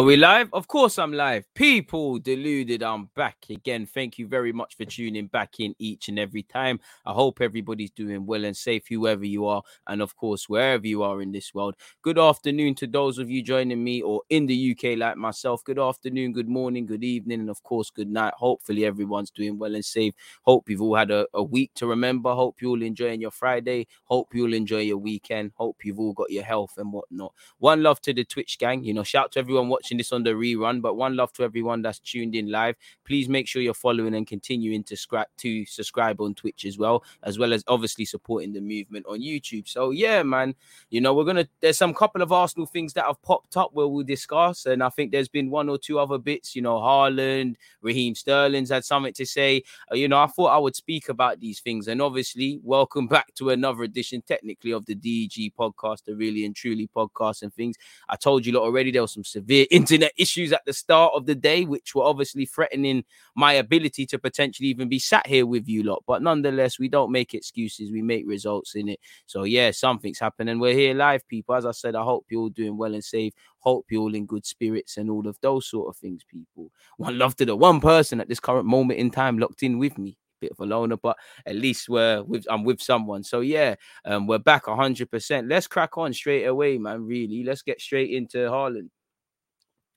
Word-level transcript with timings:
Are 0.00 0.04
we 0.04 0.16
live? 0.16 0.48
Of 0.54 0.66
course, 0.66 0.98
I'm 0.98 1.12
live. 1.12 1.44
People 1.54 2.18
deluded, 2.18 2.82
I'm 2.82 3.10
back 3.14 3.36
again. 3.50 3.84
Thank 3.84 4.18
you 4.18 4.26
very 4.26 4.50
much 4.50 4.74
for 4.74 4.86
tuning 4.86 5.26
back 5.26 5.60
in 5.60 5.74
each 5.78 6.08
and 6.08 6.18
every 6.18 6.42
time. 6.42 6.80
I 7.04 7.12
hope 7.12 7.42
everybody's 7.42 7.90
doing 7.90 8.24
well 8.24 8.46
and 8.46 8.56
safe, 8.56 8.84
whoever 8.88 9.26
you 9.26 9.44
are, 9.44 9.62
and 9.86 10.00
of 10.00 10.16
course, 10.16 10.48
wherever 10.48 10.86
you 10.86 11.02
are 11.02 11.20
in 11.20 11.32
this 11.32 11.52
world. 11.52 11.74
Good 12.00 12.18
afternoon 12.18 12.76
to 12.76 12.86
those 12.86 13.18
of 13.18 13.28
you 13.28 13.42
joining 13.42 13.84
me 13.84 14.00
or 14.00 14.22
in 14.30 14.46
the 14.46 14.70
UK 14.70 14.96
like 14.96 15.18
myself. 15.18 15.62
Good 15.64 15.78
afternoon, 15.78 16.32
good 16.32 16.48
morning, 16.48 16.86
good 16.86 17.04
evening, 17.04 17.40
and 17.40 17.50
of 17.50 17.62
course, 17.62 17.90
good 17.90 18.08
night. 18.08 18.32
Hopefully, 18.38 18.86
everyone's 18.86 19.30
doing 19.30 19.58
well 19.58 19.74
and 19.74 19.84
safe. 19.84 20.14
Hope 20.44 20.70
you've 20.70 20.80
all 20.80 20.96
had 20.96 21.10
a, 21.10 21.26
a 21.34 21.42
week 21.42 21.72
to 21.74 21.86
remember. 21.86 22.32
Hope 22.32 22.62
you're 22.62 22.70
all 22.70 22.82
enjoying 22.82 23.20
your 23.20 23.32
Friday. 23.32 23.86
Hope 24.04 24.28
you'll 24.32 24.54
enjoy 24.54 24.80
your 24.80 24.96
weekend. 24.96 25.52
Hope 25.56 25.84
you've 25.84 26.00
all 26.00 26.14
got 26.14 26.30
your 26.30 26.44
health 26.44 26.78
and 26.78 26.90
whatnot. 26.90 27.34
One 27.58 27.82
love 27.82 28.00
to 28.00 28.14
the 28.14 28.24
Twitch 28.24 28.58
gang. 28.58 28.82
You 28.82 28.94
know, 28.94 29.02
shout 29.02 29.32
to 29.32 29.40
everyone 29.40 29.68
watching 29.68 29.89
this 29.96 30.12
on 30.12 30.22
the 30.22 30.30
rerun. 30.30 30.80
But 30.82 30.94
one 30.94 31.16
love 31.16 31.32
to 31.34 31.42
everyone 31.42 31.82
that's 31.82 31.98
tuned 31.98 32.34
in 32.34 32.50
live. 32.50 32.76
Please 33.04 33.28
make 33.28 33.46
sure 33.46 33.62
you're 33.62 33.74
following 33.74 34.14
and 34.14 34.26
continuing 34.26 34.84
to 34.84 34.96
subscribe 34.96 35.26
to 35.38 35.64
subscribe 35.66 36.20
on 36.20 36.34
Twitch 36.34 36.64
as 36.64 36.78
well, 36.78 37.04
as 37.22 37.38
well 37.38 37.52
as 37.52 37.64
obviously 37.68 38.04
supporting 38.04 38.52
the 38.52 38.60
movement 38.60 39.06
on 39.08 39.20
YouTube. 39.20 39.68
So 39.68 39.90
yeah, 39.90 40.22
man, 40.22 40.54
you 40.90 41.00
know 41.00 41.14
we're 41.14 41.24
gonna. 41.24 41.48
There's 41.60 41.78
some 41.78 41.94
couple 41.94 42.22
of 42.22 42.32
Arsenal 42.32 42.66
things 42.66 42.92
that 42.94 43.06
have 43.06 43.20
popped 43.22 43.56
up 43.56 43.70
where 43.72 43.88
we'll 43.88 44.04
discuss, 44.04 44.66
and 44.66 44.82
I 44.82 44.88
think 44.90 45.12
there's 45.12 45.28
been 45.28 45.50
one 45.50 45.68
or 45.68 45.78
two 45.78 45.98
other 45.98 46.18
bits. 46.18 46.54
You 46.54 46.62
know, 46.62 46.76
Haaland, 46.78 47.56
Raheem 47.82 48.14
Sterling's 48.14 48.70
had 48.70 48.84
something 48.84 49.12
to 49.14 49.26
say. 49.26 49.62
Uh, 49.90 49.94
you 49.96 50.08
know, 50.08 50.18
I 50.18 50.26
thought 50.26 50.46
I 50.46 50.58
would 50.58 50.76
speak 50.76 51.08
about 51.08 51.40
these 51.40 51.60
things, 51.60 51.88
and 51.88 52.00
obviously, 52.00 52.60
welcome 52.62 53.06
back 53.08 53.34
to 53.34 53.50
another 53.50 53.82
edition, 53.82 54.22
technically, 54.26 54.72
of 54.72 54.86
the 54.86 54.94
DG 54.94 55.52
podcast, 55.58 56.04
the 56.04 56.14
really 56.14 56.44
and 56.44 56.54
truly 56.54 56.88
podcast 56.94 57.42
and 57.42 57.52
things. 57.52 57.76
I 58.08 58.16
told 58.16 58.46
you 58.46 58.52
lot 58.52 58.62
already 58.62 58.90
there 58.90 59.02
was 59.02 59.12
some 59.12 59.24
severe 59.24 59.66
internet 59.80 60.12
issues 60.16 60.52
at 60.52 60.64
the 60.66 60.72
start 60.72 61.12
of 61.14 61.26
the 61.26 61.34
day, 61.34 61.64
which 61.64 61.94
were 61.94 62.04
obviously 62.04 62.46
threatening 62.46 63.04
my 63.34 63.54
ability 63.54 64.06
to 64.06 64.18
potentially 64.18 64.68
even 64.68 64.88
be 64.88 64.98
sat 64.98 65.26
here 65.26 65.46
with 65.46 65.68
you 65.68 65.82
lot. 65.82 66.02
But 66.06 66.22
nonetheless, 66.22 66.78
we 66.78 66.88
don't 66.88 67.12
make 67.12 67.34
excuses, 67.34 67.90
we 67.90 68.02
make 68.02 68.24
results 68.26 68.74
in 68.74 68.88
it. 68.88 69.00
So 69.26 69.44
yeah, 69.44 69.70
something's 69.70 70.18
happening. 70.18 70.58
We're 70.60 70.74
here 70.74 70.94
live, 70.94 71.26
people. 71.28 71.54
As 71.54 71.66
I 71.66 71.72
said, 71.72 71.94
I 71.94 72.02
hope 72.02 72.26
you're 72.28 72.42
all 72.42 72.48
doing 72.48 72.76
well 72.76 72.94
and 72.94 73.04
safe. 73.04 73.32
Hope 73.60 73.86
you're 73.90 74.02
all 74.02 74.14
in 74.14 74.26
good 74.26 74.46
spirits 74.46 74.96
and 74.96 75.10
all 75.10 75.26
of 75.26 75.38
those 75.40 75.66
sort 75.68 75.88
of 75.88 75.96
things, 75.96 76.22
people. 76.24 76.70
One 76.96 77.18
love 77.18 77.36
to 77.36 77.44
the 77.44 77.56
one 77.56 77.80
person 77.80 78.20
at 78.20 78.28
this 78.28 78.40
current 78.40 78.66
moment 78.66 78.98
in 78.98 79.10
time 79.10 79.38
locked 79.38 79.62
in 79.62 79.78
with 79.78 79.98
me 79.98 80.16
bit 80.40 80.52
of 80.52 80.60
a 80.60 80.64
loner, 80.64 80.96
but 80.96 81.18
at 81.44 81.54
least 81.54 81.86
we're 81.90 82.22
with 82.22 82.46
I'm 82.48 82.64
with 82.64 82.80
someone. 82.80 83.22
So 83.22 83.40
yeah, 83.40 83.74
um, 84.06 84.26
we're 84.26 84.38
back 84.38 84.64
hundred 84.64 85.10
percent. 85.10 85.48
Let's 85.48 85.66
crack 85.66 85.98
on 85.98 86.14
straight 86.14 86.44
away, 86.44 86.78
man. 86.78 87.04
Really, 87.04 87.44
let's 87.44 87.60
get 87.60 87.78
straight 87.78 88.10
into 88.10 88.38
Haaland 88.38 88.88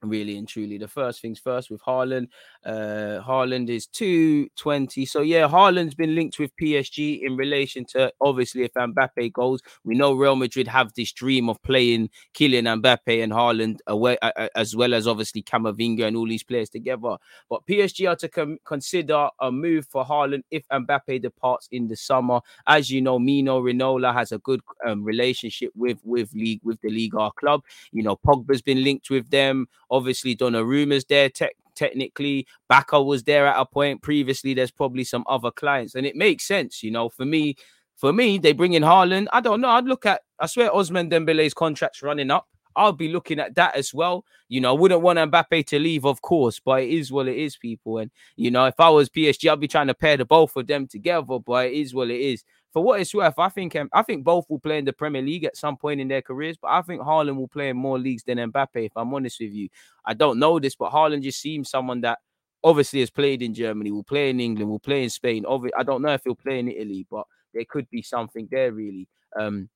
really 0.03 0.37
and 0.37 0.47
truly. 0.47 0.77
The 0.77 0.87
first 0.87 1.21
things 1.21 1.39
first 1.39 1.69
with 1.71 1.81
Haaland. 1.81 2.27
Uh 2.65 3.21
Haaland 3.27 3.69
is 3.69 3.87
220. 3.87 5.05
So 5.05 5.21
yeah, 5.21 5.47
Haaland's 5.47 5.95
been 5.95 6.15
linked 6.15 6.39
with 6.39 6.55
PSG 6.61 7.21
in 7.23 7.35
relation 7.37 7.85
to 7.85 8.11
obviously 8.21 8.63
if 8.63 8.73
Mbappe 8.73 9.31
goes. 9.33 9.61
We 9.83 9.95
know 9.95 10.13
Real 10.13 10.35
Madrid 10.35 10.67
have 10.67 10.93
this 10.93 11.11
dream 11.11 11.49
of 11.49 11.61
playing 11.63 12.09
Kylian 12.33 12.81
Mbappe 12.81 13.23
and 13.23 13.31
Haaland 13.33 13.79
away 13.87 14.17
as 14.55 14.75
well 14.75 14.93
as 14.93 15.07
obviously 15.07 15.41
Camavinga 15.43 16.03
and 16.07 16.17
all 16.17 16.27
these 16.27 16.43
players 16.43 16.69
together. 16.69 17.17
But 17.49 17.65
PSG 17.67 18.09
are 18.09 18.15
to 18.17 18.29
com- 18.29 18.59
consider 18.65 19.29
a 19.39 19.51
move 19.51 19.87
for 19.87 20.03
Haaland 20.05 20.43
if 20.51 20.67
Mbappe 20.69 21.21
departs 21.21 21.67
in 21.71 21.87
the 21.87 21.95
summer. 21.95 22.41
As 22.67 22.89
you 22.89 23.01
know, 23.01 23.19
Mino 23.19 23.61
Raiola 23.61 24.13
has 24.13 24.31
a 24.31 24.37
good 24.39 24.61
um, 24.85 25.03
relationship 25.03 25.71
with 25.75 25.99
with 26.03 26.33
league 26.33 26.61
with 26.63 26.79
the 26.81 26.89
Liga 26.89 27.31
club. 27.37 27.61
You 27.91 28.03
know, 28.03 28.15
Pogba's 28.15 28.61
been 28.61 28.83
linked 28.83 29.09
with 29.09 29.29
them. 29.29 29.67
Obviously, 29.93 30.35
Donnarumma's 30.35 31.05
there. 31.05 31.29
Te- 31.29 31.51
technically, 31.75 32.47
Baka 32.67 33.01
was 33.01 33.23
there 33.23 33.47
at 33.47 33.59
a 33.59 33.65
point 33.65 34.01
previously. 34.01 34.53
There's 34.53 34.71
probably 34.71 35.03
some 35.03 35.23
other 35.27 35.51
clients, 35.51 35.95
and 35.95 36.05
it 36.05 36.15
makes 36.15 36.45
sense, 36.45 36.83
you 36.83 36.91
know. 36.91 37.09
For 37.09 37.25
me, 37.25 37.55
for 37.95 38.11
me, 38.11 38.37
they 38.39 38.53
bring 38.53 38.73
in 38.73 38.83
Haaland. 38.83 39.27
I 39.31 39.41
don't 39.41 39.61
know. 39.61 39.69
I'd 39.69 39.85
look 39.85 40.05
at. 40.05 40.21
I 40.39 40.47
swear, 40.47 40.71
Ousmane 40.71 41.11
Dembele's 41.11 41.53
contract's 41.53 42.01
running 42.01 42.31
up. 42.31 42.47
I'll 42.75 42.93
be 42.93 43.09
looking 43.09 43.39
at 43.39 43.55
that 43.55 43.75
as 43.75 43.93
well. 43.93 44.25
You 44.49 44.61
know, 44.61 44.75
I 44.75 44.79
wouldn't 44.79 45.01
want 45.01 45.19
Mbappe 45.19 45.65
to 45.67 45.79
leave, 45.79 46.05
of 46.05 46.21
course, 46.21 46.59
but 46.59 46.83
it 46.83 46.89
is 46.89 47.11
what 47.11 47.27
it 47.27 47.37
is, 47.37 47.57
people. 47.57 47.97
And 47.99 48.11
you 48.35 48.51
know, 48.51 48.65
if 48.65 48.79
I 48.79 48.89
was 48.89 49.09
PSG, 49.09 49.51
I'd 49.51 49.59
be 49.59 49.67
trying 49.67 49.87
to 49.87 49.93
pair 49.93 50.17
the 50.17 50.25
both 50.25 50.55
of 50.55 50.67
them 50.67 50.87
together. 50.87 51.39
But 51.39 51.67
it 51.67 51.73
is 51.73 51.93
what 51.93 52.09
it 52.09 52.21
is 52.21 52.43
for 52.73 52.83
what 52.83 52.99
it's 52.99 53.13
worth, 53.13 53.37
I 53.37 53.49
think 53.49 53.77
I 53.93 54.01
think 54.01 54.23
both 54.23 54.49
will 54.49 54.59
play 54.59 54.79
in 54.79 54.85
the 54.85 54.93
Premier 54.93 55.21
League 55.21 55.43
at 55.43 55.55
some 55.55 55.77
point 55.77 56.01
in 56.01 56.07
their 56.07 56.23
careers, 56.23 56.57
but 56.59 56.71
I 56.71 56.81
think 56.81 57.01
Haaland 57.01 57.37
will 57.37 57.47
play 57.47 57.69
in 57.69 57.77
more 57.77 57.99
leagues 57.99 58.23
than 58.23 58.39
Mbappe. 58.39 58.67
If 58.73 58.91
I'm 58.95 59.13
honest 59.13 59.39
with 59.39 59.53
you, 59.53 59.69
I 60.03 60.15
don't 60.15 60.39
know 60.39 60.59
this, 60.59 60.75
but 60.75 60.91
Haaland 60.91 61.21
just 61.21 61.39
seems 61.39 61.69
someone 61.69 62.01
that 62.01 62.17
obviously 62.63 63.01
has 63.01 63.11
played 63.11 63.43
in 63.43 63.53
Germany, 63.53 63.91
will 63.91 64.03
play 64.03 64.31
in 64.31 64.39
England, 64.39 64.71
will 64.71 64.79
play 64.79 65.03
in 65.03 65.11
Spain. 65.11 65.45
I 65.77 65.83
don't 65.83 66.01
know 66.01 66.13
if 66.13 66.23
he'll 66.23 66.35
play 66.35 66.59
in 66.59 66.67
Italy, 66.67 67.05
but 67.11 67.25
there 67.53 67.65
could 67.69 67.87
be 67.91 68.01
something 68.01 68.47
there 68.49 68.71
really. 68.71 69.07
Um, 69.39 69.69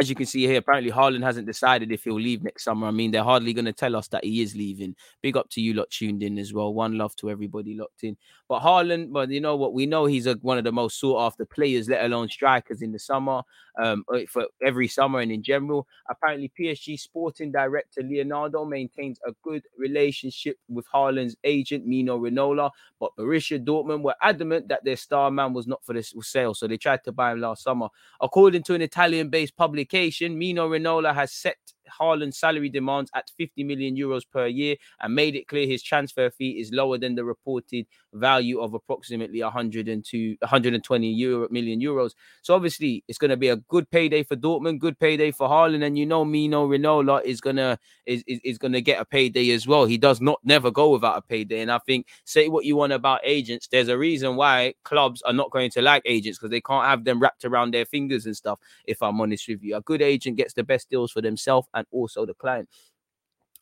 as 0.00 0.08
you 0.08 0.16
can 0.16 0.26
see 0.26 0.46
here, 0.46 0.58
apparently 0.58 0.90
Haaland 0.90 1.22
hasn't 1.22 1.46
decided 1.46 1.92
if 1.92 2.04
he'll 2.04 2.14
leave 2.14 2.42
next 2.42 2.64
summer. 2.64 2.86
I 2.86 2.90
mean, 2.90 3.10
they're 3.10 3.22
hardly 3.22 3.52
going 3.52 3.66
to 3.66 3.72
tell 3.72 3.94
us 3.94 4.08
that 4.08 4.24
he 4.24 4.40
is 4.40 4.56
leaving. 4.56 4.96
Big 5.20 5.36
up 5.36 5.48
to 5.50 5.60
you 5.60 5.74
lot 5.74 5.90
tuned 5.90 6.22
in 6.22 6.38
as 6.38 6.52
well. 6.52 6.72
One 6.72 6.96
love 6.96 7.14
to 7.16 7.30
everybody 7.30 7.74
locked 7.74 8.02
in. 8.02 8.16
But 8.48 8.62
Haaland, 8.62 9.10
well, 9.10 9.30
you 9.30 9.40
know 9.40 9.54
what? 9.56 9.74
We 9.74 9.86
know 9.86 10.06
he's 10.06 10.26
a, 10.26 10.34
one 10.42 10.58
of 10.58 10.64
the 10.64 10.72
most 10.72 10.98
sought 10.98 11.26
after 11.26 11.44
players, 11.44 11.88
let 11.88 12.04
alone 12.04 12.28
strikers 12.28 12.82
in 12.82 12.92
the 12.92 12.98
summer, 12.98 13.42
um, 13.80 14.04
uh, 14.12 14.20
for 14.28 14.46
every 14.64 14.88
summer 14.88 15.20
and 15.20 15.32
in 15.32 15.42
general. 15.42 15.86
Apparently, 16.08 16.50
PSG 16.58 16.98
sporting 16.98 17.52
director 17.52 18.02
Leonardo 18.02 18.64
maintains 18.64 19.18
a 19.26 19.32
good 19.42 19.62
relationship 19.76 20.56
with 20.68 20.86
Haaland's 20.92 21.36
agent, 21.44 21.86
Mino 21.86 22.18
Raiola. 22.18 22.70
But 23.00 23.10
Borussia 23.18 23.62
Dortmund 23.64 24.02
were 24.02 24.14
adamant 24.22 24.68
that 24.68 24.84
their 24.84 24.96
star 24.96 25.30
man 25.30 25.52
was 25.52 25.66
not 25.66 25.84
for 25.84 25.92
this 25.92 26.14
sale. 26.22 26.54
So 26.54 26.66
they 26.66 26.76
tried 26.76 27.04
to 27.04 27.12
buy 27.12 27.32
him 27.32 27.40
last 27.40 27.62
summer. 27.62 27.88
According 28.20 28.62
to 28.64 28.74
an 28.74 28.82
Italian 28.82 29.28
based 29.28 29.56
publication, 29.56 30.38
Mino 30.38 30.68
Raiola 30.68 31.14
has 31.14 31.32
set 31.32 31.56
Haaland's 32.00 32.38
salary 32.38 32.68
demands 32.68 33.10
at 33.14 33.30
50 33.36 33.64
million 33.64 33.96
euros 33.96 34.22
per 34.30 34.46
year 34.46 34.76
and 35.00 35.14
made 35.14 35.34
it 35.34 35.48
clear 35.48 35.66
his 35.66 35.82
transfer 35.82 36.30
fee 36.30 36.60
is 36.60 36.72
lower 36.72 36.98
than 36.98 37.14
the 37.14 37.24
reported 37.24 37.86
value 38.14 38.60
of 38.60 38.74
approximately 38.74 39.42
102 39.42 40.36
120 40.40 41.08
euro, 41.08 41.48
million 41.50 41.80
euros. 41.80 42.12
So 42.42 42.54
obviously 42.54 43.04
it's 43.08 43.18
going 43.18 43.30
to 43.30 43.36
be 43.36 43.48
a 43.48 43.56
good 43.56 43.90
payday 43.90 44.22
for 44.22 44.36
Dortmund, 44.36 44.80
good 44.80 44.98
payday 44.98 45.30
for 45.30 45.48
Haaland 45.48 45.84
and 45.84 45.98
you 45.98 46.06
know 46.06 46.24
Mino 46.24 46.68
Raiola 46.68 47.22
is 47.24 47.40
going 47.40 47.56
to 47.56 47.78
is, 48.06 48.22
is, 48.26 48.40
is 48.44 48.58
going 48.58 48.72
to 48.72 48.80
get 48.80 49.00
a 49.00 49.04
payday 49.04 49.50
as 49.50 49.66
well. 49.66 49.86
He 49.86 49.98
does 49.98 50.20
not 50.20 50.40
never 50.44 50.70
go 50.70 50.90
without 50.90 51.16
a 51.16 51.22
payday 51.22 51.60
and 51.60 51.70
I 51.70 51.78
think 51.78 52.06
say 52.24 52.48
what 52.48 52.64
you 52.64 52.76
want 52.76 52.92
about 52.92 53.20
agents, 53.24 53.68
there's 53.70 53.88
a 53.88 53.98
reason 53.98 54.36
why 54.36 54.74
clubs 54.84 55.22
are 55.22 55.32
not 55.32 55.50
going 55.50 55.70
to 55.72 55.82
like 55.82 56.02
agents 56.04 56.38
because 56.38 56.50
they 56.50 56.60
can't 56.60 56.86
have 56.86 57.04
them 57.04 57.20
wrapped 57.20 57.44
around 57.44 57.72
their 57.72 57.86
fingers 57.86 58.26
and 58.26 58.36
stuff 58.36 58.58
if 58.86 59.02
I'm 59.02 59.20
honest 59.20 59.48
with 59.48 59.62
you. 59.62 59.76
A 59.76 59.80
good 59.80 60.02
agent 60.02 60.36
gets 60.36 60.54
the 60.54 60.64
best 60.64 60.90
deals 60.90 61.12
for 61.12 61.20
themselves 61.20 61.68
and 61.74 61.86
also 61.90 62.26
the 62.26 62.34
client. 62.34 62.68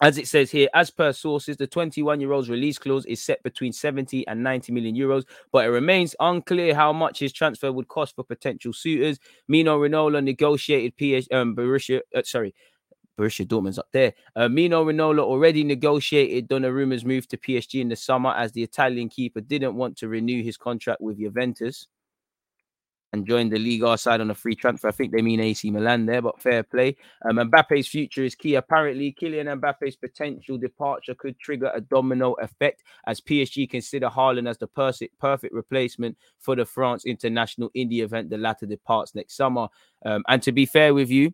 As 0.03 0.17
it 0.17 0.29
says 0.29 0.51
here, 0.51 0.69
as 0.73 0.91
per 0.91 1.13
sources, 1.13 1.59
the 1.59 1.67
21 1.67 2.21
year 2.21 2.33
old's 2.33 2.49
release 2.49 2.79
clause 2.79 3.05
is 3.05 3.23
set 3.23 3.43
between 3.43 3.73
70 3.73 4.27
and 4.27 4.43
90 4.43 4.73
million 4.73 4.97
euros, 4.97 5.25
but 5.53 5.67
it 5.67 5.69
remains 5.69 6.17
unclear 6.21 6.75
how 6.75 6.91
much 6.91 7.19
his 7.19 7.33
transfer 7.35 7.71
would 7.71 7.89
cost 7.89 8.15
for 8.17 8.25
potential 8.25 8.73
suitors. 8.73 9.19
Mino 9.47 9.79
Raiola 9.79 10.25
negotiated 10.25 10.97
PS, 10.97 11.29
um, 11.33 11.55
Borussia, 11.55 12.01
uh, 12.15 12.23
sorry, 12.25 12.55
Borussia 13.19 13.47
Dortmund's 13.47 13.79
up 13.79 13.89
there. 13.93 14.15
Uh, 14.35 14.49
Mino 14.49 14.87
Raiola 14.87 15.21
already 15.21 15.65
negotiated 15.65 16.49
Donnarumma's 16.49 17.05
move 17.05 17.29
to 17.29 17.37
PSG 17.37 17.83
in 17.83 17.91
the 17.91 17.97
summer 17.97 18.31
as 18.31 18.53
the 18.53 18.63
Italian 18.63 19.11
keeper 19.11 19.43
didn't 19.43 19.75
want 19.75 19.99
to 19.99 20.09
renew 20.09 20.43
his 20.43 20.57
contract 20.57 21.03
with 21.03 21.19
Juventus 21.19 21.89
and 23.13 23.27
joined 23.27 23.53
the 23.53 23.59
Liga 23.59 23.97
side 23.99 24.21
on 24.21 24.31
a 24.31 24.35
free 24.35 24.55
transfer. 24.55 24.89
I 24.89 24.93
think 24.93 25.13
they 25.13 25.23
mean 25.23 25.41
AC 25.41 25.71
Milan 25.71 26.07
there, 26.07 26.23
but 26.23 26.41
fair 26.41 26.63
play. 26.63 26.97
Um, 27.29 27.37
Mbappe's 27.37 27.89
future 27.89 28.25
is 28.25 28.35
key. 28.35 28.55
Apparently, 28.55 29.15
Kylian 29.21 29.61
Mbappe's 29.61 29.97
potential 29.97 30.59
departure 30.59 31.15
could 31.15 31.39
trigger 31.39 31.71
a 31.75 31.81
domino 31.81 32.35
effect 32.35 32.83
as 33.07 33.21
PSG 33.21 33.69
consider 33.69 34.09
Haaland 34.09 34.49
as 34.49 34.59
the 34.59 34.67
perfect, 34.67 35.19
perfect 35.19 35.55
replacement 35.55 36.17
for 36.39 36.55
the 36.55 36.65
France 36.65 37.05
international 37.05 37.71
in 37.75 37.89
the 37.89 38.01
event 38.01 38.31
the 38.31 38.39
latter 38.39 38.67
departs 38.67 39.15
next 39.15 39.37
summer. 39.37 39.69
Um, 40.05 40.23
and 40.29 40.43
to 40.43 40.53
be 40.53 40.67
fair 40.67 40.95
with 40.95 41.11
you, 41.11 41.33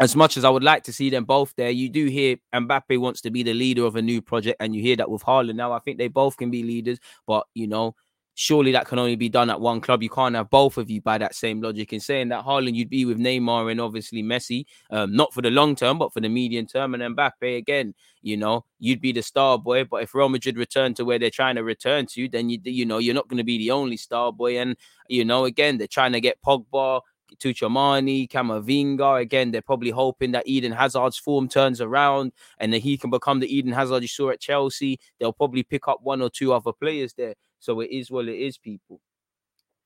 as 0.00 0.16
much 0.16 0.36
as 0.36 0.44
I 0.44 0.50
would 0.50 0.64
like 0.64 0.82
to 0.84 0.92
see 0.92 1.08
them 1.08 1.24
both 1.24 1.54
there, 1.56 1.70
you 1.70 1.88
do 1.88 2.06
hear 2.06 2.36
Mbappe 2.52 2.98
wants 2.98 3.20
to 3.22 3.30
be 3.30 3.42
the 3.44 3.54
leader 3.54 3.84
of 3.84 3.94
a 3.94 4.02
new 4.02 4.20
project, 4.20 4.56
and 4.60 4.74
you 4.74 4.82
hear 4.82 4.96
that 4.96 5.10
with 5.10 5.22
Haaland. 5.22 5.54
Now, 5.54 5.72
I 5.72 5.78
think 5.78 5.98
they 5.98 6.08
both 6.08 6.36
can 6.36 6.50
be 6.50 6.64
leaders, 6.64 6.98
but 7.26 7.46
you 7.54 7.68
know, 7.68 7.94
surely 8.34 8.72
that 8.72 8.86
can 8.86 8.98
only 8.98 9.16
be 9.16 9.28
done 9.28 9.48
at 9.50 9.60
one 9.60 9.80
club. 9.80 10.02
You 10.02 10.10
can't 10.10 10.34
have 10.34 10.50
both 10.50 10.76
of 10.76 10.90
you 10.90 11.00
by 11.00 11.18
that 11.18 11.34
same 11.34 11.60
logic. 11.60 11.92
In 11.92 12.00
saying 12.00 12.28
that, 12.28 12.44
Haaland, 12.44 12.74
you'd 12.74 12.90
be 12.90 13.04
with 13.04 13.18
Neymar 13.18 13.70
and 13.70 13.80
obviously 13.80 14.22
Messi, 14.22 14.66
um, 14.90 15.14
not 15.14 15.32
for 15.32 15.42
the 15.42 15.50
long 15.50 15.76
term, 15.76 15.98
but 15.98 16.12
for 16.12 16.20
the 16.20 16.28
medium 16.28 16.66
term. 16.66 16.94
And 16.94 17.02
then 17.02 17.14
Mbappe, 17.14 17.56
again, 17.56 17.94
you 18.22 18.36
know, 18.36 18.64
you'd 18.78 19.00
be 19.00 19.12
the 19.12 19.22
star 19.22 19.58
boy. 19.58 19.84
But 19.84 20.02
if 20.02 20.14
Real 20.14 20.28
Madrid 20.28 20.58
return 20.58 20.94
to 20.94 21.04
where 21.04 21.18
they're 21.18 21.30
trying 21.30 21.56
to 21.56 21.62
return 21.62 22.06
to, 22.06 22.28
then 22.28 22.50
you, 22.50 22.58
you 22.64 22.84
know, 22.84 22.98
you're 22.98 23.14
not 23.14 23.28
going 23.28 23.38
to 23.38 23.44
be 23.44 23.58
the 23.58 23.70
only 23.70 23.96
star 23.96 24.32
boy. 24.32 24.58
And, 24.58 24.76
you 25.08 25.24
know, 25.24 25.44
again, 25.44 25.78
they're 25.78 25.86
trying 25.86 26.12
to 26.12 26.20
get 26.20 26.42
Pogba, 26.42 27.02
Tchouameni, 27.36 28.28
Camavinga. 28.28 29.20
Again, 29.20 29.50
they're 29.50 29.62
probably 29.62 29.90
hoping 29.90 30.32
that 30.32 30.46
Eden 30.46 30.72
Hazard's 30.72 31.18
form 31.18 31.48
turns 31.48 31.80
around 31.80 32.32
and 32.58 32.72
that 32.72 32.78
he 32.78 32.96
can 32.96 33.10
become 33.10 33.40
the 33.40 33.54
Eden 33.54 33.72
Hazard 33.72 34.02
you 34.02 34.08
saw 34.08 34.30
at 34.30 34.40
Chelsea. 34.40 34.98
They'll 35.18 35.32
probably 35.32 35.62
pick 35.62 35.88
up 35.88 36.00
one 36.02 36.22
or 36.22 36.30
two 36.30 36.52
other 36.52 36.72
players 36.72 37.14
there. 37.14 37.34
So 37.64 37.80
it 37.80 37.90
is 37.90 38.10
what 38.10 38.28
it 38.28 38.38
is, 38.38 38.58
people. 38.58 39.00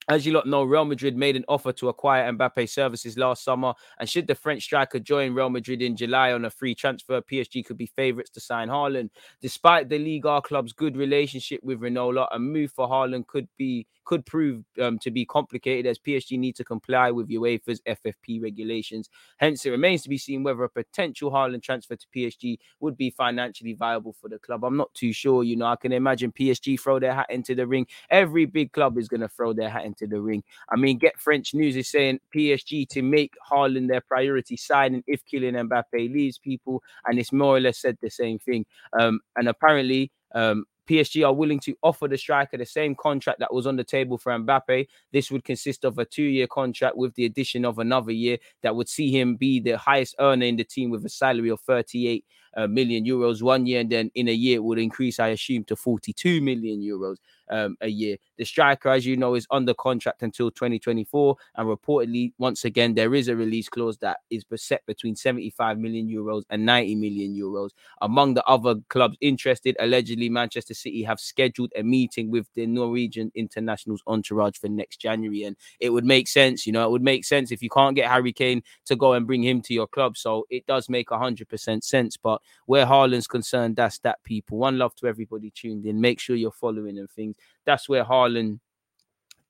As 0.09 0.25
you 0.25 0.33
lot 0.33 0.47
know, 0.47 0.63
Real 0.63 0.85
Madrid 0.85 1.15
made 1.15 1.35
an 1.35 1.45
offer 1.47 1.71
to 1.73 1.89
acquire 1.89 2.31
Mbappe 2.33 2.67
services 2.67 3.15
last 3.15 3.43
summer. 3.43 3.75
And 3.99 4.09
should 4.09 4.25
the 4.25 4.33
French 4.33 4.63
striker 4.63 4.99
join 4.99 5.35
Real 5.35 5.51
Madrid 5.51 5.83
in 5.83 5.95
July 5.95 6.33
on 6.33 6.45
a 6.45 6.49
free 6.49 6.73
transfer, 6.73 7.21
PSG 7.21 7.63
could 7.63 7.77
be 7.77 7.85
favourites 7.85 8.31
to 8.31 8.39
sign 8.39 8.69
Haaland. 8.69 9.11
Despite 9.39 9.87
the 9.87 9.99
Liga 9.99 10.41
club's 10.41 10.73
good 10.73 10.97
relationship 10.97 11.61
with 11.63 11.79
Renault, 11.79 12.27
a 12.31 12.39
move 12.39 12.71
for 12.71 12.87
Haaland 12.89 13.27
could 13.27 13.47
be 13.55 13.85
could 14.09 14.25
prove 14.25 14.63
um, 14.81 14.97
to 14.97 15.11
be 15.11 15.23
complicated 15.23 15.85
as 15.85 15.99
PSG 15.99 16.39
need 16.39 16.55
to 16.55 16.63
comply 16.63 17.11
with 17.11 17.29
UEFA's 17.29 17.79
FFP 17.81 18.41
regulations. 18.41 19.07
Hence, 19.37 19.63
it 19.67 19.69
remains 19.69 20.01
to 20.01 20.09
be 20.09 20.17
seen 20.17 20.41
whether 20.41 20.63
a 20.63 20.69
potential 20.69 21.29
Haaland 21.29 21.61
transfer 21.61 21.95
to 21.95 22.07
PSG 22.15 22.57
would 22.79 22.97
be 22.97 23.11
financially 23.11 23.73
viable 23.73 24.13
for 24.19 24.27
the 24.27 24.39
club. 24.39 24.63
I'm 24.65 24.75
not 24.75 24.91
too 24.95 25.13
sure. 25.13 25.43
You 25.43 25.57
know, 25.57 25.67
I 25.67 25.75
can 25.75 25.91
imagine 25.91 26.31
PSG 26.31 26.79
throw 26.79 26.97
their 26.97 27.13
hat 27.13 27.27
into 27.29 27.53
the 27.53 27.67
ring. 27.67 27.85
Every 28.09 28.47
big 28.47 28.71
club 28.71 28.97
is 28.97 29.07
going 29.07 29.21
to 29.21 29.27
throw 29.27 29.53
their 29.53 29.69
hat 29.69 29.85
into 29.85 30.07
the 30.07 30.19
ring. 30.19 30.43
I 30.71 30.75
mean, 30.75 30.97
Get 30.97 31.19
French 31.19 31.53
News 31.53 31.75
is 31.75 31.87
saying 31.87 32.19
PSG 32.35 32.89
to 32.89 33.03
make 33.03 33.35
Haaland 33.47 33.89
their 33.89 34.01
priority 34.01 34.57
signing 34.57 35.03
if 35.05 35.23
Kylian 35.23 35.69
Mbappe 35.69 36.11
leaves 36.11 36.39
people, 36.39 36.81
and 37.05 37.19
it's 37.19 37.31
more 37.31 37.57
or 37.57 37.59
less 37.59 37.77
said 37.77 37.99
the 38.01 38.09
same 38.09 38.39
thing. 38.39 38.65
Um, 38.99 39.19
and 39.35 39.47
apparently, 39.47 40.11
um, 40.33 40.65
PSG 40.89 41.25
are 41.25 41.33
willing 41.33 41.59
to 41.59 41.75
offer 41.83 42.07
the 42.07 42.17
striker 42.17 42.57
the 42.57 42.65
same 42.65 42.95
contract 42.95 43.39
that 43.39 43.53
was 43.53 43.67
on 43.67 43.75
the 43.75 43.83
table 43.83 44.17
for 44.17 44.31
Mbappe. 44.31 44.87
This 45.13 45.29
would 45.29 45.43
consist 45.43 45.85
of 45.85 45.99
a 45.99 46.05
two 46.05 46.23
year 46.23 46.47
contract 46.47 46.97
with 46.97 47.13
the 47.15 47.25
addition 47.25 47.63
of 47.65 47.79
another 47.79 48.11
year 48.11 48.37
that 48.63 48.75
would 48.75 48.89
see 48.89 49.11
him 49.11 49.35
be 49.35 49.59
the 49.59 49.77
highest 49.77 50.15
earner 50.19 50.45
in 50.45 50.55
the 50.55 50.63
team 50.63 50.89
with 50.89 51.05
a 51.05 51.09
salary 51.09 51.49
of 51.49 51.61
38 51.61 52.25
uh, 52.59 52.67
million 52.67 53.05
euros 53.05 53.41
one 53.41 53.65
year. 53.65 53.79
And 53.79 53.89
then 53.89 54.11
in 54.15 54.27
a 54.27 54.33
year, 54.33 54.57
it 54.57 54.63
would 54.63 54.79
increase, 54.79 55.19
I 55.19 55.29
assume, 55.29 55.63
to 55.65 55.75
42 55.75 56.41
million 56.41 56.81
euros 56.81 57.17
um, 57.49 57.77
a 57.81 57.87
year. 57.87 58.17
The 58.37 58.45
striker, 58.45 58.89
as 58.89 59.05
you 59.05 59.17
know, 59.17 59.35
is 59.35 59.47
under 59.51 59.73
contract 59.73 60.23
until 60.23 60.51
2024. 60.51 61.35
And 61.55 61.67
reportedly, 61.67 62.33
once 62.37 62.65
again, 62.65 62.93
there 62.93 63.15
is 63.15 63.27
a 63.27 63.35
release 63.35 63.69
clause 63.69 63.97
that 63.97 64.17
is 64.29 64.43
set 64.55 64.85
between 64.85 65.15
75 65.15 65.77
million 65.77 66.07
euros 66.07 66.43
and 66.49 66.65
90 66.65 66.95
million 66.95 67.35
euros. 67.35 67.69
Among 68.01 68.33
the 68.33 68.45
other 68.45 68.75
clubs 68.89 69.17
interested, 69.21 69.75
allegedly, 69.79 70.29
Manchester 70.29 70.73
City 70.73 71.03
have 71.03 71.19
scheduled 71.19 71.71
a 71.75 71.83
meeting 71.83 72.29
with 72.29 72.47
the 72.55 72.65
Norwegian 72.65 73.31
international's 73.35 74.03
entourage 74.07 74.57
for 74.57 74.67
next 74.69 74.97
January. 74.97 75.43
And 75.43 75.55
it 75.79 75.89
would 75.91 76.05
make 76.05 76.27
sense, 76.27 76.67
you 76.67 76.73
know, 76.73 76.85
it 76.85 76.91
would 76.91 77.03
make 77.03 77.25
sense 77.25 77.51
if 77.51 77.61
you 77.61 77.69
can't 77.69 77.95
get 77.95 78.09
Harry 78.09 78.33
Kane 78.33 78.63
to 78.85 78.95
go 78.95 79.13
and 79.13 79.25
bring 79.25 79.43
him 79.43 79.61
to 79.63 79.73
your 79.73 79.87
club. 79.87 80.17
So 80.17 80.45
it 80.49 80.65
does 80.65 80.89
make 80.89 81.09
100% 81.09 81.83
sense. 81.83 82.17
But 82.17 82.41
where 82.65 82.85
Haaland's 82.85 83.27
concerned, 83.27 83.75
that's 83.75 83.99
that, 83.99 84.23
people. 84.23 84.57
One 84.57 84.77
love 84.77 84.95
to 84.95 85.07
everybody 85.07 85.51
tuned 85.51 85.85
in. 85.85 85.99
Make 85.99 86.19
sure 86.19 86.35
you're 86.35 86.51
following 86.51 86.97
and 86.97 87.09
things. 87.09 87.35
That's 87.65 87.89
where 87.89 88.03
Haaland 88.03 88.59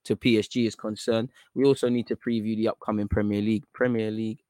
to 0.04 0.16
PSG 0.16 0.66
is 0.66 0.74
concerned. 0.74 1.30
We 1.54 1.64
also 1.64 1.88
need 1.88 2.06
to 2.08 2.16
preview 2.16 2.56
the 2.56 2.68
upcoming 2.68 3.08
Premier 3.08 3.40
League. 3.40 3.64
Premier 3.72 4.10
League 4.10 4.40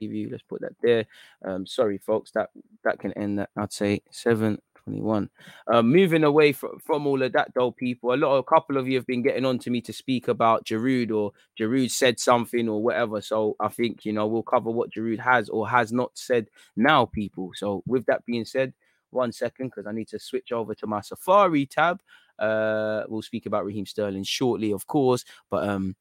preview. 0.00 0.30
Let's 0.30 0.42
put 0.42 0.60
that 0.62 0.74
there. 0.82 1.06
Um, 1.44 1.66
sorry, 1.66 1.98
folks. 1.98 2.30
That 2.32 2.50
that 2.84 2.98
can 2.98 3.12
end 3.12 3.38
that. 3.38 3.50
I'd 3.56 3.72
say 3.72 4.02
seven 4.10 4.60
21. 4.84 5.30
Uh, 5.66 5.82
moving 5.82 6.24
away 6.24 6.52
from, 6.52 6.78
from 6.78 7.06
all 7.06 7.22
of 7.22 7.32
that, 7.32 7.52
though, 7.54 7.70
people, 7.70 8.12
a 8.12 8.16
lot, 8.16 8.36
a 8.36 8.42
couple 8.42 8.76
of 8.76 8.86
you 8.86 8.96
have 8.96 9.06
been 9.06 9.22
getting 9.22 9.44
on 9.44 9.58
to 9.58 9.70
me 9.70 9.80
to 9.80 9.92
speak 9.92 10.28
about 10.28 10.64
Giroud 10.64 11.10
or 11.10 11.32
Giroud 11.58 11.90
said 11.90 12.20
something 12.20 12.68
or 12.68 12.82
whatever. 12.82 13.20
So 13.20 13.56
I 13.60 13.68
think, 13.68 14.04
you 14.04 14.12
know, 14.12 14.26
we'll 14.26 14.42
cover 14.42 14.70
what 14.70 14.90
Giroud 14.90 15.20
has 15.20 15.48
or 15.48 15.68
has 15.68 15.92
not 15.92 16.12
said 16.14 16.48
now, 16.76 17.06
people. 17.06 17.52
So 17.54 17.82
with 17.86 18.06
that 18.06 18.24
being 18.26 18.44
said, 18.44 18.74
one 19.10 19.32
second, 19.32 19.68
because 19.68 19.86
I 19.86 19.92
need 19.92 20.08
to 20.08 20.18
switch 20.18 20.52
over 20.52 20.74
to 20.74 20.86
my 20.86 21.00
Safari 21.00 21.66
tab. 21.66 22.00
Uh, 22.38 23.04
we'll 23.08 23.22
speak 23.22 23.46
about 23.46 23.64
Raheem 23.64 23.86
Sterling 23.86 24.24
shortly, 24.24 24.72
of 24.72 24.86
course, 24.86 25.24
but 25.50 25.68
um, 25.68 25.94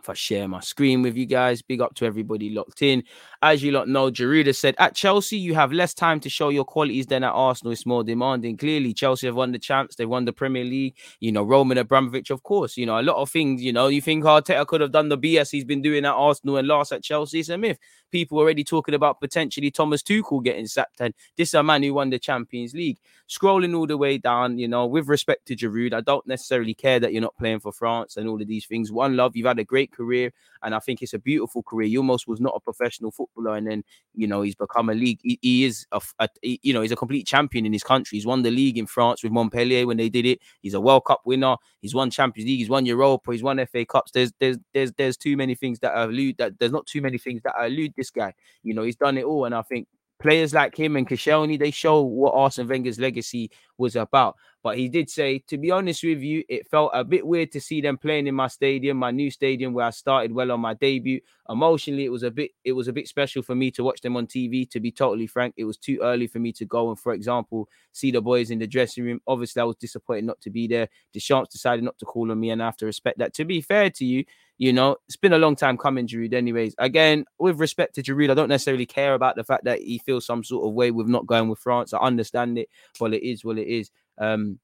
if 0.00 0.08
I 0.08 0.14
share 0.14 0.48
my 0.48 0.60
screen 0.60 1.02
with 1.02 1.16
you 1.16 1.26
guys. 1.26 1.62
Big 1.62 1.80
up 1.80 1.94
to 1.96 2.06
everybody 2.06 2.50
locked 2.50 2.82
in. 2.82 3.02
As 3.42 3.62
you 3.62 3.72
lot 3.72 3.88
know, 3.88 4.10
Jaruda 4.10 4.54
said, 4.54 4.74
at 4.78 4.94
Chelsea, 4.94 5.36
you 5.36 5.54
have 5.54 5.72
less 5.72 5.94
time 5.94 6.20
to 6.20 6.28
show 6.28 6.48
your 6.48 6.64
qualities 6.64 7.06
than 7.06 7.24
at 7.24 7.30
Arsenal. 7.30 7.72
It's 7.72 7.86
more 7.86 8.02
demanding. 8.02 8.56
Clearly, 8.56 8.92
Chelsea 8.92 9.26
have 9.26 9.36
won 9.36 9.52
the 9.52 9.58
champs. 9.58 9.96
They 9.96 10.06
won 10.06 10.24
the 10.24 10.32
Premier 10.32 10.64
League. 10.64 10.96
You 11.20 11.32
know, 11.32 11.42
Roman 11.42 11.78
Abramovich, 11.78 12.30
of 12.30 12.42
course. 12.42 12.76
You 12.76 12.86
know, 12.86 12.98
a 12.98 13.02
lot 13.02 13.16
of 13.16 13.30
things, 13.30 13.62
you 13.62 13.72
know, 13.72 13.88
you 13.88 14.00
think 14.00 14.24
Arteta 14.24 14.66
could 14.66 14.80
have 14.80 14.92
done 14.92 15.08
the 15.08 15.18
BS 15.18 15.50
he's 15.50 15.64
been 15.64 15.82
doing 15.82 16.04
at 16.04 16.12
Arsenal 16.12 16.56
and 16.56 16.68
last 16.68 16.92
at 16.92 17.02
Chelsea. 17.02 17.40
It's 17.40 17.48
a 17.48 17.58
myth. 17.58 17.78
People 18.10 18.38
already 18.38 18.64
talking 18.64 18.94
about 18.94 19.20
potentially 19.20 19.70
Thomas 19.70 20.02
Tuchel 20.02 20.42
getting 20.42 20.66
sacked. 20.66 21.00
And 21.00 21.14
this 21.36 21.50
is 21.50 21.54
a 21.54 21.62
man 21.62 21.82
who 21.82 21.94
won 21.94 22.10
the 22.10 22.18
Champions 22.18 22.74
League. 22.74 22.98
Scrolling 23.28 23.76
all 23.76 23.86
the 23.86 23.98
way 23.98 24.16
down, 24.16 24.58
you 24.58 24.66
know, 24.66 24.86
with 24.86 25.06
respect 25.06 25.46
to 25.46 25.56
Giroud, 25.56 25.92
I 25.92 26.00
don't 26.00 26.26
necessarily 26.26 26.72
care 26.72 26.98
that 26.98 27.12
you're 27.12 27.20
not 27.20 27.36
playing 27.36 27.60
for 27.60 27.72
France 27.72 28.16
and 28.16 28.26
all 28.26 28.40
of 28.40 28.48
these 28.48 28.64
things. 28.64 28.90
One 28.90 29.16
love, 29.16 29.36
you've 29.36 29.46
had 29.46 29.58
a 29.58 29.64
great 29.64 29.87
career, 29.92 30.32
and 30.62 30.74
I 30.74 30.78
think 30.78 31.02
it's 31.02 31.14
a 31.14 31.18
beautiful 31.18 31.62
career. 31.62 31.98
Almost 31.98 32.28
was 32.28 32.40
not 32.40 32.54
a 32.56 32.60
professional 32.60 33.10
footballer, 33.10 33.56
and 33.56 33.66
then 33.66 33.84
you 34.14 34.26
know 34.26 34.42
he's 34.42 34.54
become 34.54 34.88
a 34.88 34.94
league. 34.94 35.20
He, 35.22 35.38
he 35.42 35.64
is 35.64 35.86
a, 35.92 36.00
a, 36.20 36.28
you 36.42 36.72
know 36.72 36.82
he's 36.82 36.92
a 36.92 36.96
complete 36.96 37.26
champion 37.26 37.66
in 37.66 37.72
his 37.72 37.82
country. 37.82 38.16
He's 38.16 38.26
won 38.26 38.42
the 38.42 38.50
league 38.50 38.78
in 38.78 38.86
France 38.86 39.22
with 39.22 39.32
Montpellier 39.32 39.86
when 39.86 39.96
they 39.96 40.08
did 40.08 40.26
it. 40.26 40.40
He's 40.60 40.74
a 40.74 40.80
World 40.80 41.04
Cup 41.04 41.22
winner. 41.24 41.56
He's 41.80 41.94
won 41.94 42.10
Champions 42.10 42.48
League. 42.48 42.58
He's 42.58 42.70
won 42.70 42.86
Europa. 42.86 43.32
He's 43.32 43.42
won 43.42 43.64
FA 43.66 43.84
Cups. 43.84 44.12
There's 44.12 44.32
there's 44.40 44.58
there's 44.74 44.92
there's 44.92 45.16
too 45.16 45.36
many 45.36 45.54
things 45.54 45.78
that 45.80 45.96
elude 45.96 46.36
that. 46.38 46.58
There's 46.58 46.72
not 46.72 46.86
too 46.86 47.00
many 47.00 47.18
things 47.18 47.42
that 47.42 47.54
elude 47.60 47.94
this 47.96 48.10
guy. 48.10 48.34
You 48.62 48.74
know, 48.74 48.82
he's 48.82 48.96
done 48.96 49.18
it 49.18 49.24
all, 49.24 49.44
and 49.44 49.54
I 49.54 49.62
think 49.62 49.88
players 50.18 50.52
like 50.52 50.76
him 50.76 50.96
and 50.96 51.08
Koscielny, 51.08 51.58
they 51.58 51.70
show 51.70 52.02
what 52.02 52.34
Arsene 52.34 52.66
Wenger's 52.68 52.98
legacy 52.98 53.50
was 53.76 53.96
about. 53.96 54.36
But 54.62 54.76
he 54.76 54.88
did 54.88 55.08
say, 55.08 55.38
to 55.46 55.56
be 55.56 55.70
honest 55.70 56.02
with 56.02 56.20
you, 56.20 56.42
it 56.48 56.68
felt 56.68 56.90
a 56.92 57.04
bit 57.04 57.24
weird 57.24 57.52
to 57.52 57.60
see 57.60 57.80
them 57.80 57.96
playing 57.96 58.26
in 58.26 58.34
my 58.34 58.48
stadium, 58.48 58.96
my 58.96 59.12
new 59.12 59.30
stadium 59.30 59.72
where 59.72 59.86
I 59.86 59.90
started 59.90 60.32
well 60.32 60.50
on 60.50 60.60
my 60.60 60.74
debut. 60.74 61.20
Emotionally, 61.48 62.04
it 62.04 62.10
was 62.10 62.24
a 62.24 62.30
bit, 62.30 62.50
it 62.64 62.72
was 62.72 62.88
a 62.88 62.92
bit 62.92 63.06
special 63.06 63.42
for 63.42 63.54
me 63.54 63.70
to 63.70 63.84
watch 63.84 64.00
them 64.00 64.16
on 64.16 64.26
TV. 64.26 64.68
To 64.70 64.80
be 64.80 64.90
totally 64.90 65.28
frank, 65.28 65.54
it 65.56 65.64
was 65.64 65.76
too 65.76 66.00
early 66.02 66.26
for 66.26 66.40
me 66.40 66.52
to 66.54 66.64
go 66.64 66.88
and, 66.88 66.98
for 66.98 67.12
example, 67.12 67.68
see 67.92 68.10
the 68.10 68.20
boys 68.20 68.50
in 68.50 68.58
the 68.58 68.66
dressing 68.66 69.04
room. 69.04 69.20
Obviously, 69.28 69.62
I 69.62 69.64
was 69.64 69.76
disappointed 69.76 70.24
not 70.24 70.40
to 70.40 70.50
be 70.50 70.66
there. 70.66 70.88
Deschamps 71.12 71.50
decided 71.50 71.84
not 71.84 71.96
to 71.98 72.04
call 72.04 72.30
on 72.32 72.40
me, 72.40 72.50
and 72.50 72.60
I 72.60 72.66
have 72.66 72.76
to 72.78 72.86
respect 72.86 73.18
that. 73.18 73.34
To 73.34 73.44
be 73.44 73.60
fair 73.60 73.90
to 73.90 74.04
you, 74.04 74.24
you 74.58 74.72
know, 74.72 74.96
it's 75.06 75.16
been 75.16 75.32
a 75.32 75.38
long 75.38 75.54
time 75.54 75.78
coming, 75.78 76.08
Giroud. 76.08 76.34
Anyways, 76.34 76.74
again, 76.78 77.24
with 77.38 77.60
respect 77.60 77.94
to 77.94 78.02
Giroud, 78.02 78.30
I 78.30 78.34
don't 78.34 78.48
necessarily 78.48 78.86
care 78.86 79.14
about 79.14 79.36
the 79.36 79.44
fact 79.44 79.64
that 79.64 79.80
he 79.80 79.98
feels 79.98 80.26
some 80.26 80.42
sort 80.42 80.66
of 80.66 80.74
way 80.74 80.90
with 80.90 81.06
not 81.06 81.26
going 81.26 81.48
with 81.48 81.60
France. 81.60 81.94
I 81.94 81.98
understand 81.98 82.58
it, 82.58 82.68
but 82.98 83.14
it 83.14 83.26
is 83.26 83.44
what 83.44 83.56
it 83.56 83.68
is. 83.68 83.90
Um, 84.18 84.58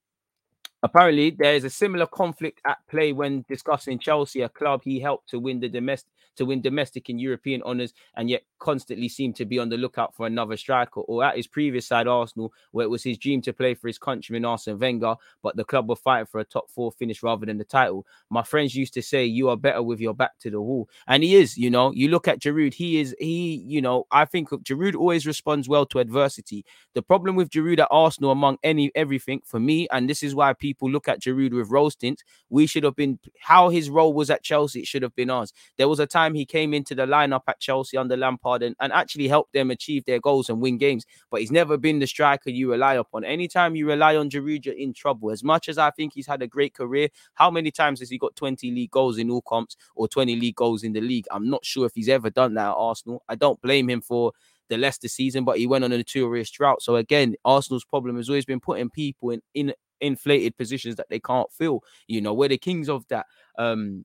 apparently, 0.82 1.30
there 1.30 1.54
is 1.54 1.62
a 1.62 1.70
similar 1.70 2.06
conflict 2.06 2.60
at 2.66 2.78
play 2.88 3.12
when 3.12 3.44
discussing 3.48 4.00
Chelsea, 4.00 4.40
a 4.42 4.48
club 4.48 4.82
he 4.82 4.98
helped 4.98 5.28
to 5.30 5.38
win 5.38 5.60
the 5.60 5.68
domestic 5.68 6.10
to 6.36 6.44
win 6.44 6.60
domestic 6.60 7.08
and 7.08 7.20
European 7.20 7.62
honours, 7.62 7.92
and 8.16 8.28
yet 8.30 8.42
constantly 8.58 9.08
seemed 9.08 9.36
to 9.36 9.44
be 9.44 9.58
on 9.58 9.68
the 9.68 9.76
lookout 9.76 10.14
for 10.14 10.26
another 10.26 10.56
striker. 10.56 11.00
Or 11.00 11.24
at 11.24 11.36
his 11.36 11.46
previous 11.46 11.86
side, 11.86 12.06
Arsenal, 12.06 12.52
where 12.72 12.84
it 12.84 12.90
was 12.90 13.02
his 13.02 13.18
dream 13.18 13.42
to 13.42 13.52
play 13.52 13.74
for 13.74 13.88
his 13.88 13.98
countryman 13.98 14.44
Arsene 14.44 14.78
Wenger, 14.78 15.16
but 15.42 15.56
the 15.56 15.64
club 15.64 15.88
were 15.88 15.96
fighting 15.96 16.26
for 16.26 16.40
a 16.40 16.44
top 16.44 16.70
four 16.70 16.92
finish 16.92 17.22
rather 17.22 17.46
than 17.46 17.58
the 17.58 17.64
title. 17.64 18.06
My 18.30 18.42
friends 18.42 18.74
used 18.74 18.94
to 18.94 19.02
say, 19.02 19.24
"You 19.24 19.48
are 19.50 19.56
better 19.56 19.82
with 19.82 20.00
your 20.00 20.14
back 20.14 20.38
to 20.40 20.50
the 20.50 20.60
wall," 20.60 20.88
and 21.06 21.22
he 21.22 21.34
is. 21.34 21.58
You 21.58 21.70
know, 21.70 21.92
you 21.92 22.08
look 22.08 22.26
at 22.26 22.40
Giroud. 22.40 22.74
He 22.74 23.00
is. 23.00 23.14
He. 23.18 23.62
You 23.66 23.82
know, 23.82 24.06
I 24.10 24.24
think 24.24 24.48
Giroud 24.48 24.94
always 24.94 25.26
responds 25.26 25.68
well 25.68 25.84
to 25.86 25.98
adversity. 25.98 26.64
The 26.94 27.02
problem 27.02 27.36
with 27.36 27.50
Giroud 27.50 27.80
at 27.80 27.88
Arsenal, 27.90 28.30
among 28.30 28.58
any 28.62 28.90
everything 28.94 29.42
for 29.44 29.60
me, 29.60 29.86
and 29.92 30.08
this 30.08 30.22
is 30.22 30.34
why 30.34 30.52
people 30.54 30.90
look 30.90 31.08
at 31.08 31.20
Giroud 31.20 31.52
with 31.52 31.70
rose 31.70 31.94
tints. 31.94 32.22
We 32.48 32.66
should 32.66 32.84
have 32.84 32.96
been 32.96 33.18
how 33.40 33.68
his 33.68 33.90
role 33.90 34.14
was 34.14 34.30
at 34.30 34.42
Chelsea. 34.42 34.80
It 34.80 34.86
should 34.86 35.02
have 35.02 35.14
been 35.14 35.28
ours. 35.28 35.52
There 35.76 35.88
was 35.88 36.00
a 36.00 36.06
time 36.06 36.23
time 36.24 36.34
he 36.34 36.44
came 36.44 36.74
into 36.74 36.94
the 36.94 37.06
lineup 37.06 37.42
at 37.48 37.60
Chelsea 37.60 37.96
under 37.96 38.16
Lampard 38.16 38.62
and, 38.62 38.74
and 38.80 38.92
actually 38.92 39.28
helped 39.28 39.52
them 39.52 39.70
achieve 39.70 40.04
their 40.04 40.20
goals 40.20 40.48
and 40.48 40.60
win 40.60 40.78
games. 40.78 41.04
But 41.30 41.40
he's 41.40 41.50
never 41.50 41.76
been 41.76 41.98
the 41.98 42.06
striker 42.06 42.50
you 42.50 42.70
rely 42.70 42.94
upon. 42.94 43.24
Anytime 43.24 43.76
you 43.76 43.86
rely 43.86 44.16
on 44.16 44.30
Giroud, 44.30 44.64
you're 44.64 44.74
in 44.74 44.92
trouble. 44.92 45.30
As 45.30 45.42
much 45.42 45.68
as 45.68 45.78
I 45.78 45.90
think 45.90 46.12
he's 46.14 46.26
had 46.26 46.42
a 46.42 46.46
great 46.46 46.74
career, 46.74 47.08
how 47.34 47.50
many 47.50 47.70
times 47.70 48.00
has 48.00 48.10
he 48.10 48.18
got 48.18 48.36
20 48.36 48.70
league 48.70 48.90
goals 48.90 49.18
in 49.18 49.30
all 49.30 49.42
comps 49.42 49.76
or 49.94 50.08
20 50.08 50.36
league 50.36 50.56
goals 50.56 50.82
in 50.82 50.92
the 50.92 51.00
league? 51.00 51.26
I'm 51.30 51.48
not 51.48 51.64
sure 51.64 51.86
if 51.86 51.92
he's 51.94 52.08
ever 52.08 52.30
done 52.30 52.54
that 52.54 52.68
at 52.68 52.74
Arsenal. 52.74 53.22
I 53.28 53.34
don't 53.34 53.60
blame 53.60 53.88
him 53.88 54.00
for 54.00 54.32
the 54.68 54.78
Leicester 54.78 55.08
season, 55.08 55.44
but 55.44 55.58
he 55.58 55.66
went 55.66 55.84
on 55.84 55.92
a 55.92 55.96
notorious 55.96 56.50
drought. 56.50 56.82
So 56.82 56.96
again, 56.96 57.34
Arsenal's 57.44 57.84
problem 57.84 58.16
has 58.16 58.28
always 58.28 58.46
been 58.46 58.60
putting 58.60 58.90
people 58.90 59.30
in 59.30 59.42
in 59.54 59.74
inflated 60.00 60.56
positions 60.56 60.96
that 60.96 61.06
they 61.08 61.20
can't 61.20 61.50
fill. 61.52 61.82
You 62.08 62.20
know, 62.20 62.34
we're 62.34 62.48
the 62.48 62.58
kings 62.58 62.88
of 62.88 63.06
that. 63.08 63.26
Um, 63.58 64.04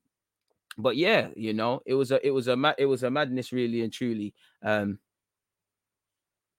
but 0.78 0.96
yeah, 0.96 1.28
you 1.36 1.52
know, 1.52 1.80
it 1.86 1.94
was 1.94 2.10
a 2.10 2.24
it 2.26 2.30
was 2.30 2.48
a 2.48 2.74
it 2.78 2.86
was 2.86 3.02
a 3.02 3.10
madness 3.10 3.52
really 3.52 3.82
and 3.82 3.92
truly. 3.92 4.34
Um, 4.62 4.98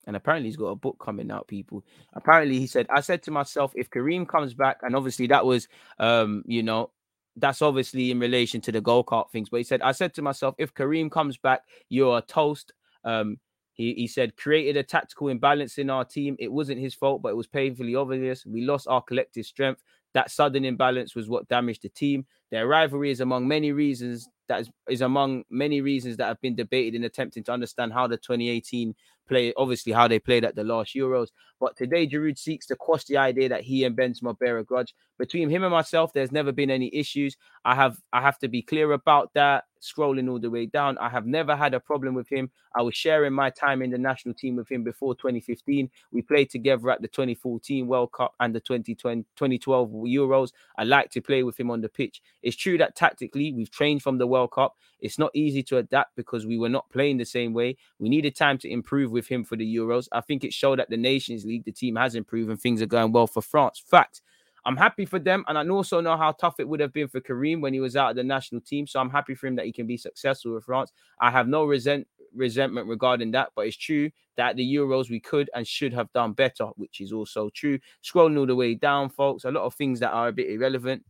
and 0.08 0.16
apparently 0.16 0.50
he's 0.50 0.58
got 0.58 0.68
a 0.68 0.76
book 0.76 0.98
coming 1.04 1.32
out. 1.32 1.48
People, 1.48 1.84
apparently 2.14 2.60
he 2.60 2.68
said, 2.68 2.88
I 2.90 3.02
said 3.02 3.22
to 3.24 3.32
myself, 3.32 3.72
if 3.76 3.90
Karim 3.90 4.26
comes 4.26 4.54
back, 4.54 4.80
and 4.82 4.96
obviously 4.96 5.28
that 5.28 5.46
was, 5.46 5.68
um, 6.00 6.44
you 6.48 6.64
know, 6.64 6.92
that's 7.36 7.62
obviously 7.62 8.12
in 8.12 8.20
relation 8.20 8.62
to 8.62 8.72
the 8.72 8.82
goal 8.82 9.04
cart 9.04 9.32
things. 9.32 9.50
But 9.50 9.58
he 9.58 9.64
said, 9.64 9.82
I 9.82 9.92
said 9.92 10.14
to 10.16 10.22
myself, 10.22 10.56
if 10.58 10.74
Karim 10.74 11.10
comes 11.10 11.38
back, 11.38 11.62
you're 11.90 12.18
a 12.18 12.22
toast. 12.22 12.74
Um, 13.06 13.38
he, 13.74 13.94
he 13.94 14.08
said, 14.08 14.36
created 14.36 14.76
a 14.76 14.84
tactical 14.84 15.30
imbalance 15.30 15.78
in 15.78 15.90
our 15.90 16.04
team. 16.04 16.36
It 16.40 16.52
wasn't 16.52 16.82
his 16.82 16.94
fault, 16.94 17.22
but 17.22 17.30
it 17.30 17.38
was 17.38 17.48
painfully 17.48 17.96
obvious. 17.96 18.46
We 18.46 18.66
lost 18.66 18.88
our 18.88 19.02
collective 19.02 19.46
strength. 19.46 19.82
That 20.14 20.30
sudden 20.30 20.66
imbalance 20.66 21.16
was 21.16 21.30
what 21.30 21.48
damaged 21.48 21.84
the 21.84 21.90
team. 21.90 22.26
Their 22.52 22.68
rivalry 22.68 23.12
is 23.12 23.22
among 23.22 23.48
many 23.48 23.72
reasons 23.72 24.28
that 24.50 24.62
is, 24.62 24.70
is 24.90 25.02
among 25.02 25.46
many 25.50 25.80
reasons 25.80 26.18
that 26.18 26.28
have 26.28 26.42
been 26.42 26.56
debated 26.56 26.96
in 26.96 27.06
attempting 27.06 27.44
to 27.46 27.54
understand 27.54 27.94
how 27.94 28.08
the 28.08 28.18
2018 28.18 28.94
play, 29.28 29.54
obviously 29.56 29.94
how 29.94 30.10
they 30.10 30.20
played 30.20 30.44
at 30.44 30.56
the 30.56 30.64
last 30.64 30.94
Euros. 30.94 31.30
But 31.60 31.78
today, 31.78 32.06
Giroud 32.06 32.38
seeks 32.38 32.66
to 32.68 32.76
quash 32.76 33.06
the 33.06 33.16
idea 33.16 33.48
that 33.48 33.62
he 33.62 33.86
and 33.86 33.96
Benzema 33.96 34.38
bear 34.38 34.58
a 34.58 34.64
grudge. 34.66 34.94
Between 35.22 35.52
him 35.52 35.62
and 35.62 35.72
myself, 35.72 36.14
there's 36.14 36.32
never 36.32 36.52
been 36.52 36.72
any 36.72 36.90
issues. 36.92 37.38
I 37.64 37.76
have 37.76 38.02
I 38.12 38.22
have 38.22 38.40
to 38.40 38.48
be 38.48 38.64
clear 38.64 38.92
about 38.94 39.32
that. 39.36 39.66
Scrolling 39.80 40.28
all 40.28 40.40
the 40.40 40.50
way 40.50 40.66
down, 40.66 40.98
I 40.98 41.10
have 41.10 41.28
never 41.28 41.56
had 41.56 41.76
a 41.76 41.80
problem 41.80 42.16
with 42.16 42.28
him. 42.28 42.50
I 42.76 42.82
was 42.82 42.96
sharing 42.96 43.34
my 43.34 43.52
time 43.52 43.84
in 43.84 43.92
the 43.92 44.00
national 44.00 44.34
team 44.34 44.56
with 44.56 44.72
him 44.72 44.84
before 44.84 45.14
2015. 45.14 45.92
We 46.12 46.24
played 46.24 46.50
together 46.50 46.90
at 46.90 47.04
the 47.04 47.08
2014 47.08 47.86
World 47.86 48.12
Cup 48.14 48.34
and 48.40 48.54
the 48.54 48.60
2020, 48.60 49.22
2012 49.36 49.90
Euros. 49.90 50.54
I 50.78 50.86
like 50.86 51.12
to 51.12 51.22
play 51.22 51.44
with 51.44 51.60
him 51.60 51.70
on 51.70 51.82
the 51.82 51.90
pitch. 51.90 52.22
It's 52.42 52.56
true 52.56 52.80
that 52.80 52.96
tactically 52.96 53.54
we've 53.54 53.72
trained 53.72 54.02
from 54.02 54.18
the 54.18 54.28
World 54.28 54.52
Cup. 54.52 54.76
It's 55.00 55.20
not 55.20 55.32
easy 55.36 55.62
to 55.64 55.78
adapt 55.78 56.16
because 56.16 56.48
we 56.48 56.58
were 56.58 56.70
not 56.70 56.90
playing 56.90 57.18
the 57.18 57.26
same 57.26 57.54
way. 57.54 57.78
We 58.00 58.10
needed 58.10 58.36
time 58.36 58.58
to 58.60 58.72
improve 58.72 59.12
with 59.12 59.28
him 59.28 59.44
for 59.44 59.56
the 59.56 59.76
Euros. 59.76 60.08
I 60.12 60.22
think 60.22 60.44
it 60.44 60.54
showed 60.54 60.80
at 60.80 60.90
the 60.90 60.98
Nations 60.98 61.46
League 61.46 61.66
the 61.66 61.72
team 61.72 61.96
has 61.96 62.16
improved 62.16 62.50
and 62.50 62.60
things 62.60 62.82
are 62.82 62.88
going 62.88 63.12
well 63.12 63.28
for 63.28 63.44
France. 63.44 63.84
Fact. 63.86 64.22
I'm 64.66 64.78
happy 64.78 65.06
for 65.06 65.18
them, 65.20 65.44
and 65.48 65.58
I 65.58 65.68
also 65.68 66.02
know 66.02 66.16
how 66.18 66.32
tough 66.34 66.60
it 66.60 66.68
would 66.68 66.80
have 66.80 66.94
been 66.94 67.08
for 67.08 67.20
Karim 67.20 67.62
when 67.62 67.74
he 67.74 67.80
was 67.80 67.96
out 67.96 68.12
of 68.12 68.16
the 68.16 68.24
national 68.24 68.62
team. 68.62 68.86
So 68.86 69.00
I'm 69.00 69.10
happy 69.10 69.34
for 69.34 69.48
him 69.48 69.56
that 69.56 69.66
he 69.66 69.72
can 69.72 69.88
be 69.88 69.98
successful 69.98 70.54
with 70.54 70.66
France. 70.66 70.92
I 71.20 71.32
have 71.32 71.48
no 71.48 71.66
resent 71.66 72.08
resentment 72.34 72.88
regarding 72.88 73.32
that, 73.32 73.50
but 73.56 73.66
it's 73.68 73.76
true 73.76 74.10
that 74.38 74.56
the 74.56 74.76
Euros 74.76 75.10
we 75.10 75.20
could 75.20 75.50
and 75.56 75.68
should 75.68 75.94
have 75.94 76.12
done 76.14 76.34
better, 76.34 76.66
which 76.76 77.02
is 77.02 77.12
also 77.12 77.50
true. 77.50 77.80
Scrolling 78.04 78.38
all 78.38 78.46
the 78.46 78.56
way 78.56 78.76
down, 78.76 79.10
folks, 79.10 79.44
a 79.44 79.52
lot 79.52 79.64
of 79.66 79.74
things 79.74 80.00
that 80.00 80.12
are 80.12 80.28
a 80.30 80.32
bit 80.34 80.50
irrelevant. 80.50 81.04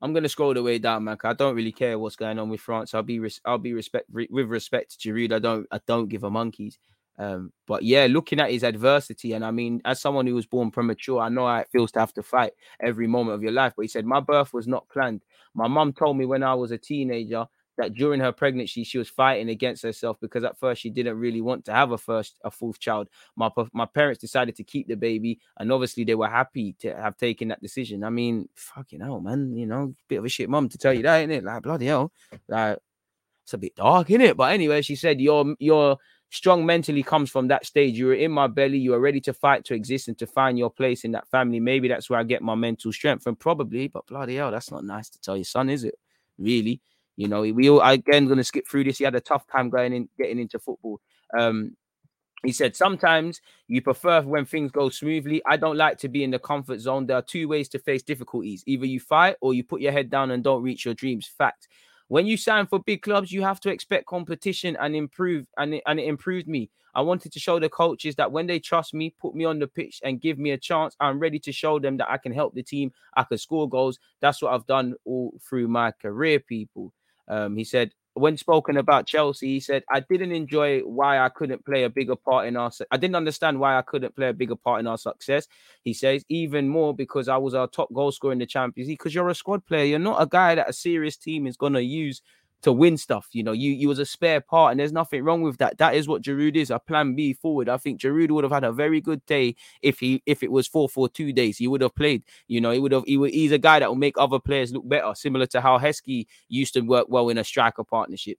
I'm 0.00 0.12
gonna 0.12 0.28
scroll 0.28 0.54
the 0.54 0.62
way 0.62 0.78
down, 0.78 1.04
man. 1.04 1.18
I 1.24 1.32
don't 1.34 1.56
really 1.56 1.72
care 1.72 1.98
what's 1.98 2.16
going 2.16 2.38
on 2.38 2.48
with 2.48 2.60
France. 2.60 2.94
I'll 2.94 3.02
be 3.02 3.18
res- 3.18 3.40
I'll 3.44 3.58
be 3.58 3.72
respect 3.74 4.06
with 4.10 4.46
respect 4.48 5.00
to 5.00 5.12
Giroud. 5.12 5.32
I 5.32 5.38
don't 5.40 5.66
I 5.72 5.80
don't 5.86 6.08
give 6.08 6.24
a 6.24 6.30
monkeys. 6.30 6.78
Um, 7.18 7.52
but 7.66 7.82
yeah, 7.82 8.06
looking 8.08 8.40
at 8.40 8.50
his 8.50 8.62
adversity, 8.62 9.32
and 9.32 9.44
I 9.44 9.50
mean, 9.50 9.82
as 9.84 10.00
someone 10.00 10.26
who 10.26 10.34
was 10.34 10.46
born 10.46 10.70
premature, 10.70 11.20
I 11.20 11.28
know 11.28 11.46
how 11.46 11.56
it 11.56 11.68
feels 11.72 11.90
to 11.92 12.00
have 12.00 12.14
to 12.14 12.22
fight 12.22 12.52
every 12.80 13.06
moment 13.06 13.34
of 13.34 13.42
your 13.42 13.52
life. 13.52 13.72
But 13.76 13.82
he 13.82 13.88
said, 13.88 14.06
My 14.06 14.20
birth 14.20 14.52
was 14.52 14.68
not 14.68 14.88
planned. 14.88 15.22
My 15.54 15.66
mom 15.66 15.92
told 15.92 16.16
me 16.16 16.26
when 16.26 16.42
I 16.42 16.54
was 16.54 16.70
a 16.70 16.78
teenager 16.78 17.46
that 17.78 17.94
during 17.94 18.20
her 18.20 18.32
pregnancy, 18.32 18.84
she 18.84 18.98
was 18.98 19.08
fighting 19.08 19.48
against 19.48 19.82
herself 19.82 20.18
because 20.20 20.44
at 20.44 20.58
first 20.58 20.82
she 20.82 20.90
didn't 20.90 21.18
really 21.18 21.40
want 21.40 21.64
to 21.64 21.72
have 21.72 21.92
a 21.92 21.98
first, 21.98 22.38
a 22.44 22.50
fourth 22.50 22.78
child. 22.78 23.08
My, 23.36 23.50
my 23.72 23.86
parents 23.86 24.20
decided 24.20 24.56
to 24.56 24.64
keep 24.64 24.88
the 24.88 24.96
baby, 24.96 25.40
and 25.58 25.72
obviously 25.72 26.04
they 26.04 26.16
were 26.16 26.28
happy 26.28 26.74
to 26.80 26.94
have 26.94 27.16
taken 27.16 27.48
that 27.48 27.62
decision. 27.62 28.04
I 28.04 28.10
mean, 28.10 28.48
fucking 28.54 29.00
hell, 29.00 29.20
man, 29.20 29.56
you 29.56 29.66
know, 29.66 29.94
bit 30.08 30.18
of 30.18 30.24
a 30.24 30.28
shit 30.28 30.50
mom 30.50 30.68
to 30.68 30.78
tell 30.78 30.92
you 30.92 31.02
that, 31.02 31.18
isn't 31.20 31.30
it? 31.30 31.44
Like, 31.44 31.62
bloody 31.62 31.86
hell. 31.86 32.12
Like, 32.48 32.78
it's 33.44 33.54
a 33.54 33.58
bit 33.58 33.76
dark, 33.76 34.10
isn't 34.10 34.20
it? 34.20 34.36
But 34.36 34.52
anyway, 34.52 34.82
she 34.82 34.96
said, 34.96 35.20
Your, 35.20 35.54
your, 35.58 35.98
strong 36.30 36.64
mentally 36.66 37.02
comes 37.02 37.30
from 37.30 37.48
that 37.48 37.64
stage. 37.66 37.98
You 37.98 38.06
were 38.06 38.14
in 38.14 38.30
my 38.30 38.46
belly, 38.46 38.78
you 38.78 38.94
are 38.94 39.00
ready 39.00 39.20
to 39.22 39.32
fight 39.32 39.64
to 39.66 39.74
exist 39.74 40.08
and 40.08 40.18
to 40.18 40.26
find 40.26 40.58
your 40.58 40.70
place 40.70 41.04
in 41.04 41.12
that 41.12 41.28
family. 41.28 41.60
Maybe 41.60 41.88
that's 41.88 42.10
where 42.10 42.18
I 42.18 42.24
get 42.24 42.42
my 42.42 42.54
mental 42.54 42.92
strength 42.92 43.24
from, 43.24 43.36
probably, 43.36 43.88
but 43.88 44.06
bloody 44.06 44.36
hell, 44.36 44.50
that's 44.50 44.70
not 44.70 44.84
nice 44.84 45.08
to 45.10 45.20
tell 45.20 45.36
your 45.36 45.44
son, 45.44 45.70
is 45.70 45.84
it? 45.84 45.98
Really? 46.38 46.80
You 47.16 47.28
know, 47.28 47.40
we 47.40 47.68
all 47.68 47.80
again 47.80 48.28
gonna 48.28 48.44
skip 48.44 48.68
through 48.68 48.84
this. 48.84 48.98
He 48.98 49.04
had 49.04 49.14
a 49.14 49.20
tough 49.20 49.46
time 49.46 49.70
going 49.70 49.92
in, 49.92 50.08
getting 50.16 50.38
into 50.38 50.58
football. 50.58 51.00
Um, 51.36 51.76
he 52.44 52.52
said, 52.52 52.76
Sometimes 52.76 53.40
you 53.66 53.82
prefer 53.82 54.22
when 54.22 54.44
things 54.44 54.70
go 54.70 54.88
smoothly. 54.88 55.42
I 55.44 55.56
don't 55.56 55.76
like 55.76 55.98
to 55.98 56.08
be 56.08 56.22
in 56.22 56.30
the 56.30 56.38
comfort 56.38 56.78
zone. 56.78 57.06
There 57.06 57.16
are 57.16 57.22
two 57.22 57.48
ways 57.48 57.68
to 57.70 57.78
face 57.80 58.02
difficulties 58.02 58.62
either 58.66 58.86
you 58.86 59.00
fight 59.00 59.36
or 59.40 59.54
you 59.54 59.64
put 59.64 59.80
your 59.80 59.92
head 59.92 60.10
down 60.10 60.30
and 60.30 60.44
don't 60.44 60.62
reach 60.62 60.84
your 60.84 60.94
dreams. 60.94 61.26
Fact. 61.26 61.66
When 62.08 62.26
you 62.26 62.36
sign 62.36 62.66
for 62.66 62.78
big 62.78 63.02
clubs, 63.02 63.30
you 63.30 63.42
have 63.42 63.60
to 63.60 63.70
expect 63.70 64.06
competition 64.06 64.76
and 64.80 64.96
improve. 64.96 65.46
And 65.56 65.74
it, 65.74 65.82
and 65.86 66.00
it 66.00 66.06
improved 66.06 66.48
me. 66.48 66.70
I 66.94 67.02
wanted 67.02 67.32
to 67.32 67.38
show 67.38 67.60
the 67.60 67.68
coaches 67.68 68.16
that 68.16 68.32
when 68.32 68.46
they 68.46 68.58
trust 68.58 68.94
me, 68.94 69.14
put 69.20 69.34
me 69.34 69.44
on 69.44 69.58
the 69.58 69.68
pitch 69.68 70.00
and 70.02 70.20
give 70.20 70.38
me 70.38 70.50
a 70.52 70.58
chance, 70.58 70.96
I'm 70.98 71.18
ready 71.18 71.38
to 71.40 71.52
show 71.52 71.78
them 71.78 71.98
that 71.98 72.10
I 72.10 72.16
can 72.16 72.32
help 72.32 72.54
the 72.54 72.62
team. 72.62 72.92
I 73.14 73.24
can 73.24 73.38
score 73.38 73.68
goals. 73.68 73.98
That's 74.20 74.42
what 74.42 74.52
I've 74.52 74.66
done 74.66 74.94
all 75.04 75.34
through 75.48 75.68
my 75.68 75.92
career, 75.92 76.40
people. 76.40 76.92
Um, 77.28 77.56
he 77.56 77.64
said, 77.64 77.92
when 78.18 78.36
spoken 78.36 78.76
about 78.76 79.06
Chelsea, 79.06 79.48
he 79.48 79.60
said, 79.60 79.84
I 79.90 80.00
didn't 80.00 80.32
enjoy 80.32 80.80
why 80.80 81.18
I 81.18 81.28
couldn't 81.28 81.64
play 81.64 81.84
a 81.84 81.90
bigger 81.90 82.16
part 82.16 82.46
in 82.46 82.56
our. 82.56 82.70
I 82.90 82.96
didn't 82.96 83.16
understand 83.16 83.60
why 83.60 83.78
I 83.78 83.82
couldn't 83.82 84.16
play 84.16 84.28
a 84.28 84.32
bigger 84.32 84.56
part 84.56 84.80
in 84.80 84.86
our 84.86 84.98
success. 84.98 85.46
He 85.84 85.94
says, 85.94 86.24
even 86.28 86.68
more 86.68 86.94
because 86.94 87.28
I 87.28 87.36
was 87.36 87.54
our 87.54 87.66
top 87.66 87.92
goal 87.92 88.12
scorer 88.12 88.32
in 88.32 88.38
the 88.38 88.46
Champions 88.46 88.88
League. 88.88 88.98
Because 88.98 89.14
you're 89.14 89.28
a 89.28 89.34
squad 89.34 89.64
player, 89.66 89.84
you're 89.84 89.98
not 89.98 90.22
a 90.22 90.26
guy 90.26 90.54
that 90.54 90.68
a 90.68 90.72
serious 90.72 91.16
team 91.16 91.46
is 91.46 91.56
gonna 91.56 91.80
use 91.80 92.22
to 92.62 92.72
win 92.72 92.96
stuff. 92.96 93.28
You 93.32 93.42
know, 93.42 93.52
you 93.52 93.72
you 93.72 93.88
was 93.88 93.98
a 93.98 94.06
spare 94.06 94.40
part, 94.40 94.72
and 94.72 94.80
there's 94.80 94.92
nothing 94.92 95.22
wrong 95.22 95.42
with 95.42 95.58
that. 95.58 95.78
That 95.78 95.94
is 95.94 96.08
what 96.08 96.22
Giroud 96.22 96.56
is, 96.56 96.70
a 96.70 96.78
plan 96.78 97.14
B 97.14 97.32
forward. 97.32 97.68
I 97.68 97.76
think 97.76 98.00
Giroud 98.00 98.30
would 98.30 98.44
have 98.44 98.52
had 98.52 98.64
a 98.64 98.72
very 98.72 99.00
good 99.00 99.24
day 99.26 99.54
if 99.82 99.98
he 99.98 100.22
if 100.26 100.42
it 100.42 100.50
was 100.50 100.66
four 100.66 100.88
four 100.88 101.08
two 101.08 101.32
days. 101.32 101.58
He 101.58 101.68
would 101.68 101.82
have 101.82 101.94
played. 101.94 102.22
You 102.48 102.60
know, 102.60 102.70
he 102.70 102.78
would 102.78 102.92
have. 102.92 103.04
He 103.06 103.16
would, 103.16 103.32
he's 103.32 103.52
a 103.52 103.58
guy 103.58 103.78
that 103.78 103.88
will 103.88 103.96
make 103.96 104.18
other 104.18 104.38
players 104.38 104.72
look 104.72 104.88
better, 104.88 105.14
similar 105.14 105.46
to 105.46 105.60
how 105.60 105.78
Heskey 105.78 106.26
used 106.48 106.74
to 106.74 106.80
work 106.80 107.06
well 107.08 107.28
in 107.28 107.38
a 107.38 107.44
striker 107.44 107.84
partnership. 107.84 108.38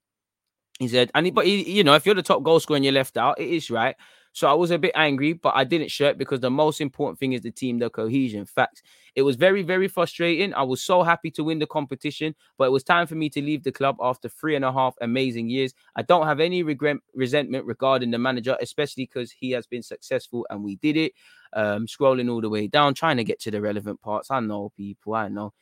He 0.80 0.88
said, 0.88 1.12
and 1.14 1.26
he, 1.26 1.32
but 1.32 1.46
he, 1.46 1.70
you 1.70 1.84
know, 1.84 1.94
if 1.96 2.06
you're 2.06 2.16
the 2.16 2.22
top 2.22 2.42
goal 2.42 2.60
scorer 2.62 2.78
and 2.78 2.86
you're 2.86 2.94
left 2.94 3.18
out, 3.18 3.40
it 3.40 3.50
is 3.50 3.70
right. 3.70 3.96
So 4.32 4.48
I 4.48 4.54
was 4.54 4.72
a 4.72 4.78
bit 4.78 4.92
angry, 4.96 5.34
but 5.34 5.54
I 5.56 5.64
didn't 5.64 5.90
shirt 5.92 6.18
because 6.18 6.40
the 6.40 6.52
most 6.52 6.82
important 6.82 7.20
thing 7.20 7.34
is 7.34 7.42
the 7.42 7.52
team, 7.52 7.80
the 7.80 7.90
cohesion. 7.90 8.46
Facts. 8.46 8.82
It 9.16 9.24
was 9.24 9.36
very, 9.36 9.64
very 9.64 9.88
frustrating. 9.88 10.54
I 10.54 10.64
was 10.64 10.82
so 10.84 11.04
happy 11.04 11.32
to 11.32 11.44
win 11.44 11.60
the 11.60 11.66
competition, 11.66 12.36
but 12.58 12.66
it 12.66 12.72
was 12.72 12.84
time 12.84 13.08
for 13.08 13.16
me 13.16 13.30
to 13.32 13.42
leave 13.42 13.64
the 13.64 13.72
club 13.72 13.98
after 14.00 14.30
three 14.30 14.56
and 14.56 14.64
a 14.64 14.72
half 14.72 14.96
amazing 15.02 15.50
years. 15.50 15.74
I 15.96 16.04
don't 16.04 16.28
have 16.28 16.40
any 16.40 16.64
regret, 16.64 16.98
resentment 17.14 17.66
regarding 17.66 18.12
the 18.12 18.20
manager, 18.20 18.56
especially 18.62 19.06
because 19.06 19.32
he 19.32 19.52
has 19.52 19.66
been 19.66 19.84
successful 19.84 20.46
and 20.50 20.64
we 20.64 20.76
did 20.78 20.96
it. 20.96 21.14
Um, 21.54 21.88
scrolling 21.88 22.32
all 22.32 22.42
the 22.42 22.50
way 22.50 22.68
down, 22.68 22.94
trying 22.94 23.18
to 23.18 23.24
get 23.24 23.40
to 23.42 23.52
the 23.52 23.60
relevant 23.60 24.00
parts. 24.02 24.30
I 24.30 24.40
know 24.40 24.72
people, 24.78 25.16
I 25.16 25.30
know. 25.30 25.54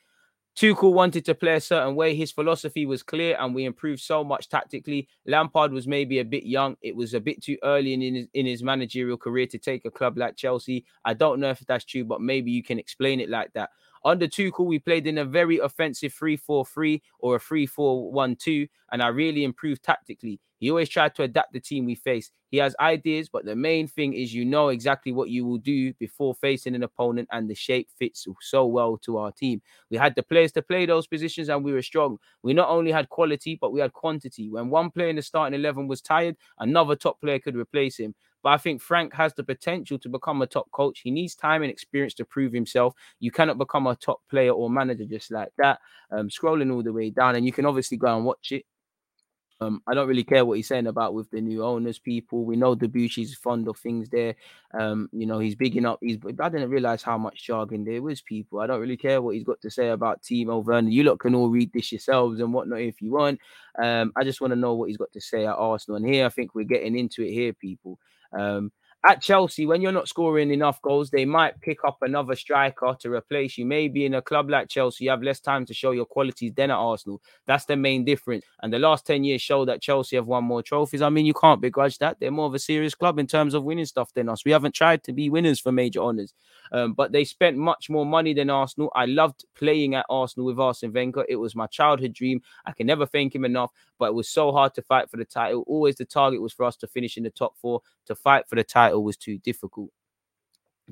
Tuchel 0.58 0.92
wanted 0.92 1.24
to 1.26 1.36
play 1.36 1.54
a 1.54 1.60
certain 1.60 1.94
way. 1.94 2.16
His 2.16 2.32
philosophy 2.32 2.84
was 2.84 3.04
clear, 3.04 3.36
and 3.38 3.54
we 3.54 3.64
improved 3.64 4.00
so 4.00 4.24
much 4.24 4.48
tactically. 4.48 5.06
Lampard 5.24 5.70
was 5.70 5.86
maybe 5.86 6.18
a 6.18 6.24
bit 6.24 6.42
young. 6.42 6.74
It 6.82 6.96
was 6.96 7.14
a 7.14 7.20
bit 7.20 7.40
too 7.40 7.56
early 7.62 7.94
in 7.94 8.00
his, 8.00 8.26
in 8.34 8.44
his 8.44 8.60
managerial 8.60 9.16
career 9.16 9.46
to 9.46 9.58
take 9.58 9.84
a 9.84 9.90
club 9.92 10.18
like 10.18 10.34
Chelsea. 10.34 10.84
I 11.04 11.14
don't 11.14 11.38
know 11.38 11.50
if 11.50 11.60
that's 11.60 11.84
true, 11.84 12.04
but 12.04 12.20
maybe 12.20 12.50
you 12.50 12.64
can 12.64 12.76
explain 12.76 13.20
it 13.20 13.30
like 13.30 13.52
that. 13.52 13.70
Under 14.04 14.26
Tuchel, 14.26 14.66
we 14.66 14.80
played 14.80 15.06
in 15.06 15.18
a 15.18 15.24
very 15.24 15.58
offensive 15.58 16.12
3 16.12 16.36
4 16.36 16.66
3 16.66 17.02
or 17.20 17.36
a 17.36 17.38
3 17.38 17.64
4 17.64 18.10
1 18.10 18.34
2, 18.34 18.66
and 18.90 19.00
I 19.00 19.08
really 19.08 19.44
improved 19.44 19.84
tactically. 19.84 20.40
He 20.58 20.70
always 20.70 20.88
tried 20.88 21.14
to 21.16 21.22
adapt 21.22 21.52
the 21.52 21.60
team 21.60 21.84
we 21.86 21.94
face. 21.94 22.30
He 22.50 22.56
has 22.58 22.74
ideas, 22.80 23.28
but 23.28 23.44
the 23.44 23.54
main 23.56 23.86
thing 23.88 24.14
is 24.14 24.34
you 24.34 24.44
know 24.44 24.68
exactly 24.68 25.12
what 25.12 25.28
you 25.30 25.44
will 25.44 25.58
do 25.58 25.92
before 25.94 26.34
facing 26.34 26.74
an 26.74 26.82
opponent, 26.82 27.28
and 27.30 27.48
the 27.48 27.54
shape 27.54 27.88
fits 27.98 28.26
so 28.40 28.66
well 28.66 28.96
to 28.98 29.18
our 29.18 29.30
team. 29.32 29.60
We 29.90 29.96
had 29.98 30.14
the 30.14 30.22
players 30.22 30.52
to 30.52 30.62
play 30.62 30.86
those 30.86 31.06
positions, 31.06 31.48
and 31.48 31.64
we 31.64 31.72
were 31.72 31.82
strong. 31.82 32.18
We 32.42 32.54
not 32.54 32.68
only 32.70 32.90
had 32.92 33.08
quality, 33.08 33.58
but 33.60 33.72
we 33.72 33.80
had 33.80 33.92
quantity. 33.92 34.48
When 34.50 34.70
one 34.70 34.90
player 34.90 35.08
in 35.08 35.16
the 35.16 35.22
starting 35.22 35.58
11 35.58 35.88
was 35.88 36.00
tired, 36.00 36.36
another 36.58 36.96
top 36.96 37.20
player 37.20 37.38
could 37.38 37.56
replace 37.56 37.98
him. 37.98 38.14
But 38.42 38.50
I 38.50 38.56
think 38.58 38.80
Frank 38.80 39.14
has 39.14 39.34
the 39.34 39.42
potential 39.44 39.98
to 39.98 40.08
become 40.08 40.42
a 40.42 40.46
top 40.46 40.70
coach. 40.70 41.00
He 41.00 41.10
needs 41.10 41.34
time 41.34 41.62
and 41.62 41.70
experience 41.70 42.14
to 42.14 42.24
prove 42.24 42.52
himself. 42.52 42.94
You 43.18 43.30
cannot 43.32 43.58
become 43.58 43.86
a 43.86 43.96
top 43.96 44.20
player 44.30 44.52
or 44.52 44.70
manager 44.70 45.04
just 45.06 45.30
like 45.32 45.52
that. 45.58 45.80
Um, 46.10 46.28
scrolling 46.28 46.72
all 46.72 46.82
the 46.82 46.92
way 46.92 47.10
down, 47.10 47.34
and 47.36 47.44
you 47.44 47.52
can 47.52 47.66
obviously 47.66 47.96
go 47.96 48.14
and 48.16 48.24
watch 48.24 48.52
it. 48.52 48.64
Um, 49.60 49.82
I 49.86 49.94
don't 49.94 50.08
really 50.08 50.24
care 50.24 50.44
what 50.44 50.56
he's 50.56 50.68
saying 50.68 50.86
about 50.86 51.14
with 51.14 51.30
the 51.30 51.40
new 51.40 51.64
owners, 51.64 51.98
people. 51.98 52.44
We 52.44 52.56
know 52.56 52.76
Debuchy's 52.76 53.34
fond 53.34 53.66
of 53.68 53.76
things 53.78 54.08
there. 54.08 54.36
Um, 54.78 55.08
you 55.12 55.26
know, 55.26 55.40
he's 55.40 55.56
bigging 55.56 55.84
up. 55.84 55.98
He's 56.00 56.18
I 56.40 56.48
didn't 56.48 56.70
realize 56.70 57.02
how 57.02 57.18
much 57.18 57.44
jargon 57.44 57.84
there 57.84 58.02
was, 58.02 58.20
people. 58.20 58.60
I 58.60 58.66
don't 58.66 58.80
really 58.80 58.96
care 58.96 59.20
what 59.20 59.34
he's 59.34 59.44
got 59.44 59.60
to 59.62 59.70
say 59.70 59.88
about 59.88 60.22
Timo 60.22 60.64
Werner. 60.64 60.90
You 60.90 61.02
lot 61.02 61.18
can 61.18 61.34
all 61.34 61.50
read 61.50 61.72
this 61.72 61.90
yourselves 61.90 62.40
and 62.40 62.52
whatnot 62.52 62.80
if 62.80 63.02
you 63.02 63.12
want. 63.12 63.40
Um, 63.82 64.12
I 64.16 64.24
just 64.24 64.40
want 64.40 64.52
to 64.52 64.56
know 64.58 64.74
what 64.74 64.88
he's 64.88 64.96
got 64.96 65.12
to 65.12 65.20
say 65.20 65.46
at 65.46 65.56
Arsenal. 65.56 65.96
And 65.96 66.06
here 66.06 66.26
I 66.26 66.28
think 66.28 66.54
we're 66.54 66.64
getting 66.64 66.96
into 66.96 67.22
it 67.22 67.32
here, 67.32 67.52
people. 67.52 67.98
Um, 68.32 68.70
at 69.06 69.22
Chelsea, 69.22 69.64
when 69.64 69.80
you're 69.80 69.92
not 69.92 70.08
scoring 70.08 70.50
enough 70.50 70.82
goals, 70.82 71.08
they 71.10 71.24
might 71.24 71.60
pick 71.60 71.84
up 71.84 71.98
another 72.02 72.34
striker 72.34 72.96
to 72.98 73.10
replace 73.12 73.56
you. 73.56 73.64
Maybe 73.64 74.04
in 74.04 74.14
a 74.14 74.22
club 74.22 74.50
like 74.50 74.68
Chelsea, 74.68 75.04
you 75.04 75.10
have 75.10 75.22
less 75.22 75.38
time 75.38 75.64
to 75.66 75.74
show 75.74 75.92
your 75.92 76.04
qualities 76.04 76.52
than 76.56 76.72
at 76.72 76.76
Arsenal. 76.76 77.22
That's 77.46 77.64
the 77.64 77.76
main 77.76 78.04
difference. 78.04 78.44
And 78.60 78.72
the 78.72 78.80
last 78.80 79.06
10 79.06 79.22
years 79.22 79.40
show 79.40 79.64
that 79.66 79.80
Chelsea 79.80 80.16
have 80.16 80.26
won 80.26 80.44
more 80.44 80.64
trophies. 80.64 81.00
I 81.00 81.10
mean, 81.10 81.26
you 81.26 81.34
can't 81.34 81.60
begrudge 81.60 81.98
that. 81.98 82.18
They're 82.18 82.32
more 82.32 82.46
of 82.46 82.54
a 82.54 82.58
serious 82.58 82.96
club 82.96 83.20
in 83.20 83.28
terms 83.28 83.54
of 83.54 83.62
winning 83.62 83.84
stuff 83.84 84.12
than 84.14 84.28
us. 84.28 84.44
We 84.44 84.50
haven't 84.50 84.74
tried 84.74 85.04
to 85.04 85.12
be 85.12 85.30
winners 85.30 85.60
for 85.60 85.70
major 85.70 86.00
honours, 86.00 86.34
um, 86.72 86.94
but 86.94 87.12
they 87.12 87.22
spent 87.22 87.56
much 87.56 87.88
more 87.88 88.04
money 88.04 88.34
than 88.34 88.50
Arsenal. 88.50 88.90
I 88.96 89.06
loved 89.06 89.44
playing 89.54 89.94
at 89.94 90.06
Arsenal 90.10 90.46
with 90.46 90.58
Arsene 90.58 90.92
Wenger. 90.92 91.24
It 91.28 91.36
was 91.36 91.54
my 91.54 91.68
childhood 91.68 92.14
dream. 92.14 92.42
I 92.66 92.72
can 92.72 92.88
never 92.88 93.06
thank 93.06 93.32
him 93.32 93.44
enough, 93.44 93.70
but 93.98 94.06
it 94.06 94.14
was 94.14 94.28
so 94.28 94.52
hard 94.52 94.74
to 94.74 94.82
fight 94.82 95.10
for 95.10 95.16
the 95.16 95.24
title. 95.24 95.64
Always 95.66 95.96
the 95.96 96.04
target 96.04 96.42
was 96.42 96.52
for 96.52 96.64
us 96.64 96.76
to 96.76 96.86
finish 96.86 97.16
in 97.16 97.22
the 97.24 97.30
top 97.30 97.56
four. 97.58 97.82
To 98.06 98.14
fight 98.14 98.48
for 98.48 98.56
the 98.56 98.64
title 98.64 99.04
was 99.04 99.16
too 99.16 99.38
difficult. 99.38 99.90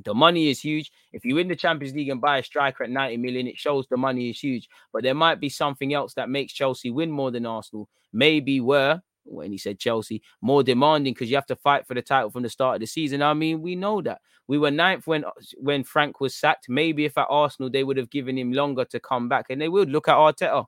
The 0.04 0.14
money 0.14 0.48
is 0.48 0.60
huge. 0.60 0.92
If 1.12 1.24
you 1.24 1.36
win 1.36 1.48
the 1.48 1.56
Champions 1.56 1.94
League 1.94 2.10
and 2.10 2.20
buy 2.20 2.38
a 2.38 2.42
striker 2.42 2.84
at 2.84 2.90
90 2.90 3.16
million, 3.16 3.46
it 3.46 3.56
shows 3.56 3.86
the 3.86 3.96
money 3.96 4.28
is 4.28 4.38
huge. 4.38 4.68
But 4.92 5.02
there 5.02 5.14
might 5.14 5.40
be 5.40 5.48
something 5.48 5.94
else 5.94 6.14
that 6.14 6.28
makes 6.28 6.52
Chelsea 6.52 6.90
win 6.90 7.10
more 7.10 7.30
than 7.30 7.46
Arsenal. 7.46 7.88
Maybe 8.12 8.60
were 8.60 9.00
when 9.24 9.50
he 9.50 9.58
said 9.58 9.78
Chelsea 9.78 10.22
more 10.40 10.62
demanding 10.62 11.12
because 11.12 11.30
you 11.30 11.36
have 11.36 11.46
to 11.46 11.56
fight 11.56 11.86
for 11.86 11.94
the 11.94 12.02
title 12.02 12.30
from 12.30 12.42
the 12.42 12.50
start 12.50 12.76
of 12.76 12.80
the 12.80 12.86
season. 12.86 13.22
I 13.22 13.34
mean, 13.34 13.60
we 13.60 13.74
know 13.74 14.00
that 14.02 14.20
we 14.48 14.58
were 14.58 14.70
ninth 14.70 15.06
when 15.06 15.24
when 15.58 15.84
Frank 15.84 16.20
was 16.20 16.34
sacked. 16.34 16.68
Maybe 16.68 17.04
if 17.04 17.18
at 17.18 17.26
Arsenal 17.28 17.70
they 17.70 17.84
would 17.84 17.96
have 17.96 18.10
given 18.10 18.38
him 18.38 18.52
longer 18.52 18.84
to 18.86 19.00
come 19.00 19.28
back, 19.28 19.46
and 19.50 19.60
they 19.60 19.68
would 19.68 19.90
look 19.90 20.08
at 20.08 20.14
Arteta. 20.14 20.66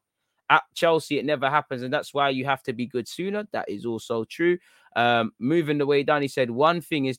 At 0.50 0.62
Chelsea, 0.74 1.18
it 1.18 1.24
never 1.24 1.50
happens, 1.50 1.82
and 1.82 1.92
that's 1.92 2.14
why 2.14 2.30
you 2.30 2.44
have 2.46 2.62
to 2.64 2.72
be 2.72 2.86
good 2.86 3.06
sooner. 3.06 3.46
That 3.52 3.68
is 3.68 3.84
also 3.84 4.24
true. 4.24 4.58
Um, 4.96 5.32
moving 5.38 5.78
the 5.78 5.86
way 5.86 6.02
down, 6.02 6.22
he 6.22 6.28
said 6.28 6.50
one 6.50 6.80
thing 6.80 7.06
is, 7.06 7.18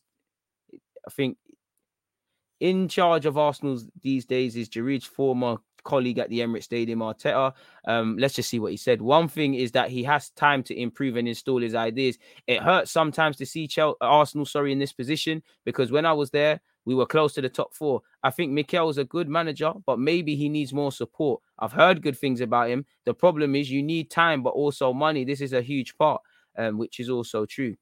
I 0.74 1.12
think, 1.12 1.38
in 2.59 2.88
charge 2.88 3.25
of 3.25 3.38
Arsenal 3.38 3.79
these 4.01 4.25
days 4.25 4.55
is 4.55 4.67
Giroud's 4.67 5.05
former 5.05 5.57
colleague 5.83 6.19
at 6.19 6.29
the 6.29 6.39
Emirates 6.39 6.63
Stadium, 6.63 7.00
Arteta. 7.00 7.53
Um, 7.86 8.17
let's 8.17 8.36
just 8.36 8.50
see 8.50 8.59
what 8.59 8.71
he 8.71 8.77
said. 8.77 9.01
One 9.01 9.27
thing 9.27 9.53
is 9.53 9.71
that 9.71 9.89
he 9.89 10.03
has 10.03 10.29
time 10.31 10.63
to 10.63 10.79
improve 10.79 11.15
and 11.15 11.27
install 11.27 11.62
his 11.62 11.75
ideas. 11.75 12.17
It 12.48 12.62
hurts 12.62 12.91
sometimes 12.91 13.38
to 13.38 13.45
see 13.45 13.67
Chelsea, 13.67 13.98
Arsenal, 14.01 14.45
sorry, 14.45 14.71
in 14.71 14.79
this 14.79 14.93
position 14.93 15.41
because 15.65 15.91
when 15.91 16.05
I 16.05 16.13
was 16.13 16.31
there, 16.31 16.62
we 16.89 16.96
were 16.96 17.05
close 17.05 17.34
to 17.34 17.41
the 17.41 17.50
top 17.50 17.72
four. 17.72 18.01
I 18.24 18.31
think 18.31 18.51
Mikel's 18.51 18.98
a 18.98 19.03
good 19.03 19.29
manager, 19.29 19.74
but 19.86 20.00
maybe 20.00 20.36
he 20.36 20.50
needs 20.50 20.74
more 20.74 20.91
support. 20.91 21.39
I've 21.60 21.72
heard 21.72 22.01
good 22.01 22.17
things 22.17 22.41
about 22.41 22.72
him. 22.72 22.84
The 23.05 23.13
problem 23.13 23.53
is 23.53 23.69
you 23.69 23.84
need 23.84 24.10
time, 24.10 24.41
but 24.41 24.55
also 24.55 24.91
money. 24.91 25.24
This 25.24 25.39
is 25.39 25.53
a 25.53 25.62
huge 25.62 25.96
part, 26.00 26.19
um, 26.58 26.79
which 26.79 27.00
is 27.00 27.08
also 27.08 27.46
true 27.46 27.75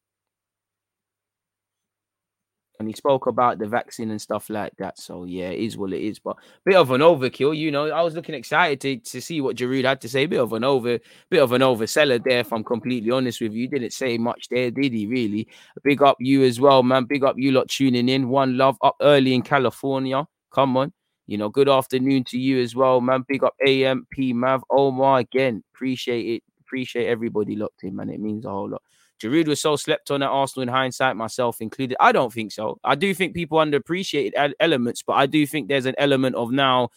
and 2.79 2.87
he 2.87 2.93
spoke 2.93 3.27
about 3.27 3.59
the 3.59 3.67
vaccine 3.67 4.11
and 4.11 4.21
stuff 4.21 4.49
like 4.49 4.73
that. 4.77 4.99
So 4.99 5.25
yeah, 5.25 5.49
it 5.49 5.59
is 5.59 5.77
what 5.77 5.93
it 5.93 6.01
is. 6.01 6.19
But 6.19 6.37
bit 6.65 6.75
of 6.75 6.91
an 6.91 7.01
overkill, 7.01 7.57
you 7.57 7.71
know. 7.71 7.89
I 7.89 8.01
was 8.01 8.15
looking 8.15 8.35
excited 8.35 8.81
to, 8.81 8.97
to 9.11 9.21
see 9.21 9.41
what 9.41 9.55
Giroud 9.55 9.85
had 9.85 10.01
to 10.01 10.09
say. 10.09 10.25
Bit 10.25 10.39
of 10.39 10.53
an 10.53 10.63
over, 10.63 10.99
bit 11.29 11.41
of 11.41 11.51
an 11.51 11.61
overseller 11.61 12.23
there. 12.23 12.39
If 12.39 12.53
I'm 12.53 12.63
completely 12.63 13.11
honest 13.11 13.41
with 13.41 13.53
you, 13.53 13.67
didn't 13.67 13.93
say 13.93 14.17
much 14.17 14.49
there, 14.49 14.71
did 14.71 14.93
he? 14.93 15.07
Really? 15.07 15.47
Big 15.83 16.01
up 16.01 16.17
you 16.19 16.43
as 16.43 16.59
well, 16.59 16.83
man. 16.83 17.05
Big 17.05 17.23
up 17.23 17.35
you 17.37 17.51
lot 17.51 17.69
tuning 17.69 18.09
in. 18.09 18.29
One 18.29 18.57
love 18.57 18.77
up 18.81 18.95
early 19.01 19.33
in 19.33 19.41
California. 19.41 20.25
Come 20.53 20.77
on. 20.77 20.93
You 21.25 21.37
know, 21.37 21.49
good 21.49 21.67
afternoon 21.67 22.23
to 22.25 22.39
you 22.39 22.61
as 22.61 22.73
well, 22.73 23.01
man. 23.01 23.25
Big 23.27 23.43
up 23.43 23.53
AMP 23.65 24.17
Mav 24.17 24.63
Omar 24.69 25.19
again. 25.19 25.61
Appreciate 25.75 26.25
it. 26.25 26.43
Appreciate 26.61 27.07
everybody 27.07 27.55
locked 27.55 27.83
in, 27.83 27.95
man. 27.95 28.09
It 28.09 28.21
means 28.21 28.45
a 28.45 28.49
whole 28.49 28.69
lot. 28.69 28.81
Giroud 29.21 29.47
was 29.47 29.61
so 29.61 29.75
slept 29.75 30.11
on 30.11 30.21
at 30.21 30.29
Arsenal 30.29 30.63
in 30.63 30.67
hindsight, 30.69 31.15
myself 31.15 31.61
included. 31.61 31.97
I 31.99 32.11
don't 32.11 32.31
think 32.31 32.51
so. 32.51 32.79
I 32.83 32.95
do 32.95 33.13
think 33.13 33.33
people 33.33 33.57
underappreciated 33.57 34.53
elements, 34.59 35.03
but 35.03 35.13
I 35.13 35.25
do 35.25 35.45
think 35.47 35.67
there's 35.67 35.85
an 35.85 35.95
element 35.97 36.35
of 36.35 36.51
now 36.51 36.89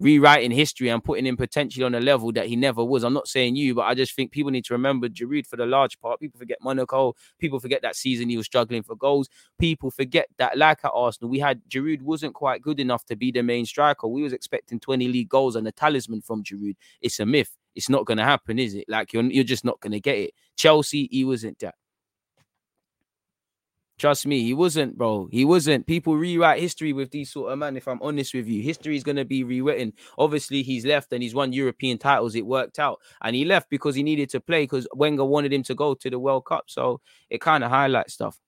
rewriting 0.00 0.50
history 0.50 0.88
and 0.88 1.04
putting 1.04 1.26
him 1.26 1.36
potentially 1.36 1.84
on 1.84 1.94
a 1.94 2.00
level 2.00 2.32
that 2.32 2.46
he 2.46 2.56
never 2.56 2.82
was. 2.82 3.04
I'm 3.04 3.12
not 3.12 3.28
saying 3.28 3.54
you, 3.56 3.74
but 3.74 3.82
I 3.82 3.94
just 3.94 4.16
think 4.16 4.32
people 4.32 4.50
need 4.50 4.64
to 4.64 4.74
remember 4.74 5.08
Giroud 5.08 5.46
for 5.46 5.56
the 5.56 5.66
large 5.66 6.00
part. 6.00 6.18
People 6.18 6.38
forget 6.38 6.58
Monaco. 6.62 7.14
People 7.38 7.60
forget 7.60 7.82
that 7.82 7.94
season 7.94 8.30
he 8.30 8.38
was 8.38 8.46
struggling 8.46 8.82
for 8.82 8.96
goals. 8.96 9.28
People 9.58 9.90
forget 9.90 10.26
that, 10.38 10.56
like 10.56 10.84
at 10.84 10.92
Arsenal, 10.94 11.30
we 11.30 11.38
had 11.38 11.60
Giroud 11.68 12.00
wasn't 12.00 12.34
quite 12.34 12.62
good 12.62 12.80
enough 12.80 13.04
to 13.06 13.16
be 13.16 13.30
the 13.30 13.42
main 13.42 13.66
striker. 13.66 14.08
We 14.08 14.22
was 14.22 14.32
expecting 14.32 14.80
20 14.80 15.06
league 15.06 15.28
goals 15.28 15.54
and 15.54 15.68
a 15.68 15.72
talisman 15.72 16.22
from 16.22 16.42
Giroud. 16.42 16.76
It's 17.02 17.20
a 17.20 17.26
myth. 17.26 17.56
It's 17.74 17.88
not 17.88 18.04
going 18.06 18.18
to 18.18 18.24
happen, 18.24 18.58
is 18.58 18.74
it? 18.74 18.84
Like 18.88 19.12
you're 19.12 19.24
you're 19.24 19.44
just 19.44 19.64
not 19.64 19.80
going 19.80 19.92
to 19.92 20.00
get 20.00 20.18
it. 20.18 20.34
Chelsea, 20.56 21.08
he 21.10 21.24
wasn't 21.24 21.58
that. 21.60 21.74
Trust 23.98 24.26
me, 24.26 24.42
he 24.42 24.54
wasn't, 24.54 24.96
bro. 24.96 25.28
He 25.30 25.44
wasn't. 25.44 25.86
People 25.86 26.16
rewrite 26.16 26.58
history 26.58 26.94
with 26.94 27.10
these 27.10 27.30
sort 27.30 27.52
of 27.52 27.58
man. 27.58 27.76
If 27.76 27.86
I'm 27.86 28.00
honest 28.00 28.32
with 28.32 28.48
you, 28.48 28.62
history 28.62 28.96
is 28.96 29.04
gonna 29.04 29.26
be 29.26 29.44
rewritten. 29.44 29.92
Obviously, 30.16 30.62
he's 30.62 30.86
left 30.86 31.12
and 31.12 31.22
he's 31.22 31.34
won 31.34 31.52
European 31.52 31.98
titles. 31.98 32.34
It 32.34 32.46
worked 32.46 32.78
out, 32.78 32.98
and 33.20 33.36
he 33.36 33.44
left 33.44 33.68
because 33.68 33.94
he 33.94 34.02
needed 34.02 34.30
to 34.30 34.40
play 34.40 34.62
because 34.62 34.88
Wenger 34.94 35.26
wanted 35.26 35.52
him 35.52 35.62
to 35.64 35.74
go 35.74 35.92
to 35.92 36.08
the 36.08 36.18
World 36.18 36.46
Cup. 36.46 36.64
So 36.68 37.02
it 37.28 37.42
kind 37.42 37.62
of 37.62 37.70
highlights 37.70 38.14
stuff. 38.14 38.40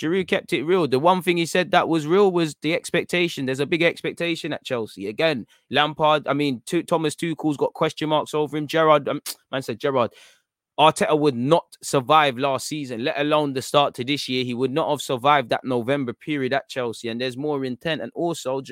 Giroud 0.00 0.26
kept 0.26 0.52
it 0.52 0.64
real. 0.64 0.88
The 0.88 0.98
one 0.98 1.22
thing 1.22 1.36
he 1.36 1.46
said 1.46 1.70
that 1.70 1.88
was 1.88 2.06
real 2.06 2.30
was 2.32 2.54
the 2.62 2.74
expectation. 2.74 3.46
There's 3.46 3.60
a 3.60 3.66
big 3.66 3.82
expectation 3.82 4.52
at 4.52 4.64
Chelsea. 4.64 5.06
Again, 5.06 5.46
Lampard, 5.70 6.26
I 6.26 6.32
mean, 6.32 6.62
two, 6.66 6.82
Thomas 6.82 7.14
Tuchel's 7.14 7.56
got 7.56 7.74
question 7.74 8.08
marks 8.08 8.34
over 8.34 8.56
him. 8.56 8.66
Gerard, 8.66 9.08
um, 9.08 9.20
man 9.52 9.62
said 9.62 9.78
Gerard, 9.78 10.12
Arteta 10.78 11.18
would 11.18 11.36
not 11.36 11.76
survive 11.82 12.38
last 12.38 12.66
season, 12.66 13.04
let 13.04 13.20
alone 13.20 13.52
the 13.52 13.62
start 13.62 13.94
to 13.94 14.04
this 14.04 14.28
year. 14.28 14.44
He 14.44 14.54
would 14.54 14.72
not 14.72 14.88
have 14.90 15.02
survived 15.02 15.50
that 15.50 15.64
November 15.64 16.12
period 16.12 16.52
at 16.52 16.68
Chelsea. 16.68 17.08
And 17.08 17.20
there's 17.20 17.36
more 17.36 17.64
intent. 17.64 18.00
And 18.00 18.10
also, 18.14 18.62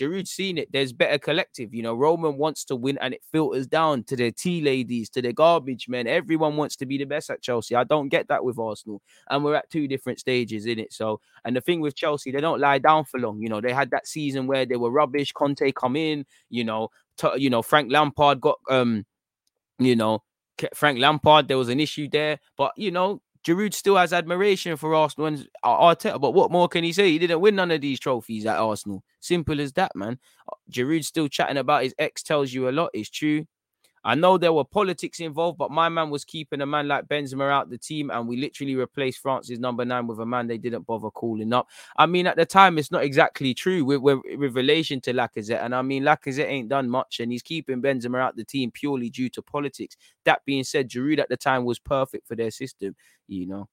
Giroud's 0.00 0.30
seen 0.30 0.58
it. 0.58 0.72
There's 0.72 0.92
better 0.92 1.18
collective. 1.18 1.74
You 1.74 1.82
know, 1.82 1.94
Roman 1.94 2.36
wants 2.36 2.64
to 2.66 2.76
win 2.76 2.98
and 3.00 3.12
it 3.12 3.22
filters 3.30 3.66
down 3.66 4.04
to 4.04 4.16
the 4.16 4.32
tea 4.32 4.62
ladies, 4.62 5.10
to 5.10 5.22
the 5.22 5.32
garbage 5.32 5.88
men. 5.88 6.06
Everyone 6.06 6.56
wants 6.56 6.76
to 6.76 6.86
be 6.86 6.96
the 6.96 7.04
best 7.04 7.30
at 7.30 7.42
Chelsea. 7.42 7.74
I 7.74 7.84
don't 7.84 8.08
get 8.08 8.28
that 8.28 8.44
with 8.44 8.58
Arsenal. 8.58 9.02
And 9.28 9.44
we're 9.44 9.54
at 9.54 9.70
two 9.70 9.86
different 9.86 10.18
stages 10.18 10.66
in 10.66 10.78
it. 10.78 10.92
So, 10.92 11.20
and 11.44 11.54
the 11.54 11.60
thing 11.60 11.80
with 11.80 11.94
Chelsea, 11.94 12.30
they 12.30 12.40
don't 12.40 12.60
lie 12.60 12.78
down 12.78 13.04
for 13.04 13.20
long. 13.20 13.40
You 13.40 13.48
know, 13.48 13.60
they 13.60 13.72
had 13.72 13.90
that 13.90 14.06
season 14.06 14.46
where 14.46 14.64
they 14.64 14.76
were 14.76 14.90
rubbish. 14.90 15.32
Conte 15.32 15.72
come 15.72 15.96
in, 15.96 16.24
you 16.48 16.64
know, 16.64 16.88
t- 17.16 17.28
you 17.36 17.50
know, 17.50 17.62
Frank 17.62 17.92
Lampard 17.92 18.40
got 18.40 18.58
um, 18.70 19.04
you 19.78 19.96
know, 19.96 20.22
Frank 20.74 20.98
Lampard, 20.98 21.48
there 21.48 21.58
was 21.58 21.68
an 21.68 21.80
issue 21.80 22.08
there. 22.10 22.38
But 22.56 22.72
you 22.76 22.90
know, 22.90 23.20
Giroud 23.46 23.72
still 23.72 23.96
has 23.96 24.12
admiration 24.12 24.76
for 24.76 24.94
Arsenal 24.94 25.26
and 25.26 25.48
Arteta, 25.64 26.20
but 26.20 26.32
what 26.32 26.50
more 26.50 26.68
can 26.68 26.84
he 26.84 26.92
say? 26.92 27.10
He 27.10 27.18
didn't 27.18 27.40
win 27.40 27.56
none 27.56 27.70
of 27.70 27.80
these 27.80 27.98
trophies 27.98 28.44
at 28.46 28.58
Arsenal. 28.58 29.02
Simple 29.20 29.60
as 29.60 29.72
that, 29.74 29.96
man. 29.96 30.18
Giroud 30.70 31.04
still 31.04 31.28
chatting 31.28 31.56
about 31.56 31.84
his 31.84 31.94
ex 31.98 32.22
tells 32.22 32.52
you 32.52 32.68
a 32.68 32.70
lot. 32.70 32.90
It's 32.92 33.10
true. 33.10 33.46
I 34.02 34.14
know 34.14 34.38
there 34.38 34.52
were 34.52 34.64
politics 34.64 35.20
involved, 35.20 35.58
but 35.58 35.70
my 35.70 35.90
man 35.90 36.08
was 36.08 36.24
keeping 36.24 36.62
a 36.62 36.66
man 36.66 36.88
like 36.88 37.06
Benzema 37.06 37.50
out 37.50 37.68
the 37.68 37.76
team, 37.76 38.10
and 38.10 38.26
we 38.26 38.38
literally 38.38 38.74
replaced 38.74 39.18
France's 39.20 39.58
number 39.58 39.84
nine 39.84 40.06
with 40.06 40.18
a 40.20 40.26
man 40.26 40.46
they 40.46 40.56
didn't 40.56 40.86
bother 40.86 41.10
calling 41.10 41.52
up. 41.52 41.68
I 41.96 42.06
mean, 42.06 42.26
at 42.26 42.36
the 42.36 42.46
time, 42.46 42.78
it's 42.78 42.90
not 42.90 43.04
exactly 43.04 43.52
true 43.52 43.84
with, 43.84 44.00
with, 44.00 44.20
with 44.38 44.56
relation 44.56 45.02
to 45.02 45.12
Lacazette, 45.12 45.62
and 45.62 45.74
I 45.74 45.82
mean, 45.82 46.02
Lacazette 46.02 46.48
ain't 46.48 46.70
done 46.70 46.88
much, 46.88 47.20
and 47.20 47.30
he's 47.30 47.42
keeping 47.42 47.82
Benzema 47.82 48.20
out 48.20 48.36
the 48.36 48.44
team 48.44 48.70
purely 48.70 49.10
due 49.10 49.28
to 49.30 49.42
politics. 49.42 49.96
That 50.24 50.44
being 50.46 50.64
said, 50.64 50.88
Giroud 50.88 51.18
at 51.18 51.28
the 51.28 51.36
time 51.36 51.66
was 51.66 51.78
perfect 51.78 52.26
for 52.26 52.36
their 52.36 52.50
system, 52.50 52.96
you 53.28 53.46
know. 53.46 53.68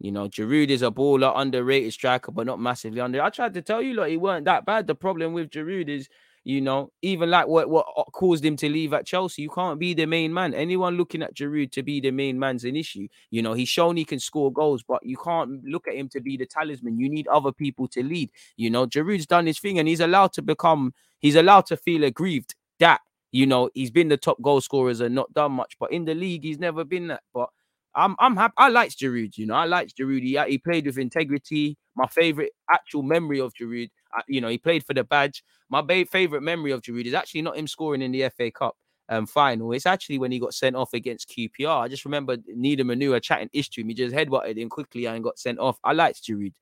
You 0.00 0.12
know, 0.12 0.28
Giroud 0.28 0.68
is 0.68 0.82
a 0.82 0.90
baller, 0.90 1.32
underrated 1.34 1.92
striker, 1.92 2.30
but 2.30 2.46
not 2.46 2.60
massively 2.60 3.00
under. 3.00 3.20
I 3.20 3.30
tried 3.30 3.54
to 3.54 3.62
tell 3.62 3.82
you, 3.82 3.94
like, 3.94 4.10
he 4.10 4.16
weren't 4.16 4.44
that 4.44 4.64
bad. 4.64 4.86
The 4.86 4.94
problem 4.94 5.32
with 5.32 5.50
Giroud 5.50 5.88
is 5.88 6.08
you 6.44 6.60
know, 6.60 6.90
even 7.02 7.30
like 7.30 7.46
what 7.46 7.68
what 7.68 7.86
uh, 7.96 8.04
caused 8.04 8.44
him 8.44 8.56
to 8.56 8.68
leave 8.68 8.92
at 8.92 9.06
Chelsea, 9.06 9.42
you 9.42 9.50
can't 9.50 9.78
be 9.78 9.94
the 9.94 10.06
main 10.06 10.32
man. 10.32 10.54
Anyone 10.54 10.96
looking 10.96 11.22
at 11.22 11.34
Giroud 11.34 11.72
to 11.72 11.82
be 11.82 12.00
the 12.00 12.10
main 12.10 12.38
man's 12.38 12.64
an 12.64 12.76
issue. 12.76 13.08
You 13.30 13.42
know, 13.42 13.52
he's 13.52 13.68
shown 13.68 13.96
he 13.96 14.04
can 14.04 14.20
score 14.20 14.52
goals, 14.52 14.82
but 14.82 15.04
you 15.04 15.16
can't 15.16 15.62
look 15.64 15.86
at 15.88 15.94
him 15.94 16.08
to 16.10 16.20
be 16.20 16.36
the 16.36 16.46
talisman. 16.46 16.98
You 16.98 17.08
need 17.08 17.28
other 17.28 17.52
people 17.52 17.88
to 17.88 18.02
lead. 18.02 18.30
You 18.56 18.70
know, 18.70 18.86
Giroud's 18.86 19.26
done 19.26 19.46
his 19.46 19.58
thing, 19.58 19.78
and 19.78 19.88
he's 19.88 20.00
allowed 20.00 20.32
to 20.34 20.42
become. 20.42 20.94
He's 21.20 21.36
allowed 21.36 21.66
to 21.66 21.76
feel 21.76 22.04
aggrieved 22.04 22.54
that 22.78 23.00
you 23.32 23.46
know 23.46 23.68
he's 23.74 23.90
been 23.90 24.08
the 24.08 24.16
top 24.16 24.40
goal 24.40 24.60
scorers 24.60 25.00
and 25.00 25.14
not 25.14 25.32
done 25.34 25.52
much. 25.52 25.76
But 25.78 25.92
in 25.92 26.04
the 26.04 26.14
league, 26.14 26.44
he's 26.44 26.58
never 26.58 26.84
been 26.84 27.08
that. 27.08 27.22
But 27.34 27.50
I'm 27.94 28.14
I'm 28.18 28.36
happy. 28.36 28.54
I 28.56 28.68
like 28.68 28.90
Giroud. 28.90 29.36
You 29.36 29.46
know, 29.46 29.54
I 29.54 29.64
like 29.64 29.88
Giroud. 29.88 30.22
He, 30.22 30.38
he 30.50 30.58
played 30.58 30.86
with 30.86 30.98
integrity. 30.98 31.76
My 31.96 32.06
favorite 32.06 32.52
actual 32.70 33.02
memory 33.02 33.40
of 33.40 33.52
Giroud 33.54 33.90
you 34.26 34.40
know, 34.40 34.48
he 34.48 34.58
played 34.58 34.84
for 34.84 34.94
the 34.94 35.04
badge. 35.04 35.42
My 35.68 35.80
ba- 35.82 36.06
favorite 36.06 36.42
memory 36.42 36.72
of 36.72 36.82
Giroud 36.82 37.06
is 37.06 37.14
actually 37.14 37.42
not 37.42 37.56
him 37.56 37.66
scoring 37.66 38.02
in 38.02 38.12
the 38.12 38.28
FA 38.30 38.50
Cup 38.50 38.76
um, 39.08 39.26
final. 39.26 39.72
It's 39.72 39.86
actually 39.86 40.18
when 40.18 40.32
he 40.32 40.38
got 40.38 40.54
sent 40.54 40.76
off 40.76 40.92
against 40.94 41.28
QPR. 41.30 41.82
I 41.82 41.88
just 41.88 42.04
remember 42.04 42.36
Nedum 42.36 42.92
Onuoha 42.92 43.22
chatting 43.22 43.50
ish 43.52 43.70
to 43.70 43.80
him. 43.80 43.88
He 43.88 43.94
just 43.94 44.14
headbutted 44.14 44.58
him 44.58 44.68
quickly 44.68 45.06
and 45.06 45.24
got 45.24 45.38
sent 45.38 45.58
off. 45.58 45.78
I 45.84 45.92
liked 45.92 46.24
Giroud. 46.24 46.52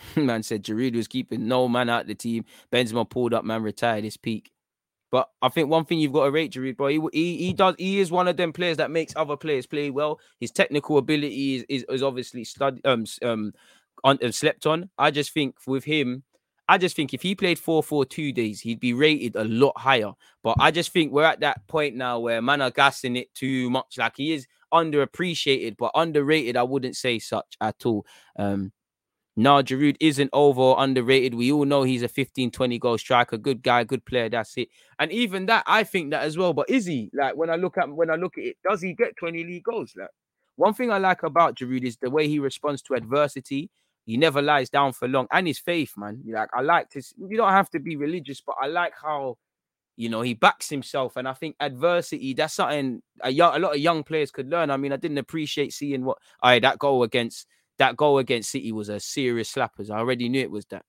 man 0.16 0.42
said 0.42 0.64
Giroud 0.64 0.96
was 0.96 1.08
keeping 1.08 1.46
no 1.46 1.68
man 1.68 1.88
out 1.88 2.06
the 2.06 2.14
team. 2.14 2.44
Benzema 2.72 3.08
pulled 3.08 3.34
up, 3.34 3.44
man, 3.44 3.62
retired 3.62 4.04
his 4.04 4.16
peak. 4.16 4.50
But 5.10 5.28
I 5.42 5.48
think 5.48 5.68
one 5.68 5.84
thing 5.84 5.98
you've 5.98 6.12
got 6.12 6.24
to 6.24 6.30
rate 6.30 6.52
Giroud, 6.52 6.76
bro, 6.76 6.86
he, 6.86 7.00
he, 7.12 7.36
he 7.38 7.52
does 7.52 7.74
he 7.78 7.98
is 7.98 8.10
one 8.10 8.28
of 8.28 8.36
them 8.36 8.52
players 8.52 8.76
that 8.76 8.90
makes 8.90 9.14
other 9.16 9.36
players 9.36 9.66
play 9.66 9.90
well. 9.90 10.20
His 10.38 10.50
technical 10.50 10.98
ability 10.98 11.56
is 11.56 11.64
is, 11.68 11.84
is 11.88 12.02
obviously 12.02 12.44
stud, 12.44 12.80
um 12.84 13.04
um 13.22 13.52
on, 14.04 14.18
uh, 14.22 14.30
slept 14.30 14.66
on. 14.66 14.88
I 14.98 15.10
just 15.10 15.32
think 15.32 15.56
with 15.66 15.84
him, 15.84 16.22
I 16.68 16.78
just 16.78 16.94
think 16.94 17.12
if 17.12 17.22
he 17.22 17.34
played 17.34 17.58
4 17.58 17.82
4 17.82 18.04
two 18.04 18.32
days, 18.32 18.60
he'd 18.60 18.78
be 18.78 18.92
rated 18.92 19.34
a 19.34 19.44
lot 19.44 19.76
higher. 19.76 20.12
But 20.42 20.56
I 20.60 20.70
just 20.70 20.92
think 20.92 21.12
we're 21.12 21.24
at 21.24 21.40
that 21.40 21.66
point 21.66 21.96
now 21.96 22.20
where 22.20 22.40
man 22.40 22.62
are 22.62 22.70
gassing 22.70 23.16
it 23.16 23.34
too 23.34 23.68
much. 23.70 23.98
Like 23.98 24.16
he 24.16 24.32
is 24.32 24.46
underappreciated, 24.72 25.76
but 25.76 25.90
underrated, 25.96 26.56
I 26.56 26.62
wouldn't 26.62 26.96
say 26.96 27.18
such 27.18 27.56
at 27.60 27.84
all. 27.84 28.06
Um, 28.38 28.72
no, 29.40 29.62
Giroud 29.62 29.96
isn't 30.00 30.28
over 30.34 30.60
or 30.60 30.76
underrated. 30.78 31.34
We 31.34 31.50
all 31.50 31.64
know 31.64 31.82
he's 31.82 32.02
a 32.02 32.08
15, 32.08 32.50
20 32.50 32.78
goal 32.78 32.98
striker, 32.98 33.38
good 33.38 33.62
guy, 33.62 33.84
good 33.84 34.04
player. 34.04 34.28
That's 34.28 34.54
it. 34.58 34.68
And 34.98 35.10
even 35.10 35.46
that, 35.46 35.64
I 35.66 35.82
think 35.82 36.10
that 36.10 36.24
as 36.24 36.36
well. 36.36 36.52
But 36.52 36.68
is 36.68 36.84
he 36.84 37.10
like 37.14 37.36
when 37.36 37.48
I 37.48 37.56
look 37.56 37.78
at 37.78 37.90
when 37.90 38.10
I 38.10 38.16
look 38.16 38.36
at 38.36 38.44
it, 38.44 38.56
does 38.68 38.82
he 38.82 38.92
get 38.92 39.16
20 39.16 39.42
league 39.44 39.64
goals? 39.64 39.94
Like 39.96 40.10
one 40.56 40.74
thing 40.74 40.90
I 40.92 40.98
like 40.98 41.22
about 41.22 41.56
Giroud 41.56 41.84
is 41.84 41.96
the 41.96 42.10
way 42.10 42.28
he 42.28 42.38
responds 42.38 42.82
to 42.82 42.94
adversity. 42.94 43.70
He 44.04 44.18
never 44.18 44.42
lies 44.42 44.68
down 44.68 44.92
for 44.92 45.08
long, 45.08 45.26
and 45.32 45.46
his 45.46 45.58
faith, 45.58 45.94
man. 45.96 46.22
Like 46.26 46.50
I 46.54 46.60
like 46.60 46.90
to. 46.90 47.02
You 47.16 47.38
don't 47.38 47.52
have 47.52 47.70
to 47.70 47.80
be 47.80 47.96
religious, 47.96 48.42
but 48.42 48.56
I 48.60 48.66
like 48.66 48.92
how 49.00 49.38
you 49.96 50.10
know 50.10 50.20
he 50.20 50.32
backs 50.34 50.70
himself 50.70 51.16
and 51.16 51.28
i 51.28 51.32
think 51.34 51.56
adversity 51.60 52.32
that's 52.32 52.54
something 52.54 53.02
a, 53.22 53.30
young, 53.30 53.54
a 53.54 53.58
lot 53.58 53.74
of 53.74 53.80
young 53.80 54.02
players 54.02 54.30
could 54.30 54.48
learn 54.48 54.70
i 54.70 54.76
mean 54.76 54.92
i 54.92 54.96
didn't 54.96 55.18
appreciate 55.18 55.72
seeing 55.74 56.04
what 56.04 56.16
i 56.42 56.58
that 56.58 56.78
goal 56.78 57.02
against 57.02 57.46
that 57.80 57.96
goal 57.96 58.18
against 58.18 58.50
city 58.50 58.72
was 58.72 58.88
a 58.88 59.00
serious 59.00 59.52
slappers 59.52 59.90
i 59.90 59.98
already 59.98 60.28
knew 60.28 60.40
it 60.40 60.50
was 60.50 60.66
that. 60.66 60.84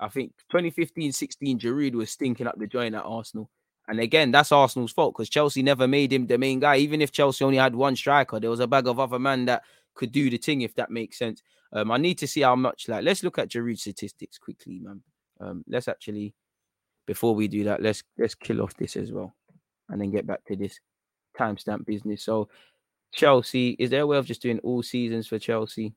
I 0.00 0.08
think 0.08 0.32
2015 0.50 1.12
16 1.12 1.58
Giroud 1.58 1.94
was 1.94 2.10
stinking 2.10 2.46
up 2.46 2.56
the 2.56 2.68
joint 2.68 2.94
at 2.94 3.04
arsenal. 3.04 3.50
And 3.88 4.00
again 4.00 4.30
that's 4.30 4.52
arsenal's 4.52 4.92
fault 4.92 5.14
because 5.14 5.28
chelsea 5.28 5.62
never 5.62 5.88
made 5.88 6.12
him 6.12 6.26
the 6.26 6.38
main 6.38 6.60
guy. 6.60 6.76
Even 6.76 7.02
if 7.02 7.12
chelsea 7.12 7.44
only 7.44 7.58
had 7.58 7.74
one 7.74 7.96
striker 7.96 8.40
there 8.40 8.50
was 8.50 8.60
a 8.60 8.66
bag 8.66 8.86
of 8.86 9.00
other 9.00 9.18
men 9.18 9.44
that 9.46 9.62
could 9.94 10.12
do 10.12 10.30
the 10.30 10.38
thing 10.38 10.62
if 10.62 10.74
that 10.76 10.90
makes 10.90 11.18
sense. 11.18 11.42
Um 11.72 11.90
i 11.90 11.96
need 11.96 12.18
to 12.18 12.28
see 12.28 12.42
how 12.42 12.54
much 12.56 12.88
like 12.88 13.04
let's 13.04 13.22
look 13.22 13.38
at 13.38 13.48
Giroud 13.48 13.78
statistics 13.78 14.38
quickly 14.38 14.78
man. 14.78 15.02
Um 15.40 15.64
let's 15.68 15.88
actually 15.88 16.34
before 17.08 17.34
we 17.34 17.48
do 17.48 17.64
that, 17.64 17.82
let's 17.82 18.04
let's 18.18 18.34
kill 18.36 18.60
off 18.62 18.76
this 18.76 18.94
as 18.94 19.10
well, 19.10 19.34
and 19.88 20.00
then 20.00 20.10
get 20.10 20.26
back 20.26 20.44
to 20.44 20.54
this 20.54 20.78
timestamp 21.36 21.86
business. 21.86 22.22
So, 22.22 22.50
Chelsea, 23.12 23.70
is 23.78 23.90
there 23.90 24.02
a 24.02 24.06
way 24.06 24.18
of 24.18 24.26
just 24.26 24.42
doing 24.42 24.58
all 24.60 24.82
seasons 24.82 25.26
for 25.26 25.38
Chelsea? 25.38 25.94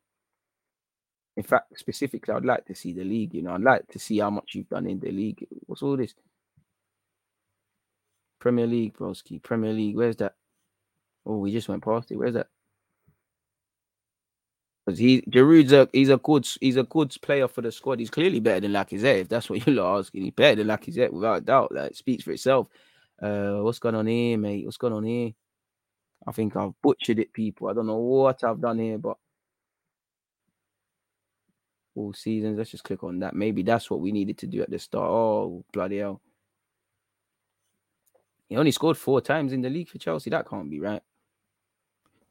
In 1.38 1.44
fact, 1.44 1.78
specifically, 1.80 2.34
I'd 2.34 2.46
like 2.46 2.66
to 2.66 2.76
see 2.76 2.94
the 2.94 3.04
league. 3.04 3.34
You 3.34 3.44
know, 3.44 3.54
I'd 3.54 3.62
like 3.62 3.88
to 3.90 4.00
see 4.00 4.20
how 4.20 4.30
much 4.30 4.54
you've 4.54 4.70
done 4.70 4.88
in 4.88 5.00
the 5.00 5.12
league. 5.12 5.46
What's 5.66 5.82
all 5.82 5.98
this? 5.98 6.14
Premier 8.40 8.68
League, 8.68 8.98
broski. 8.98 9.42
Premier 9.42 9.72
League. 9.72 9.96
Where's 9.96 10.18
that? 10.18 10.36
Oh, 11.26 11.38
we 11.38 11.52
just 11.52 11.70
went 11.70 11.84
past 11.84 12.12
it. 12.12 12.18
Where's 12.18 12.34
that? 12.34 12.48
Because 14.86 14.98
he 14.98 15.22
Giroud's 15.22 15.72
a 15.72 15.88
he's 15.94 16.10
a 16.10 16.18
good 16.18 16.48
he's 16.60 16.76
a 16.76 16.84
good 16.84 17.16
player 17.22 17.48
for 17.48 17.62
the 17.62 17.72
squad. 17.72 18.00
He's 18.00 18.10
clearly 18.10 18.40
better 18.40 18.62
than 18.62 18.72
Lacazette. 18.72 19.22
If 19.22 19.30
that's 19.30 19.50
what 19.50 19.66
you're 19.68 20.00
asking, 20.00 20.24
he's 20.24 20.34
better 20.34 20.64
than 20.64 20.68
Lacazette 20.68 21.14
without 21.14 21.46
doubt. 21.46 21.72
That 21.74 21.96
speaks 21.96 22.24
for 22.24 22.32
itself. 22.32 22.68
Uh, 23.22 23.60
what's 23.60 23.80
going 23.80 23.96
on 23.96 24.08
here, 24.08 24.38
mate? 24.38 24.66
What's 24.66 24.78
going 24.78 24.94
on 24.94 25.04
here? 25.04 25.32
I 26.28 26.32
think 26.32 26.56
I've 26.56 26.80
butchered 26.82 27.20
it, 27.20 27.34
people. 27.34 27.68
I 27.68 27.74
don't 27.74 27.88
know 27.88 27.98
what 27.98 28.44
I've 28.44 28.62
done 28.62 28.80
here, 28.80 28.98
but 28.98 29.18
all 31.96 32.14
seasons. 32.14 32.58
Let's 32.58 32.72
just 32.72 32.84
click 32.84 33.04
on 33.04 33.20
that. 33.20 33.36
Maybe 33.36 33.64
that's 33.64 33.90
what 33.90 34.02
we 34.02 34.12
needed 34.12 34.38
to 34.40 34.48
do 34.48 34.62
at 34.62 34.70
the 34.70 34.80
start. 34.80 35.10
Oh, 35.10 35.64
bloody 35.74 35.98
hell. 35.98 36.22
He 38.50 38.58
only 38.58 38.72
scored 38.72 38.98
four 38.98 39.22
times 39.22 39.54
in 39.54 39.62
the 39.62 39.70
league 39.70 39.90
for 39.90 39.98
Chelsea. 39.98 40.30
That 40.30 40.48
can't 40.48 40.70
be 40.70 40.80
right 40.80 41.02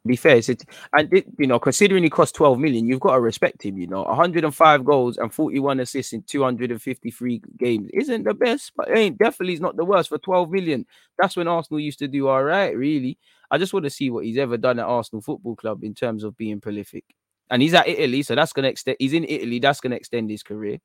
be 0.06 0.16
fair, 0.16 0.36
it's 0.36 0.48
it, 0.48 0.64
and 0.94 1.12
it, 1.12 1.26
you 1.38 1.46
know, 1.46 1.58
considering 1.58 2.02
he 2.02 2.10
cost 2.10 2.34
12 2.34 2.58
million, 2.58 2.86
you've 2.86 3.00
got 3.00 3.14
to 3.14 3.20
respect 3.20 3.62
him. 3.62 3.76
You 3.76 3.86
know, 3.86 4.02
105 4.04 4.84
goals 4.84 5.18
and 5.18 5.32
41 5.32 5.80
assists 5.80 6.12
in 6.14 6.22
253 6.22 7.42
games 7.58 7.90
isn't 7.92 8.24
the 8.24 8.32
best, 8.32 8.72
but 8.76 8.96
ain't 8.96 9.18
definitely 9.18 9.54
is 9.54 9.60
not 9.60 9.76
the 9.76 9.84
worst 9.84 10.08
for 10.08 10.18
12 10.18 10.50
million. 10.50 10.86
That's 11.18 11.36
when 11.36 11.48
Arsenal 11.48 11.80
used 11.80 11.98
to 11.98 12.08
do 12.08 12.28
all 12.28 12.42
right, 12.42 12.74
really. 12.74 13.18
I 13.50 13.58
just 13.58 13.74
want 13.74 13.84
to 13.84 13.90
see 13.90 14.10
what 14.10 14.24
he's 14.24 14.38
ever 14.38 14.56
done 14.56 14.78
at 14.78 14.86
Arsenal 14.86 15.20
Football 15.20 15.56
Club 15.56 15.84
in 15.84 15.94
terms 15.94 16.24
of 16.24 16.36
being 16.36 16.60
prolific. 16.60 17.04
And 17.50 17.60
he's 17.60 17.74
at 17.74 17.88
Italy, 17.88 18.22
so 18.22 18.34
that's 18.34 18.52
gonna 18.52 18.68
extend. 18.68 18.96
He's 19.00 19.12
in 19.12 19.24
Italy, 19.24 19.58
that's 19.58 19.80
gonna 19.80 19.96
extend 19.96 20.30
his 20.30 20.42
career. 20.42 20.78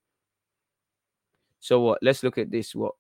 So 1.60 1.80
what? 1.80 2.00
Let's 2.02 2.24
look 2.24 2.38
at 2.38 2.52
this. 2.52 2.76
What 2.76 2.96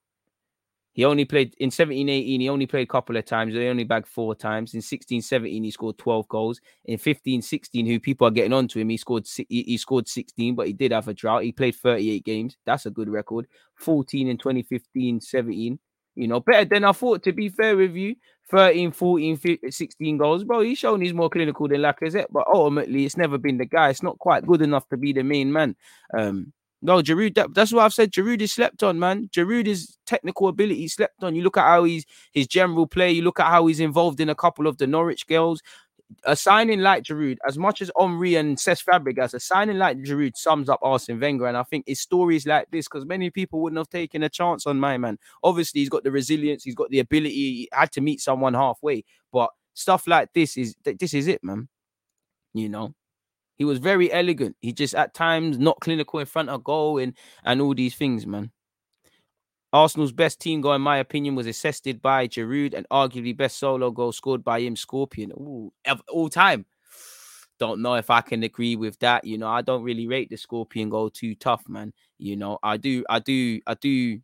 he 0.96 1.04
only 1.04 1.26
played 1.26 1.54
in 1.58 1.70
17 1.70 2.08
18, 2.08 2.40
he 2.40 2.50
only 2.50 2.66
played 2.66 2.84
a 2.84 2.92
couple 2.92 3.18
of 3.18 3.26
times. 3.26 3.54
They 3.54 3.68
only 3.68 3.84
bagged 3.84 4.08
four 4.08 4.34
times. 4.34 4.74
In 4.74 4.82
16 4.82 5.22
17, 5.22 5.62
he 5.66 5.70
scored 5.70 5.98
12 5.98 6.26
goals. 6.30 6.62
In 6.86 6.98
15 6.98 7.42
16, 7.42 7.86
who 7.86 8.00
people 8.00 8.26
are 8.26 8.32
getting 8.32 8.54
on 8.54 8.70
to 8.70 8.80
him, 8.80 8.88
he 8.88 8.96
scored 8.96 9.28
he, 9.50 9.78
scored 9.78 10.08
16, 10.08 10.56
but 10.56 10.68
he 10.68 10.74
did 10.74 10.94
have 10.94 11.10
a 11.10 11.14
drought. 11.14 11.44
He 11.44 11.52
played 11.52 11.76
38 11.76 12.24
games. 12.24 12.56
That's 12.66 12.86
a 12.86 12.90
good 12.92 13.10
record. 13.10 13.46
14 13.76 14.30
in 14.30 14.38
2015 14.38 15.20
17. 15.20 15.80
You 16.16 16.30
know, 16.30 16.40
better 16.40 16.64
than 16.64 16.86
I 16.86 16.94
thought, 16.94 17.24
to 17.24 17.34
be 17.34 17.50
fair 17.50 17.76
with 17.76 17.94
you. 17.94 18.16
13, 18.50 18.92
14, 18.92 19.36
15, 19.36 19.72
16 19.72 20.18
goals. 20.18 20.46
Bro, 20.46 20.62
he's 20.62 20.78
shown 20.78 21.02
he's 21.02 21.14
more 21.14 21.30
clinical 21.30 21.68
than 21.68 21.82
Lacazette, 21.82 22.28
but 22.32 22.48
ultimately, 22.48 23.04
it's 23.04 23.18
never 23.18 23.38
been 23.38 23.58
the 23.58 23.66
guy. 23.66 23.90
It's 23.90 24.04
not 24.04 24.18
quite 24.20 24.48
good 24.48 24.62
enough 24.62 24.88
to 24.90 24.98
be 24.98 25.12
the 25.12 25.24
main 25.24 25.52
man. 25.52 25.76
Um, 26.18 26.54
no, 26.82 27.02
Giroud. 27.02 27.36
That, 27.36 27.54
that's 27.54 27.74
what 27.74 27.84
I've 27.84 27.94
said. 27.94 28.12
Giroud 28.12 28.42
is 28.42 28.54
slept 28.54 28.84
on, 28.84 29.00
man. 29.00 29.30
Giroud 29.36 29.68
is 29.68 29.98
technical 30.06 30.48
ability 30.48 30.88
slept 30.88 31.24
on. 31.24 31.36
You 31.36 31.44
look 31.44 31.58
at 31.58 31.64
how 31.64 31.84
he's 31.84 32.06
his 32.32 32.48
general 32.48 32.88
play. 32.88 33.12
You 33.12 33.24
look 33.24 33.40
at 33.40 33.48
how 33.48 33.68
he's 33.68 33.80
involved 33.80 34.20
in 34.20 34.30
a 34.30 34.36
couple 34.36 34.68
of 34.68 34.78
the 34.78 34.88
Norwich 34.88 35.26
girls. 35.28 35.62
A 36.24 36.36
signing 36.36 36.82
like 36.82 37.04
Giroud, 37.04 37.38
as 37.48 37.58
much 37.58 37.82
as 37.82 37.90
Henry 38.00 38.36
and 38.36 38.58
Cesc 38.58 38.86
Fabregas, 38.86 39.34
a 39.34 39.40
signing 39.40 39.80
like 39.80 39.98
Giroud 39.98 40.36
sums 40.36 40.70
up 40.70 40.80
Arsene 40.84 41.20
Wenger. 41.20 41.48
And 41.48 41.58
I 41.58 41.64
think 41.64 41.86
his 41.88 42.00
stories 42.00 42.46
like 42.46 42.70
this, 42.70 42.88
because 42.88 43.06
many 43.06 43.32
people 43.32 43.60
wouldn't 43.62 43.80
have 43.80 43.90
taken 43.90 44.22
a 44.22 44.30
chance 44.30 44.68
on 44.68 44.80
my 44.80 45.00
man. 45.00 45.18
Obviously, 45.44 45.82
he's 45.82 45.90
got 45.90 46.04
the 46.04 46.12
resilience, 46.12 46.64
he's 46.64 46.76
got 46.76 46.92
the 46.92 47.00
ability. 47.00 47.34
He 47.34 47.70
had 47.74 47.92
to 47.94 48.02
meet 48.02 48.22
someone 48.22 48.54
halfway, 48.54 49.04
but 49.34 49.50
stuff 49.74 50.06
like 50.06 50.30
this 50.34 50.58
is 50.58 50.76
this 50.84 51.16
is 51.16 51.28
it, 51.28 51.44
man. 51.44 51.68
You 52.54 52.70
know, 52.70 52.94
he 53.58 53.65
was 53.65 53.80
very 53.80 54.12
elegant. 54.12 54.56
He 54.62 54.74
just 54.74 54.96
at 54.96 55.13
times 55.13 55.58
not 55.58 55.80
clinical 55.80 56.20
in 56.20 56.26
front 56.26 56.50
of 56.50 56.63
goal 56.63 56.98
and 56.98 57.13
and 57.44 57.62
all 57.62 57.74
these 57.74 57.96
things, 57.96 58.26
man. 58.28 58.52
Arsenal's 59.74 60.13
best 60.13 60.39
team 60.39 60.62
goal, 60.62 60.74
in 60.74 60.82
my 60.82 60.98
opinion, 60.98 61.36
was 61.36 61.48
assisted 61.48 62.02
by 62.02 62.28
Giroud, 62.28 62.74
and 62.74 62.88
arguably 62.89 63.36
best 63.36 63.58
solo 63.58 63.91
goal 63.91 64.13
scored 64.13 64.44
by 64.44 64.62
him, 64.62 64.76
Scorpion. 64.76 65.32
Ooh, 65.34 65.74
all 66.10 66.30
time. 66.30 66.65
Don't 67.60 67.82
know 67.82 67.96
if 67.96 68.10
I 68.10 68.22
can 68.22 68.44
agree 68.44 68.76
with 68.76 68.98
that. 69.00 69.26
You 69.26 69.38
know, 69.38 69.48
I 69.48 69.62
don't 69.62 69.84
really 69.84 70.08
rate 70.08 70.30
the 70.30 70.38
Scorpion 70.38 70.89
goal 70.89 71.10
too 71.10 71.36
tough, 71.36 71.68
man. 71.68 71.94
You 72.18 72.38
know, 72.38 72.58
I 72.63 72.78
do, 72.78 73.04
I 73.10 73.20
do, 73.20 73.60
I 73.68 73.74
do 73.74 74.20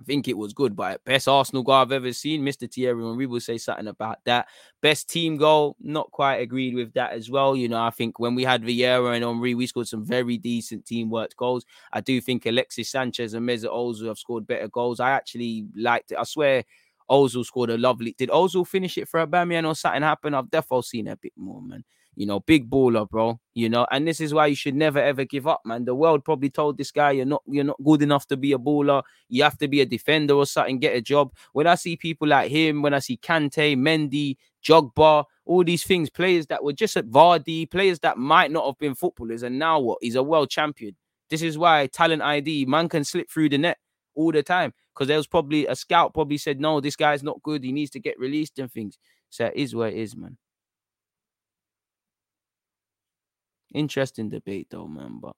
I 0.00 0.04
think 0.04 0.28
it 0.28 0.36
was 0.36 0.52
good, 0.52 0.76
but 0.76 1.02
best 1.04 1.26
Arsenal 1.26 1.62
goal 1.62 1.76
I've 1.76 1.92
ever 1.92 2.12
seen. 2.12 2.44
Mr. 2.44 2.70
Thierry 2.70 3.02
Henry 3.02 3.26
will 3.26 3.40
say 3.40 3.56
something 3.56 3.86
about 3.86 4.18
that. 4.24 4.46
Best 4.82 5.08
team 5.08 5.38
goal, 5.38 5.74
not 5.80 6.10
quite 6.10 6.36
agreed 6.36 6.74
with 6.74 6.92
that 6.94 7.12
as 7.12 7.30
well. 7.30 7.56
You 7.56 7.68
know, 7.68 7.82
I 7.82 7.90
think 7.90 8.18
when 8.18 8.34
we 8.34 8.44
had 8.44 8.62
Vieira 8.62 9.14
and 9.14 9.24
Henry, 9.24 9.54
we 9.54 9.66
scored 9.66 9.88
some 9.88 10.04
very 10.04 10.36
decent 10.36 10.84
teamwork 10.84 11.34
goals. 11.36 11.64
I 11.92 12.02
do 12.02 12.20
think 12.20 12.44
Alexis 12.44 12.90
Sanchez 12.90 13.32
and 13.32 13.48
Mesut 13.48 13.72
Ozil 13.72 14.08
have 14.08 14.18
scored 14.18 14.46
better 14.46 14.68
goals. 14.68 15.00
I 15.00 15.10
actually 15.12 15.66
liked 15.74 16.12
it. 16.12 16.18
I 16.18 16.24
swear, 16.24 16.64
Ozil 17.10 17.44
scored 17.44 17.70
a 17.70 17.78
lovely. 17.78 18.14
Did 18.18 18.28
Ozil 18.28 18.66
finish 18.66 18.98
it 18.98 19.08
for 19.08 19.24
Aubameyang 19.26 19.66
or 19.66 19.74
something 19.74 20.02
happen? 20.02 20.34
I've 20.34 20.50
definitely 20.50 20.82
seen 20.82 21.08
a 21.08 21.16
bit 21.16 21.32
more, 21.36 21.62
man. 21.62 21.84
You 22.16 22.26
know, 22.26 22.40
big 22.40 22.70
baller, 22.70 23.08
bro. 23.08 23.38
You 23.54 23.68
know, 23.68 23.86
and 23.90 24.08
this 24.08 24.20
is 24.20 24.32
why 24.32 24.46
you 24.46 24.56
should 24.56 24.74
never 24.74 24.98
ever 24.98 25.24
give 25.24 25.46
up, 25.46 25.60
man. 25.64 25.84
The 25.84 25.94
world 25.94 26.24
probably 26.24 26.48
told 26.50 26.78
this 26.78 26.90
guy 26.90 27.12
you're 27.12 27.26
not 27.26 27.42
you're 27.46 27.64
not 27.64 27.76
good 27.84 28.02
enough 28.02 28.26
to 28.28 28.36
be 28.36 28.52
a 28.52 28.58
baller. 28.58 29.02
You 29.28 29.42
have 29.42 29.58
to 29.58 29.68
be 29.68 29.82
a 29.82 29.86
defender 29.86 30.34
or 30.34 30.46
something, 30.46 30.78
get 30.78 30.96
a 30.96 31.02
job. 31.02 31.34
When 31.52 31.66
I 31.66 31.74
see 31.74 31.96
people 31.96 32.26
like 32.26 32.50
him, 32.50 32.82
when 32.82 32.94
I 32.94 33.00
see 33.00 33.18
Kante, 33.18 33.76
Mendy, 33.76 34.36
Drogba, 34.66 35.24
all 35.44 35.62
these 35.62 35.84
things, 35.84 36.10
players 36.10 36.46
that 36.46 36.64
were 36.64 36.72
just 36.72 36.96
at 36.96 37.06
Vardy, 37.06 37.70
players 37.70 38.00
that 38.00 38.16
might 38.16 38.50
not 38.50 38.66
have 38.66 38.78
been 38.78 38.94
footballers, 38.94 39.42
and 39.42 39.58
now 39.58 39.78
what? 39.78 39.98
He's 40.00 40.16
a 40.16 40.22
world 40.22 40.48
champion. 40.50 40.96
This 41.28 41.42
is 41.42 41.58
why 41.58 41.86
talent 41.88 42.22
ID, 42.22 42.64
man 42.66 42.88
can 42.88 43.04
slip 43.04 43.30
through 43.30 43.50
the 43.50 43.58
net 43.58 43.78
all 44.14 44.32
the 44.32 44.42
time. 44.42 44.72
Because 44.94 45.08
there 45.08 45.18
was 45.18 45.26
probably 45.26 45.66
a 45.66 45.76
scout 45.76 46.14
probably 46.14 46.38
said, 46.38 46.60
no, 46.60 46.80
this 46.80 46.96
guy's 46.96 47.22
not 47.22 47.42
good. 47.42 47.62
He 47.62 47.72
needs 47.72 47.90
to 47.90 48.00
get 48.00 48.18
released 48.18 48.58
and 48.58 48.72
things. 48.72 48.98
So 49.28 49.46
it 49.46 49.54
is 49.54 49.74
what 49.74 49.92
it 49.92 49.98
is, 49.98 50.16
man. 50.16 50.38
Interesting 53.76 54.30
debate 54.30 54.68
though, 54.70 54.88
man. 54.88 55.18
But 55.20 55.36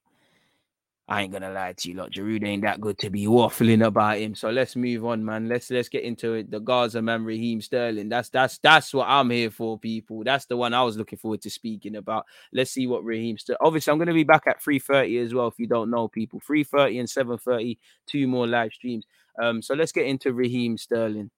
I 1.09 1.23
ain't 1.23 1.33
gonna 1.33 1.51
lie 1.51 1.73
to 1.73 1.89
you, 1.89 1.97
lot. 1.97 2.13
Giroud 2.13 2.47
ain't 2.47 2.63
that 2.63 2.81
good 2.81 2.97
to 2.99 3.11
be 3.11 3.27
waffling 3.27 3.85
about 3.85 4.19
him. 4.19 4.37
So 4.37 4.51
let's 4.51 4.77
move 4.77 5.05
on, 5.05 5.25
man. 5.25 5.49
Let's 5.49 5.71
let's 5.73 5.89
get 5.89 6.05
into 6.05 6.35
it. 6.35 6.49
The 6.49 6.61
Gaza 6.61 7.03
man, 7.03 7.25
Raheem 7.25 7.61
Sterling. 7.61 8.09
That's 8.09 8.29
that's 8.29 8.59
that's 8.59 8.95
what 8.95 9.09
I'm 9.09 9.31
here 9.31 9.51
for, 9.51 9.77
people. 9.77 10.23
That's 10.23 10.47
the 10.47 10.57
one 10.57 10.73
I 10.73 10.85
was 10.85 10.97
looking 10.97 11.19
forward 11.19 11.43
to 11.43 11.51
speaking 11.51 11.97
about. 11.97 12.27
Let's 12.53 12.71
see 12.71 12.87
what 12.87 13.05
Raheem 13.05 13.39
Sterling. 13.39 13.59
Obviously, 13.61 13.91
I'm 13.91 13.99
gonna 13.99 14.15
be 14.15 14.23
back 14.23 14.45
at 14.47 14.63
3:30 14.63 15.19
as 15.19 15.35
well. 15.35 15.49
If 15.49 15.59
you 15.59 15.67
don't 15.67 15.91
know, 15.91 16.07
people, 16.07 16.41
3:30 16.47 17.01
and 17.01 17.09
7:30, 17.11 17.77
two 18.07 18.29
more 18.29 18.47
live 18.47 18.73
streams. 18.73 19.05
Um, 19.43 19.63
so 19.63 19.75
let's 19.75 19.91
get 19.93 20.07
into 20.07 20.33
Raheem 20.33 20.79
Sterling 20.79 21.33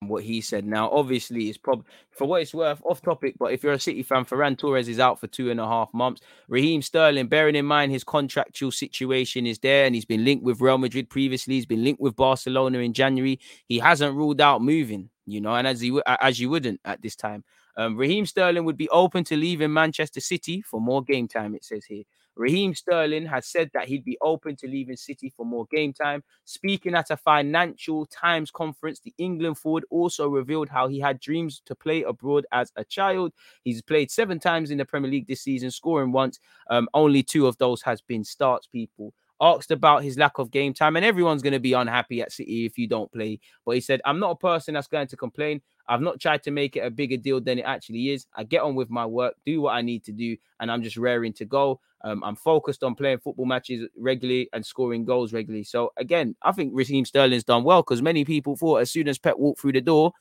what 0.00 0.22
he 0.22 0.40
said. 0.40 0.64
Now, 0.64 0.90
obviously, 0.90 1.48
it's 1.48 1.58
probably 1.58 1.84
for 2.10 2.26
what 2.26 2.42
it's 2.42 2.54
worth, 2.54 2.80
off 2.84 3.02
topic. 3.02 3.34
But 3.38 3.52
if 3.52 3.62
you're 3.62 3.72
a 3.72 3.80
City 3.80 4.02
fan, 4.02 4.24
Ferran 4.24 4.56
Torres 4.56 4.88
is 4.88 5.00
out 5.00 5.18
for 5.18 5.26
two 5.26 5.50
and 5.50 5.60
a 5.60 5.66
half 5.66 5.92
months. 5.92 6.20
Raheem 6.48 6.82
Sterling, 6.82 7.28
bearing 7.28 7.56
in 7.56 7.66
mind 7.66 7.92
his 7.92 8.04
contractual 8.04 8.70
situation 8.70 9.46
is 9.46 9.58
there, 9.58 9.86
and 9.86 9.94
he's 9.94 10.04
been 10.04 10.24
linked 10.24 10.44
with 10.44 10.60
Real 10.60 10.78
Madrid 10.78 11.10
previously. 11.10 11.54
He's 11.54 11.66
been 11.66 11.84
linked 11.84 12.00
with 12.00 12.16
Barcelona 12.16 12.78
in 12.78 12.92
January. 12.92 13.40
He 13.66 13.78
hasn't 13.78 14.16
ruled 14.16 14.40
out 14.40 14.62
moving, 14.62 15.10
you 15.26 15.40
know, 15.40 15.54
and 15.54 15.66
as 15.66 15.80
he 15.80 15.98
as 16.06 16.38
you 16.38 16.50
wouldn't 16.50 16.80
at 16.84 17.02
this 17.02 17.16
time. 17.16 17.44
Um, 17.76 17.96
Raheem 17.96 18.26
Sterling 18.26 18.64
would 18.64 18.76
be 18.76 18.88
open 18.88 19.22
to 19.24 19.36
leaving 19.36 19.72
Manchester 19.72 20.20
City 20.20 20.62
for 20.62 20.80
more 20.80 21.02
game 21.02 21.28
time. 21.28 21.54
It 21.54 21.64
says 21.64 21.84
here. 21.84 22.02
Raheem 22.38 22.74
Sterling 22.74 23.26
has 23.26 23.46
said 23.46 23.70
that 23.74 23.88
he'd 23.88 24.04
be 24.04 24.16
open 24.22 24.56
to 24.56 24.68
leaving 24.68 24.96
City 24.96 25.32
for 25.36 25.44
more 25.44 25.66
game 25.70 25.92
time. 25.92 26.22
Speaking 26.44 26.94
at 26.94 27.10
a 27.10 27.16
Financial 27.16 28.06
Times 28.06 28.50
conference, 28.50 29.00
the 29.00 29.12
England 29.18 29.58
forward 29.58 29.84
also 29.90 30.28
revealed 30.28 30.68
how 30.68 30.86
he 30.88 31.00
had 31.00 31.20
dreams 31.20 31.60
to 31.66 31.74
play 31.74 32.04
abroad 32.04 32.46
as 32.52 32.72
a 32.76 32.84
child. 32.84 33.32
He's 33.64 33.82
played 33.82 34.10
seven 34.10 34.38
times 34.38 34.70
in 34.70 34.78
the 34.78 34.84
Premier 34.84 35.10
League 35.10 35.26
this 35.26 35.42
season, 35.42 35.70
scoring 35.70 36.12
once. 36.12 36.38
Um, 36.70 36.88
only 36.94 37.22
two 37.22 37.46
of 37.46 37.58
those 37.58 37.82
has 37.82 38.00
been 38.00 38.24
starts, 38.24 38.66
people 38.66 39.12
asked 39.40 39.70
about 39.70 40.02
his 40.02 40.18
lack 40.18 40.38
of 40.38 40.50
game 40.50 40.74
time, 40.74 40.96
and 40.96 41.04
everyone's 41.04 41.42
going 41.42 41.52
to 41.52 41.60
be 41.60 41.72
unhappy 41.72 42.20
at 42.20 42.32
City 42.32 42.66
if 42.66 42.78
you 42.78 42.88
don't 42.88 43.12
play. 43.12 43.38
But 43.64 43.76
he 43.76 43.80
said, 43.80 44.00
I'm 44.04 44.18
not 44.18 44.32
a 44.32 44.36
person 44.36 44.74
that's 44.74 44.88
going 44.88 45.06
to 45.08 45.16
complain. 45.16 45.62
I've 45.88 46.02
not 46.02 46.20
tried 46.20 46.42
to 46.44 46.50
make 46.50 46.76
it 46.76 46.80
a 46.80 46.90
bigger 46.90 47.16
deal 47.16 47.40
than 47.40 47.58
it 47.58 47.62
actually 47.62 48.10
is. 48.10 48.26
I 48.34 48.44
get 48.44 48.62
on 48.62 48.74
with 48.74 48.90
my 48.90 49.06
work, 49.06 49.34
do 49.46 49.62
what 49.62 49.72
I 49.72 49.82
need 49.82 50.04
to 50.04 50.12
do, 50.12 50.36
and 50.60 50.70
I'm 50.70 50.82
just 50.82 50.96
raring 50.96 51.32
to 51.34 51.44
go. 51.44 51.80
Um, 52.04 52.22
I'm 52.22 52.36
focused 52.36 52.84
on 52.84 52.94
playing 52.94 53.18
football 53.18 53.46
matches 53.46 53.88
regularly 53.96 54.48
and 54.52 54.64
scoring 54.64 55.04
goals 55.04 55.32
regularly. 55.32 55.64
So 55.64 55.92
again, 55.96 56.36
I 56.42 56.52
think 56.52 56.72
Raheem 56.74 57.04
Sterling's 57.04 57.44
done 57.44 57.64
well 57.64 57.82
because 57.82 58.02
many 58.02 58.24
people 58.24 58.56
thought 58.56 58.76
as 58.76 58.90
soon 58.90 59.08
as 59.08 59.18
Pep 59.18 59.36
walked 59.38 59.60
through 59.60 59.72
the 59.72 59.80
door, 59.80 60.12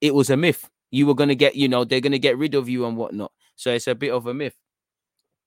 it 0.00 0.14
was 0.14 0.28
a 0.28 0.36
myth. 0.36 0.68
You 0.90 1.06
were 1.06 1.14
going 1.14 1.28
to 1.28 1.34
get, 1.34 1.56
you 1.56 1.68
know, 1.68 1.84
they're 1.84 2.00
going 2.00 2.12
to 2.12 2.18
get 2.18 2.36
rid 2.36 2.54
of 2.54 2.68
you 2.68 2.84
and 2.84 2.96
whatnot. 2.96 3.32
So 3.54 3.72
it's 3.72 3.86
a 3.86 3.94
bit 3.94 4.12
of 4.12 4.26
a 4.26 4.34
myth. 4.34 4.56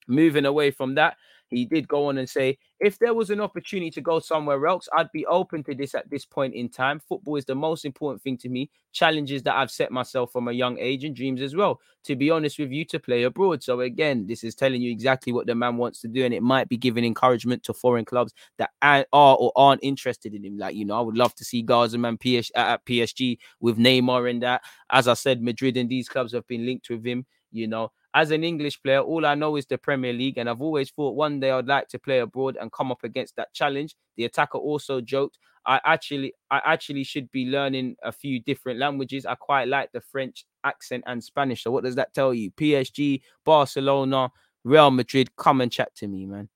Moving 0.07 0.45
away 0.45 0.71
from 0.71 0.95
that, 0.95 1.17
he 1.49 1.65
did 1.65 1.87
go 1.87 2.07
on 2.07 2.17
and 2.17 2.29
say, 2.29 2.57
if 2.79 2.97
there 2.99 3.13
was 3.13 3.29
an 3.29 3.41
opportunity 3.41 3.91
to 3.91 4.01
go 4.01 4.19
somewhere 4.19 4.65
else, 4.67 4.87
I'd 4.95 5.11
be 5.11 5.25
open 5.25 5.63
to 5.65 5.75
this 5.75 5.95
at 5.95 6.09
this 6.09 6.25
point 6.25 6.53
in 6.53 6.69
time. 6.69 6.99
Football 6.99 7.35
is 7.35 7.45
the 7.45 7.55
most 7.55 7.85
important 7.85 8.21
thing 8.21 8.37
to 8.37 8.49
me. 8.49 8.69
Challenges 8.93 9.43
that 9.43 9.55
I've 9.55 9.71
set 9.71 9.91
myself 9.91 10.31
from 10.31 10.47
a 10.47 10.53
young 10.53 10.77
age 10.79 11.03
and 11.03 11.15
dreams 11.15 11.41
as 11.41 11.55
well. 11.55 11.79
To 12.05 12.15
be 12.15 12.31
honest 12.31 12.57
with 12.57 12.71
you, 12.71 12.85
to 12.85 12.99
play 12.99 13.23
abroad. 13.23 13.61
So 13.61 13.81
again, 13.81 14.25
this 14.27 14.43
is 14.43 14.55
telling 14.55 14.81
you 14.81 14.91
exactly 14.91 15.33
what 15.33 15.47
the 15.47 15.55
man 15.55 15.77
wants 15.77 15.99
to 16.01 16.07
do, 16.07 16.23
and 16.23 16.33
it 16.33 16.41
might 16.41 16.69
be 16.69 16.77
giving 16.77 17.03
encouragement 17.03 17.63
to 17.63 17.73
foreign 17.73 18.05
clubs 18.05 18.33
that 18.57 18.69
are 18.81 19.05
or 19.11 19.51
aren't 19.55 19.83
interested 19.83 20.33
in 20.33 20.45
him. 20.45 20.57
Like 20.57 20.75
you 20.75 20.85
know, 20.85 20.97
I 20.97 21.01
would 21.01 21.17
love 21.17 21.35
to 21.35 21.43
see 21.43 21.63
Gazaman 21.63 22.19
PS 22.19 22.51
at 22.55 22.85
PSG 22.85 23.37
with 23.59 23.77
Neymar 23.77 24.29
and 24.29 24.41
that. 24.43 24.61
As 24.89 25.07
I 25.07 25.13
said, 25.13 25.41
Madrid 25.41 25.75
and 25.75 25.89
these 25.89 26.07
clubs 26.07 26.33
have 26.33 26.47
been 26.47 26.65
linked 26.65 26.89
with 26.89 27.05
him. 27.05 27.25
You 27.51 27.67
know, 27.67 27.91
as 28.13 28.31
an 28.31 28.43
English 28.43 28.81
player, 28.81 29.01
all 29.01 29.25
I 29.25 29.35
know 29.35 29.55
is 29.55 29.65
the 29.67 29.77
Premier 29.77 30.13
League, 30.13 30.37
and 30.37 30.49
I've 30.49 30.61
always 30.61 30.89
thought 30.91 31.15
one 31.15 31.39
day 31.39 31.51
I'd 31.51 31.67
like 31.67 31.87
to 31.89 31.99
play 31.99 32.19
abroad 32.19 32.57
and 32.59 32.71
come 32.71 32.91
up 32.91 33.03
against 33.03 33.35
that 33.35 33.53
challenge. 33.53 33.95
The 34.17 34.25
attacker 34.25 34.57
also 34.57 34.99
joked, 34.99 35.37
"I 35.65 35.79
actually, 35.85 36.33
I 36.49 36.61
actually 36.65 37.03
should 37.03 37.31
be 37.31 37.45
learning 37.45 37.97
a 38.01 38.11
few 38.11 38.39
different 38.39 38.79
languages. 38.79 39.25
I 39.25 39.35
quite 39.35 39.67
like 39.67 39.91
the 39.91 40.01
French 40.01 40.45
accent 40.63 41.03
and 41.07 41.23
Spanish. 41.23 41.63
So 41.63 41.71
what 41.71 41.83
does 41.83 41.95
that 41.95 42.13
tell 42.13 42.33
you? 42.33 42.51
PSG, 42.51 43.21
Barcelona, 43.45 44.31
Real 44.63 44.91
Madrid, 44.91 45.35
come 45.35 45.61
and 45.61 45.71
chat 45.71 45.93
to 45.97 46.07
me, 46.07 46.25
man. 46.25 46.49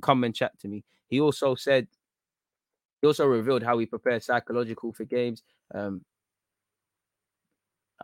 Come 0.00 0.24
and 0.24 0.34
chat 0.34 0.58
to 0.60 0.68
me." 0.68 0.84
He 1.08 1.20
also 1.20 1.54
said, 1.54 1.86
he 3.04 3.06
also 3.06 3.26
revealed 3.26 3.62
how 3.62 3.76
he 3.76 3.84
prepares 3.84 4.24
psychological 4.24 4.90
for 4.90 5.04
games. 5.04 5.42
Um, 5.74 6.02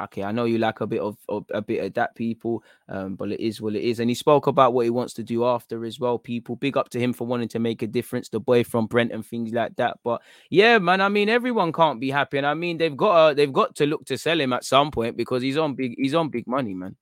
okay, 0.02 0.22
I 0.22 0.32
know 0.32 0.44
you 0.44 0.58
like 0.58 0.80
a 0.80 0.86
bit 0.86 1.00
of, 1.00 1.16
of, 1.28 1.44
a 1.50 1.60
bit 1.60 1.84
of 1.84 1.94
that, 1.94 2.14
people, 2.14 2.62
um, 2.88 3.16
but 3.16 3.32
it 3.32 3.40
is 3.40 3.60
what 3.60 3.74
it 3.74 3.82
is. 3.82 4.00
And 4.00 4.10
he 4.10 4.14
spoke 4.14 4.46
about 4.46 4.72
what 4.72 4.84
he 4.84 4.90
wants 4.90 5.14
to 5.14 5.22
do 5.22 5.44
after 5.44 5.84
as 5.84 5.98
well. 5.98 6.18
People, 6.18 6.56
big 6.56 6.76
up 6.76 6.88
to 6.90 7.00
him 7.00 7.12
for 7.12 7.26
wanting 7.26 7.48
to 7.48 7.58
make 7.58 7.82
a 7.82 7.86
difference. 7.86 8.28
The 8.28 8.40
boy 8.40 8.64
from 8.64 8.86
Brent 8.86 9.12
and 9.12 9.24
things 9.24 9.52
like 9.52 9.76
that. 9.76 9.98
But 10.04 10.22
yeah, 10.50 10.78
man, 10.78 11.00
I 11.00 11.08
mean, 11.08 11.28
everyone 11.28 11.72
can't 11.72 12.00
be 12.00 12.10
happy, 12.10 12.38
and 12.38 12.46
I 12.46 12.54
mean, 12.54 12.78
they've 12.78 12.96
got 12.96 13.36
they've 13.36 13.52
got 13.52 13.74
to 13.76 13.86
look 13.86 14.04
to 14.06 14.18
sell 14.18 14.40
him 14.40 14.52
at 14.52 14.64
some 14.64 14.90
point 14.90 15.16
because 15.16 15.42
he's 15.42 15.56
on 15.56 15.74
big 15.74 15.94
he's 15.96 16.14
on 16.14 16.28
big 16.28 16.46
money, 16.46 16.74
man. 16.74 16.96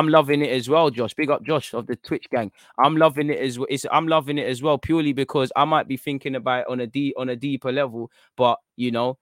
I'm 0.00 0.08
loving 0.08 0.40
it 0.40 0.50
as 0.50 0.66
well, 0.66 0.88
Josh. 0.88 1.12
Big 1.12 1.28
up 1.28 1.44
Josh 1.44 1.74
of 1.74 1.86
the 1.86 1.94
Twitch 1.94 2.24
gang. 2.30 2.50
I'm 2.82 2.96
loving 2.96 3.28
it 3.28 3.38
as 3.38 3.58
well. 3.58 3.66
It's, 3.68 3.84
I'm 3.92 4.08
loving 4.08 4.38
it 4.38 4.46
as 4.46 4.62
well 4.62 4.78
purely 4.78 5.12
because 5.12 5.52
I 5.54 5.66
might 5.66 5.88
be 5.88 5.98
thinking 5.98 6.36
about 6.36 6.60
it 6.60 6.68
on 6.70 6.80
a 6.80 6.86
deep 6.86 7.14
on 7.18 7.28
a 7.28 7.36
deeper 7.36 7.70
level, 7.70 8.10
but 8.34 8.58
you 8.76 8.92
know, 8.92 9.18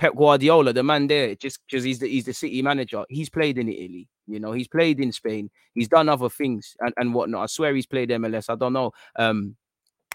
Pep 0.00 0.16
Guardiola, 0.16 0.72
the 0.72 0.82
man 0.82 1.08
there, 1.08 1.34
just 1.34 1.60
because 1.66 1.84
he's 1.84 1.98
the 1.98 2.08
he's 2.08 2.24
the 2.24 2.32
city 2.32 2.62
manager. 2.62 3.04
He's 3.10 3.28
played 3.28 3.58
in 3.58 3.68
Italy, 3.68 4.08
you 4.26 4.40
know, 4.40 4.52
he's 4.52 4.66
played 4.66 4.98
in 4.98 5.12
Spain, 5.12 5.50
he's 5.74 5.88
done 5.88 6.08
other 6.08 6.30
things 6.30 6.74
and, 6.80 6.94
and 6.96 7.12
whatnot. 7.12 7.42
I 7.42 7.46
swear 7.46 7.74
he's 7.74 7.86
played 7.86 8.08
MLS. 8.08 8.48
I 8.48 8.54
don't 8.54 8.72
know. 8.72 8.92
Um, 9.16 9.56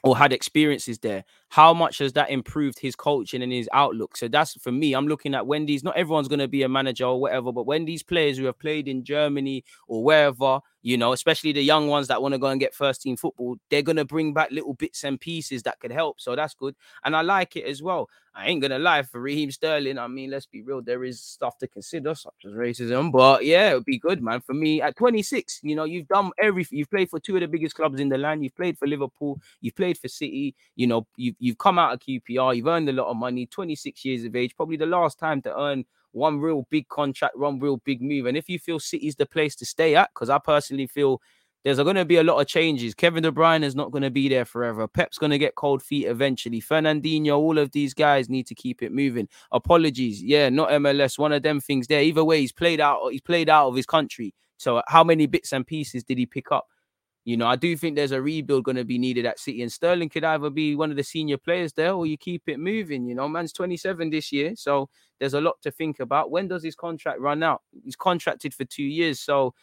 or 0.03 0.17
had 0.17 0.33
experiences 0.33 0.97
there, 0.97 1.23
how 1.49 1.73
much 1.73 1.99
has 1.99 2.13
that 2.13 2.29
improved 2.29 2.79
his 2.79 2.95
coaching 2.95 3.41
and 3.41 3.51
his 3.51 3.69
outlook? 3.71 4.17
So 4.17 4.27
that's 4.27 4.53
for 4.61 4.71
me. 4.71 4.93
I'm 4.93 5.07
looking 5.07 5.35
at 5.35 5.47
Wendy's. 5.47 5.83
Not 5.83 5.97
everyone's 5.97 6.27
going 6.27 6.39
to 6.39 6.47
be 6.47 6.63
a 6.63 6.69
manager 6.69 7.05
or 7.05 7.19
whatever, 7.19 7.51
but 7.51 7.65
when 7.65 7.85
these 7.85 8.03
players 8.03 8.37
who 8.37 8.45
have 8.45 8.59
played 8.59 8.87
in 8.87 9.03
Germany 9.03 9.63
or 9.87 10.03
wherever, 10.03 10.59
you 10.81 10.97
know, 10.97 11.13
especially 11.13 11.51
the 11.51 11.63
young 11.63 11.87
ones 11.87 12.07
that 12.07 12.21
want 12.21 12.33
to 12.33 12.39
go 12.39 12.47
and 12.47 12.59
get 12.59 12.73
first 12.73 13.01
team 13.01 13.17
football, 13.17 13.55
they're 13.69 13.81
going 13.81 13.95
to 13.95 14.05
bring 14.05 14.33
back 14.33 14.51
little 14.51 14.73
bits 14.73 15.03
and 15.03 15.19
pieces 15.19 15.63
that 15.63 15.79
could 15.79 15.91
help. 15.91 16.19
So 16.19 16.35
that's 16.35 16.53
good. 16.53 16.75
And 17.03 17.15
I 17.15 17.21
like 17.21 17.55
it 17.55 17.65
as 17.65 17.81
well. 17.81 18.07
I 18.35 18.47
ain't 18.47 18.59
going 18.59 18.71
to 18.71 18.79
lie 18.79 19.01
for 19.03 19.21
Raheem 19.21 19.49
Sterling. 19.49 19.97
I 19.97 20.07
mean, 20.07 20.29
let's 20.29 20.45
be 20.45 20.61
real, 20.61 20.81
there 20.81 21.05
is 21.05 21.21
stuff 21.21 21.57
to 21.59 21.67
consider, 21.67 22.13
such 22.13 22.33
as 22.45 22.51
racism. 22.51 23.11
But 23.11 23.45
yeah, 23.45 23.71
it 23.71 23.73
would 23.75 23.85
be 23.85 23.97
good, 23.97 24.21
man. 24.21 24.41
For 24.41 24.53
me, 24.53 24.81
at 24.81 24.97
26, 24.97 25.61
you 25.63 25.73
know, 25.73 25.85
you've 25.85 26.09
done 26.09 26.31
everything. 26.39 26.77
You've 26.77 26.89
played 26.89 27.09
for 27.09 27.19
two 27.19 27.35
of 27.35 27.41
the 27.41 27.47
biggest 27.47 27.75
clubs 27.75 27.99
in 28.01 28.09
the 28.09 28.17
land. 28.17 28.43
You've 28.43 28.55
played 28.55 28.77
for 28.77 28.87
Liverpool. 28.87 29.39
You've 29.61 29.75
played 29.75 29.97
for 29.97 30.09
City. 30.09 30.53
You 30.75 30.87
know, 30.87 31.07
you've, 31.39 31.47
you've 31.47 31.57
come 31.57 31.79
out 31.79 31.93
of 31.93 31.99
QPR. 31.99 32.55
You've 32.55 32.67
earned 32.67 32.89
a 32.89 32.93
lot 32.93 33.09
of 33.09 33.17
money, 33.17 33.45
26 33.45 34.05
years 34.05 34.23
of 34.23 34.35
age, 34.35 34.55
probably 34.55 34.77
the 34.77 34.85
last 34.85 35.19
time 35.19 35.41
to 35.43 35.59
earn 35.59 35.85
one 36.11 36.39
real 36.39 36.65
big 36.69 36.87
contract, 36.87 37.37
one 37.37 37.59
real 37.59 37.77
big 37.77 38.01
move. 38.01 38.25
And 38.25 38.37
if 38.37 38.49
you 38.49 38.57
feel 38.57 38.79
City's 38.79 39.15
the 39.15 39.25
place 39.25 39.55
to 39.57 39.65
stay 39.65 39.95
at, 39.95 40.09
because 40.13 40.29
I 40.29 40.39
personally 40.39 40.87
feel 40.87 41.21
there's 41.63 41.77
going 41.77 41.95
to 41.95 42.05
be 42.05 42.17
a 42.17 42.23
lot 42.23 42.39
of 42.39 42.47
changes. 42.47 42.93
Kevin 42.93 43.23
De 43.23 43.31
Bruyne 43.31 43.63
is 43.63 43.75
not 43.75 43.91
going 43.91 44.03
to 44.03 44.11
be 44.11 44.29
there 44.29 44.45
forever. 44.45 44.87
Pep's 44.87 45.17
going 45.17 45.31
to 45.31 45.39
get 45.39 45.55
cold 45.55 45.81
feet 45.81 46.05
eventually. 46.05 46.61
Fernandinho, 46.61 47.35
all 47.37 47.57
of 47.57 47.71
these 47.71 47.93
guys 47.93 48.29
need 48.29 48.45
to 48.47 48.55
keep 48.55 48.83
it 48.83 48.91
moving. 48.91 49.27
Apologies, 49.51 50.21
yeah, 50.21 50.47
not 50.49 50.69
MLS. 50.69 51.17
One 51.17 51.33
of 51.33 51.41
them 51.41 51.59
things 51.59 51.87
there. 51.87 52.03
Either 52.03 52.23
way, 52.23 52.39
he's 52.39 52.51
played 52.51 52.79
out. 52.79 53.11
He's 53.11 53.21
played 53.21 53.49
out 53.49 53.67
of 53.67 53.75
his 53.75 53.87
country. 53.87 54.33
So 54.57 54.81
how 54.87 55.03
many 55.03 55.25
bits 55.25 55.53
and 55.53 55.65
pieces 55.65 56.03
did 56.03 56.17
he 56.17 56.25
pick 56.25 56.51
up? 56.51 56.67
You 57.25 57.37
know, 57.37 57.47
I 57.47 57.55
do 57.55 57.75
think 57.75 57.95
there's 57.95 58.11
a 58.11 58.21
rebuild 58.21 58.65
going 58.65 58.77
to 58.77 58.85
be 58.85 58.99
needed 58.99 59.25
at 59.25 59.39
City, 59.39 59.63
and 59.63 59.71
Sterling 59.71 60.09
could 60.09 60.23
either 60.23 60.51
be 60.51 60.75
one 60.75 60.91
of 60.91 60.95
the 60.95 61.03
senior 61.03 61.37
players 61.37 61.73
there, 61.73 61.93
or 61.93 62.05
you 62.05 62.17
keep 62.17 62.43
it 62.47 62.59
moving. 62.59 63.07
You 63.07 63.15
know, 63.15 63.27
man's 63.27 63.51
27 63.51 64.11
this 64.11 64.31
year, 64.31 64.53
so 64.55 64.89
there's 65.19 65.33
a 65.33 65.41
lot 65.41 65.55
to 65.63 65.71
think 65.71 65.99
about. 65.99 66.29
When 66.29 66.47
does 66.47 66.63
his 66.63 66.75
contract 66.75 67.19
run 67.19 67.41
out? 67.41 67.63
He's 67.83 67.95
contracted 67.95 68.53
for 68.53 68.63
two 68.63 68.83
years, 68.83 69.19
so 69.19 69.55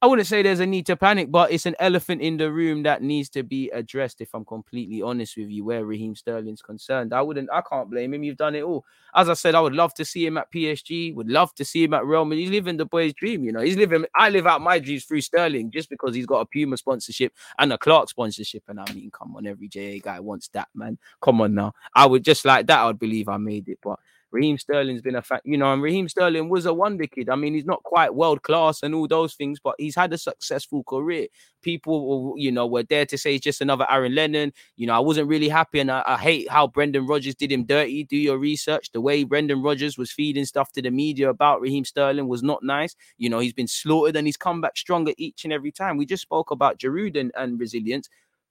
I 0.00 0.06
wouldn't 0.06 0.28
say 0.28 0.42
there's 0.42 0.60
a 0.60 0.66
need 0.66 0.86
to 0.86 0.96
panic, 0.96 1.28
but 1.28 1.50
it's 1.50 1.66
an 1.66 1.74
elephant 1.80 2.22
in 2.22 2.36
the 2.36 2.52
room 2.52 2.84
that 2.84 3.02
needs 3.02 3.28
to 3.30 3.42
be 3.42 3.68
addressed. 3.70 4.20
If 4.20 4.32
I'm 4.32 4.44
completely 4.44 5.02
honest 5.02 5.36
with 5.36 5.48
you, 5.50 5.64
where 5.64 5.84
Raheem 5.84 6.14
Sterling's 6.14 6.62
concerned, 6.62 7.12
I 7.12 7.20
wouldn't, 7.20 7.50
I 7.52 7.62
can't 7.62 7.90
blame 7.90 8.14
him. 8.14 8.22
You've 8.22 8.36
done 8.36 8.54
it 8.54 8.62
all. 8.62 8.84
As 9.16 9.28
I 9.28 9.34
said, 9.34 9.56
I 9.56 9.60
would 9.60 9.72
love 9.72 9.94
to 9.94 10.04
see 10.04 10.24
him 10.24 10.38
at 10.38 10.52
PSG. 10.52 11.16
Would 11.16 11.28
love 11.28 11.52
to 11.56 11.64
see 11.64 11.82
him 11.82 11.94
at 11.94 12.06
Real 12.06 12.24
Madrid. 12.24 12.42
He's 12.42 12.50
living 12.50 12.76
the 12.76 12.86
boy's 12.86 13.12
dream. 13.12 13.42
You 13.42 13.50
know, 13.50 13.60
he's 13.60 13.76
living. 13.76 14.04
I 14.14 14.28
live 14.28 14.46
out 14.46 14.60
my 14.60 14.78
dreams 14.78 15.04
through 15.04 15.22
Sterling 15.22 15.72
just 15.72 15.90
because 15.90 16.14
he's 16.14 16.26
got 16.26 16.42
a 16.42 16.46
Puma 16.46 16.76
sponsorship 16.76 17.32
and 17.58 17.72
a 17.72 17.78
Clark 17.78 18.08
sponsorship. 18.08 18.62
And 18.68 18.78
I 18.78 18.84
mean, 18.92 19.10
come 19.10 19.34
on, 19.34 19.48
every 19.48 19.66
JA 19.66 19.98
guy 20.00 20.20
wants 20.20 20.46
that, 20.50 20.68
man. 20.76 20.98
Come 21.20 21.40
on 21.40 21.56
now. 21.56 21.72
I 21.92 22.06
would 22.06 22.22
just 22.22 22.44
like 22.44 22.68
that. 22.68 22.78
I 22.78 22.86
would 22.86 23.00
believe 23.00 23.28
I 23.28 23.36
made 23.36 23.68
it, 23.68 23.80
but 23.82 23.98
Raheem 24.30 24.58
Sterling's 24.58 25.00
been 25.00 25.16
a 25.16 25.22
fact, 25.22 25.46
you 25.46 25.56
know, 25.56 25.72
and 25.72 25.82
Raheem 25.82 26.08
Sterling 26.08 26.48
was 26.50 26.66
a 26.66 26.74
wonder 26.74 27.06
kid. 27.06 27.30
I 27.30 27.34
mean, 27.34 27.54
he's 27.54 27.64
not 27.64 27.82
quite 27.82 28.14
world 28.14 28.42
class 28.42 28.82
and 28.82 28.94
all 28.94 29.08
those 29.08 29.34
things, 29.34 29.58
but 29.58 29.74
he's 29.78 29.94
had 29.94 30.12
a 30.12 30.18
successful 30.18 30.84
career. 30.84 31.28
People, 31.62 32.34
you 32.36 32.52
know, 32.52 32.66
were 32.66 32.82
there 32.82 33.06
to 33.06 33.16
say 33.16 33.32
he's 33.32 33.40
just 33.40 33.60
another 33.60 33.86
Aaron 33.90 34.14
Lennon. 34.14 34.52
You 34.76 34.86
know, 34.86 34.94
I 34.94 34.98
wasn't 34.98 35.28
really 35.28 35.48
happy, 35.48 35.80
and 35.80 35.90
I, 35.90 36.02
I 36.06 36.16
hate 36.16 36.50
how 36.50 36.66
Brendan 36.66 37.06
Rodgers 37.06 37.34
did 37.34 37.50
him 37.50 37.64
dirty. 37.64 38.04
Do 38.04 38.16
your 38.16 38.38
research. 38.38 38.92
The 38.92 39.00
way 39.00 39.24
Brendan 39.24 39.62
Rodgers 39.62 39.96
was 39.96 40.12
feeding 40.12 40.44
stuff 40.44 40.72
to 40.72 40.82
the 40.82 40.90
media 40.90 41.30
about 41.30 41.60
Raheem 41.60 41.84
Sterling 41.84 42.28
was 42.28 42.42
not 42.42 42.62
nice. 42.62 42.94
You 43.16 43.30
know, 43.30 43.38
he's 43.38 43.54
been 43.54 43.68
slaughtered 43.68 44.16
and 44.16 44.26
he's 44.26 44.36
come 44.36 44.60
back 44.60 44.76
stronger 44.76 45.12
each 45.16 45.44
and 45.44 45.52
every 45.52 45.72
time. 45.72 45.96
We 45.96 46.06
just 46.06 46.22
spoke 46.22 46.50
about 46.50 46.78
Giroud 46.78 47.18
and, 47.18 47.32
and 47.34 47.58
resilience. 47.58 48.08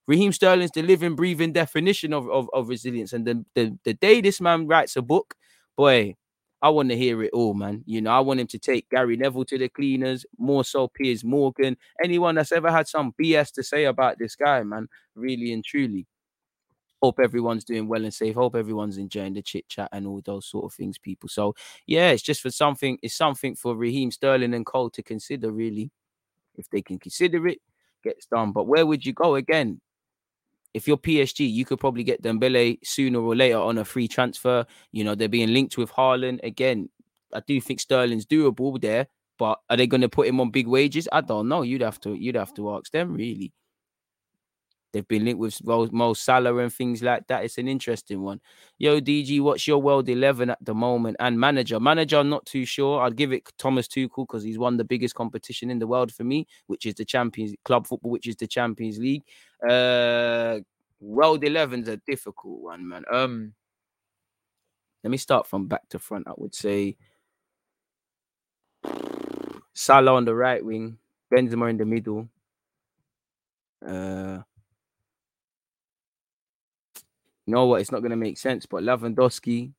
Raheem 0.07 0.31
Sterling's 0.31 0.71
the 0.71 0.81
living, 0.81 1.15
breathing 1.15 1.51
definition 1.51 2.13
of, 2.13 2.29
of, 2.29 2.49
of 2.53 2.69
resilience. 2.69 3.11
And 3.11 3.25
the, 3.25 3.45
the, 3.55 3.77
the 3.83 3.93
day 3.93 4.21
this 4.21 4.39
man 4.39 4.65
writes 4.65 4.95
a 4.95 5.01
book, 5.01 5.35
boy, 5.77 6.15
I 6.61 6.69
want 6.69 6.89
to 6.89 6.97
hear 6.97 7.23
it 7.23 7.31
all, 7.33 7.53
man. 7.53 7.83
You 7.85 8.01
know, 8.01 8.11
I 8.11 8.19
want 8.21 8.39
him 8.39 8.47
to 8.47 8.59
take 8.59 8.89
Gary 8.89 9.17
Neville 9.17 9.45
to 9.45 9.57
the 9.59 9.69
cleaners, 9.69 10.25
more 10.37 10.63
so 10.65 10.87
Piers 10.87 11.23
Morgan, 11.23 11.77
anyone 12.03 12.35
that's 12.35 12.51
ever 12.51 12.71
had 12.71 12.87
some 12.87 13.13
BS 13.21 13.51
to 13.53 13.63
say 13.63 13.85
about 13.85 14.17
this 14.19 14.35
guy, 14.35 14.63
man, 14.63 14.87
really 15.15 15.53
and 15.53 15.63
truly. 15.63 16.07
hope 17.01 17.19
everyone's 17.19 17.63
doing 17.63 17.87
well 17.87 18.03
and 18.03 18.13
safe. 18.13 18.35
Hope 18.35 18.55
everyone's 18.55 18.97
enjoying 18.97 19.33
the 19.33 19.41
chit 19.41 19.67
chat 19.69 19.89
and 19.91 20.07
all 20.07 20.21
those 20.25 20.47
sort 20.47 20.65
of 20.65 20.73
things, 20.73 20.97
people. 20.97 21.29
So 21.29 21.53
yeah, 21.85 22.11
it's 22.11 22.23
just 22.23 22.41
for 22.41 22.51
something. 22.51 22.97
It's 23.03 23.15
something 23.15 23.55
for 23.55 23.75
Raheem 23.75 24.11
Sterling 24.11 24.53
and 24.53 24.65
Cole 24.65 24.89
to 24.91 25.03
consider, 25.03 25.51
really. 25.51 25.91
If 26.55 26.69
they 26.71 26.81
can 26.81 26.99
consider 26.99 27.47
it, 27.47 27.59
gets 28.03 28.27
done. 28.27 28.51
But 28.53 28.65
where 28.67 28.85
would 28.85 29.05
you 29.05 29.13
go 29.13 29.35
again? 29.35 29.81
If 30.73 30.87
you're 30.87 30.97
PSG, 30.97 31.51
you 31.51 31.65
could 31.65 31.79
probably 31.79 32.03
get 32.03 32.21
Dembele 32.21 32.77
sooner 32.83 33.19
or 33.19 33.35
later 33.35 33.57
on 33.57 33.77
a 33.77 33.85
free 33.85 34.07
transfer. 34.07 34.65
You 34.91 35.03
know 35.03 35.15
they're 35.15 35.27
being 35.27 35.53
linked 35.53 35.77
with 35.77 35.91
Haaland 35.91 36.43
again. 36.43 36.89
I 37.33 37.41
do 37.45 37.59
think 37.59 37.79
Sterling's 37.79 38.25
doable 38.25 38.79
there, 38.79 39.07
but 39.37 39.59
are 39.69 39.77
they 39.77 39.87
going 39.87 40.01
to 40.01 40.09
put 40.09 40.27
him 40.27 40.39
on 40.39 40.51
big 40.51 40.67
wages? 40.67 41.07
I 41.11 41.21
don't 41.21 41.47
know. 41.47 41.61
You'd 41.61 41.81
have 41.81 41.99
to 42.01 42.13
you'd 42.13 42.35
have 42.35 42.53
to 42.55 42.75
ask 42.75 42.91
them 42.91 43.13
really. 43.13 43.53
They've 44.93 45.07
been 45.07 45.25
linked 45.25 45.39
with 45.39 45.93
Mo 45.93 46.13
Salah 46.13 46.55
and 46.57 46.73
things 46.73 47.03
like 47.03 47.27
that. 47.27 47.43
It's 47.43 47.57
an 47.57 47.67
interesting 47.67 48.21
one. 48.21 48.39
Yo, 48.77 48.99
DG, 49.01 49.41
what's 49.41 49.67
your 49.67 49.81
world 49.81 50.07
11 50.07 50.49
at 50.49 50.57
the 50.63 50.73
moment? 50.73 51.17
And 51.19 51.39
manager. 51.39 51.79
Manager, 51.79 52.17
I'm 52.17 52.29
not 52.29 52.45
too 52.45 52.65
sure. 52.65 53.01
I'd 53.01 53.17
give 53.17 53.33
it 53.33 53.43
Thomas 53.57 53.87
Tuchel 53.87 54.25
because 54.25 54.43
he's 54.43 54.57
won 54.57 54.77
the 54.77 54.85
biggest 54.85 55.13
competition 55.13 55.69
in 55.69 55.79
the 55.79 55.87
world 55.87 56.13
for 56.13 56.23
me, 56.23 56.47
which 56.67 56.85
is 56.85 56.95
the 56.95 57.05
Champions 57.05 57.53
Club 57.65 57.85
football, 57.85 58.11
which 58.11 58.27
is 58.27 58.37
the 58.37 58.47
Champions 58.47 58.97
League. 58.97 59.23
Uh, 59.61 60.59
world 60.99 61.41
11's 61.43 61.87
a 61.87 61.97
difficult 61.97 62.61
one, 62.61 62.87
man. 62.87 63.03
Um, 63.11 63.53
Let 65.03 65.11
me 65.11 65.17
start 65.17 65.47
from 65.47 65.67
back 65.67 65.87
to 65.89 65.99
front. 65.99 66.27
I 66.27 66.33
would 66.37 66.53
say 66.55 66.97
Salah 69.73 70.15
on 70.15 70.25
the 70.25 70.35
right 70.35 70.63
wing, 70.63 70.97
Benzema 71.33 71.69
in 71.69 71.77
the 71.77 71.85
middle. 71.85 72.27
Uh, 73.85 74.39
you 77.45 77.53
know 77.53 77.67
what? 77.67 77.81
It's 77.81 77.91
not 77.91 77.99
going 77.99 78.11
to 78.11 78.17
make 78.17 78.37
sense, 78.37 78.65
but 78.65 78.83
Lewandowski, 78.83 79.71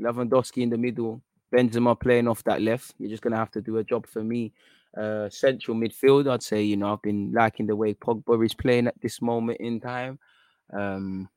Lewandowski 0.00 0.62
in 0.62 0.70
the 0.70 0.78
middle, 0.78 1.22
Benzema 1.52 1.98
playing 1.98 2.28
off 2.28 2.44
that 2.44 2.62
left. 2.62 2.94
You're 2.98 3.10
just 3.10 3.22
going 3.22 3.32
to 3.32 3.38
have 3.38 3.50
to 3.52 3.60
do 3.60 3.78
a 3.78 3.84
job 3.84 4.06
for 4.06 4.22
me. 4.22 4.52
Uh, 4.96 5.28
central 5.30 5.76
midfield, 5.76 6.30
I'd 6.30 6.42
say, 6.42 6.62
you 6.62 6.76
know, 6.76 6.92
I've 6.92 7.02
been 7.02 7.32
liking 7.32 7.66
the 7.66 7.76
way 7.76 7.94
Pogba 7.94 8.44
is 8.44 8.54
playing 8.54 8.86
at 8.88 9.00
this 9.00 9.22
moment 9.22 9.60
in 9.60 9.80
time. 9.80 10.18
Um, 10.72 11.28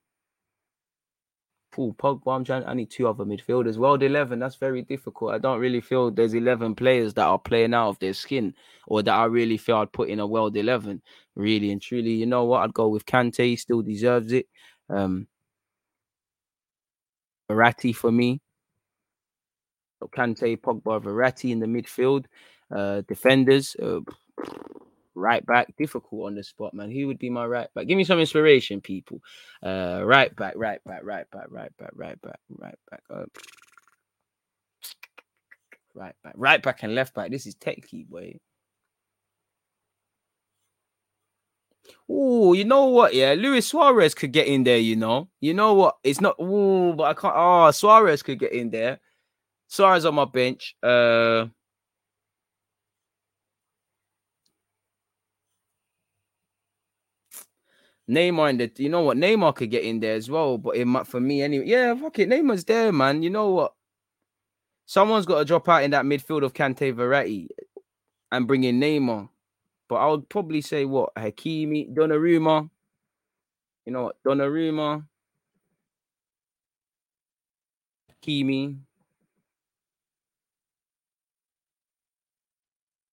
Paul 1.72 1.94
Pogba, 1.94 2.36
I'm 2.36 2.44
trying, 2.46 2.66
I 2.66 2.74
need 2.74 2.90
two 2.90 3.08
other 3.08 3.26
midfielders. 3.26 3.78
World 3.78 4.02
11, 4.02 4.40
that's 4.40 4.56
very 4.56 4.82
difficult. 4.82 5.34
I 5.34 5.38
don't 5.38 5.60
really 5.60 5.82
feel 5.82 6.10
there's 6.10 6.34
11 6.34 6.76
players 6.76 7.14
that 7.16 7.26
are 7.26 7.38
playing 7.38 7.74
out 7.74 7.90
of 7.90 8.00
their 8.00 8.14
skin 8.14 8.54
or 8.88 9.04
that 9.04 9.14
I 9.14 9.26
really 9.26 9.58
feel 9.58 9.78
I'd 9.78 9.92
put 9.92 10.10
in 10.10 10.22
a 10.22 10.28
World 10.28 10.56
11. 10.56 11.02
Really 11.36 11.72
and 11.72 11.82
truly, 11.82 12.12
you 12.12 12.26
know 12.26 12.46
what? 12.46 12.62
I'd 12.62 12.74
go 12.74 12.88
with 12.88 13.06
Kante, 13.06 13.60
still 13.60 13.82
deserves 13.82 14.32
it. 14.32 14.48
Um, 14.90 15.28
Verratti 17.50 17.94
for 17.94 18.12
me. 18.12 18.42
So 20.00 20.08
Kante, 20.08 20.58
Pogba, 20.58 21.02
Verratti 21.02 21.52
in 21.52 21.60
the 21.60 21.66
midfield. 21.66 22.26
Uh, 22.74 23.02
defenders, 23.08 23.76
uh, 23.82 24.00
right 25.14 25.46
back, 25.46 25.74
difficult 25.78 26.28
on 26.28 26.36
the 26.36 26.44
spot, 26.44 26.74
man. 26.74 26.92
Who 26.92 27.08
would 27.08 27.20
be 27.20 27.30
my 27.30 27.46
right 27.46 27.74
back? 27.74 27.88
Give 27.88 27.98
me 27.98 28.04
some 28.04 28.20
inspiration, 28.20 28.82
people. 28.82 29.22
Uh, 29.64 30.02
right 30.04 30.36
back, 30.36 30.54
right 30.58 30.84
back, 30.84 31.02
right 31.04 31.30
back, 31.32 31.46
right 31.50 31.76
back, 31.78 31.92
right 31.94 32.22
back, 32.22 32.40
right 32.50 32.78
back. 32.90 33.02
Uh, 33.10 33.26
right 35.94 36.16
back, 36.24 36.34
right 36.36 36.62
back, 36.62 36.84
and 36.84 36.96
left 36.96 37.14
back. 37.14 37.32
This 37.32 37.46
is 37.48 37.56
techie, 37.56 38.08
boy. 38.08 38.40
Oh, 42.10 42.54
you 42.54 42.66
know 42.66 42.86
what? 42.86 43.14
Yeah, 43.14 43.34
Luis 43.38 43.68
Suarez 43.68 44.14
could 44.14 44.32
get 44.32 44.48
in 44.48 44.64
there. 44.64 44.78
You 44.78 44.96
know, 44.96 45.30
you 45.40 45.54
know 45.54 45.74
what? 45.74 45.98
It's 46.04 46.22
not. 46.22 46.36
Oh, 46.40 46.94
but 46.94 47.04
I 47.04 47.14
can't. 47.14 47.34
Oh, 47.36 47.72
Suarez 47.72 48.24
could 48.24 48.40
get 48.40 48.52
in 48.52 48.70
there. 48.70 49.00
Suarez 49.68 50.06
on 50.06 50.16
my 50.16 50.26
bench. 50.26 50.76
Uh, 50.82 51.48
Neymar 58.10 58.52
in 58.52 58.58
the. 58.58 58.72
You 58.78 58.90
know 58.90 59.02
what? 59.02 59.18
Neymar 59.18 59.56
could 59.56 59.72
get 59.72 59.84
in 59.84 60.00
there 60.00 60.16
as 60.16 60.30
well, 60.30 60.58
but 60.58 60.76
it 60.76 60.86
might 60.86 61.08
for 61.08 61.20
me 61.20 61.42
anyway. 61.42 61.66
Yeah, 61.68 61.96
fuck 61.96 62.20
it. 62.20 62.30
Neymar's 62.30 62.64
there, 62.64 62.92
man. 62.92 63.24
You 63.24 63.30
know 63.30 63.50
what? 63.50 63.74
Someone's 64.86 65.26
got 65.26 65.40
to 65.40 65.46
drop 65.46 65.68
out 65.68 65.84
in 65.84 65.92
that 65.92 66.06
midfield 66.06 66.44
of 66.44 66.54
Kante 66.54 66.94
Verratti 66.94 67.48
and 68.32 68.48
bring 68.48 68.64
in 68.64 68.80
Neymar. 68.80 69.30
But 69.88 69.96
I 69.96 70.08
would 70.08 70.30
probably 70.30 70.62
say 70.62 70.86
what 70.86 71.14
Hakimi, 71.16 71.94
Donnarumma. 71.94 72.70
You 73.86 73.94
know 73.94 74.04
what? 74.04 74.18
Donnarumma, 74.24 75.06
Hakimi, 78.12 78.78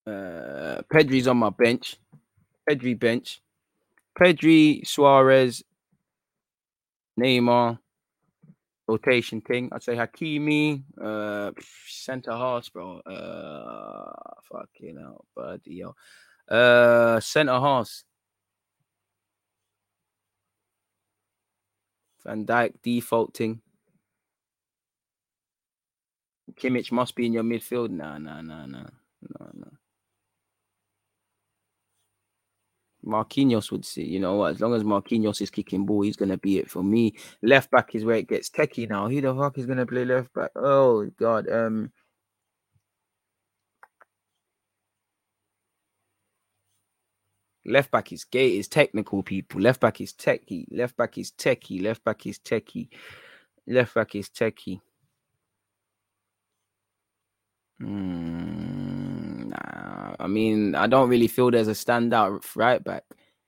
uh, 0.06 0.82
Pedri's 0.92 1.28
on 1.28 1.36
my 1.36 1.50
bench. 1.50 1.96
Pedri 2.68 2.98
bench. 2.98 3.40
Pedri, 4.18 4.86
Suarez, 4.86 5.62
Neymar, 7.18 7.78
rotation 8.86 9.40
thing. 9.40 9.68
I'd 9.72 9.82
say 9.82 9.94
Hakimi, 9.96 10.82
uh, 11.00 11.50
centre 11.86 12.32
half, 12.32 12.72
bro. 12.72 12.98
Uh, 13.00 14.12
fucking 14.50 14.96
hell, 14.98 15.24
buddy, 15.34 15.74
yo. 15.74 15.94
Uh, 16.48 17.20
centre 17.20 17.52
half. 17.52 18.04
Van 22.24 22.44
Dijk 22.46 22.74
defaulting. 22.82 23.60
Kimmich 26.54 26.92
must 26.92 27.16
be 27.16 27.26
in 27.26 27.32
your 27.32 27.42
midfield. 27.42 27.90
Nah, 27.90 28.18
nah, 28.18 28.40
nah, 28.42 28.66
nah, 28.66 28.86
no, 29.40 29.50
no. 29.54 29.70
Marquinhos 33.04 33.70
would 33.70 33.84
see, 33.84 34.04
you 34.04 34.20
know? 34.20 34.44
As 34.44 34.60
long 34.60 34.74
as 34.74 34.84
Marquinhos 34.84 35.40
is 35.40 35.50
kicking 35.50 35.84
ball, 35.86 36.02
he's 36.02 36.16
gonna 36.16 36.38
be 36.38 36.58
it 36.58 36.70
for 36.70 36.82
me. 36.82 37.14
Left 37.42 37.70
back 37.70 37.94
is 37.94 38.04
where 38.04 38.16
it 38.16 38.28
gets 38.28 38.50
techie 38.50 38.88
now. 38.88 39.08
Who 39.08 39.20
the 39.20 39.34
fuck 39.34 39.58
is 39.58 39.66
gonna 39.66 39.86
play 39.86 40.04
left 40.04 40.32
back? 40.34 40.50
Oh 40.56 41.06
god, 41.18 41.48
um, 41.50 41.92
Left 47.64 47.90
back 47.92 48.12
is 48.12 48.24
gay 48.24 48.56
is 48.58 48.66
technical 48.68 49.22
people. 49.22 49.60
Left 49.60 49.80
back 49.80 50.00
is 50.00 50.12
techie. 50.12 50.66
Left 50.70 50.96
back 50.96 51.16
is 51.18 51.30
techie. 51.30 51.82
Left 51.82 52.02
back 52.04 52.26
is 52.26 52.38
techie. 52.38 52.88
Left 53.66 53.94
back 53.94 54.14
is 54.16 54.28
techie. 54.28 54.80
Mm, 57.80 57.84
nah, 57.84 58.61
I 60.22 60.28
mean, 60.28 60.76
I 60.76 60.86
don't 60.86 61.08
really 61.08 61.26
feel 61.26 61.50
there's 61.50 61.66
a 61.66 61.72
standout 61.72 62.44
right 62.54 62.82
back. 62.82 63.02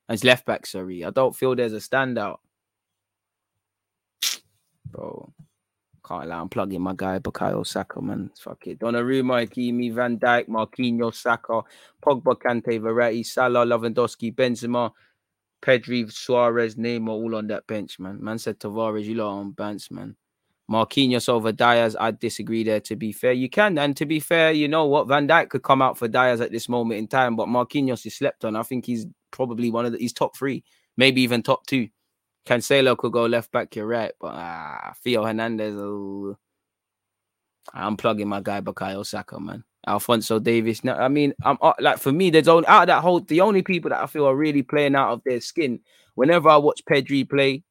As 0.08 0.24
left 0.24 0.44
back, 0.44 0.66
sorry. 0.66 1.04
I 1.04 1.10
don't 1.10 1.34
feel 1.34 1.54
there's 1.54 1.72
a 1.72 1.76
standout. 1.76 2.38
Bro. 4.90 5.32
Can't 6.06 6.28
lie, 6.28 6.36
I'm 6.36 6.48
plugging 6.50 6.82
my 6.82 6.92
guy 6.94 7.18
Bukayo 7.20 7.66
Saka, 7.66 8.02
man. 8.02 8.30
Fuck 8.38 8.66
it. 8.66 8.80
Donnarumma, 8.80 9.46
Hakimi, 9.46 9.94
Van 9.94 10.18
Dijk, 10.18 10.48
Marquinhos, 10.48 11.14
Saka, 11.14 11.62
Pogba, 12.04 12.34
Kante, 12.36 12.78
Verratti, 12.78 13.24
Salah, 13.24 13.64
Lewandowski, 13.64 14.34
Benzema, 14.34 14.90
Pedri, 15.62 16.10
Suarez, 16.12 16.74
Neymar, 16.74 17.08
all 17.08 17.36
on 17.36 17.46
that 17.46 17.66
bench, 17.66 17.98
man. 17.98 18.22
Man 18.22 18.38
said 18.38 18.58
Tavares, 18.58 19.04
you 19.04 19.14
lot 19.14 19.38
on 19.38 19.52
bench, 19.52 19.90
man. 19.90 20.16
Marquinhos 20.70 21.28
over 21.28 21.52
Dias, 21.52 21.94
I 21.98 22.10
disagree 22.10 22.64
there. 22.64 22.80
To 22.80 22.96
be 22.96 23.12
fair, 23.12 23.32
you 23.32 23.50
can, 23.50 23.78
and 23.78 23.96
to 23.96 24.06
be 24.06 24.20
fair, 24.20 24.52
you 24.52 24.68
know 24.68 24.86
what? 24.86 25.08
Van 25.08 25.28
Dijk 25.28 25.50
could 25.50 25.62
come 25.62 25.82
out 25.82 25.98
for 25.98 26.08
Dias 26.08 26.40
at 26.40 26.52
this 26.52 26.68
moment 26.68 26.98
in 26.98 27.06
time, 27.06 27.36
but 27.36 27.48
Marquinhos 27.48 28.06
is 28.06 28.14
slept 28.14 28.44
on. 28.44 28.56
I 28.56 28.62
think 28.62 28.86
he's 28.86 29.06
probably 29.30 29.70
one 29.70 29.84
of 29.84 29.92
the, 29.92 29.98
he's 29.98 30.12
top 30.12 30.36
three, 30.36 30.64
maybe 30.96 31.20
even 31.22 31.42
top 31.42 31.66
two. 31.66 31.88
Cancelo 32.46 32.96
could 32.96 33.12
go 33.12 33.26
left 33.26 33.52
back, 33.52 33.74
you're 33.76 33.86
right. 33.86 34.12
But 34.20 34.34
ah, 34.34 34.92
Theo 35.02 35.24
Hernandez, 35.24 35.74
oh, 35.76 36.36
I'm 37.72 37.96
plugging 37.96 38.28
my 38.28 38.40
guy 38.40 38.60
Bukayo 38.60 39.04
Saka, 39.04 39.40
man. 39.40 39.64
Alphonso 39.86 40.38
Davies. 40.38 40.82
No, 40.82 40.94
I 40.94 41.08
mean, 41.08 41.34
I'm 41.42 41.58
uh, 41.60 41.74
like 41.78 41.98
for 41.98 42.12
me, 42.12 42.30
there's 42.30 42.48
only 42.48 42.66
out 42.66 42.82
of 42.82 42.86
that 42.88 43.02
whole 43.02 43.20
the 43.20 43.40
only 43.40 43.62
people 43.62 43.90
that 43.90 44.02
I 44.02 44.06
feel 44.06 44.26
are 44.26 44.36
really 44.36 44.62
playing 44.62 44.94
out 44.94 45.12
of 45.12 45.22
their 45.24 45.40
skin. 45.40 45.80
Whenever 46.14 46.48
I 46.48 46.56
watch 46.56 46.82
Pedri 46.88 47.28
play, 47.28 47.62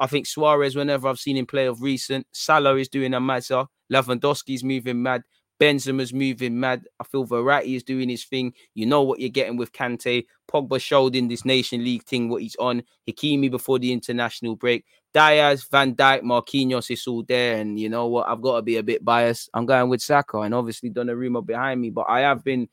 I 0.00 0.06
think 0.06 0.26
Suarez, 0.26 0.76
whenever 0.76 1.08
I've 1.08 1.18
seen 1.18 1.36
him 1.36 1.46
play 1.46 1.66
of 1.66 1.82
recent, 1.82 2.26
Salah 2.32 2.76
is 2.76 2.88
doing 2.88 3.14
a 3.14 3.20
mad 3.20 3.44
Lewandowski's 3.92 4.64
moving 4.64 5.02
mad. 5.02 5.22
Benzema's 5.60 6.12
moving 6.12 6.60
mad. 6.60 6.86
I 7.00 7.04
feel 7.04 7.26
Verratti 7.26 7.74
is 7.74 7.82
doing 7.82 8.08
his 8.08 8.24
thing. 8.24 8.54
You 8.74 8.86
know 8.86 9.02
what 9.02 9.18
you're 9.18 9.28
getting 9.28 9.56
with 9.56 9.72
Kante. 9.72 10.26
Pogba 10.50 10.80
showed 10.80 11.16
in 11.16 11.26
this 11.26 11.44
Nation 11.44 11.82
League 11.82 12.04
thing 12.04 12.28
what 12.28 12.42
he's 12.42 12.56
on. 12.56 12.84
Hakimi 13.08 13.50
before 13.50 13.78
the 13.80 13.92
international 13.92 14.54
break. 14.54 14.84
Dias, 15.12 15.66
Van 15.70 15.94
Dijk, 15.94 16.22
Marquinhos, 16.22 16.90
it's 16.90 17.08
all 17.08 17.24
there. 17.24 17.56
And 17.56 17.78
you 17.78 17.88
know 17.88 18.06
what? 18.06 18.28
I've 18.28 18.40
got 18.40 18.56
to 18.56 18.62
be 18.62 18.76
a 18.76 18.82
bit 18.84 19.04
biased. 19.04 19.50
I'm 19.52 19.66
going 19.66 19.88
with 19.88 20.00
Saka 20.00 20.38
and 20.40 20.54
obviously 20.54 20.90
Donnarumma 20.90 21.44
behind 21.44 21.80
me. 21.80 21.90
But 21.90 22.06
I 22.08 22.20
have 22.20 22.44
been 22.44 22.68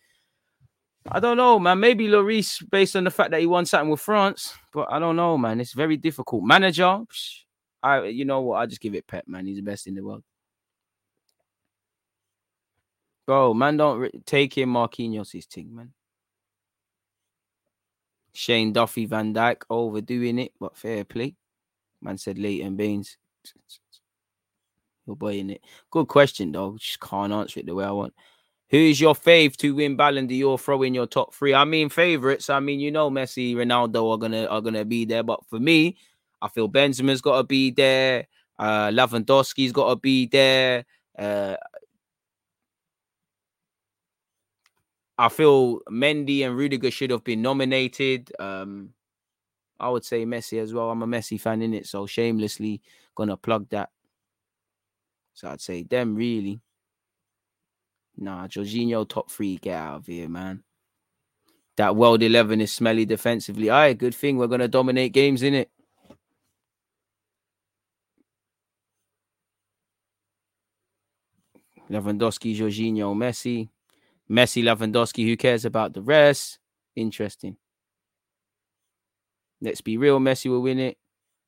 I 1.11 1.19
don't 1.19 1.37
know, 1.37 1.59
man. 1.59 1.79
Maybe 1.79 2.07
Lloris, 2.07 2.67
based 2.69 2.95
on 2.95 3.03
the 3.03 3.11
fact 3.11 3.31
that 3.31 3.39
he 3.39 3.45
won 3.45 3.65
something 3.65 3.89
with 3.89 4.01
France, 4.01 4.53
but 4.73 4.91
I 4.91 4.97
don't 4.97 5.15
know, 5.15 5.37
man. 5.37 5.61
It's 5.61 5.73
very 5.73 5.97
difficult. 5.97 6.43
Manager, 6.43 6.99
I, 7.83 8.05
you 8.05 8.25
know 8.25 8.41
what? 8.41 8.55
I 8.57 8.65
just 8.65 8.81
give 8.81 8.95
it 8.95 9.05
Pep, 9.05 9.27
man. 9.27 9.45
He's 9.45 9.57
the 9.57 9.61
best 9.61 9.85
in 9.85 9.93
the 9.93 10.03
world. 10.03 10.23
Bro, 13.27 13.53
man, 13.53 13.77
don't 13.77 13.99
re- 13.99 14.21
take 14.25 14.57
him 14.57 14.73
Marquinhos' 14.73 15.45
thing, 15.45 15.75
man. 15.75 15.93
Shane 18.33 18.73
Duffy, 18.73 19.05
Van 19.05 19.33
Dijk 19.33 19.61
overdoing 19.69 20.39
it, 20.39 20.53
but 20.59 20.77
fair 20.77 21.03
play. 21.05 21.35
Man 22.01 22.17
said 22.17 22.37
Leighton 22.37 22.75
Baines. 22.75 23.17
You're 25.05 25.15
boying 25.15 25.51
it. 25.51 25.61
Good 25.89 26.07
question, 26.07 26.51
though. 26.51 26.77
Just 26.77 26.99
can't 26.99 27.31
answer 27.31 27.59
it 27.59 27.67
the 27.67 27.75
way 27.75 27.85
I 27.85 27.91
want. 27.91 28.13
Who's 28.75 28.99
your 28.99 29.13
fave 29.15 29.55
to 29.57 29.73
win 29.73 29.95
Ballon 29.95 30.27
d'Or? 30.27 30.59
Throw 30.59 30.83
in 30.83 30.93
your 30.93 31.07
top 31.07 31.33
three. 31.33 31.53
I 31.53 31.63
mean, 31.63 31.87
favorites. 31.87 32.49
I 32.49 32.59
mean, 32.59 32.81
you 32.81 32.91
know, 32.91 33.09
Messi, 33.09 33.55
Ronaldo 33.55 34.11
are 34.13 34.17
gonna 34.17 34.45
are 34.47 34.59
gonna 34.59 34.83
be 34.83 35.05
there. 35.05 35.23
But 35.23 35.39
for 35.47 35.61
me, 35.61 35.95
I 36.41 36.49
feel 36.49 36.67
Benzema's 36.67 37.21
got 37.21 37.37
to 37.37 37.43
be 37.45 37.71
there. 37.71 38.27
Uh, 38.59 38.89
Lewandowski's 38.89 39.71
got 39.71 39.91
to 39.91 39.95
be 39.95 40.25
there. 40.25 40.83
Uh, 41.17 41.55
I 45.17 45.29
feel 45.29 45.79
Mendy 45.89 46.45
and 46.45 46.57
Rudiger 46.57 46.91
should 46.91 47.11
have 47.11 47.23
been 47.23 47.41
nominated. 47.41 48.29
Um, 48.39 48.89
I 49.79 49.87
would 49.87 50.03
say 50.03 50.25
Messi 50.25 50.61
as 50.61 50.73
well. 50.73 50.89
I'm 50.91 51.01
a 51.01 51.07
Messi 51.07 51.39
fan 51.39 51.61
in 51.61 51.73
it, 51.73 51.87
so 51.87 52.05
shamelessly 52.07 52.81
gonna 53.15 53.37
plug 53.37 53.69
that. 53.69 53.89
So 55.33 55.47
I'd 55.47 55.61
say 55.61 55.83
them 55.83 56.15
really. 56.15 56.59
Nah, 58.17 58.47
Jorginho 58.47 59.07
top 59.07 59.29
three. 59.29 59.57
Get 59.57 59.75
out 59.75 59.95
of 59.97 60.05
here, 60.07 60.29
man. 60.29 60.63
That 61.77 61.95
world 61.95 62.23
eleven 62.23 62.61
is 62.61 62.71
smelly 62.71 63.05
defensively. 63.05 63.69
Aye, 63.69 63.93
good 63.93 64.15
thing 64.15 64.37
we're 64.37 64.47
gonna 64.47 64.67
dominate 64.67 65.11
games 65.13 65.43
in 65.43 65.53
it. 65.53 65.69
Lewandowski, 71.89 72.55
Jorginho, 72.57 73.15
Messi, 73.15 73.69
Messi, 74.29 74.63
Lewandowski. 74.63 75.25
Who 75.27 75.37
cares 75.37 75.65
about 75.65 75.93
the 75.93 76.01
rest? 76.01 76.59
Interesting. 76.95 77.57
Let's 79.61 79.81
be 79.81 79.97
real. 79.97 80.19
Messi 80.19 80.49
will 80.49 80.61
win 80.61 80.79
it. 80.79 80.97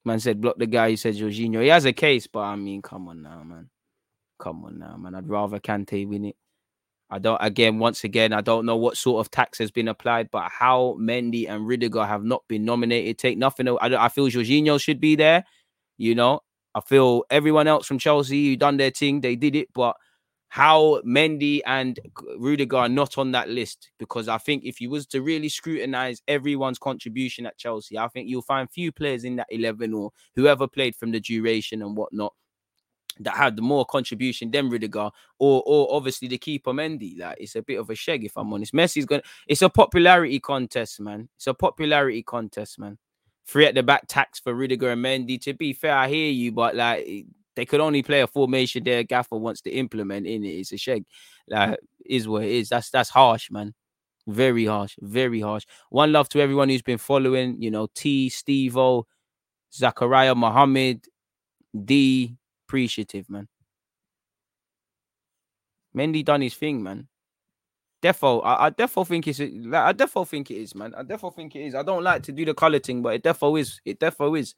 Man 0.05 0.19
said 0.19 0.41
block 0.41 0.57
the 0.57 0.67
guy. 0.67 0.91
He 0.91 0.95
said 0.95 1.15
Jorginho. 1.15 1.61
He 1.61 1.69
has 1.69 1.85
a 1.85 1.93
case, 1.93 2.27
but 2.27 2.41
I 2.41 2.55
mean, 2.55 2.81
come 2.81 3.07
on 3.07 3.21
now, 3.21 3.43
man. 3.43 3.69
Come 4.39 4.63
on 4.65 4.77
now, 4.77 4.95
man. 4.97 5.15
I'd 5.15 5.27
rather 5.27 5.59
Kante 5.59 6.07
win 6.07 6.25
it. 6.25 6.35
I 7.09 7.19
don't. 7.19 7.37
Again, 7.41 7.79
once 7.79 8.03
again, 8.03 8.33
I 8.33 8.41
don't 8.41 8.65
know 8.65 8.75
what 8.75 8.97
sort 8.97 9.25
of 9.25 9.31
tax 9.31 9.57
has 9.59 9.71
been 9.71 9.87
applied, 9.87 10.29
but 10.31 10.49
how 10.51 10.97
Mendy 10.99 11.49
and 11.49 11.65
Rudiger 11.65 12.05
have 12.05 12.23
not 12.23 12.43
been 12.47 12.65
nominated. 12.65 13.17
Take 13.17 13.37
nothing. 13.37 13.67
I, 13.69 13.75
I 13.81 14.09
feel 14.09 14.27
Jorginho 14.27 14.79
should 14.79 14.99
be 14.99 15.15
there. 15.15 15.45
You 15.97 16.15
know, 16.15 16.41
I 16.75 16.81
feel 16.81 17.23
everyone 17.29 17.67
else 17.67 17.87
from 17.87 17.97
Chelsea 17.97 18.49
who 18.49 18.57
done 18.57 18.77
their 18.77 18.91
thing, 18.91 19.21
they 19.21 19.35
did 19.35 19.55
it, 19.55 19.69
but 19.73 19.95
how 20.49 21.01
Mendy 21.01 21.61
and 21.65 21.99
Rudiger 22.37 22.77
are 22.77 22.89
not 22.89 23.17
on 23.17 23.31
that 23.31 23.49
list 23.49 23.91
because 23.99 24.27
I 24.27 24.37
think 24.37 24.63
if 24.63 24.79
you 24.79 24.89
was 24.89 25.05
to 25.07 25.21
really 25.21 25.49
scrutinize 25.49 26.21
everyone's 26.27 26.79
contribution 26.79 27.45
at 27.45 27.57
Chelsea, 27.57 27.97
I 27.97 28.07
think 28.07 28.29
you'll 28.29 28.41
find 28.41 28.69
few 28.69 28.91
players 28.91 29.23
in 29.23 29.37
that 29.37 29.47
11 29.49 29.93
or 29.93 30.11
whoever 30.35 30.67
played 30.67 30.95
from 30.95 31.11
the 31.11 31.19
duration 31.19 31.81
and 31.81 31.97
whatnot 31.97 32.33
that 33.19 33.35
had 33.35 33.55
the 33.55 33.61
more 33.61 33.85
contribution 33.85 34.51
than 34.51 34.69
Rudiger 34.69 35.09
or 35.39 35.63
or 35.65 35.93
obviously 35.93 36.27
the 36.27 36.37
keeper 36.37 36.71
Mendy. 36.71 37.19
Like 37.19 37.37
it's 37.39 37.55
a 37.55 37.61
bit 37.61 37.79
of 37.79 37.89
a 37.89 37.95
shag 37.95 38.23
if 38.23 38.37
I'm 38.37 38.51
honest. 38.53 38.73
Messi's 38.73 39.05
gonna 39.05 39.23
it's 39.47 39.61
a 39.61 39.69
popularity 39.69 40.39
contest, 40.39 40.99
man. 40.99 41.29
It's 41.35 41.47
a 41.47 41.53
popularity 41.53 42.23
contest, 42.23 42.79
man. 42.79 42.97
Three 43.45 43.65
at 43.65 43.75
the 43.75 43.83
back 43.83 44.07
tax 44.07 44.39
for 44.39 44.53
Rudiger 44.53 44.91
and 44.91 45.03
Mendy. 45.03 45.41
To 45.41 45.53
be 45.53 45.73
fair, 45.73 45.95
I 45.95 46.07
hear 46.07 46.31
you, 46.31 46.51
but 46.51 46.75
like 46.75 47.25
they 47.55 47.65
could 47.65 47.79
only 47.79 48.03
play 48.03 48.21
a 48.21 48.27
formation 48.27 48.83
there. 48.83 49.03
gaffer 49.03 49.37
wants 49.37 49.61
to 49.61 49.71
implement 49.71 50.27
in 50.27 50.43
it. 50.43 50.49
It's 50.49 50.73
a 50.73 50.77
shag. 50.77 51.05
Like 51.49 51.79
is 52.05 52.27
what 52.27 52.43
it 52.43 52.51
is. 52.51 52.69
That's 52.69 52.89
that's 52.89 53.09
harsh, 53.09 53.49
man. 53.51 53.73
Very 54.27 54.65
harsh, 54.65 54.95
very 54.99 55.39
harsh. 55.39 55.65
One 55.89 56.11
love 56.11 56.27
to 56.29 56.41
everyone 56.41 56.67
who's 56.67 56.81
been 56.81 56.97
following, 56.97 57.61
you 57.61 57.71
know, 57.71 57.87
T, 57.95 58.27
Steve 58.29 58.75
O, 58.75 59.07
Zachariah 59.73 60.35
Mohammed, 60.35 61.05
D, 61.85 62.35
appreciative, 62.67 63.29
man. 63.29 63.47
Mendy 65.95 66.23
done 66.23 66.41
his 66.41 66.53
thing, 66.53 66.83
man. 66.83 67.07
Defo, 68.03 68.41
I, 68.43 68.65
I 68.65 68.69
defo 68.69 69.07
think 69.07 69.27
it's 69.27 69.39
I 69.39 69.93
defo 69.93 70.27
think 70.27 70.51
it 70.51 70.57
is, 70.57 70.75
man. 70.75 70.93
I 70.95 71.01
defo 71.01 71.33
think 71.33 71.55
it 71.55 71.61
is. 71.61 71.73
I 71.75 71.81
don't 71.81 72.03
like 72.03 72.21
to 72.23 72.31
do 72.31 72.45
the 72.45 72.53
color 72.53 72.79
thing, 72.79 73.01
but 73.01 73.15
it 73.15 73.23
defo 73.23 73.59
is. 73.59 73.81
It 73.85 73.99
defo 73.99 74.37
is. 74.39 74.53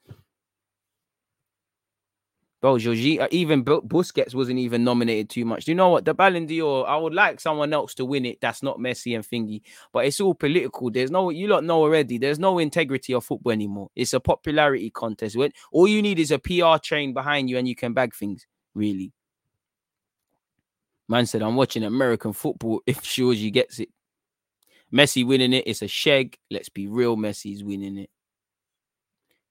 Bro, 2.62 2.76
uh, 2.76 3.28
even 3.32 3.64
Busquets 3.64 4.36
wasn't 4.36 4.60
even 4.60 4.84
nominated 4.84 5.30
too 5.30 5.46
much. 5.46 5.64
Do 5.64 5.72
you 5.72 5.76
know 5.76 5.90
what? 5.90 6.04
The 6.04 6.14
Ballon 6.14 6.46
d'Or, 6.46 6.88
I 6.90 6.98
would 6.98 7.14
like 7.14 7.40
someone 7.40 7.72
else 7.72 7.94
to 7.96 8.06
win 8.06 8.26
it. 8.26 8.42
That's 8.42 8.62
not 8.62 8.80
Messi 8.80 9.16
and 9.16 9.24
Thingy, 9.24 9.62
but 9.94 10.06
it's 10.06 10.20
all 10.20 10.34
political. 10.34 10.92
There's 10.92 11.10
no, 11.10 11.30
you 11.30 11.48
lot 11.48 11.64
know 11.64 11.80
already. 11.82 12.18
There's 12.18 12.38
no 12.38 12.60
integrity 12.60 13.14
of 13.14 13.24
football 13.24 13.54
anymore. 13.54 13.90
It's 13.96 14.14
a 14.14 14.20
popularity 14.20 14.90
contest. 14.90 15.38
All 15.72 15.88
you 15.88 16.02
need 16.02 16.20
is 16.20 16.32
a 16.32 16.40
PR 16.40 16.78
train 16.84 17.14
behind 17.14 17.50
you, 17.50 17.58
and 17.58 17.68
you 17.68 17.76
can 17.76 17.94
bag 17.94 18.14
things. 18.14 18.46
Really, 18.76 19.14
man 21.08 21.26
said, 21.26 21.42
"I'm 21.42 21.56
watching 21.56 21.84
American 21.84 22.34
football. 22.34 22.82
If 22.88 23.02
Georgie 23.02 23.52
gets 23.52 23.80
it, 23.80 23.90
Messi 24.94 25.26
winning 25.26 25.54
it, 25.54 25.64
it's 25.66 25.82
a 25.82 25.88
shag. 25.88 26.38
Let's 26.52 26.70
be 26.70 26.88
real, 26.88 27.16
Messi's 27.16 27.64
winning 27.64 27.98
it." 27.98 28.10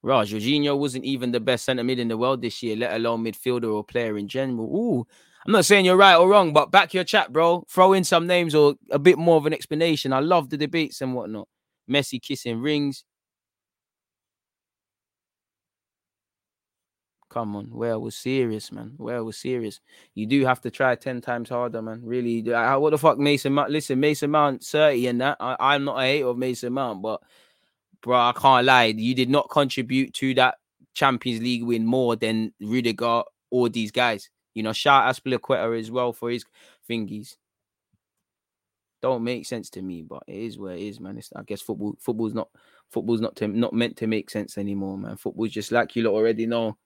Raj, 0.02 0.32
Jorginho 0.32 0.78
wasn't 0.78 1.04
even 1.04 1.32
the 1.32 1.40
best 1.40 1.64
centre 1.64 1.82
mid 1.82 1.98
in 1.98 2.08
the 2.08 2.16
world 2.16 2.40
this 2.40 2.62
year, 2.62 2.76
let 2.76 2.94
alone 2.94 3.24
midfielder 3.24 3.72
or 3.72 3.82
player 3.82 4.16
in 4.16 4.28
general. 4.28 4.66
Ooh, 4.66 5.06
I'm 5.44 5.52
not 5.52 5.64
saying 5.64 5.84
you're 5.84 5.96
right 5.96 6.16
or 6.16 6.28
wrong, 6.28 6.52
but 6.52 6.70
back 6.70 6.94
your 6.94 7.04
chat, 7.04 7.32
bro. 7.32 7.64
Throw 7.68 7.94
in 7.94 8.04
some 8.04 8.26
names 8.26 8.54
or 8.54 8.74
a 8.90 8.98
bit 8.98 9.18
more 9.18 9.36
of 9.36 9.46
an 9.46 9.52
explanation. 9.52 10.12
I 10.12 10.20
love 10.20 10.50
the 10.50 10.56
debates 10.56 11.00
and 11.00 11.14
whatnot. 11.14 11.48
Messi 11.90 12.20
kissing 12.22 12.60
rings. 12.60 13.04
Come 17.30 17.56
on, 17.56 17.66
where 17.66 17.98
was 17.98 18.16
serious, 18.16 18.72
man. 18.72 18.94
Where 18.96 19.22
was 19.22 19.36
serious. 19.36 19.80
You 20.14 20.26
do 20.26 20.44
have 20.46 20.62
to 20.62 20.70
try 20.70 20.94
10 20.94 21.20
times 21.20 21.50
harder, 21.50 21.82
man. 21.82 22.00
Really. 22.02 22.40
What 22.42 22.90
the 22.90 22.98
fuck, 22.98 23.18
Mason 23.18 23.52
Mount? 23.52 23.70
Listen, 23.70 24.00
Mason 24.00 24.30
Mount 24.30 24.64
30 24.64 25.08
and 25.08 25.20
that. 25.20 25.36
I, 25.38 25.74
am 25.74 25.84
not 25.84 25.98
a 25.98 26.02
hater 26.04 26.28
of 26.28 26.38
Mason 26.38 26.72
Mount, 26.72 27.02
but 27.02 27.20
bro, 28.02 28.16
I 28.16 28.32
can't 28.32 28.66
lie. 28.66 28.84
You 28.84 29.14
did 29.14 29.30
not 29.30 29.50
contribute 29.50 30.14
to 30.14 30.34
that 30.34 30.56
Champions 30.94 31.42
League 31.42 31.64
win 31.64 31.86
more 31.86 32.16
than 32.16 32.52
Rudiger 32.60 33.22
or 33.50 33.68
these 33.68 33.90
guys. 33.90 34.30
You 34.54 34.62
know, 34.62 34.72
shout 34.72 35.14
Azpilicueta 35.14 35.78
as 35.78 35.90
well 35.90 36.12
for 36.12 36.30
his 36.30 36.44
thingies. 36.88 37.36
Don't 39.00 39.22
make 39.22 39.46
sense 39.46 39.70
to 39.70 39.82
me, 39.82 40.02
but 40.02 40.24
it 40.26 40.34
is 40.34 40.58
where 40.58 40.74
it 40.74 40.80
is, 40.80 40.98
man. 40.98 41.18
It's, 41.18 41.30
I 41.36 41.42
guess 41.42 41.60
football, 41.60 41.94
football's 42.00 42.34
not, 42.34 42.48
football's 42.90 43.20
not 43.20 43.36
to, 43.36 43.46
not 43.46 43.72
meant 43.72 43.96
to 43.98 44.08
make 44.08 44.28
sense 44.28 44.58
anymore, 44.58 44.98
man. 44.98 45.16
Football's 45.16 45.52
just 45.52 45.70
like 45.70 45.94
you 45.94 46.02
lot 46.02 46.14
already 46.14 46.46
know, 46.46 46.76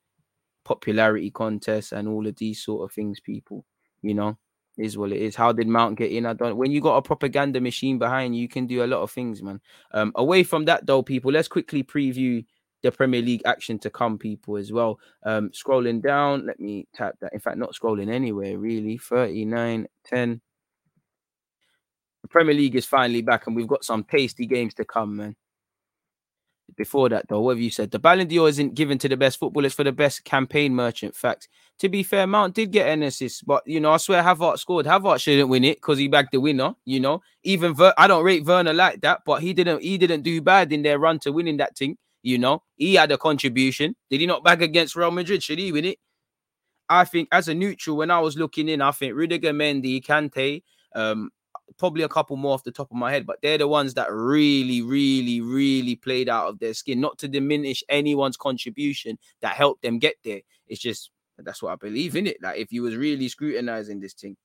popularity 0.64 1.30
contests 1.30 1.92
and 1.92 2.06
all 2.06 2.26
of 2.26 2.36
these 2.36 2.62
sort 2.62 2.84
of 2.84 2.94
things. 2.94 3.18
People, 3.20 3.64
you 4.02 4.12
know, 4.12 4.36
is 4.78 4.96
what 4.96 5.12
it 5.12 5.20
is. 5.20 5.36
How 5.36 5.52
did 5.52 5.68
Mount 5.68 5.98
get 5.98 6.10
in? 6.10 6.26
I 6.26 6.32
don't. 6.32 6.56
When 6.56 6.70
you 6.70 6.80
got 6.80 6.96
a 6.96 7.02
propaganda 7.02 7.60
machine 7.60 7.98
behind 7.98 8.34
you, 8.34 8.42
you 8.42 8.48
can 8.48 8.66
do 8.66 8.84
a 8.84 8.86
lot 8.86 9.02
of 9.02 9.10
things, 9.10 9.42
man. 9.42 9.60
Um, 9.92 10.12
away 10.14 10.42
from 10.42 10.64
that 10.66 10.86
though, 10.86 11.02
people, 11.02 11.32
let's 11.32 11.48
quickly 11.48 11.82
preview 11.82 12.44
the 12.82 12.90
Premier 12.90 13.22
League 13.22 13.42
action 13.44 13.78
to 13.80 13.90
come, 13.90 14.18
people, 14.18 14.56
as 14.56 14.72
well. 14.72 14.98
Um, 15.24 15.50
scrolling 15.50 16.02
down, 16.02 16.46
let 16.46 16.58
me 16.58 16.86
tap 16.94 17.14
that. 17.20 17.32
In 17.32 17.40
fact, 17.40 17.58
not 17.58 17.74
scrolling 17.74 18.10
anywhere 18.10 18.58
really. 18.58 18.98
39, 18.98 19.86
10. 20.04 20.40
The 22.22 22.28
Premier 22.28 22.54
League 22.54 22.76
is 22.76 22.86
finally 22.86 23.22
back, 23.22 23.46
and 23.46 23.54
we've 23.54 23.68
got 23.68 23.84
some 23.84 24.04
tasty 24.04 24.46
games 24.46 24.74
to 24.74 24.84
come, 24.84 25.16
man 25.16 25.36
before 26.76 27.08
that, 27.10 27.28
though, 27.28 27.40
what 27.40 27.56
have 27.56 27.60
you 27.60 27.70
said? 27.70 27.90
The 27.90 27.98
Ballon 27.98 28.28
d'Or 28.28 28.48
isn't 28.48 28.74
given 28.74 28.98
to 28.98 29.08
the 29.08 29.16
best 29.16 29.38
footballers 29.38 29.74
for 29.74 29.84
the 29.84 29.92
best 29.92 30.24
campaign 30.24 30.74
merchant. 30.74 31.14
Fact. 31.14 31.48
To 31.78 31.88
be 31.88 32.02
fair, 32.04 32.26
Mount 32.26 32.54
did 32.54 32.70
get 32.70 32.88
an 32.88 33.02
assist, 33.02 33.44
but 33.44 33.62
you 33.66 33.80
know, 33.80 33.90
I 33.90 33.96
swear 33.96 34.22
Havertz 34.22 34.60
scored. 34.60 34.86
Havertz 34.86 35.22
shouldn't 35.22 35.48
win 35.48 35.64
it 35.64 35.78
because 35.78 35.98
he 35.98 36.06
bagged 36.06 36.28
the 36.30 36.38
winner. 36.38 36.74
You 36.84 37.00
know, 37.00 37.22
even 37.42 37.74
Ver- 37.74 37.94
I 37.98 38.06
don't 38.06 38.24
rate 38.24 38.44
Werner 38.44 38.72
like 38.72 39.00
that, 39.00 39.22
but 39.26 39.42
he 39.42 39.52
didn't. 39.52 39.82
He 39.82 39.98
didn't 39.98 40.22
do 40.22 40.40
bad 40.40 40.72
in 40.72 40.82
their 40.82 40.98
run 40.98 41.18
to 41.20 41.32
winning 41.32 41.56
that 41.56 41.76
thing. 41.76 41.96
You 42.22 42.38
know, 42.38 42.62
he 42.76 42.94
had 42.94 43.10
a 43.10 43.18
contribution. 43.18 43.96
Did 44.10 44.20
he 44.20 44.26
not 44.26 44.44
bag 44.44 44.62
against 44.62 44.94
Real 44.94 45.10
Madrid? 45.10 45.42
Should 45.42 45.58
he 45.58 45.72
win 45.72 45.86
it? 45.86 45.98
I 46.88 47.04
think 47.04 47.28
as 47.32 47.48
a 47.48 47.54
neutral, 47.54 47.96
when 47.96 48.10
I 48.10 48.20
was 48.20 48.36
looking 48.36 48.68
in, 48.68 48.80
I 48.80 48.92
think 48.92 49.14
Rudiger, 49.14 49.52
Mendy, 49.52 50.04
Kante, 50.04 50.62
um, 50.94 51.30
probably 51.78 52.02
a 52.02 52.08
couple 52.08 52.36
more 52.36 52.54
off 52.54 52.64
the 52.64 52.70
top 52.70 52.90
of 52.90 52.96
my 52.96 53.10
head, 53.10 53.26
but 53.26 53.38
they're 53.42 53.58
the 53.58 53.66
ones 53.66 53.94
that 53.94 54.12
really, 54.12 54.82
really, 54.82 55.40
really 55.40 55.96
played 55.96 56.28
out 56.28 56.48
of 56.48 56.58
their 56.58 56.74
skin. 56.74 57.00
Not 57.00 57.18
to 57.18 57.28
diminish 57.28 57.82
anyone's 57.88 58.36
contribution 58.36 59.18
that 59.40 59.54
helped 59.54 59.82
them 59.82 59.98
get 59.98 60.16
there. 60.22 60.42
It's 60.68 60.80
just 60.80 61.10
that's 61.38 61.62
what 61.62 61.72
I 61.72 61.76
believe 61.76 62.16
in 62.16 62.26
it. 62.26 62.38
Like 62.42 62.58
if 62.58 62.72
you 62.72 62.82
was 62.82 62.96
really 62.96 63.28
scrutinizing 63.28 64.00
this 64.00 64.14
thing. 64.14 64.36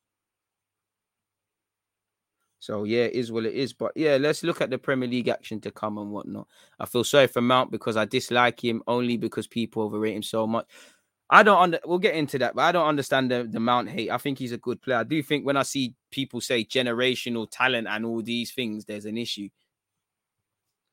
So 2.60 2.86
yeah, 2.86 3.04
it 3.04 3.14
is 3.14 3.32
what 3.32 3.46
it 3.46 3.54
is. 3.54 3.74
But 3.74 3.92
yeah, 3.96 4.18
let's 4.20 4.44
look 4.44 4.62
at 4.62 4.70
the 4.70 4.78
Premier 4.78 5.08
League 5.08 5.28
action 5.28 5.62
to 5.62 5.72
come 5.72 5.98
and 5.98 6.12
whatnot. 6.12 6.48
I 6.80 6.86
feel 6.86 7.04
sorry 7.04 7.28
for 7.28 7.42
Mount 7.42 7.72
because 7.72 7.98
I 7.98 8.06
dislike 8.06 8.64
him 8.64 8.82
only 8.88 9.18
because 9.18 9.48
people 9.48 9.84
overrate 9.84 10.16
him 10.16 10.24
so 10.24 10.48
much. 10.48 10.66
I 11.30 11.44
don't 11.44 11.62
under 11.62 11.80
we'll 11.86 12.00
get 12.00 12.16
into 12.16 12.40
that, 12.40 12.56
but 12.56 12.64
I 12.64 12.72
don't 12.72 12.88
understand 12.88 13.30
the, 13.30 13.44
the 13.44 13.60
Mount 13.60 13.90
hate. 13.90 14.10
I 14.10 14.18
think 14.18 14.40
he's 14.40 14.54
a 14.54 14.58
good 14.58 14.82
player. 14.82 14.98
I 14.98 15.04
do 15.04 15.22
think 15.22 15.46
when 15.46 15.58
I 15.58 15.64
see 15.64 15.94
people 16.10 16.40
say 16.40 16.64
generational 16.64 17.48
talent 17.52 17.88
and 17.88 18.06
all 18.06 18.22
these 18.22 18.54
things, 18.54 18.86
there's 18.86 19.06
an 19.06 19.18
issue. 19.18 19.50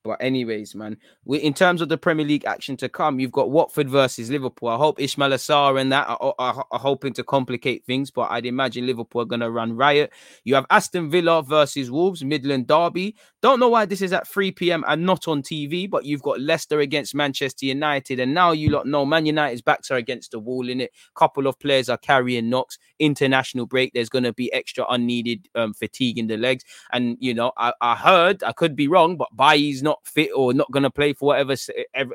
But 0.05 0.19
anyways, 0.21 0.75
man, 0.75 0.99
we, 1.25 1.39
in 1.39 1.55
terms 1.55 1.81
of 1.81 1.89
the 1.89 1.97
Premier 1.97 2.27
League 2.27 2.45
action 2.45 2.77
to 2.77 2.91
come, 2.91 3.19
you've 3.19 3.33
got 3.33 3.51
Watford 3.51 3.89
versus 3.89 4.31
Liverpool. 4.31 4.69
I 4.69 4.77
hope 4.77 4.99
Ismaila 4.99 5.37
Sarr 5.37 5.81
and 5.81 5.91
that 5.93 6.07
are, 6.07 6.35
are, 6.39 6.67
are, 6.71 6.79
hoping 6.79 7.15
to 7.15 7.25
complicate 7.25 7.87
things, 7.87 8.11
but 8.11 8.31
I'd 8.31 8.45
imagine 8.45 8.87
Liverpool 8.87 9.23
are 9.23 9.25
going 9.25 9.41
to 9.41 9.51
run 9.51 9.75
riot. 9.75 10.13
You 10.45 10.57
have 10.57 10.67
Aston 10.69 11.09
Villa 11.09 11.43
versus 11.43 11.91
Wolves, 11.91 12.23
Midland 12.23 12.67
Derby. 12.67 13.17
Don't 13.41 13.59
know 13.59 13.71
why 13.71 13.87
this 13.87 14.03
is 14.03 14.13
at 14.13 14.29
3 14.29 14.53
p.m. 14.53 14.85
and 14.87 15.07
not 15.07 15.27
on 15.27 15.43
TV, 15.43 15.89
but 15.89 16.05
you've 16.05 16.21
got 16.21 16.39
Leicester 16.39 16.81
against 16.81 17.15
Manchester 17.15 17.65
United, 17.65 18.21
and 18.21 18.35
now 18.35 18.53
you 18.53 18.69
lot 18.69 18.87
know 18.87 19.07
Man 19.07 19.25
United's 19.25 19.63
backs 19.63 19.91
are 19.91 19.97
against 19.97 20.33
the 20.33 20.39
wall 20.39 20.69
in 20.69 20.83
it. 20.83 20.93
Couple 21.15 21.47
of 21.47 21.59
players 21.59 21.89
are 21.89 21.97
carrying 21.97 22.51
knocks. 22.51 22.79
International 22.99 23.65
break, 23.65 23.95
there's 23.95 24.11
going 24.11 24.25
to 24.25 24.35
be 24.35 24.53
extra 24.53 24.85
unneeded 24.91 25.49
um, 25.55 25.73
fatigue 25.73 26.19
in 26.19 26.27
the 26.27 26.37
legs, 26.37 26.63
and 26.93 27.17
you 27.21 27.33
know 27.33 27.53
I, 27.57 27.73
I 27.81 27.95
heard 27.97 28.43
I 28.45 28.53
could 28.53 28.77
be 28.77 28.87
wrong, 28.87 29.17
but 29.17 29.35
Bailly's 29.35 29.83
not 29.83 29.94
not 29.95 30.07
fit 30.07 30.31
or 30.35 30.53
not 30.53 30.71
going 30.71 30.83
to 30.83 30.91
play 30.91 31.13
for 31.13 31.27
whatever 31.27 31.55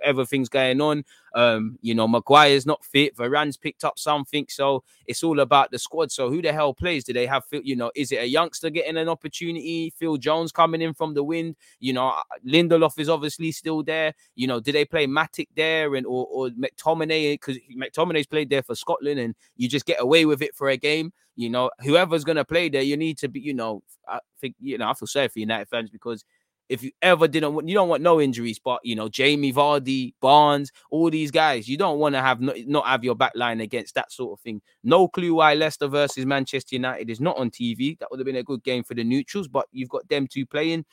everything's 0.03 0.49
going 0.49 0.81
on. 0.81 1.03
Um, 1.35 1.77
you 1.81 1.93
know, 1.93 2.07
Maguire's 2.07 2.65
not 2.65 2.83
fit. 2.83 3.15
Varane's 3.15 3.55
picked 3.55 3.83
up 3.83 3.99
something, 3.99 4.47
so 4.49 4.83
it's 5.05 5.23
all 5.23 5.39
about 5.39 5.71
the 5.71 5.77
squad. 5.77 6.11
So 6.11 6.29
who 6.29 6.41
the 6.41 6.51
hell 6.51 6.73
plays? 6.73 7.03
Do 7.03 7.13
they 7.13 7.27
have? 7.27 7.43
You 7.51 7.75
know, 7.75 7.91
is 7.95 8.11
it 8.11 8.17
a 8.17 8.25
youngster 8.25 8.69
getting 8.69 8.97
an 8.97 9.07
opportunity? 9.07 9.93
Phil 9.95 10.17
Jones 10.17 10.51
coming 10.51 10.81
in 10.81 10.93
from 10.93 11.13
the 11.13 11.23
wind. 11.23 11.55
You 11.79 11.93
know, 11.93 12.09
uh, 12.09 12.23
Lindelof 12.45 12.97
is 12.97 13.09
obviously 13.09 13.51
still 13.51 13.83
there. 13.83 14.13
You 14.35 14.47
know, 14.47 14.59
do 14.59 14.71
they 14.71 14.85
play 14.85 15.05
Matic 15.05 15.49
there 15.55 15.95
and 15.95 16.05
or, 16.05 16.25
or 16.31 16.49
McTominay 16.49 17.33
because 17.33 17.57
McTominay's 17.77 18.27
played 18.27 18.49
there 18.49 18.63
for 18.63 18.75
Scotland 18.75 19.19
and 19.19 19.35
you 19.55 19.69
just 19.69 19.85
get 19.85 20.01
away 20.01 20.25
with 20.25 20.41
it 20.41 20.55
for 20.55 20.69
a 20.69 20.77
game. 20.77 21.13
You 21.35 21.49
know, 21.49 21.69
whoever's 21.79 22.25
gonna 22.25 22.43
play 22.43 22.67
there, 22.67 22.81
you 22.81 22.97
need 22.97 23.17
to 23.19 23.29
be. 23.29 23.39
You 23.39 23.53
know, 23.53 23.81
I 24.07 24.19
think 24.41 24.55
you 24.59 24.77
know 24.77 24.89
I 24.89 24.93
feel 24.93 25.07
sorry 25.07 25.29
for 25.29 25.39
United 25.39 25.69
fans 25.69 25.89
because 25.89 26.25
if 26.69 26.83
you 26.83 26.91
ever 27.01 27.27
didn't 27.27 27.53
want, 27.53 27.67
you 27.67 27.73
don't 27.73 27.89
want 27.89 28.03
no 28.03 28.21
injuries, 28.21 28.59
but 28.59 28.79
you 28.83 28.95
know, 28.95 29.09
Jamie 29.09 29.51
Vardy, 29.51 30.13
Barnes, 30.21 30.71
all 30.91 31.09
these 31.09 31.31
guys, 31.31 31.67
you 31.67 31.77
don't 31.77 31.99
want 31.99 32.15
to 32.15 32.21
have 32.21 32.39
not, 32.39 32.55
not 32.67 32.85
have 32.85 33.03
your 33.03 33.15
back 33.15 33.33
line 33.35 33.59
against 33.59 33.95
that 33.95 34.11
sort 34.11 34.37
of 34.37 34.41
thing. 34.41 34.61
No 34.83 35.07
clue 35.07 35.33
why 35.33 35.55
Leicester 35.55 35.87
versus 35.87 36.25
Manchester 36.25 36.75
United 36.75 37.09
is 37.09 37.19
not 37.19 37.37
on 37.37 37.49
TV. 37.49 37.97
That 37.99 38.09
would 38.11 38.19
have 38.19 38.25
been 38.25 38.35
a 38.35 38.43
good 38.43 38.63
game 38.63 38.83
for 38.83 38.93
the 38.93 39.03
neutrals, 39.03 39.47
but 39.47 39.67
you've 39.71 39.89
got 39.89 40.07
them 40.07 40.27
two 40.27 40.45
playing. 40.45 40.85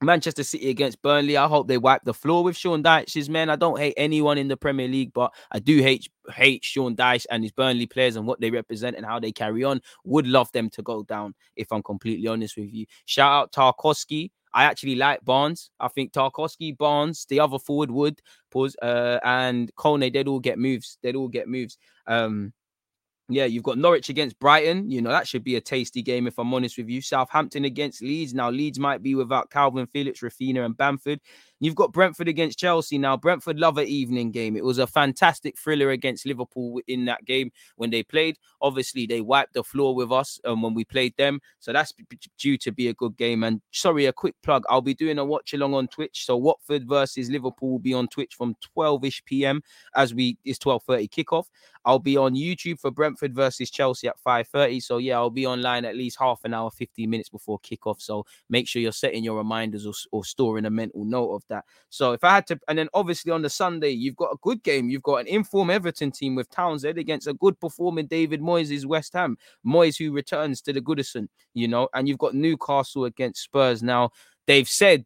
Manchester 0.00 0.44
City 0.44 0.70
against 0.70 1.02
Burnley. 1.02 1.36
I 1.36 1.48
hope 1.48 1.66
they 1.66 1.78
wipe 1.78 2.04
the 2.04 2.14
floor 2.14 2.44
with 2.44 2.56
Sean 2.56 2.84
Dyche's 2.84 3.28
men. 3.28 3.50
I 3.50 3.56
don't 3.56 3.78
hate 3.78 3.94
anyone 3.96 4.38
in 4.38 4.46
the 4.46 4.56
Premier 4.56 4.86
League, 4.86 5.12
but 5.12 5.32
I 5.50 5.58
do 5.58 5.78
hate 5.78 6.08
hate 6.32 6.64
Sean 6.64 6.94
Dyche 6.94 7.26
and 7.30 7.42
his 7.42 7.50
Burnley 7.50 7.86
players 7.86 8.14
and 8.14 8.26
what 8.26 8.40
they 8.40 8.50
represent 8.50 8.96
and 8.96 9.04
how 9.04 9.18
they 9.18 9.32
carry 9.32 9.64
on. 9.64 9.80
Would 10.04 10.28
love 10.28 10.52
them 10.52 10.70
to 10.70 10.82
go 10.82 11.02
down, 11.02 11.34
if 11.56 11.72
I'm 11.72 11.82
completely 11.82 12.28
honest 12.28 12.56
with 12.56 12.72
you. 12.72 12.86
Shout 13.06 13.32
out 13.32 13.52
Tarkowski. 13.52 14.30
I 14.58 14.64
actually 14.64 14.96
like 14.96 15.24
Barnes. 15.24 15.70
I 15.78 15.86
think 15.86 16.12
Tarkowski, 16.12 16.76
Barnes, 16.76 17.26
the 17.28 17.38
other 17.38 17.60
forward 17.60 17.92
would 17.92 18.20
pause, 18.50 18.74
uh, 18.82 19.20
and 19.22 19.72
Kone, 19.76 20.12
they'd 20.12 20.26
all 20.26 20.40
get 20.40 20.58
moves. 20.58 20.98
They'd 21.00 21.14
all 21.14 21.28
get 21.28 21.46
moves. 21.46 21.78
Um, 22.08 22.52
yeah, 23.28 23.44
you've 23.44 23.62
got 23.62 23.78
Norwich 23.78 24.08
against 24.08 24.36
Brighton. 24.40 24.90
You 24.90 25.00
know, 25.00 25.10
that 25.10 25.28
should 25.28 25.44
be 25.44 25.54
a 25.54 25.60
tasty 25.60 26.02
game 26.02 26.26
if 26.26 26.40
I'm 26.40 26.52
honest 26.52 26.76
with 26.76 26.88
you. 26.88 27.00
Southampton 27.00 27.66
against 27.66 28.02
Leeds. 28.02 28.34
Now, 28.34 28.50
Leeds 28.50 28.80
might 28.80 29.00
be 29.00 29.14
without 29.14 29.48
Kalvin 29.48 29.88
Phillips, 29.92 30.22
Raphinha, 30.22 30.64
and 30.64 30.76
Bamford. 30.76 31.20
You've 31.60 31.74
got 31.74 31.92
Brentford 31.92 32.28
against 32.28 32.58
Chelsea 32.58 32.98
now. 32.98 33.16
Brentford 33.16 33.58
love 33.58 33.78
an 33.78 33.86
evening 33.86 34.30
game. 34.30 34.56
It 34.56 34.64
was 34.64 34.78
a 34.78 34.86
fantastic 34.86 35.58
thriller 35.58 35.90
against 35.90 36.26
Liverpool 36.26 36.80
in 36.86 37.04
that 37.06 37.24
game 37.24 37.50
when 37.76 37.90
they 37.90 38.02
played. 38.02 38.38
Obviously, 38.60 39.06
they 39.06 39.20
wiped 39.20 39.54
the 39.54 39.64
floor 39.64 39.94
with 39.94 40.12
us 40.12 40.38
um, 40.44 40.62
when 40.62 40.74
we 40.74 40.84
played 40.84 41.14
them. 41.16 41.40
So 41.58 41.72
that's 41.72 41.92
due 42.38 42.58
to 42.58 42.70
be 42.70 42.88
a 42.88 42.94
good 42.94 43.16
game. 43.16 43.42
And 43.42 43.60
sorry, 43.72 44.06
a 44.06 44.12
quick 44.12 44.36
plug. 44.42 44.64
I'll 44.68 44.80
be 44.80 44.94
doing 44.94 45.18
a 45.18 45.24
watch 45.24 45.52
along 45.52 45.74
on 45.74 45.88
Twitch. 45.88 46.24
So 46.26 46.36
Watford 46.36 46.88
versus 46.88 47.28
Liverpool 47.28 47.72
will 47.72 47.78
be 47.78 47.94
on 47.94 48.08
Twitch 48.08 48.34
from 48.34 48.54
12ish 48.76 49.24
p.m. 49.24 49.62
as 49.96 50.14
we 50.14 50.38
it's 50.44 50.58
12:30 50.58 51.08
kickoff. 51.10 51.46
I'll 51.84 51.98
be 51.98 52.16
on 52.16 52.34
YouTube 52.34 52.78
for 52.78 52.90
Brentford 52.90 53.34
versus 53.34 53.70
Chelsea 53.70 54.08
at 54.08 54.16
5:30. 54.24 54.82
So 54.82 54.98
yeah, 54.98 55.16
I'll 55.16 55.30
be 55.30 55.46
online 55.46 55.84
at 55.84 55.96
least 55.96 56.18
half 56.20 56.40
an 56.44 56.54
hour, 56.54 56.70
15 56.70 57.08
minutes 57.08 57.28
before 57.28 57.58
kickoff. 57.60 58.00
So 58.00 58.26
make 58.48 58.68
sure 58.68 58.82
you're 58.82 58.92
setting 58.92 59.24
your 59.24 59.38
reminders 59.38 59.86
or, 59.86 59.94
or 60.12 60.24
storing 60.24 60.66
a 60.66 60.70
mental 60.70 61.04
note 61.04 61.34
of 61.34 61.47
that. 61.48 61.64
So 61.88 62.12
if 62.12 62.24
I 62.24 62.34
had 62.34 62.46
to, 62.48 62.58
and 62.68 62.78
then 62.78 62.88
obviously 62.94 63.32
on 63.32 63.42
the 63.42 63.50
Sunday, 63.50 63.90
you've 63.90 64.16
got 64.16 64.32
a 64.32 64.36
good 64.42 64.62
game. 64.62 64.88
You've 64.88 65.02
got 65.02 65.16
an 65.16 65.26
informed 65.26 65.70
Everton 65.70 66.10
team 66.10 66.34
with 66.34 66.50
Townsend 66.50 66.98
against 66.98 67.26
a 67.26 67.34
good 67.34 67.58
performing 67.60 68.06
David 68.06 68.40
Moyes' 68.40 68.84
West 68.84 69.12
Ham. 69.14 69.36
Moyes 69.66 69.98
who 69.98 70.12
returns 70.12 70.60
to 70.62 70.72
the 70.72 70.80
Goodison, 70.80 71.28
you 71.54 71.68
know, 71.68 71.88
and 71.94 72.08
you've 72.08 72.18
got 72.18 72.34
Newcastle 72.34 73.04
against 73.04 73.42
Spurs. 73.42 73.82
Now, 73.82 74.10
they've 74.46 74.68
said 74.68 75.04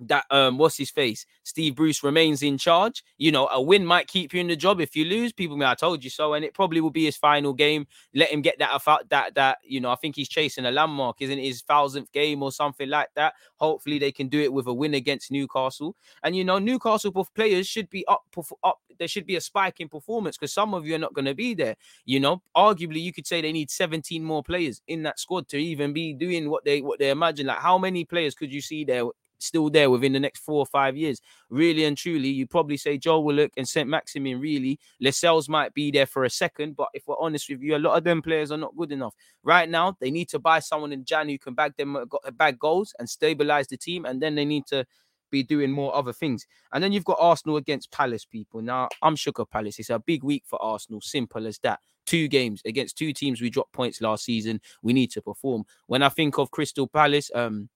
that 0.00 0.24
um 0.30 0.58
what's 0.58 0.76
his 0.76 0.90
face? 0.90 1.26
Steve 1.42 1.74
bruce 1.74 2.02
remains 2.02 2.42
in 2.42 2.58
charge. 2.58 3.04
You 3.18 3.32
know 3.32 3.48
a 3.48 3.60
win 3.60 3.84
might 3.84 4.06
keep 4.06 4.32
you 4.32 4.40
in 4.40 4.48
the 4.48 4.56
job 4.56 4.80
if 4.80 4.96
you 4.96 5.04
lose. 5.04 5.32
People 5.32 5.56
may 5.56 5.66
i 5.66 5.74
told 5.74 6.02
you 6.02 6.10
so 6.10 6.34
and 6.34 6.44
it 6.44 6.54
probably 6.54 6.80
will 6.80 6.90
be 6.90 7.04
his 7.04 7.16
final 7.16 7.52
game. 7.52 7.86
Let 8.14 8.30
him 8.30 8.42
get 8.42 8.58
that 8.58 8.82
that 9.10 9.34
that 9.34 9.58
you 9.62 9.80
know 9.80 9.90
i 9.90 9.96
think 9.96 10.16
he's 10.16 10.28
chasing 10.28 10.64
a 10.66 10.70
landmark 10.70 11.16
isn't 11.20 11.38
it? 11.38 11.44
His 11.44 11.62
thousandth 11.62 12.10
game 12.12 12.42
or 12.42 12.52
something 12.52 12.88
like 12.88 13.08
that. 13.16 13.34
Hopefully 13.56 13.98
they 13.98 14.12
can 14.12 14.28
do 14.28 14.40
it 14.40 14.52
with 14.52 14.66
a 14.66 14.72
win 14.72 14.94
against 14.94 15.30
newcastle. 15.30 15.96
And 16.22 16.34
you 16.34 16.44
know 16.44 16.58
newcastle 16.58 17.12
players 17.34 17.66
should 17.66 17.90
be 17.90 18.06
up 18.06 18.22
up 18.64 18.78
there 18.98 19.08
should 19.08 19.26
be 19.26 19.36
a 19.36 19.40
spike 19.40 19.80
in 19.80 19.88
performance 19.88 20.36
because 20.36 20.52
some 20.52 20.74
of 20.74 20.86
you 20.86 20.94
are 20.94 20.98
not 20.98 21.14
going 21.14 21.24
to 21.24 21.34
be 21.34 21.54
there. 21.54 21.76
You 22.04 22.20
know 22.20 22.42
arguably 22.56 23.00
you 23.02 23.12
could 23.12 23.26
say 23.26 23.40
they 23.40 23.52
need 23.52 23.70
17 23.70 24.22
more 24.22 24.42
players 24.42 24.82
in 24.88 25.02
that 25.04 25.18
squad 25.18 25.48
to 25.48 25.56
even 25.58 25.92
be 25.92 26.12
doing 26.12 26.50
what 26.50 26.64
they 26.64 26.80
what 26.80 26.98
they 26.98 27.10
imagine. 27.10 27.46
Like 27.46 27.58
how 27.58 27.78
many 27.78 28.04
players 28.04 28.34
could 28.34 28.52
you 28.52 28.60
see 28.60 28.84
there 28.84 29.04
still 29.42 29.70
there 29.70 29.90
within 29.90 30.12
the 30.12 30.20
next 30.20 30.40
four 30.40 30.58
or 30.58 30.66
five 30.66 30.96
years. 30.96 31.20
Really 31.48 31.84
and 31.84 31.96
truly, 31.96 32.28
you 32.28 32.46
probably 32.46 32.76
say 32.76 32.98
Joe 32.98 33.20
Willock 33.20 33.52
and 33.56 33.68
St. 33.68 33.88
Maximin. 33.88 34.40
Really, 34.40 34.78
Lascelles 35.00 35.48
might 35.48 35.74
be 35.74 35.90
there 35.90 36.06
for 36.06 36.24
a 36.24 36.30
second, 36.30 36.76
but 36.76 36.88
if 36.94 37.06
we're 37.06 37.20
honest 37.20 37.48
with 37.48 37.62
you, 37.62 37.76
a 37.76 37.78
lot 37.78 37.96
of 37.96 38.04
them 38.04 38.22
players 38.22 38.52
are 38.52 38.58
not 38.58 38.76
good 38.76 38.92
enough. 38.92 39.14
Right 39.42 39.68
now, 39.68 39.96
they 40.00 40.10
need 40.10 40.28
to 40.30 40.38
buy 40.38 40.60
someone 40.60 40.92
in 40.92 41.04
Jan 41.04 41.28
who 41.28 41.38
can 41.38 41.54
bag 41.54 41.76
them 41.76 41.96
uh, 41.96 42.30
bag 42.32 42.58
goals 42.58 42.94
and 42.98 43.08
stabilize 43.08 43.66
the 43.68 43.76
team, 43.76 44.04
and 44.04 44.20
then 44.20 44.34
they 44.34 44.44
need 44.44 44.66
to 44.66 44.86
be 45.30 45.42
doing 45.42 45.70
more 45.70 45.94
other 45.94 46.12
things. 46.12 46.46
And 46.72 46.82
then 46.82 46.92
you've 46.92 47.04
got 47.04 47.16
Arsenal 47.20 47.56
against 47.56 47.90
Palace, 47.92 48.24
people. 48.24 48.60
Now, 48.60 48.88
I'm 49.02 49.16
shook 49.16 49.38
of 49.38 49.50
Palace. 49.50 49.78
It's 49.78 49.90
a 49.90 49.98
big 49.98 50.22
week 50.22 50.44
for 50.46 50.60
Arsenal. 50.62 51.00
Simple 51.00 51.46
as 51.46 51.58
that. 51.60 51.80
Two 52.06 52.28
games 52.28 52.62
against 52.64 52.98
two 52.98 53.12
teams 53.12 53.40
we 53.40 53.50
dropped 53.50 53.72
points 53.72 54.00
last 54.00 54.24
season. 54.24 54.60
We 54.82 54.92
need 54.92 55.10
to 55.12 55.22
perform. 55.22 55.64
When 55.86 56.02
I 56.02 56.08
think 56.08 56.38
of 56.38 56.50
Crystal 56.50 56.88
Palace, 56.88 57.30
um, 57.34 57.68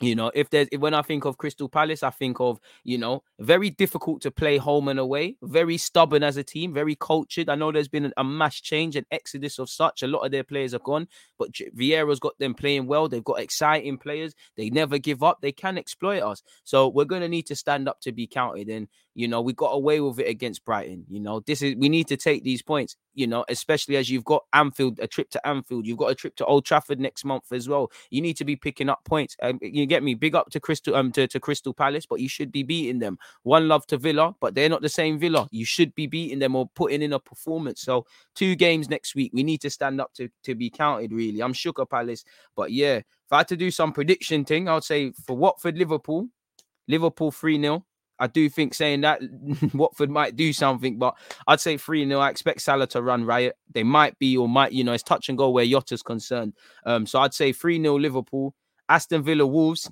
you 0.00 0.14
know, 0.14 0.30
if 0.34 0.48
there's 0.48 0.68
when 0.78 0.94
I 0.94 1.02
think 1.02 1.26
of 1.26 1.36
Crystal 1.36 1.68
Palace, 1.68 2.02
I 2.02 2.08
think 2.08 2.40
of 2.40 2.58
you 2.84 2.96
know 2.96 3.22
very 3.38 3.68
difficult 3.68 4.22
to 4.22 4.30
play 4.30 4.56
home 4.56 4.88
and 4.88 4.98
away, 4.98 5.36
very 5.42 5.76
stubborn 5.76 6.22
as 6.22 6.38
a 6.38 6.42
team, 6.42 6.72
very 6.72 6.94
cultured. 6.94 7.50
I 7.50 7.54
know 7.54 7.70
there's 7.70 7.88
been 7.88 8.10
a 8.16 8.24
mass 8.24 8.58
change, 8.60 8.96
an 8.96 9.04
exodus 9.10 9.58
of 9.58 9.68
such. 9.68 10.02
A 10.02 10.06
lot 10.06 10.20
of 10.20 10.32
their 10.32 10.44
players 10.44 10.72
are 10.72 10.78
gone, 10.78 11.06
but 11.38 11.50
Vieira's 11.76 12.18
got 12.18 12.38
them 12.38 12.54
playing 12.54 12.86
well. 12.86 13.08
They've 13.08 13.22
got 13.22 13.40
exciting 13.40 13.98
players. 13.98 14.34
They 14.56 14.70
never 14.70 14.96
give 14.96 15.22
up. 15.22 15.40
They 15.42 15.52
can 15.52 15.76
exploit 15.76 16.22
us. 16.22 16.42
So 16.64 16.88
we're 16.88 17.04
gonna 17.04 17.28
need 17.28 17.46
to 17.46 17.56
stand 17.56 17.86
up 17.86 18.00
to 18.00 18.12
be 18.12 18.26
counted. 18.26 18.70
And 18.70 18.88
you 19.14 19.28
know, 19.28 19.40
we 19.40 19.52
got 19.52 19.70
away 19.70 20.00
with 20.00 20.20
it 20.20 20.28
against 20.28 20.64
Brighton. 20.64 21.04
You 21.08 21.20
know, 21.20 21.40
this 21.40 21.62
is 21.62 21.74
we 21.76 21.88
need 21.88 22.06
to 22.08 22.16
take 22.16 22.44
these 22.44 22.62
points. 22.62 22.96
You 23.14 23.26
know, 23.26 23.44
especially 23.48 23.96
as 23.96 24.08
you've 24.08 24.24
got 24.24 24.44
Anfield, 24.52 24.98
a 25.00 25.06
trip 25.06 25.30
to 25.30 25.46
Anfield, 25.46 25.86
you've 25.86 25.98
got 25.98 26.10
a 26.10 26.14
trip 26.14 26.36
to 26.36 26.46
Old 26.46 26.64
Trafford 26.64 27.00
next 27.00 27.24
month 27.24 27.52
as 27.52 27.68
well. 27.68 27.90
You 28.10 28.22
need 28.22 28.36
to 28.36 28.44
be 28.44 28.56
picking 28.56 28.88
up 28.88 29.04
points. 29.04 29.36
Um, 29.42 29.58
you 29.60 29.84
get 29.86 30.02
me? 30.02 30.14
Big 30.14 30.34
up 30.34 30.50
to 30.50 30.60
Crystal 30.60 30.94
um 30.94 31.10
to, 31.12 31.26
to 31.26 31.40
Crystal 31.40 31.74
Palace, 31.74 32.06
but 32.06 32.20
you 32.20 32.28
should 32.28 32.52
be 32.52 32.62
beating 32.62 32.98
them. 32.98 33.18
One 33.42 33.68
love 33.68 33.86
to 33.88 33.98
Villa, 33.98 34.34
but 34.40 34.54
they're 34.54 34.68
not 34.68 34.82
the 34.82 34.88
same 34.88 35.18
Villa. 35.18 35.48
You 35.50 35.64
should 35.64 35.94
be 35.94 36.06
beating 36.06 36.38
them 36.38 36.54
or 36.54 36.68
putting 36.74 37.02
in 37.02 37.12
a 37.12 37.18
performance. 37.18 37.82
So 37.82 38.06
two 38.34 38.54
games 38.54 38.88
next 38.88 39.14
week. 39.14 39.32
We 39.34 39.42
need 39.42 39.60
to 39.62 39.70
stand 39.70 40.00
up 40.00 40.12
to 40.14 40.28
to 40.44 40.54
be 40.54 40.70
counted. 40.70 41.12
Really, 41.12 41.42
I'm 41.42 41.52
at 41.52 41.90
Palace, 41.90 42.24
but 42.56 42.70
yeah, 42.72 42.96
if 42.96 43.32
I 43.32 43.38
had 43.38 43.48
to 43.48 43.56
do 43.56 43.70
some 43.70 43.92
prediction 43.92 44.44
thing, 44.44 44.68
I'd 44.68 44.84
say 44.84 45.12
for 45.26 45.36
Watford, 45.36 45.76
Liverpool, 45.76 46.28
Liverpool 46.88 47.30
three 47.30 47.60
0 47.60 47.84
I 48.20 48.26
do 48.26 48.48
think 48.48 48.74
saying 48.74 49.00
that 49.00 49.22
Watford 49.74 50.10
might 50.10 50.36
do 50.36 50.52
something, 50.52 50.98
but 50.98 51.16
I'd 51.46 51.60
say 51.60 51.76
3 51.76 52.06
0. 52.06 52.20
I 52.20 52.30
expect 52.30 52.60
Salah 52.60 52.86
to 52.88 53.02
run 53.02 53.24
riot. 53.24 53.56
They 53.72 53.82
might 53.82 54.18
be 54.18 54.36
or 54.36 54.48
might, 54.48 54.72
you 54.72 54.84
know, 54.84 54.92
it's 54.92 55.02
touch 55.02 55.28
and 55.28 55.38
go 55.38 55.50
where 55.50 55.64
Jota's 55.64 56.02
concerned. 56.02 56.54
Um, 56.84 57.06
so 57.06 57.18
I'd 57.20 57.34
say 57.34 57.52
3 57.52 57.82
0 57.82 57.98
Liverpool. 57.98 58.54
Aston 58.88 59.22
Villa 59.22 59.46
Wolves. 59.46 59.90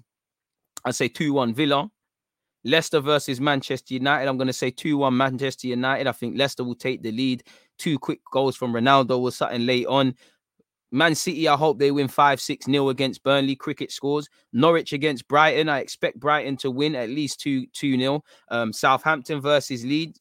I'd 0.85 0.95
say 0.95 1.09
2 1.09 1.33
1 1.33 1.55
Villa. 1.55 1.91
Leicester 2.64 3.01
versus 3.01 3.41
Manchester 3.41 3.95
United. 3.95 4.29
I'm 4.29 4.37
going 4.37 4.49
to 4.49 4.53
say 4.53 4.70
2 4.70 4.99
1 4.99 5.16
Manchester 5.16 5.68
United. 5.68 6.07
I 6.07 6.12
think 6.12 6.37
Leicester 6.37 6.64
will 6.64 6.74
take 6.74 7.03
the 7.03 7.12
lead. 7.12 7.45
Two 7.79 7.99
quick 7.99 8.20
goals 8.31 8.57
from 8.57 8.72
Ronaldo 8.72 9.20
was 9.20 9.37
something 9.37 9.64
late 9.64 9.87
on. 9.87 10.14
Man 10.91 11.14
City, 11.14 11.49
I 11.49 11.57
hope 11.57 11.78
they 11.78 11.91
win 11.91 12.09
5 12.09 12.41
6 12.41 12.66
0 12.66 12.89
against 12.89 13.22
Burnley. 13.22 13.57
Cricket 13.57 13.93
scores. 13.93 14.28
Norwich 14.53 14.93
against 14.93 15.28
Brighton. 15.28 15.68
I 15.68 15.80
expect 15.80 16.18
Brighton 16.18 16.57
to 16.59 16.70
win 16.70 16.95
at 16.95 17.11
least 17.11 17.41
2 17.41 17.66
2 17.66 17.99
0. 17.99 18.24
Um, 18.51 18.72
Southampton 18.72 19.41
versus 19.41 19.84
Leeds. 19.84 20.20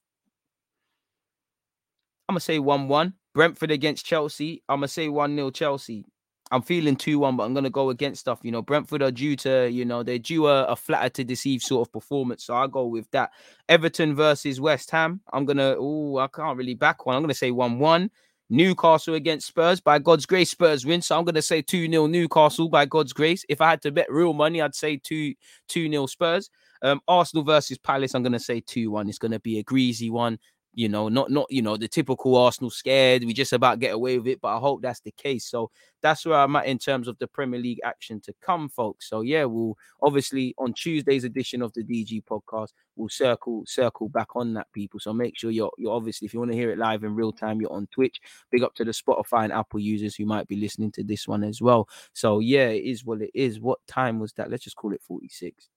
I'm 2.27 2.33
going 2.33 2.39
to 2.39 2.45
say 2.45 2.59
1 2.59 2.87
1. 2.87 3.13
Brentford 3.33 3.71
against 3.71 4.05
Chelsea. 4.05 4.63
I'm 4.67 4.79
going 4.79 4.87
to 4.87 4.93
say 4.93 5.07
1 5.07 5.35
0 5.35 5.51
Chelsea. 5.51 6.05
I'm 6.51 6.61
feeling 6.61 6.95
2 6.95 7.19
1, 7.19 7.37
but 7.37 7.43
I'm 7.43 7.53
going 7.53 7.65
to 7.65 7.69
go 7.69 7.89
against 7.89 8.21
stuff. 8.21 8.39
You 8.43 8.51
know, 8.51 8.61
Brentford 8.61 9.01
are 9.01 9.11
due 9.11 9.35
to, 9.37 9.69
you 9.69 9.85
know, 9.85 10.03
they're 10.03 10.17
due 10.17 10.47
a, 10.47 10.63
a 10.65 10.75
flatter 10.75 11.09
to 11.09 11.23
deceive 11.23 11.61
sort 11.61 11.87
of 11.87 11.91
performance. 11.91 12.45
So 12.45 12.53
I'll 12.53 12.67
go 12.67 12.85
with 12.85 13.09
that. 13.11 13.31
Everton 13.69 14.15
versus 14.15 14.59
West 14.61 14.91
Ham. 14.91 15.21
I'm 15.33 15.45
going 15.45 15.57
to, 15.57 15.75
oh, 15.77 16.17
I 16.17 16.27
can't 16.27 16.57
really 16.57 16.73
back 16.73 17.05
one. 17.05 17.15
I'm 17.15 17.21
going 17.21 17.29
to 17.29 17.35
say 17.35 17.51
1 17.51 17.79
1. 17.79 18.09
Newcastle 18.49 19.15
against 19.15 19.47
Spurs. 19.47 19.79
By 19.79 19.99
God's 19.99 20.25
grace, 20.25 20.51
Spurs 20.51 20.85
win. 20.85 21.01
So 21.01 21.17
I'm 21.17 21.25
going 21.25 21.35
to 21.35 21.41
say 21.41 21.61
2 21.61 21.89
0 21.89 22.07
Newcastle 22.07 22.69
by 22.69 22.85
God's 22.85 23.13
grace. 23.13 23.45
If 23.49 23.61
I 23.61 23.69
had 23.69 23.81
to 23.83 23.91
bet 23.91 24.11
real 24.11 24.33
money, 24.33 24.61
I'd 24.61 24.75
say 24.75 24.97
2 24.97 25.33
2 25.67 25.89
0 25.89 26.05
Spurs. 26.07 26.49
Um, 26.81 27.01
Arsenal 27.07 27.43
versus 27.43 27.77
Palace, 27.77 28.13
I'm 28.13 28.23
going 28.23 28.33
to 28.33 28.39
say 28.39 28.61
2 28.65 28.91
1. 28.91 29.09
It's 29.09 29.17
going 29.17 29.31
to 29.31 29.39
be 29.39 29.59
a 29.59 29.63
greasy 29.63 30.09
one. 30.09 30.39
You 30.77 30.89
know, 30.89 31.09
not 31.09 31.31
not 31.31 31.47
you 31.49 31.63
know 31.63 31.75
the 31.75 31.87
typical 31.87 32.35
Arsenal 32.35 32.69
scared. 32.69 33.23
We 33.23 33.33
just 33.33 33.51
about 33.51 33.79
get 33.79 33.95
away 33.95 34.19
with 34.19 34.27
it, 34.27 34.39
but 34.39 34.55
I 34.55 34.59
hope 34.59 34.83
that's 34.83 34.99
the 34.99 35.09
case. 35.09 35.49
So 35.49 35.71
that's 36.03 36.23
where 36.23 36.37
I'm 36.37 36.55
at 36.55 36.67
in 36.67 36.77
terms 36.77 37.07
of 37.07 37.17
the 37.17 37.25
Premier 37.25 37.59
League 37.59 37.79
action 37.83 38.21
to 38.21 38.33
come, 38.43 38.69
folks. 38.69 39.09
So 39.09 39.21
yeah, 39.21 39.45
we'll 39.45 39.75
obviously 40.03 40.53
on 40.59 40.73
Tuesday's 40.73 41.23
edition 41.23 41.63
of 41.63 41.73
the 41.73 41.83
DG 41.83 42.23
podcast, 42.25 42.73
we'll 42.95 43.09
circle 43.09 43.63
circle 43.65 44.07
back 44.07 44.35
on 44.35 44.53
that, 44.53 44.67
people. 44.71 44.99
So 44.99 45.13
make 45.13 45.35
sure 45.35 45.49
you're 45.49 45.71
you're 45.79 45.95
obviously 45.95 46.27
if 46.27 46.33
you 46.35 46.39
want 46.39 46.51
to 46.51 46.57
hear 46.57 46.69
it 46.69 46.77
live 46.77 47.03
in 47.03 47.15
real 47.15 47.31
time, 47.31 47.59
you're 47.59 47.73
on 47.73 47.87
Twitch. 47.87 48.21
Big 48.51 48.61
up 48.61 48.75
to 48.75 48.85
the 48.85 48.91
Spotify 48.91 49.45
and 49.45 49.53
Apple 49.53 49.79
users 49.79 50.15
who 50.15 50.27
might 50.27 50.47
be 50.47 50.57
listening 50.57 50.91
to 50.91 51.03
this 51.03 51.27
one 51.27 51.43
as 51.43 51.59
well. 51.59 51.89
So 52.13 52.37
yeah, 52.37 52.67
it 52.67 52.83
is 52.83 53.03
what 53.03 53.23
it 53.23 53.31
is. 53.33 53.59
What 53.59 53.79
time 53.87 54.19
was 54.19 54.31
that? 54.33 54.51
Let's 54.51 54.65
just 54.65 54.75
call 54.75 54.93
it 54.93 55.01
46 55.01 55.69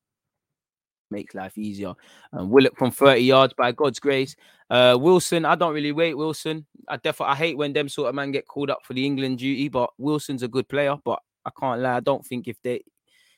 makes 1.10 1.34
life 1.34 1.56
easier. 1.58 1.94
Um, 2.32 2.50
Willock 2.50 2.76
from 2.78 2.90
30 2.90 3.20
yards 3.20 3.54
by 3.54 3.72
God's 3.72 4.00
grace. 4.00 4.36
Uh, 4.68 4.96
Wilson, 5.00 5.44
I 5.44 5.54
don't 5.54 5.74
really 5.74 5.92
wait 5.92 6.14
Wilson. 6.14 6.66
I 6.88 6.96
definitely 6.96 7.32
I 7.32 7.36
hate 7.36 7.56
when 7.56 7.72
them 7.72 7.88
sort 7.88 8.08
of 8.08 8.14
man 8.14 8.32
get 8.32 8.46
called 8.46 8.70
up 8.70 8.80
for 8.84 8.94
the 8.94 9.04
England 9.04 9.38
duty, 9.38 9.68
but 9.68 9.90
Wilson's 9.98 10.42
a 10.42 10.48
good 10.48 10.68
player. 10.68 10.96
But 11.04 11.20
I 11.44 11.50
can't 11.58 11.80
lie, 11.80 11.96
I 11.96 12.00
don't 12.00 12.24
think 12.24 12.48
if 12.48 12.56
they 12.62 12.82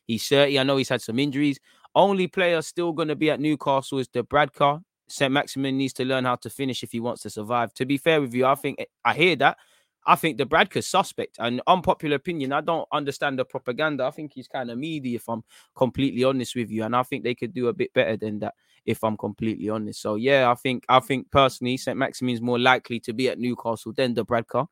he's 0.07 0.27
30, 0.29 0.59
I 0.59 0.63
know 0.63 0.77
he's 0.77 0.89
had 0.89 1.03
some 1.03 1.19
injuries. 1.19 1.59
Only 1.95 2.27
player 2.27 2.63
still 2.63 2.93
gonna 2.93 3.17
be 3.17 3.31
at 3.31 3.41
Newcastle 3.41 3.99
is 3.99 4.09
the 4.09 4.25
Bradcar. 4.25 4.83
St. 5.09 5.31
Maximin 5.31 5.77
needs 5.77 5.93
to 5.95 6.05
learn 6.05 6.25
how 6.25 6.37
to 6.37 6.49
finish 6.49 6.83
if 6.83 6.93
he 6.93 7.01
wants 7.01 7.23
to 7.23 7.31
survive. 7.31 7.75
To 7.75 7.85
be 7.85 7.99
fair 7.99 8.21
with 8.21 8.33
you, 8.33 8.47
I 8.47 8.55
think 8.55 8.79
I 9.05 9.15
hear 9.15 9.37
that. 9.37 9.59
I 10.05 10.17
think 10.17 10.37
the 10.37 10.47
Bradker's 10.47 10.87
suspect 10.87 11.37
and 11.39 11.63
unpopular 11.67 12.17
opinion. 12.17 12.53
I 12.53 12.61
don't 12.61 12.89
understand 12.93 13.39
the 13.39 13.45
propaganda. 13.45 14.05
I 14.05 14.11
think 14.11 14.33
he's 14.35 14.49
kind 14.49 14.71
of 14.71 14.79
meaty, 14.79 15.15
if 15.15 15.29
I'm 15.29 15.45
completely 15.77 16.25
honest 16.25 16.57
with 16.57 16.71
you. 16.71 16.83
And 16.85 16.97
I 16.97 17.05
think 17.05 17.23
they 17.23 17.35
could 17.35 17.55
do 17.55 17.69
a 17.69 17.73
bit 17.73 17.93
better 17.93 18.17
than 18.17 18.41
that, 18.41 18.55
if 18.85 19.05
I'm 19.05 19.17
completely 19.17 19.69
honest. 19.69 20.03
So 20.03 20.17
yeah, 20.17 20.51
I 20.51 20.55
think 20.55 20.85
I 20.89 21.01
think 21.01 21.31
personally, 21.31 21.77
St. 21.77 21.97
Maximin's 21.97 22.41
more 22.41 22.59
likely 22.59 22.99
to 23.01 23.13
be 23.13 23.29
at 23.29 23.39
Newcastle 23.39 23.93
than 23.93 24.15
the 24.15 24.25
Bradker. 24.25 24.67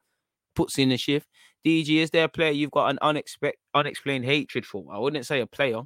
Puts 0.57 0.79
in 0.79 0.91
a 0.91 0.97
shift. 0.97 1.29
DG, 1.65 1.89
is 2.03 2.11
there 2.11 2.25
a 2.25 2.29
player 2.29 2.51
you've 2.51 2.73
got 2.73 2.89
an 2.89 2.99
unexpected 3.01 3.61
unexplained 3.75 4.25
hatred 4.25 4.67
for? 4.67 4.85
I 4.93 4.99
wouldn't 4.99 5.27
say 5.27 5.41
a 5.41 5.47
player, 5.47 5.83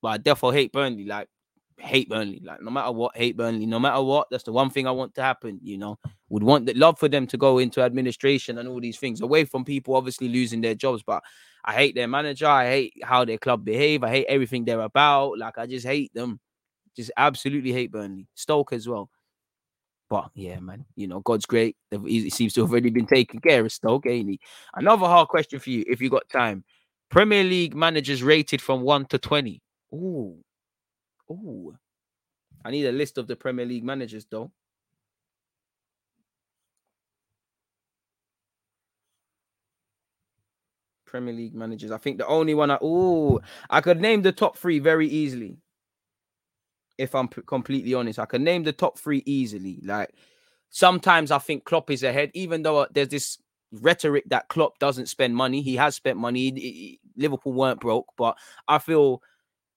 but 0.00 0.08
I 0.08 0.16
definitely 0.16 0.56
hate 0.56 0.72
Burnley. 0.72 1.04
Like 1.04 1.28
hate 1.78 2.08
Burnley. 2.08 2.40
Like 2.44 2.62
no 2.62 2.70
matter 2.70 2.92
what, 2.92 3.16
hate 3.16 3.36
Burnley. 3.36 3.66
No 3.66 3.78
matter 3.78 4.02
what, 4.02 4.28
that's 4.30 4.44
the 4.44 4.52
one 4.52 4.70
thing 4.70 4.86
I 4.86 4.90
want 4.90 5.14
to 5.14 5.22
happen. 5.22 5.58
You 5.62 5.78
know, 5.78 5.98
would 6.28 6.42
want 6.42 6.66
the 6.66 6.74
love 6.74 6.98
for 6.98 7.08
them 7.08 7.26
to 7.28 7.36
go 7.36 7.58
into 7.58 7.82
administration 7.82 8.58
and 8.58 8.68
all 8.68 8.80
these 8.80 8.98
things 8.98 9.20
away 9.20 9.44
from 9.44 9.64
people 9.64 9.96
obviously 9.96 10.28
losing 10.28 10.60
their 10.60 10.74
jobs. 10.74 11.02
But 11.02 11.22
I 11.64 11.74
hate 11.74 11.94
their 11.94 12.08
manager. 12.08 12.46
I 12.46 12.66
hate 12.66 12.94
how 13.02 13.24
their 13.24 13.38
club 13.38 13.64
behave. 13.64 14.04
I 14.04 14.10
hate 14.10 14.26
everything 14.28 14.64
they're 14.64 14.80
about. 14.80 15.38
Like 15.38 15.58
I 15.58 15.66
just 15.66 15.86
hate 15.86 16.12
them. 16.14 16.40
Just 16.94 17.10
absolutely 17.16 17.72
hate 17.72 17.90
Burnley. 17.90 18.26
Stoke 18.34 18.72
as 18.72 18.88
well. 18.88 19.10
But 20.10 20.30
yeah, 20.34 20.60
man, 20.60 20.84
you 20.94 21.08
know, 21.08 21.20
God's 21.20 21.46
great. 21.46 21.76
He 22.06 22.30
seems 22.30 22.52
to 22.52 22.60
have 22.60 22.70
already 22.70 22.90
been 22.90 23.06
taken 23.06 23.40
care 23.40 23.64
of 23.64 23.72
Stoke, 23.72 24.06
ain't 24.06 24.28
he? 24.28 24.38
Another 24.74 25.06
hard 25.06 25.28
question 25.28 25.58
for 25.58 25.70
you, 25.70 25.82
if 25.88 26.00
you 26.00 26.10
got 26.10 26.28
time. 26.28 26.62
Premier 27.10 27.42
League 27.42 27.74
managers 27.74 28.22
rated 28.22 28.60
from 28.60 28.82
one 28.82 29.06
to 29.06 29.18
twenty. 29.18 29.62
Ooh, 29.92 30.36
Oh, 31.34 31.74
I 32.64 32.70
need 32.72 32.86
a 32.86 32.92
list 32.92 33.18
of 33.18 33.26
the 33.26 33.36
Premier 33.36 33.66
League 33.66 33.84
managers, 33.84 34.26
though. 34.30 34.52
Premier 41.06 41.34
League 41.34 41.54
managers. 41.54 41.90
I 41.92 41.98
think 41.98 42.18
the 42.18 42.26
only 42.26 42.54
one 42.54 42.70
I 42.72 42.78
oh 42.82 43.40
I 43.70 43.80
could 43.80 44.00
name 44.00 44.22
the 44.22 44.32
top 44.32 44.58
three 44.58 44.78
very 44.80 45.08
easily. 45.08 45.58
If 46.98 47.14
I'm 47.14 47.28
p- 47.28 47.42
completely 47.46 47.94
honest, 47.94 48.18
I 48.18 48.26
can 48.26 48.44
name 48.44 48.64
the 48.64 48.72
top 48.72 48.98
three 48.98 49.22
easily. 49.26 49.80
Like 49.84 50.10
sometimes 50.70 51.30
I 51.30 51.38
think 51.38 51.64
Klopp 51.64 51.90
is 51.90 52.02
ahead, 52.02 52.30
even 52.34 52.62
though 52.62 52.78
uh, 52.78 52.86
there's 52.92 53.08
this 53.08 53.38
rhetoric 53.72 54.24
that 54.28 54.48
Klopp 54.48 54.78
doesn't 54.80 55.06
spend 55.08 55.36
money. 55.36 55.62
He 55.62 55.76
has 55.76 55.96
spent 55.96 56.18
money. 56.18 56.98
Liverpool 57.16 57.52
weren't 57.52 57.80
broke, 57.80 58.06
but 58.16 58.36
I 58.68 58.78
feel 58.78 59.22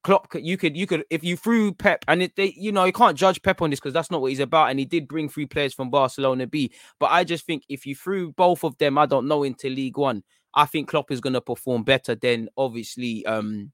Klopp, 0.04 0.28
you 0.34 0.56
could, 0.56 0.76
you 0.76 0.86
could, 0.86 1.04
if 1.10 1.24
you 1.24 1.36
threw 1.36 1.72
Pep, 1.72 2.04
and 2.08 2.22
it, 2.22 2.36
they, 2.36 2.54
you 2.56 2.72
know, 2.72 2.84
you 2.84 2.92
can't 2.92 3.18
judge 3.18 3.42
Pep 3.42 3.60
on 3.60 3.70
this 3.70 3.80
because 3.80 3.92
that's 3.92 4.10
not 4.10 4.20
what 4.20 4.28
he's 4.28 4.40
about. 4.40 4.70
And 4.70 4.78
he 4.78 4.84
did 4.84 5.08
bring 5.08 5.28
three 5.28 5.46
players 5.46 5.74
from 5.74 5.90
Barcelona 5.90 6.46
B. 6.46 6.72
But 7.00 7.10
I 7.10 7.24
just 7.24 7.44
think 7.46 7.64
if 7.68 7.84
you 7.84 7.94
threw 7.94 8.32
both 8.32 8.64
of 8.64 8.78
them, 8.78 8.96
I 8.96 9.06
don't 9.06 9.28
know, 9.28 9.42
into 9.42 9.68
League 9.68 9.98
One, 9.98 10.22
I 10.54 10.66
think 10.66 10.88
Klopp 10.88 11.10
is 11.10 11.20
going 11.20 11.34
to 11.34 11.40
perform 11.40 11.82
better 11.82 12.14
than 12.14 12.48
obviously, 12.56 13.26
um, 13.26 13.72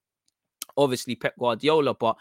obviously 0.76 1.14
Pep 1.14 1.34
Guardiola. 1.38 1.94
But 1.94 2.16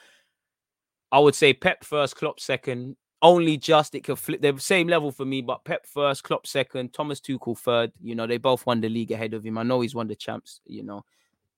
I 1.12 1.20
would 1.20 1.36
say 1.36 1.54
Pep 1.54 1.84
first, 1.84 2.16
Klopp 2.16 2.40
second. 2.40 2.98
Only 3.22 3.56
just 3.56 3.96
it 3.96 4.04
could 4.04 4.20
flip. 4.20 4.42
The 4.42 4.60
same 4.60 4.90
level 4.90 5.10
for 5.10 5.24
me, 5.24 5.42
but 5.42 5.64
Pep 5.64 5.86
first, 5.86 6.26
Klopp 6.26 6.46
second, 6.46 6.92
Thomas 6.92 7.22
Tuchel 7.22 7.58
third. 7.58 7.94
You 8.02 8.16
know, 8.16 8.28
they 8.28 8.38
both 8.38 8.66
won 8.66 8.82
the 8.82 8.90
league 8.90 9.12
ahead 9.12 9.34
of 9.34 9.46
him. 9.46 9.58
I 9.58 9.64
know 9.64 9.80
he's 9.80 9.96
won 9.96 10.08
the 10.08 10.16
champs. 10.16 10.60
You 10.66 10.84
know. 10.84 11.06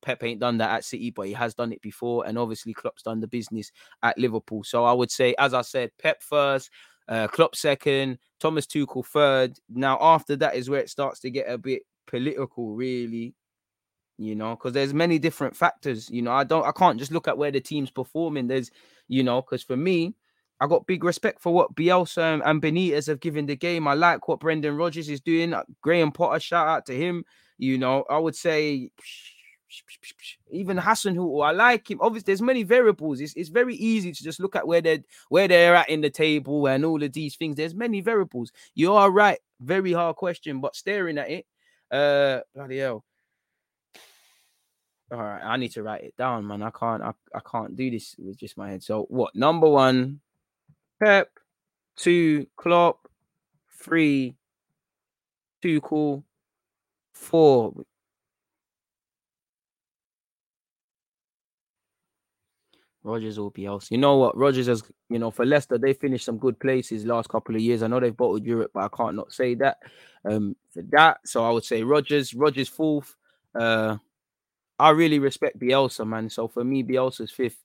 Pep 0.05 0.23
ain't 0.23 0.39
done 0.39 0.57
that 0.59 0.69
at 0.69 0.85
City, 0.85 1.09
but 1.09 1.27
he 1.27 1.33
has 1.33 1.55
done 1.55 1.73
it 1.73 1.81
before. 1.81 2.25
And 2.27 2.37
obviously, 2.37 2.73
Klopp's 2.73 3.01
done 3.01 3.19
the 3.19 3.27
business 3.27 3.71
at 4.03 4.17
Liverpool. 4.17 4.63
So 4.63 4.85
I 4.85 4.93
would 4.93 5.11
say, 5.11 5.35
as 5.39 5.53
I 5.53 5.63
said, 5.63 5.91
Pep 5.99 6.21
first, 6.21 6.69
uh, 7.07 7.27
Klopp 7.27 7.55
second, 7.55 8.19
Thomas 8.39 8.67
Tuchel 8.67 9.05
third. 9.05 9.57
Now, 9.69 9.97
after 9.99 10.35
that 10.37 10.55
is 10.55 10.69
where 10.69 10.79
it 10.79 10.89
starts 10.89 11.19
to 11.21 11.31
get 11.31 11.49
a 11.49 11.57
bit 11.57 11.81
political, 12.07 12.75
really. 12.75 13.33
You 14.17 14.35
know, 14.35 14.51
because 14.51 14.71
there's 14.71 14.93
many 14.93 15.19
different 15.19 15.55
factors. 15.55 16.09
You 16.09 16.21
know, 16.21 16.31
I 16.31 16.45
don't, 16.45 16.65
I 16.65 16.71
can't 16.71 16.99
just 16.99 17.11
look 17.11 17.27
at 17.27 17.37
where 17.37 17.51
the 17.51 17.59
team's 17.59 17.91
performing. 17.91 18.47
There's, 18.47 18.71
you 19.09 19.23
know, 19.23 19.41
because 19.41 19.63
for 19.63 19.75
me, 19.75 20.15
I 20.61 20.67
got 20.67 20.87
big 20.87 21.03
respect 21.03 21.41
for 21.41 21.53
what 21.53 21.75
Bielsa 21.75 22.41
and 22.45 22.61
Benitez 22.61 23.07
have 23.07 23.19
given 23.19 23.45
the 23.45 23.57
game. 23.57 23.89
I 23.89 23.93
like 23.93 24.27
what 24.27 24.39
Brendan 24.39 24.77
Rodgers 24.77 25.09
is 25.09 25.19
doing. 25.19 25.53
Graham 25.81 26.13
Potter, 26.13 26.39
shout 26.39 26.67
out 26.67 26.85
to 26.85 26.95
him. 26.95 27.25
You 27.57 27.77
know, 27.77 28.05
I 28.09 28.17
would 28.17 28.35
say 28.35 28.91
even 30.51 30.78
Hassan, 30.78 31.16
who 31.16 31.41
I 31.41 31.51
like 31.51 31.89
him. 31.89 31.99
Obviously, 32.01 32.26
there's 32.26 32.41
many 32.41 32.63
variables. 32.63 33.20
It's, 33.20 33.34
it's 33.36 33.49
very 33.49 33.76
easy 33.76 34.11
to 34.11 34.24
just 34.24 34.39
look 34.39 34.55
at 34.55 34.68
where 34.68 34.82
they're 34.82 35.03
where 35.30 35.47
they're 35.47 35.76
at 35.76 35.89
in 35.89 36.01
the 36.01 36.09
table 36.09 36.68
and 36.68 36.86
all 36.86 37.01
of 37.01 37.13
these 37.13 37.36
things. 37.36 37.55
There's 37.55 37.76
many 37.76 38.01
variables. 38.01 38.51
You 38.74 38.93
are 38.93 39.11
right. 39.11 39.39
Very 39.59 39.93
hard 39.93 40.16
question, 40.16 40.59
but 40.61 40.76
staring 40.76 41.18
at 41.18 41.30
it, 41.30 41.45
uh, 41.91 42.41
bloody 42.53 42.80
hell. 42.80 43.03
All 45.11 45.20
right, 45.20 45.41
I 45.43 45.57
need 45.57 45.72
to 45.74 45.84
write 45.84 46.03
it 46.03 46.18
down, 46.18 46.47
man. 46.47 46.63
I 46.63 46.72
can't. 46.72 47.03
I, 47.03 47.13
I 47.34 47.39
can't 47.39 47.76
do 47.76 47.91
this 47.91 48.16
with 48.18 48.38
just 48.38 48.57
my 48.57 48.72
head. 48.72 48.84
So 48.84 49.03
what? 49.09 49.36
Number 49.36 49.70
one, 49.70 50.20
Pep. 51.03 51.30
Two, 51.95 52.47
Klopp. 52.57 53.07
Three, 53.72 54.36
Tuchel. 55.63 56.24
Four, 57.13 57.74
Rodgers 63.05 63.37
or 63.37 63.51
Bielsa. 63.51 63.91
You 63.91 63.99
know 63.99 64.17
what? 64.17 64.35
Rodgers 64.35 64.67
has, 64.67 64.83
you 65.09 65.19
know, 65.19 65.31
for 65.31 65.45
Leicester, 65.45 65.77
they 65.77 65.93
finished 65.93 66.25
some 66.25 66.37
good 66.37 66.59
places 66.59 67.05
last 67.05 67.29
couple 67.29 67.55
of 67.55 67.61
years. 67.61 67.83
I 67.83 67.87
know 67.87 67.99
they've 67.99 68.15
bottled 68.15 68.45
Europe, 68.45 68.71
but 68.73 68.83
I 68.83 68.95
can't 68.95 69.15
not 69.15 69.31
say 69.31 69.55
that. 69.55 69.77
Um, 70.29 70.55
for 70.73 70.81
that, 70.89 71.19
so 71.25 71.45
I 71.45 71.51
would 71.51 71.63
say 71.63 71.83
Rodgers, 71.83 72.33
Rodgers 72.33 72.67
fourth. 72.67 73.15
Uh, 73.53 73.97
I 74.77 74.89
really 74.89 75.19
respect 75.19 75.59
Bielsa, 75.59 76.05
man. 76.05 76.29
So 76.29 76.47
for 76.47 76.63
me, 76.63 76.83
Bielsa's 76.83 77.31
fifth. 77.31 77.63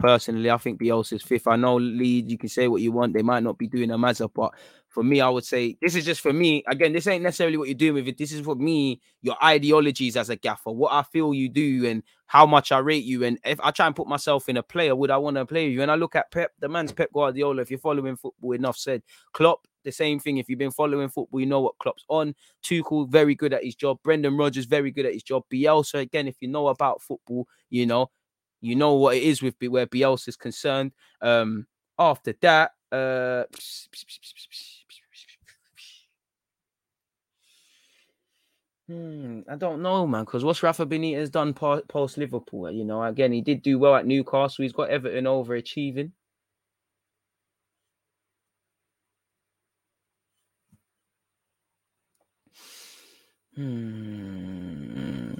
Personally, 0.00 0.50
I 0.50 0.56
think 0.56 0.80
Bielsa's 0.80 1.22
fifth. 1.22 1.46
I 1.46 1.56
know 1.56 1.76
Leeds, 1.76 2.32
you 2.32 2.38
can 2.38 2.48
say 2.48 2.68
what 2.68 2.80
you 2.80 2.90
want. 2.90 3.12
They 3.12 3.22
might 3.22 3.42
not 3.42 3.58
be 3.58 3.66
doing 3.66 3.90
a 3.90 3.98
Mazza, 3.98 4.30
but 4.32 4.54
for 4.88 5.04
me, 5.04 5.20
I 5.20 5.28
would 5.28 5.44
say 5.44 5.76
this 5.82 5.94
is 5.94 6.06
just 6.06 6.22
for 6.22 6.32
me. 6.32 6.64
Again, 6.66 6.94
this 6.94 7.06
ain't 7.06 7.22
necessarily 7.22 7.58
what 7.58 7.68
you're 7.68 7.74
doing 7.74 7.94
with 7.94 8.08
it. 8.08 8.16
This 8.16 8.32
is 8.32 8.40
for 8.40 8.54
me, 8.54 9.02
your 9.20 9.36
ideologies 9.44 10.16
as 10.16 10.30
a 10.30 10.36
gaffer, 10.36 10.70
what 10.70 10.92
I 10.92 11.02
feel 11.02 11.34
you 11.34 11.50
do, 11.50 11.86
and 11.86 12.02
how 12.26 12.46
much 12.46 12.72
I 12.72 12.78
rate 12.78 13.04
you. 13.04 13.24
And 13.24 13.38
if 13.44 13.60
I 13.60 13.72
try 13.72 13.86
and 13.86 13.94
put 13.94 14.08
myself 14.08 14.48
in 14.48 14.56
a 14.56 14.62
player, 14.62 14.96
would 14.96 15.10
I 15.10 15.18
want 15.18 15.36
to 15.36 15.44
play 15.44 15.66
with 15.66 15.74
you? 15.74 15.82
And 15.82 15.90
I 15.90 15.96
look 15.96 16.16
at 16.16 16.30
Pep, 16.30 16.52
the 16.60 16.68
man's 16.68 16.92
Pep 16.92 17.12
Guardiola. 17.12 17.60
If 17.60 17.70
you're 17.70 17.78
following 17.78 18.16
football, 18.16 18.52
enough 18.52 18.78
said. 18.78 19.02
Klopp, 19.34 19.66
the 19.84 19.92
same 19.92 20.18
thing. 20.18 20.38
If 20.38 20.48
you've 20.48 20.58
been 20.58 20.70
following 20.70 21.10
football, 21.10 21.40
you 21.40 21.46
know 21.46 21.60
what 21.60 21.78
Klopp's 21.78 22.04
on. 22.08 22.34
Tuchel, 22.62 23.08
very 23.08 23.34
good 23.34 23.52
at 23.52 23.64
his 23.64 23.74
job. 23.74 23.98
Brendan 24.02 24.36
Rodgers, 24.36 24.64
very 24.64 24.90
good 24.90 25.06
at 25.06 25.12
his 25.12 25.22
job. 25.22 25.44
Bielsa, 25.52 26.00
again, 26.00 26.26
if 26.26 26.36
you 26.40 26.48
know 26.48 26.68
about 26.68 27.02
football, 27.02 27.46
you 27.68 27.84
know, 27.86 28.10
you 28.60 28.76
know 28.76 28.94
what 28.94 29.16
it 29.16 29.22
is 29.22 29.42
with 29.42 29.54
where 29.60 29.86
Bielsa 29.86 30.28
is 30.28 30.36
concerned. 30.36 30.92
Um, 31.20 31.66
after 31.98 32.34
that, 32.40 32.72
uh, 32.92 33.44
Hmm, 38.90 39.42
I 39.48 39.54
don't 39.54 39.82
know, 39.82 40.04
man. 40.04 40.24
Because 40.24 40.42
what's 40.42 40.64
Rafa 40.64 40.84
Benitez 40.84 41.30
done 41.30 41.54
post 41.54 42.18
Liverpool? 42.18 42.72
You 42.72 42.84
know, 42.84 43.04
again, 43.04 43.30
he 43.30 43.40
did 43.40 43.62
do 43.62 43.78
well 43.78 43.94
at 43.94 44.04
Newcastle. 44.04 44.64
He's 44.64 44.72
got 44.72 44.88
Everton 44.90 45.24
overachieving. 45.26 46.10
Hmm. 53.54 55.30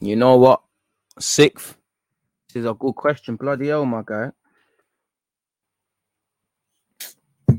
You 0.00 0.16
know 0.16 0.36
what? 0.36 0.62
Sixth. 1.18 1.79
This 2.52 2.62
is 2.62 2.66
a 2.66 2.74
good 2.74 2.94
question. 2.94 3.36
Bloody 3.36 3.68
hell, 3.68 3.86
my 3.86 4.02
guy. 4.04 4.30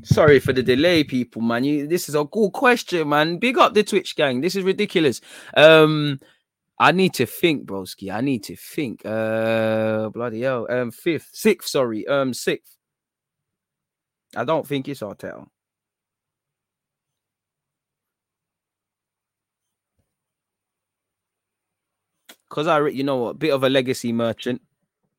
Sorry 0.04 0.40
for 0.40 0.52
the 0.52 0.64
delay, 0.64 1.04
people, 1.04 1.42
man. 1.42 1.64
You, 1.64 1.88
this 1.88 2.10
is 2.10 2.16
a 2.16 2.26
good 2.26 2.52
question, 2.52 3.08
man. 3.08 3.38
Big 3.38 3.58
up 3.58 3.74
the 3.74 3.84
Twitch 3.84 4.16
gang. 4.18 4.42
This 4.42 4.56
is 4.56 4.64
ridiculous. 4.64 5.22
Um, 5.56 6.20
I 6.78 6.92
need 6.92 7.14
to 7.14 7.26
think, 7.26 7.66
broski. 7.66 8.12
I 8.12 8.20
need 8.22 8.44
to 8.46 8.56
think. 8.56 9.06
Uh, 9.06 10.10
bloody 10.10 10.42
hell. 10.42 10.68
Um, 10.70 10.92
fifth, 10.92 11.30
sixth. 11.32 11.70
Sorry. 11.70 12.06
Um, 12.08 12.34
sixth. 12.34 12.76
I 14.36 14.44
don't 14.44 14.68
think 14.68 14.90
it's 14.90 15.02
Arteta. 15.02 15.46
Because 22.50 22.68
I, 22.68 22.86
you 22.88 23.04
know 23.04 23.18
what, 23.18 23.40
bit 23.40 23.54
of 23.54 23.64
a 23.64 23.70
legacy 23.70 24.12
merchant. 24.12 24.62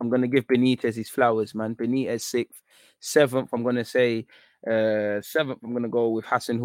I'm 0.03 0.11
gonna 0.11 0.27
give 0.27 0.49
Benitez 0.49 0.97
his 0.97 1.09
flowers, 1.09 1.55
man. 1.55 1.77
Benitez 1.77 2.23
sixth, 2.23 2.61
seventh. 2.99 3.51
I'm 3.53 3.63
gonna 3.63 3.85
say 3.85 4.27
uh, 4.67 5.21
seventh, 5.23 5.61
I'm 5.63 5.81
to 5.83 5.89
go 5.89 6.09
with 6.09 6.25
Hassan 6.25 6.59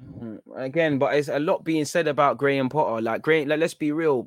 Mm-hmm. 0.00 0.58
Again, 0.58 0.98
but 0.98 1.14
it's 1.14 1.28
a 1.28 1.38
lot 1.38 1.64
being 1.64 1.84
said 1.84 2.06
about 2.06 2.38
Graham 2.38 2.68
Potter. 2.68 3.02
Like, 3.02 3.22
Graham, 3.22 3.48
like, 3.48 3.58
let's 3.58 3.74
be 3.74 3.92
real. 3.92 4.26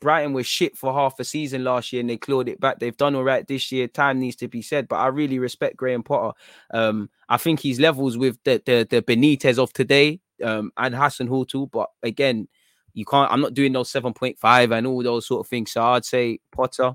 Brighton 0.00 0.32
was 0.32 0.46
shit 0.46 0.76
for 0.76 0.92
half 0.92 1.18
a 1.18 1.24
season 1.24 1.64
last 1.64 1.92
year 1.92 2.00
and 2.00 2.08
they 2.10 2.16
clawed 2.16 2.48
it 2.48 2.60
back. 2.60 2.78
They've 2.78 2.96
done 2.96 3.14
all 3.14 3.24
right 3.24 3.46
this 3.46 3.70
year. 3.72 3.88
Time 3.88 4.20
needs 4.20 4.36
to 4.36 4.48
be 4.48 4.62
said, 4.62 4.88
but 4.88 4.96
I 4.96 5.08
really 5.08 5.38
respect 5.38 5.76
Graham 5.76 6.02
Potter. 6.02 6.36
Um, 6.72 7.10
I 7.28 7.36
think 7.36 7.60
he's 7.60 7.80
levels 7.80 8.16
with 8.16 8.38
the 8.44 8.62
the, 8.64 8.86
the 8.88 9.02
Benitez 9.02 9.58
of 9.58 9.72
today 9.72 10.20
um, 10.42 10.72
and 10.76 10.94
Hasenhüttl. 10.94 11.70
But 11.70 11.88
again, 12.02 12.48
you 12.94 13.04
can't. 13.04 13.30
I'm 13.32 13.40
not 13.40 13.54
doing 13.54 13.72
those 13.72 13.90
seven 13.90 14.12
point 14.12 14.38
five 14.38 14.72
and 14.72 14.86
all 14.86 15.02
those 15.02 15.26
sort 15.26 15.40
of 15.40 15.48
things. 15.48 15.72
So 15.72 15.82
I'd 15.82 16.04
say 16.04 16.40
Potter. 16.54 16.94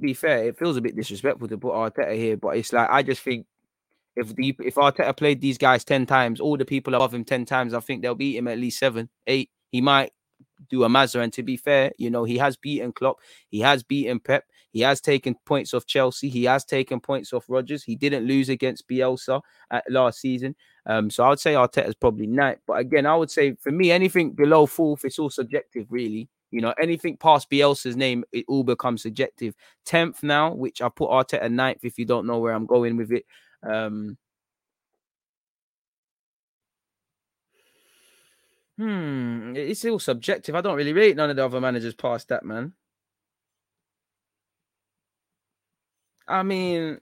be 0.00 0.14
fair, 0.14 0.48
it 0.48 0.58
feels 0.58 0.76
a 0.76 0.80
bit 0.80 0.96
disrespectful 0.96 1.48
to 1.48 1.58
put 1.58 1.74
Arteta 1.74 2.14
here, 2.14 2.36
but 2.36 2.56
it's 2.56 2.72
like 2.72 2.88
I 2.90 3.02
just 3.02 3.22
think 3.22 3.46
if 4.16 4.34
the 4.34 4.54
if 4.64 4.74
Arteta 4.74 5.16
played 5.16 5.40
these 5.40 5.58
guys 5.58 5.84
ten 5.84 6.06
times, 6.06 6.40
all 6.40 6.56
the 6.56 6.64
people 6.64 6.94
above 6.94 7.14
him 7.14 7.24
ten 7.24 7.44
times, 7.44 7.74
I 7.74 7.80
think 7.80 8.02
they'll 8.02 8.14
beat 8.14 8.36
him 8.36 8.48
at 8.48 8.58
least 8.58 8.78
seven, 8.78 9.08
eight. 9.26 9.50
He 9.70 9.80
might 9.80 10.12
do 10.68 10.84
a 10.84 10.88
Mazza. 10.88 11.22
And 11.22 11.32
to 11.34 11.42
be 11.42 11.56
fair, 11.56 11.92
you 11.98 12.10
know, 12.10 12.24
he 12.24 12.38
has 12.38 12.56
beaten 12.56 12.92
Klopp, 12.92 13.18
he 13.48 13.60
has 13.60 13.82
beaten 13.82 14.20
Pep, 14.20 14.44
he 14.70 14.80
has 14.80 15.00
taken 15.00 15.34
points 15.44 15.74
off 15.74 15.86
Chelsea, 15.86 16.28
he 16.28 16.44
has 16.44 16.64
taken 16.64 17.00
points 17.00 17.32
off 17.32 17.46
Rodgers. 17.48 17.82
He 17.82 17.96
didn't 17.96 18.26
lose 18.26 18.48
against 18.48 18.88
Bielsa 18.88 19.40
at 19.70 19.90
last 19.90 20.20
season. 20.20 20.54
Um, 20.86 21.10
so 21.10 21.24
I 21.24 21.30
would 21.30 21.40
say 21.40 21.54
Arteta's 21.54 21.94
probably 21.94 22.26
ninth. 22.26 22.60
But 22.66 22.78
again, 22.78 23.06
I 23.06 23.16
would 23.16 23.30
say 23.30 23.54
for 23.60 23.72
me, 23.72 23.90
anything 23.90 24.32
below 24.32 24.66
fourth, 24.66 25.04
it's 25.04 25.18
all 25.18 25.30
subjective, 25.30 25.86
really. 25.90 26.28
You 26.50 26.62
know, 26.62 26.74
anything 26.80 27.16
past 27.16 27.50
Bielsa's 27.50 27.96
name, 27.96 28.24
it 28.32 28.44
all 28.48 28.64
becomes 28.64 29.02
subjective. 29.02 29.54
Tenth 29.84 30.22
now, 30.22 30.54
which 30.54 30.80
I 30.80 30.88
put 30.88 31.10
Arteta 31.10 31.50
ninth. 31.50 31.84
If 31.84 31.98
you 31.98 32.06
don't 32.06 32.26
know 32.26 32.38
where 32.38 32.54
I'm 32.54 32.66
going 32.66 32.96
with 32.96 33.12
it, 33.12 33.26
um, 33.62 34.16
Hmm, 38.78 39.54
it's 39.56 39.84
all 39.84 39.98
subjective. 39.98 40.54
I 40.54 40.60
don't 40.60 40.76
really 40.76 40.92
rate 40.92 41.16
none 41.16 41.30
of 41.30 41.36
the 41.36 41.44
other 41.44 41.60
managers 41.60 41.94
past 41.94 42.28
that, 42.28 42.44
man. 42.44 42.74
I 46.28 46.42
mean, 46.42 46.98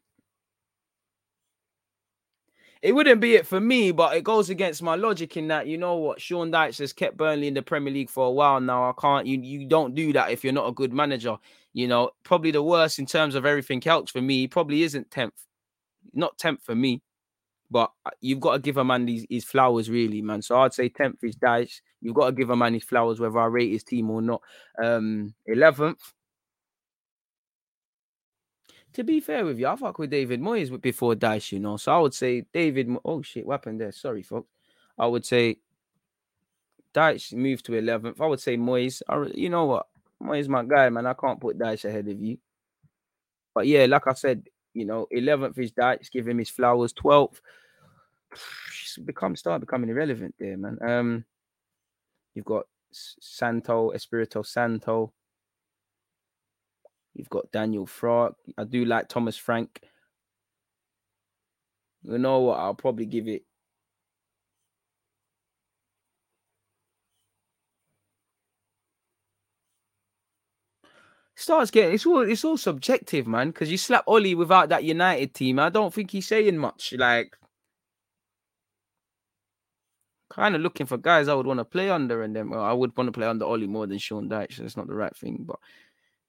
it 2.82 2.92
wouldn't 2.92 3.20
be 3.20 3.34
it 3.34 3.46
for 3.46 3.60
me, 3.60 3.90
but 3.90 4.16
it 4.16 4.22
goes 4.22 4.50
against 4.50 4.82
my 4.82 4.94
logic 4.94 5.36
in 5.36 5.48
that 5.48 5.66
you 5.66 5.76
know 5.76 5.96
what 5.96 6.20
Sean 6.20 6.52
Dyche 6.52 6.78
has 6.78 6.92
kept 6.92 7.16
Burnley 7.16 7.48
in 7.48 7.54
the 7.54 7.62
Premier 7.62 7.92
League 7.92 8.10
for 8.10 8.26
a 8.26 8.30
while 8.30 8.60
now. 8.60 8.88
I 8.88 8.92
can't 9.00 9.26
you 9.26 9.40
you 9.40 9.66
don't 9.66 9.94
do 9.94 10.12
that 10.12 10.30
if 10.30 10.44
you're 10.44 10.52
not 10.52 10.68
a 10.68 10.72
good 10.72 10.92
manager. 10.92 11.36
You 11.72 11.88
know, 11.88 12.10
probably 12.22 12.52
the 12.52 12.62
worst 12.62 12.98
in 12.98 13.06
terms 13.06 13.34
of 13.34 13.44
everything 13.44 13.86
else 13.86 14.10
for 14.10 14.22
me. 14.22 14.46
Probably 14.46 14.82
isn't 14.82 15.10
tenth, 15.10 15.34
not 16.14 16.38
tenth 16.38 16.62
for 16.62 16.74
me. 16.74 17.02
But 17.70 17.90
uh, 18.04 18.10
you've 18.20 18.40
got 18.40 18.52
to 18.52 18.58
give 18.60 18.76
a 18.76 18.84
man 18.84 19.06
these 19.06 19.26
his 19.28 19.44
flowers, 19.44 19.90
really, 19.90 20.22
man. 20.22 20.40
So 20.40 20.60
I'd 20.60 20.72
say 20.72 20.88
tenth 20.88 21.24
is 21.24 21.36
Dyche. 21.36 21.80
You've 22.00 22.14
got 22.14 22.26
to 22.26 22.32
give 22.32 22.50
a 22.50 22.56
man 22.56 22.74
his 22.74 22.84
flowers, 22.84 23.18
whether 23.18 23.38
I 23.38 23.46
rate 23.46 23.72
his 23.72 23.82
team 23.82 24.10
or 24.10 24.22
not. 24.22 24.42
Um, 24.80 25.34
eleventh. 25.46 26.00
To 28.94 29.04
be 29.04 29.20
fair 29.20 29.44
with 29.44 29.58
you, 29.58 29.66
I 29.66 29.76
fuck 29.76 29.98
with 29.98 30.10
David 30.10 30.40
Moyes 30.40 30.80
before 30.80 31.14
Dyche, 31.14 31.52
you 31.52 31.60
know. 31.60 31.76
So 31.76 31.92
I 31.92 31.98
would 31.98 32.14
say 32.14 32.46
David. 32.52 32.88
Oh 33.04 33.20
shit, 33.22 33.46
what 33.46 33.54
happened 33.54 33.80
there? 33.80 33.92
Sorry, 33.92 34.22
folks. 34.22 34.48
I 34.98 35.06
would 35.06 35.26
say 35.26 35.58
Dyche 36.94 37.34
moved 37.34 37.66
to 37.66 37.74
eleventh. 37.74 38.20
I 38.20 38.26
would 38.26 38.40
say 38.40 38.56
Moyes. 38.56 39.02
I, 39.08 39.26
you 39.34 39.50
know 39.50 39.66
what? 39.66 39.86
Moyes 40.22 40.48
my 40.48 40.64
guy, 40.64 40.88
man. 40.88 41.06
I 41.06 41.14
can't 41.14 41.40
put 41.40 41.58
Dyche 41.58 41.84
ahead 41.84 42.08
of 42.08 42.18
you. 42.18 42.38
But 43.54 43.66
yeah, 43.66 43.86
like 43.86 44.06
I 44.06 44.12
said, 44.14 44.48
you 44.74 44.84
know, 44.84 45.06
11th 45.14 45.58
is 45.58 45.72
Dyche, 45.72 46.10
give 46.10 46.28
him 46.28 46.38
his 46.38 46.50
flowers. 46.50 46.92
12th, 46.92 47.40
become 49.04 49.34
start 49.34 49.60
becoming 49.60 49.88
irrelevant 49.88 50.34
there, 50.38 50.58
man. 50.58 50.78
Um, 50.86 51.24
you've 52.34 52.44
got 52.44 52.66
Santo, 52.92 53.92
Espirito 53.92 54.42
Santo. 54.42 55.12
You've 57.16 57.30
got 57.30 57.50
Daniel 57.50 57.86
Farke. 57.86 58.34
I 58.58 58.64
do 58.64 58.84
like 58.84 59.08
Thomas 59.08 59.36
Frank. 59.36 59.80
You 62.02 62.18
know 62.18 62.40
what? 62.40 62.58
I'll 62.58 62.74
probably 62.74 63.06
give 63.06 63.26
it 63.26 63.42
starts 71.36 71.70
getting 71.70 71.94
it's 71.94 72.06
all 72.06 72.20
it's 72.20 72.44
all 72.44 72.56
subjective, 72.56 73.26
man. 73.26 73.48
Because 73.48 73.70
you 73.70 73.78
slap 73.78 74.04
Ollie 74.06 74.34
without 74.34 74.68
that 74.70 74.84
United 74.84 75.34
team, 75.34 75.58
I 75.58 75.70
don't 75.70 75.94
think 75.94 76.10
he's 76.10 76.26
saying 76.26 76.58
much. 76.58 76.92
Like, 76.96 77.36
kind 80.30 80.54
of 80.56 80.60
looking 80.62 80.86
for 80.86 80.98
guys 80.98 81.28
I 81.28 81.34
would 81.34 81.46
want 81.46 81.60
to 81.60 81.64
play 81.64 81.90
under, 81.90 82.22
and 82.22 82.34
then 82.34 82.50
well, 82.50 82.62
I 82.62 82.72
would 82.72 82.96
want 82.96 83.08
to 83.08 83.12
play 83.12 83.26
under 83.26 83.44
Ollie 83.44 83.66
more 83.66 83.86
than 83.86 83.98
Sean 83.98 84.28
Dyche. 84.28 84.56
That's 84.56 84.76
not 84.76 84.88
the 84.88 84.94
right 84.94 85.16
thing. 85.16 85.44
But 85.46 85.58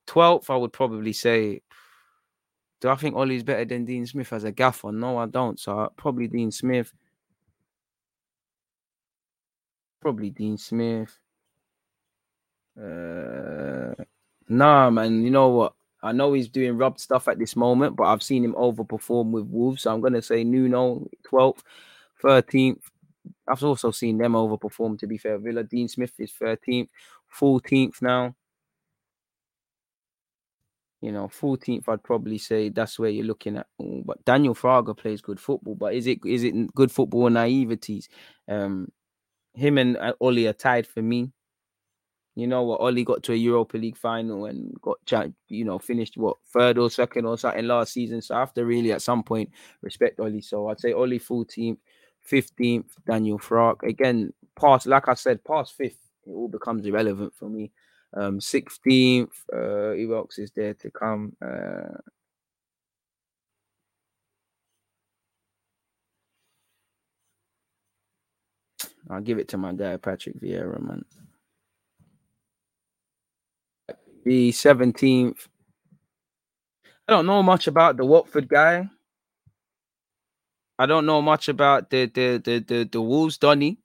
twelfth, 0.07 0.49
I 0.49 0.55
would 0.55 0.73
probably 0.73 1.13
say. 1.13 1.61
Do 2.79 2.89
I 2.89 2.95
think 2.95 3.15
Ollie's 3.15 3.43
better 3.43 3.65
than 3.65 3.85
Dean 3.85 4.05
Smith 4.05 4.31
as 4.33 4.43
a 4.43 4.51
gaffer? 4.51 4.91
No, 4.91 5.17
I 5.17 5.25
don't. 5.25 5.59
So 5.59 5.91
probably 5.97 6.27
Dean 6.27 6.51
Smith. 6.51 6.93
Probably 9.99 10.29
Dean 10.29 10.57
Smith. 10.57 11.17
Uh, 12.79 13.95
Nah, 14.49 14.89
man. 14.89 15.23
You 15.23 15.31
know 15.31 15.49
what? 15.49 15.73
I 16.01 16.11
know 16.11 16.33
he's 16.33 16.47
doing 16.47 16.77
rub 16.77 16.99
stuff 16.99 17.27
at 17.27 17.39
this 17.39 17.55
moment, 17.55 17.95
but 17.95 18.05
I've 18.05 18.23
seen 18.23 18.43
him 18.43 18.53
overperform 18.53 19.31
with 19.31 19.45
Wolves. 19.45 19.83
So 19.83 19.93
I'm 19.93 20.01
gonna 20.01 20.21
say 20.21 20.43
Nuno 20.43 21.07
12th, 21.29 21.63
13th. 22.23 22.81
I've 23.47 23.63
also 23.63 23.91
seen 23.91 24.17
them 24.17 24.33
overperform. 24.33 24.99
To 24.99 25.07
be 25.07 25.17
fair, 25.17 25.37
Villa 25.37 25.63
Dean 25.63 25.87
Smith 25.87 26.13
is 26.19 26.31
13th, 26.31 26.89
14th 27.29 28.01
now. 28.01 28.35
You 31.01 31.11
know, 31.11 31.27
14th, 31.27 31.87
I'd 31.87 32.03
probably 32.03 32.39
say 32.39 32.69
that's 32.69 32.97
where 32.97 33.09
you're 33.11 33.25
looking 33.25 33.57
at. 33.57 33.67
But 33.79 34.23
Daniel 34.25 34.55
Farke 34.55 34.97
plays 34.97 35.21
good 35.21 35.39
football, 35.39 35.75
but 35.75 35.93
is 35.93 36.07
it 36.07 36.19
is 36.25 36.43
it 36.43 36.73
good 36.73 36.91
football 36.91 37.23
or 37.23 37.29
naiveties? 37.29 38.07
Um, 38.47 38.91
him 39.53 39.77
and 39.77 39.97
uh, 39.97 40.13
Ollie 40.19 40.47
are 40.47 40.53
tied 40.53 40.87
for 40.87 41.01
me. 41.01 41.31
You 42.35 42.45
know 42.45 42.63
what? 42.63 42.81
Ollie 42.81 43.03
got 43.03 43.23
to 43.23 43.33
a 43.33 43.35
Europa 43.35 43.77
League 43.77 43.97
final 43.97 44.45
and 44.45 44.71
got, 44.81 44.97
you 45.49 45.65
know, 45.65 45.79
finished 45.79 46.17
what 46.17 46.37
third 46.53 46.77
or 46.77 46.89
second 46.91 47.25
or 47.25 47.35
something 47.37 47.65
last 47.65 47.93
season. 47.93 48.21
So 48.21 48.35
I 48.35 48.39
have 48.39 48.53
to 48.53 48.65
really, 48.65 48.91
at 48.91 49.01
some 49.01 49.23
point, 49.23 49.49
respect 49.81 50.19
Ollie. 50.19 50.41
So 50.41 50.67
I'd 50.67 50.79
say 50.79 50.93
Ollie 50.93 51.19
14th, 51.19 51.77
15th, 52.23 52.91
Daniel 53.07 53.39
Farke. 53.39 53.81
Again, 53.89 54.33
past, 54.59 54.85
like 54.85 55.07
I 55.07 55.15
said, 55.15 55.43
past 55.43 55.73
fifth, 55.73 55.97
it 56.27 56.31
all 56.31 56.47
becomes 56.47 56.85
irrelevant 56.85 57.33
for 57.33 57.49
me. 57.49 57.71
Um, 58.15 58.39
16th, 58.39 59.29
uh, 59.53 59.93
else 60.15 60.39
is 60.39 60.51
there 60.51 60.73
to 60.75 60.91
come? 60.91 61.33
Uh, 61.43 61.97
I'll 69.09 69.21
give 69.21 69.39
it 69.39 69.49
to 69.49 69.57
my 69.57 69.73
guy 69.73 69.97
Patrick 69.97 70.39
Vieira, 70.41 70.81
man. 70.81 71.05
The 74.25 74.51
17th. 74.51 75.47
I 77.07 77.13
don't 77.13 77.25
know 77.25 77.43
much 77.43 77.67
about 77.67 77.97
the 77.97 78.05
Watford 78.05 78.49
guy. 78.49 78.89
I 80.79 80.85
don't 80.85 81.05
know 81.05 81.21
much 81.21 81.49
about 81.49 81.89
the 81.89 82.05
the 82.07 82.41
the 82.43 82.59
the, 82.59 82.89
the 82.91 83.01
Wolves 83.01 83.37
Donny 83.37 83.79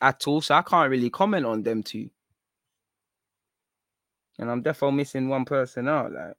at 0.00 0.26
all, 0.26 0.40
so 0.40 0.54
I 0.54 0.62
can't 0.62 0.90
really 0.90 1.10
comment 1.10 1.46
on 1.46 1.62
them 1.62 1.82
two. 1.82 2.10
And 4.38 4.50
I'm 4.50 4.62
definitely 4.62 4.96
missing 4.98 5.28
one 5.28 5.44
person 5.44 5.88
out. 5.88 6.12
Like 6.12 6.34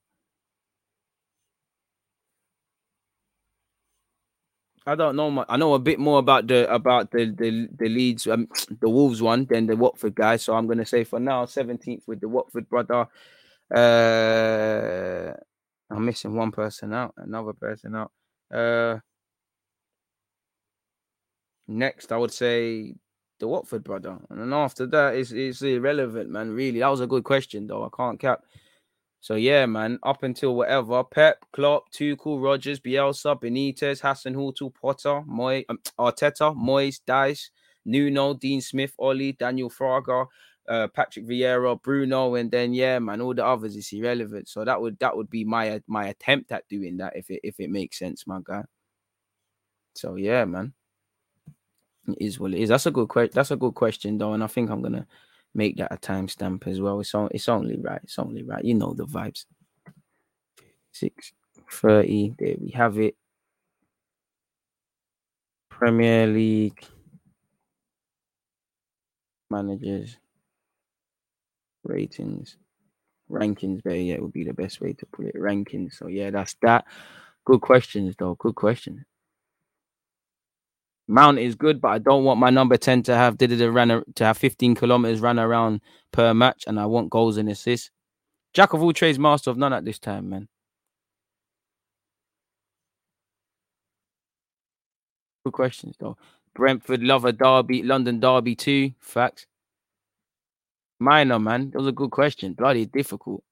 I 4.86 4.96
don't 4.96 5.16
know 5.18 5.32
much. 5.32 5.48
I 5.50 5.58
know 5.58 5.74
a 5.74 5.80
bit 5.80 6.00
more 6.00 6.20
about 6.20 6.48
the 6.48 6.72
about 6.74 7.12
the 7.12 7.26
the 7.26 7.68
the 7.78 7.90
Leeds, 7.90 8.28
um, 8.28 8.48
the 8.82 8.90
Wolves 8.90 9.22
one 9.22 9.46
than 9.46 9.68
the 9.68 9.76
Watford 9.76 10.16
guy. 10.16 10.38
So 10.38 10.56
I'm 10.56 10.68
gonna 10.68 10.86
say 10.86 11.04
for 11.04 11.20
now, 11.20 11.46
17th 11.46 12.04
with 12.08 12.22
the 12.22 12.30
Watford 12.30 12.70
brother. 12.70 13.08
Uh, 13.74 15.34
I'm 15.92 16.06
missing 16.06 16.36
one 16.36 16.52
person 16.52 16.94
out, 16.94 17.14
another 17.18 17.54
person 17.54 17.96
out. 17.96 18.12
Uh, 18.54 19.00
next, 21.68 22.12
I 22.12 22.18
would 22.18 22.34
say 22.34 22.96
the 23.40 23.48
Watford 23.48 23.84
brother, 23.84 24.18
and 24.30 24.40
then 24.40 24.54
after 24.54 24.86
that, 24.88 25.16
it's 25.16 25.32
it's 25.32 25.62
irrelevant, 25.62 26.30
man. 26.30 26.52
Really, 26.52 26.80
that 26.80 26.90
was 26.90 27.02
a 27.02 27.08
good 27.08 27.24
question, 27.24 27.68
though. 27.68 27.84
I 27.84 27.90
can't 27.96 28.20
cap. 28.20 28.44
So 29.20 29.36
yeah, 29.36 29.66
man, 29.66 30.00
up 30.04 30.24
until 30.24 30.56
whatever, 30.56 31.04
Pep, 31.04 31.44
Klopp, 31.52 31.92
Tuchel, 31.92 32.42
Rodgers, 32.42 32.80
Bielsa, 32.80 33.40
Benitez, 33.40 34.00
Hassan, 34.00 34.36
Hasenhüttl, 34.36 34.74
Potter, 34.74 35.22
Moy, 35.26 35.66
um, 35.70 35.80
Arteta, 36.00 36.56
Moyes, 36.56 37.02
Dyche, 37.06 37.50
Nuno, 37.86 38.36
Dean 38.36 38.62
Smith, 38.62 38.94
Ollie, 39.00 39.34
Daniel 39.34 39.70
Farke, 39.70 40.28
uh, 40.70 40.88
Patrick 40.90 41.26
Vieira, 41.28 41.82
Bruno, 41.82 42.36
and 42.36 42.52
then 42.52 42.74
yeah, 42.74 43.00
man, 43.00 43.22
all 43.22 43.34
the 43.34 43.46
others 43.46 43.76
is 43.76 43.92
irrelevant. 43.92 44.48
So 44.48 44.64
that 44.66 44.80
would 44.80 45.00
that 45.00 45.16
would 45.16 45.30
be 45.30 45.44
my 45.44 45.82
my 45.88 46.08
attempt 46.08 46.52
at 46.52 46.68
doing 46.68 46.98
that 46.98 47.16
if 47.16 47.30
it 47.30 47.42
if 47.44 47.60
it 47.60 47.70
makes 47.70 48.00
sense, 48.00 48.28
my 48.28 48.40
guy. 48.44 48.64
So 49.96 50.16
yeah, 50.16 50.46
man, 50.46 50.74
is 52.20 52.40
what 52.40 52.54
it 52.54 52.60
is. 52.60 52.70
That's 52.70 52.86
a 52.86 52.92
good 52.92 53.08
question. 53.10 53.32
That's 53.34 53.52
a 53.52 53.56
good 53.58 53.76
question 53.76 54.18
though, 54.18 54.34
and 54.34 54.44
I 54.44 54.48
think 54.48 54.70
I'm 54.70 54.82
gonna 54.82 55.08
make 55.54 55.78
that 55.78 55.94
a 55.94 55.98
timestamp 55.98 56.68
as 56.68 56.80
well. 56.82 57.00
It's 57.00 57.14
on, 57.16 57.30
it's 57.32 57.50
only 57.50 57.78
right. 57.78 58.02
It's 58.04 58.20
only 58.20 58.44
right. 58.44 58.64
You 58.64 58.76
know 58.76 58.94
the 58.94 59.06
vibes. 59.06 59.46
Six 60.92 61.34
thirty. 61.72 62.34
There 62.40 62.56
we 62.60 62.72
have 62.72 62.98
it. 63.00 63.16
Premier 65.70 66.28
League 66.28 66.84
managers 69.50 70.18
ratings 71.84 72.58
rankings 73.32 73.82
there 73.84 73.96
yeah 73.96 74.16
it 74.16 74.22
would 74.22 74.34
be 74.34 74.44
the 74.44 74.54
best 74.54 74.82
way 74.82 74.94
to 74.94 75.06
put 75.08 75.26
it 75.26 75.36
rankings 75.36 75.94
so 75.94 76.08
yeah 76.08 76.30
that's 76.30 76.56
that 76.62 76.86
good 77.46 77.62
questions 77.62 78.16
though 78.18 78.36
good 78.36 78.56
question 78.56 79.06
Mount 81.08 81.40
is 81.40 81.56
good, 81.56 81.80
but 81.80 81.90
I 81.90 82.00
don't 82.00 82.26
want 82.26 82.40
my 82.40 82.50
number 82.50 82.76
10 82.76 83.04
to 83.04 83.16
have 83.16 83.38
did 83.38 83.52
it 83.52 83.72
run 83.72 84.04
to 84.16 84.26
have 84.26 84.38
15 84.38 84.76
kilometers 84.76 85.22
run 85.22 85.40
around 85.40 85.82
per 86.12 86.34
match, 86.34 86.66
and 86.68 86.80
I 86.80 86.86
want 86.86 87.10
goals 87.10 87.38
and 87.38 87.50
assists. 87.50 87.92
Jack 88.54 88.74
of 88.74 88.84
all 88.84 88.92
trades, 88.94 89.18
master 89.20 89.50
of 89.50 89.58
none 89.58 89.74
at 89.74 89.86
this 89.86 90.00
time, 90.00 90.30
man. 90.30 90.48
Good 95.46 95.54
questions 95.54 95.96
though. 95.98 96.18
Brentford, 96.54 97.04
Lover, 97.04 97.32
Derby, 97.32 97.84
London 97.84 98.20
Derby 98.20 98.56
too. 98.56 98.92
Facts. 99.00 99.46
Minor, 101.00 101.40
man. 101.40 101.70
That 101.72 101.78
was 101.78 101.88
a 101.88 101.92
good 101.92 102.12
question. 102.12 102.54
Bloody 102.54 102.86
difficult. 102.86 103.44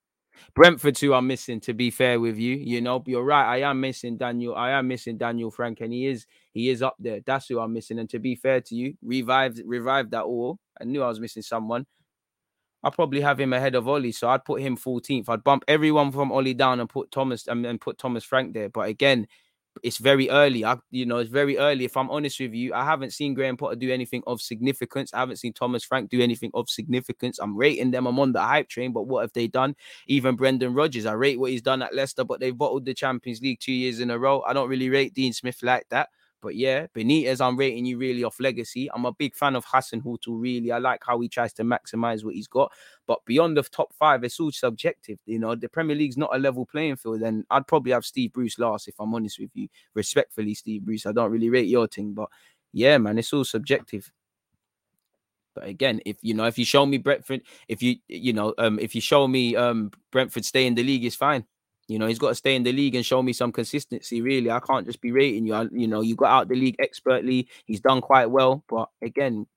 Brentford 0.53 0.95
too 0.95 1.13
are 1.13 1.21
missing, 1.21 1.59
to 1.61 1.73
be 1.73 1.89
fair 1.91 2.19
with 2.19 2.37
you. 2.37 2.55
You 2.55 2.81
know, 2.81 3.03
you're 3.05 3.23
right. 3.23 3.45
I 3.45 3.69
am 3.69 3.81
missing 3.81 4.17
Daniel. 4.17 4.55
I 4.55 4.71
am 4.71 4.87
missing 4.87 5.17
Daniel 5.17 5.51
Frank, 5.51 5.81
and 5.81 5.93
he 5.93 6.07
is 6.07 6.25
he 6.51 6.69
is 6.69 6.81
up 6.81 6.95
there. 6.99 7.19
That's 7.25 7.47
who 7.47 7.59
I'm 7.59 7.73
missing. 7.73 7.99
And 7.99 8.09
to 8.09 8.19
be 8.19 8.35
fair 8.35 8.61
to 8.61 8.75
you, 8.75 8.95
revived 9.01 9.61
revived 9.65 10.11
that 10.11 10.23
all. 10.23 10.59
I 10.79 10.85
knew 10.85 11.03
I 11.03 11.07
was 11.07 11.19
missing 11.19 11.41
someone. 11.43 11.85
I'll 12.83 12.91
probably 12.91 13.21
have 13.21 13.39
him 13.39 13.51
ahead 13.51 13.73
of 13.73 13.87
Ollie, 13.87 14.11
so 14.11 14.29
I'd 14.29 14.45
put 14.45 14.61
him 14.61 14.77
14th. 14.77 15.27
I'd 15.27 15.43
bump 15.43 15.63
everyone 15.67 16.11
from 16.11 16.31
Ollie 16.31 16.53
down 16.53 16.79
and 16.79 16.87
put 16.87 17.09
Thomas 17.09 17.47
and, 17.47 17.65
and 17.65 17.81
put 17.81 17.97
Thomas 17.97 18.23
Frank 18.23 18.53
there. 18.53 18.69
But 18.69 18.89
again, 18.89 19.27
it's 19.83 19.97
very 19.97 20.29
early. 20.29 20.63
I, 20.65 20.77
you 20.91 21.05
know, 21.05 21.17
it's 21.17 21.29
very 21.29 21.57
early. 21.57 21.85
If 21.85 21.97
I'm 21.97 22.09
honest 22.09 22.39
with 22.39 22.53
you, 22.53 22.73
I 22.73 22.83
haven't 22.85 23.11
seen 23.13 23.33
Graham 23.33 23.57
Potter 23.57 23.75
do 23.75 23.91
anything 23.91 24.23
of 24.27 24.41
significance. 24.41 25.13
I 25.13 25.19
haven't 25.19 25.37
seen 25.37 25.53
Thomas 25.53 25.83
Frank 25.83 26.09
do 26.09 26.21
anything 26.21 26.51
of 26.53 26.69
significance. 26.69 27.39
I'm 27.39 27.55
rating 27.57 27.91
them. 27.91 28.07
I'm 28.07 28.19
on 28.19 28.31
the 28.31 28.41
hype 28.41 28.69
train, 28.69 28.93
but 28.93 29.03
what 29.03 29.21
have 29.21 29.33
they 29.33 29.47
done? 29.47 29.75
Even 30.07 30.35
Brendan 30.35 30.73
Rodgers, 30.73 31.05
I 31.05 31.13
rate 31.13 31.39
what 31.39 31.51
he's 31.51 31.61
done 31.61 31.81
at 31.81 31.93
Leicester, 31.93 32.23
but 32.23 32.39
they've 32.39 32.57
bottled 32.57 32.85
the 32.85 32.93
Champions 32.93 33.41
League 33.41 33.59
two 33.59 33.73
years 33.73 33.99
in 33.99 34.11
a 34.11 34.19
row. 34.19 34.41
I 34.41 34.53
don't 34.53 34.69
really 34.69 34.89
rate 34.89 35.13
Dean 35.13 35.33
Smith 35.33 35.59
like 35.61 35.87
that. 35.89 36.09
But 36.45 36.55
yeah, 36.55 36.85
Benitez, 36.95 37.41
I'm 37.41 37.57
rating 37.57 37.85
you 37.85 37.97
really 37.97 38.23
off 38.23 38.39
legacy. 38.39 38.87
I'm 38.93 39.05
a 39.05 39.11
big 39.11 39.35
fan 39.35 39.55
of 39.55 39.65
Hasenhüttl, 39.65 40.27
really. 40.27 40.71
I 40.71 40.77
like 40.77 41.01
how 41.03 41.19
he 41.19 41.27
tries 41.27 41.53
to 41.53 41.63
maximize 41.63 42.23
what 42.23 42.35
he's 42.35 42.45
got. 42.45 42.71
But 43.07 43.25
beyond 43.25 43.57
the 43.57 43.63
top 43.63 43.95
five, 43.95 44.23
it's 44.23 44.39
all 44.39 44.51
subjective. 44.51 45.17
You 45.25 45.39
know, 45.39 45.55
the 45.55 45.67
Premier 45.67 45.95
League's 45.95 46.17
not 46.17 46.35
a 46.35 46.37
level 46.37 46.67
playing 46.67 46.97
field. 46.97 47.23
And 47.23 47.45
I'd 47.49 47.65
probably 47.65 47.93
have 47.93 48.05
Steve 48.05 48.31
Bruce 48.31 48.59
last, 48.59 48.87
if 48.87 48.93
I'm 48.99 49.15
honest 49.15 49.39
with 49.39 49.49
you. 49.55 49.69
Respectfully, 49.95 50.53
Steve 50.53 50.83
Bruce. 50.83 51.07
I 51.07 51.13
don't 51.13 51.31
really 51.31 51.49
rate 51.49 51.65
your 51.65 51.87
thing. 51.87 52.13
But 52.13 52.29
yeah, 52.73 52.99
man, 52.99 53.17
it's 53.17 53.33
all 53.33 53.43
subjective. 53.43 54.11
But 55.55 55.63
again, 55.67 55.99
if 56.05 56.17
you 56.21 56.35
know, 56.35 56.45
if 56.45 56.59
you 56.59 56.65
show 56.65 56.85
me 56.85 56.99
Brentford, 56.99 57.41
if 57.67 57.81
you 57.81 57.95
you 58.07 58.33
know, 58.33 58.53
um, 58.59 58.77
if 58.77 58.93
you 58.93 59.01
show 59.01 59.27
me 59.27 59.55
um 59.55 59.89
Brentford 60.11 60.45
stay 60.45 60.67
in 60.67 60.75
the 60.75 60.83
league, 60.83 61.05
it's 61.05 61.15
fine. 61.15 61.43
You 61.87 61.99
know, 61.99 62.07
he's 62.07 62.19
got 62.19 62.29
to 62.29 62.35
stay 62.35 62.55
in 62.55 62.63
the 62.63 62.71
league 62.73 62.95
and 62.95 63.05
show 63.05 63.21
me 63.21 63.33
some 63.33 63.51
consistency. 63.51 64.21
Really, 64.21 64.49
I 64.49 64.59
can't 64.59 64.85
just 64.85 65.01
be 65.01 65.11
rating 65.11 65.45
you. 65.45 65.53
I, 65.53 65.67
you 65.71 65.87
know, 65.87 66.01
you 66.01 66.15
got 66.15 66.31
out 66.31 66.47
the 66.49 66.55
league 66.55 66.75
expertly. 66.79 67.47
He's 67.65 67.79
done 67.79 68.01
quite 68.01 68.27
well, 68.31 68.63
but 68.67 68.89
again, 69.01 69.47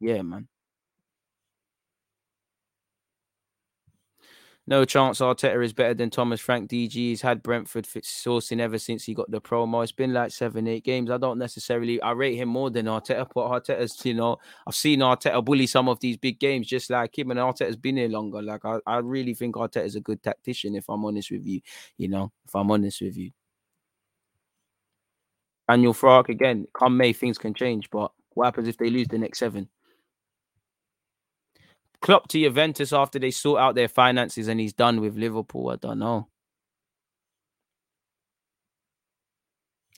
yeah, 0.00 0.22
man. 0.22 0.48
No 4.68 4.84
chance 4.84 5.20
Arteta 5.20 5.64
is 5.64 5.72
better 5.72 5.94
than 5.94 6.10
Thomas 6.10 6.42
Frank 6.42 6.68
DG. 6.68 6.92
He's 6.92 7.22
had 7.22 7.42
Brentford 7.42 7.86
sourcing 7.86 8.60
ever 8.60 8.78
since 8.78 9.02
he 9.02 9.14
got 9.14 9.30
the 9.30 9.40
promo. 9.40 9.82
It's 9.82 9.92
been 9.92 10.12
like 10.12 10.30
seven, 10.30 10.68
eight 10.68 10.84
games. 10.84 11.10
I 11.10 11.16
don't 11.16 11.38
necessarily 11.38 12.02
I 12.02 12.10
rate 12.10 12.34
him 12.34 12.50
more 12.50 12.68
than 12.68 12.84
Arteta, 12.84 13.26
but 13.34 13.48
Arteta's, 13.48 14.04
you 14.04 14.12
know, 14.12 14.36
I've 14.66 14.74
seen 14.74 14.98
Arteta 14.98 15.42
bully 15.42 15.66
some 15.66 15.88
of 15.88 16.00
these 16.00 16.18
big 16.18 16.38
games 16.38 16.66
just 16.66 16.90
like 16.90 17.18
him, 17.18 17.30
and 17.30 17.40
Arteta's 17.40 17.78
been 17.78 17.96
here 17.96 18.10
longer. 18.10 18.42
Like 18.42 18.62
I, 18.66 18.78
I 18.86 18.98
really 18.98 19.32
think 19.32 19.54
Arteta 19.54 19.86
is 19.86 19.96
a 19.96 20.02
good 20.02 20.22
tactician, 20.22 20.74
if 20.74 20.84
I'm 20.90 21.02
honest 21.02 21.30
with 21.30 21.46
you. 21.46 21.62
You 21.96 22.08
know, 22.08 22.30
if 22.44 22.54
I'm 22.54 22.70
honest 22.70 23.00
with 23.00 23.16
you. 23.16 23.30
Daniel 25.66 25.94
Fark 25.94 26.28
again, 26.28 26.66
come 26.74 26.94
May, 26.94 27.14
things 27.14 27.38
can 27.38 27.54
change, 27.54 27.88
but 27.88 28.12
what 28.34 28.44
happens 28.44 28.68
if 28.68 28.76
they 28.76 28.90
lose 28.90 29.08
the 29.08 29.16
next 29.16 29.38
seven? 29.38 29.70
Klopp 32.00 32.28
to 32.28 32.40
Juventus 32.40 32.92
after 32.92 33.18
they 33.18 33.30
sort 33.30 33.60
out 33.60 33.74
their 33.74 33.88
finances 33.88 34.48
and 34.48 34.60
he's 34.60 34.72
done 34.72 35.00
with 35.00 35.16
Liverpool. 35.16 35.70
I 35.70 35.76
don't 35.76 35.98
know. 35.98 36.28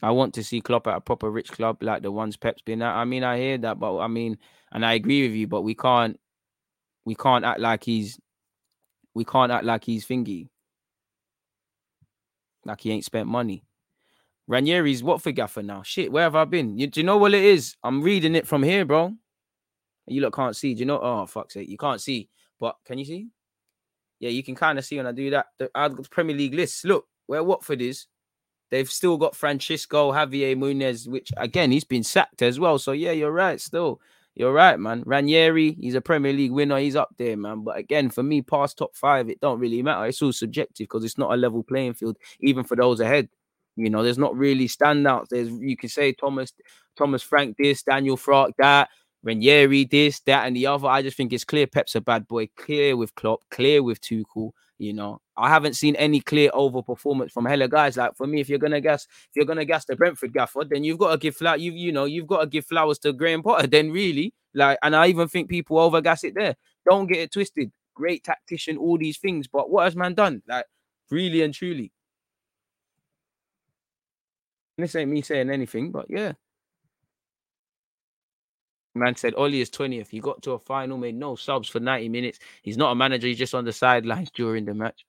I 0.02 0.10
want 0.12 0.32
to 0.34 0.44
see 0.44 0.62
Klopp 0.62 0.86
at 0.86 0.96
a 0.96 1.00
proper 1.00 1.30
rich 1.30 1.52
club 1.52 1.82
like 1.82 2.02
the 2.02 2.10
ones 2.10 2.36
Pep's 2.36 2.62
been 2.62 2.80
at. 2.80 2.94
I 2.94 3.04
mean, 3.04 3.22
I 3.22 3.36
hear 3.36 3.58
that, 3.58 3.78
but 3.78 3.98
I 3.98 4.08
mean, 4.08 4.38
and 4.72 4.84
I 4.84 4.94
agree 4.94 5.28
with 5.28 5.36
you, 5.36 5.46
but 5.46 5.60
we 5.60 5.74
can't, 5.74 6.18
we 7.04 7.14
can't 7.14 7.44
act 7.44 7.60
like 7.60 7.84
he's, 7.84 8.18
we 9.14 9.24
can't 9.24 9.52
act 9.52 9.64
like 9.64 9.84
he's 9.84 10.06
thingy, 10.06 10.48
like 12.64 12.80
he 12.80 12.92
ain't 12.92 13.04
spent 13.04 13.28
money. 13.28 13.64
Ranieri's 14.48 15.02
what 15.02 15.20
for 15.20 15.32
gaffer 15.32 15.62
now? 15.62 15.82
Shit, 15.82 16.10
where 16.10 16.24
have 16.24 16.34
I 16.34 16.44
been? 16.46 16.78
You, 16.78 16.86
do 16.86 17.00
you 17.00 17.04
know 17.04 17.18
what 17.18 17.34
it 17.34 17.44
is? 17.44 17.76
I'm 17.84 18.02
reading 18.02 18.34
it 18.34 18.46
from 18.46 18.62
here, 18.62 18.84
bro. 18.86 19.14
You 20.10 20.22
look 20.22 20.34
can't 20.34 20.56
see. 20.56 20.74
Do 20.74 20.80
you 20.80 20.86
know? 20.86 21.00
Oh 21.00 21.26
fuck's 21.26 21.54
sake, 21.54 21.68
you 21.68 21.78
can't 21.78 22.00
see. 22.00 22.28
But 22.58 22.76
can 22.84 22.98
you 22.98 23.04
see? 23.04 23.28
Yeah, 24.18 24.30
you 24.30 24.42
can 24.42 24.54
kind 24.54 24.78
of 24.78 24.84
see 24.84 24.98
when 24.98 25.06
I 25.06 25.12
do 25.12 25.30
that. 25.30 25.46
The, 25.58 25.70
the 25.74 26.08
Premier 26.10 26.36
League 26.36 26.54
lists. 26.54 26.84
Look 26.84 27.06
where 27.26 27.42
Watford 27.42 27.80
is. 27.80 28.06
They've 28.70 28.90
still 28.90 29.16
got 29.16 29.34
Francisco 29.34 30.12
Javier 30.12 30.56
Muñoz, 30.56 31.08
which 31.08 31.32
again 31.36 31.72
he's 31.72 31.84
been 31.84 32.04
sacked 32.04 32.42
as 32.42 32.60
well. 32.60 32.78
So 32.78 32.92
yeah, 32.92 33.12
you're 33.12 33.32
right. 33.32 33.60
Still, 33.60 34.00
you're 34.34 34.52
right, 34.52 34.78
man. 34.78 35.02
Ranieri, 35.06 35.76
he's 35.80 35.96
a 35.96 36.00
Premier 36.00 36.32
League 36.32 36.52
winner. 36.52 36.78
He's 36.78 36.96
up 36.96 37.10
there, 37.18 37.36
man. 37.36 37.64
But 37.64 37.78
again, 37.78 38.10
for 38.10 38.22
me, 38.22 38.42
past 38.42 38.78
top 38.78 38.94
five, 38.94 39.28
it 39.28 39.40
don't 39.40 39.58
really 39.58 39.82
matter. 39.82 40.06
It's 40.06 40.22
all 40.22 40.32
subjective 40.32 40.84
because 40.84 41.04
it's 41.04 41.18
not 41.18 41.32
a 41.32 41.36
level 41.36 41.64
playing 41.64 41.94
field, 41.94 42.16
even 42.40 42.62
for 42.62 42.76
those 42.76 43.00
ahead. 43.00 43.28
You 43.76 43.90
know, 43.90 44.02
there's 44.02 44.18
not 44.18 44.36
really 44.36 44.68
standouts. 44.68 45.28
There's 45.30 45.50
you 45.50 45.76
can 45.76 45.88
say 45.88 46.12
Thomas, 46.12 46.52
Thomas 46.96 47.22
Frank, 47.22 47.56
this, 47.58 47.82
Daniel 47.82 48.16
Farke, 48.16 48.52
that 48.58 48.88
Ranieri, 49.22 49.84
this, 49.84 50.20
that, 50.20 50.46
and 50.46 50.56
the 50.56 50.66
other. 50.66 50.88
I 50.88 51.02
just 51.02 51.16
think 51.16 51.32
it's 51.32 51.44
clear 51.44 51.66
Pep's 51.66 51.94
a 51.94 52.00
bad 52.00 52.26
boy, 52.26 52.48
clear 52.56 52.96
with 52.96 53.14
Klopp, 53.14 53.42
clear 53.50 53.82
with 53.82 54.00
Tuchel. 54.00 54.52
You 54.78 54.94
know, 54.94 55.20
I 55.36 55.50
haven't 55.50 55.74
seen 55.74 55.94
any 55.96 56.20
clear 56.20 56.50
over 56.54 56.82
performance 56.82 57.32
from 57.32 57.44
hella 57.44 57.68
guys. 57.68 57.98
Like 57.98 58.16
for 58.16 58.26
me, 58.26 58.40
if 58.40 58.48
you're 58.48 58.58
gonna 58.58 58.80
guess, 58.80 59.04
if 59.04 59.36
you're 59.36 59.44
gonna 59.44 59.66
guess 59.66 59.84
the 59.84 59.94
Brentford 59.94 60.32
gaffer, 60.32 60.64
then 60.64 60.84
you've 60.84 60.98
got 60.98 61.10
to 61.12 61.18
give. 61.18 61.36
You 61.60 61.72
you 61.72 61.92
know, 61.92 62.06
you've 62.06 62.26
got 62.26 62.40
to 62.40 62.46
give 62.46 62.64
flowers 62.64 62.98
to 63.00 63.12
Graham 63.12 63.42
Potter. 63.42 63.66
Then 63.66 63.90
really, 63.90 64.32
like, 64.54 64.78
and 64.82 64.96
I 64.96 65.08
even 65.08 65.28
think 65.28 65.50
people 65.50 65.78
over 65.78 66.00
gas 66.00 66.24
it 66.24 66.34
there. 66.34 66.56
Don't 66.88 67.06
get 67.06 67.18
it 67.18 67.32
twisted. 67.32 67.70
Great 67.94 68.24
tactician, 68.24 68.78
all 68.78 68.96
these 68.96 69.18
things, 69.18 69.46
but 69.48 69.68
what 69.68 69.84
has 69.84 69.94
man 69.94 70.14
done? 70.14 70.42
Like, 70.48 70.64
really 71.10 71.42
and 71.42 71.52
truly. 71.52 71.92
This 74.78 74.94
ain't 74.96 75.10
me 75.10 75.20
saying 75.20 75.50
anything, 75.50 75.90
but 75.90 76.06
yeah. 76.08 76.32
Man 78.94 79.14
said 79.14 79.34
Ollie 79.34 79.60
is 79.60 79.70
20th. 79.70 80.08
He 80.08 80.20
got 80.20 80.42
to 80.42 80.52
a 80.52 80.58
final, 80.58 80.98
made 80.98 81.14
no 81.14 81.36
subs 81.36 81.68
for 81.68 81.80
90 81.80 82.08
minutes. 82.08 82.38
He's 82.62 82.76
not 82.76 82.92
a 82.92 82.94
manager, 82.94 83.28
he's 83.28 83.38
just 83.38 83.54
on 83.54 83.64
the 83.64 83.72
sidelines 83.72 84.30
during 84.32 84.64
the 84.64 84.74
match. 84.74 85.06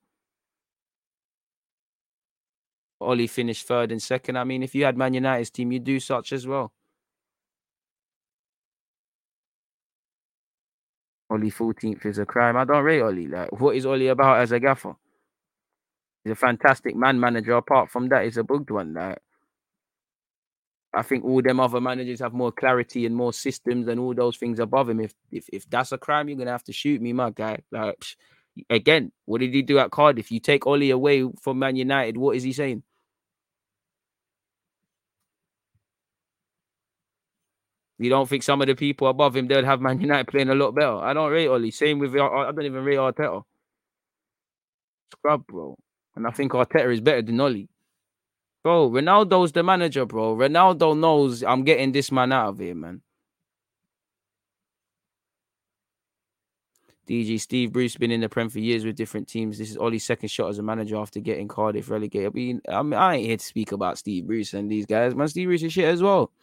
Ollie 3.00 3.26
finished 3.26 3.66
third 3.66 3.90
and 3.90 4.00
second. 4.00 4.36
I 4.36 4.44
mean, 4.44 4.62
if 4.62 4.74
you 4.74 4.84
had 4.84 4.96
Man 4.96 5.14
United's 5.14 5.50
team, 5.50 5.72
you'd 5.72 5.84
do 5.84 5.98
such 5.98 6.32
as 6.32 6.46
well. 6.46 6.72
Ollie 11.28 11.50
14th 11.50 12.06
is 12.06 12.18
a 12.18 12.26
crime. 12.26 12.56
I 12.56 12.64
don't 12.64 12.84
rate 12.84 13.00
Ollie. 13.00 13.26
Like, 13.26 13.50
what 13.58 13.74
is 13.74 13.86
Ollie 13.86 14.08
about 14.08 14.40
as 14.40 14.52
a 14.52 14.60
gaffer? 14.60 14.94
He's 16.22 16.32
a 16.32 16.36
fantastic 16.36 16.94
man 16.94 17.18
manager. 17.18 17.54
Apart 17.54 17.90
from 17.90 18.08
that, 18.08 18.24
he's 18.24 18.36
a 18.36 18.44
bugged 18.44 18.70
one. 18.70 18.94
Like, 18.94 19.18
I 20.94 21.02
think 21.02 21.24
all 21.24 21.42
them 21.42 21.60
other 21.60 21.80
managers 21.80 22.20
have 22.20 22.34
more 22.34 22.52
clarity 22.52 23.06
and 23.06 23.16
more 23.16 23.32
systems 23.32 23.88
and 23.88 24.00
all 24.00 24.14
those 24.14 24.36
things 24.36 24.58
above 24.58 24.88
him. 24.90 25.00
If 25.00 25.14
if 25.30 25.48
if 25.52 25.68
that's 25.70 25.92
a 25.92 25.98
crime, 25.98 26.28
you're 26.28 26.38
gonna 26.38 26.50
have 26.52 26.64
to 26.64 26.72
shoot 26.72 27.00
me, 27.00 27.12
my 27.12 27.30
guy. 27.30 27.60
Like 27.70 28.04
again, 28.70 29.12
what 29.24 29.40
did 29.40 29.54
he 29.54 29.62
do 29.62 29.78
at 29.78 29.90
Cardiff? 29.90 30.30
You 30.32 30.40
take 30.40 30.66
Ollie 30.66 30.90
away 30.90 31.26
from 31.42 31.58
Man 31.60 31.76
United, 31.76 32.16
what 32.18 32.36
is 32.36 32.42
he 32.42 32.52
saying? 32.52 32.82
You 37.98 38.10
don't 38.10 38.28
think 38.28 38.42
some 38.42 38.60
of 38.60 38.66
the 38.66 38.74
people 38.74 39.08
above 39.08 39.36
him 39.36 39.48
they'd 39.48 39.64
have 39.64 39.80
Man 39.80 40.00
United 40.00 40.28
playing 40.28 40.50
a 40.50 40.54
lot 40.54 40.72
better? 40.74 40.96
I 40.96 41.14
don't 41.14 41.32
rate 41.32 41.48
Ollie. 41.48 41.70
Same 41.70 42.00
with 42.00 42.14
I 42.16 42.52
don't 42.52 42.62
even 42.64 42.84
rate 42.84 42.98
Arteta. 42.98 43.42
Scrub, 45.12 45.46
bro. 45.46 45.78
And 46.16 46.26
I 46.26 46.32
think 46.32 46.52
Arteta 46.52 46.92
is 46.92 47.00
better 47.00 47.22
than 47.22 47.40
Ollie. 47.40 47.68
Bro, 48.62 48.90
Ronaldo's 48.90 49.52
the 49.52 49.62
manager, 49.62 50.06
bro. 50.06 50.36
Ronaldo 50.36 50.96
knows 50.96 51.42
I'm 51.42 51.64
getting 51.64 51.90
this 51.92 52.12
man 52.12 52.32
out 52.32 52.50
of 52.50 52.58
here, 52.60 52.74
man. 52.74 53.02
DG 57.08 57.40
Steve 57.40 57.72
Bruce 57.72 57.96
been 57.96 58.12
in 58.12 58.20
the 58.20 58.28
Prem 58.28 58.48
for 58.48 58.60
years 58.60 58.84
with 58.84 58.94
different 58.94 59.26
teams. 59.26 59.58
This 59.58 59.70
is 59.70 59.76
Ollie's 59.76 60.04
second 60.04 60.28
shot 60.28 60.50
as 60.50 60.58
a 60.58 60.62
manager 60.62 60.96
after 60.96 61.18
getting 61.18 61.48
Cardiff 61.48 61.90
relegated. 61.90 62.28
I 62.28 62.34
mean, 62.34 62.62
I, 62.68 62.82
mean, 62.82 62.94
I 62.94 63.16
ain't 63.16 63.26
here 63.26 63.36
to 63.36 63.44
speak 63.44 63.72
about 63.72 63.98
Steve 63.98 64.26
Bruce 64.26 64.54
and 64.54 64.70
these 64.70 64.86
guys. 64.86 65.14
Man, 65.14 65.26
Steve 65.26 65.48
Bruce 65.48 65.64
is 65.64 65.72
shit 65.72 65.84
as 65.84 66.02
well. 66.02 66.30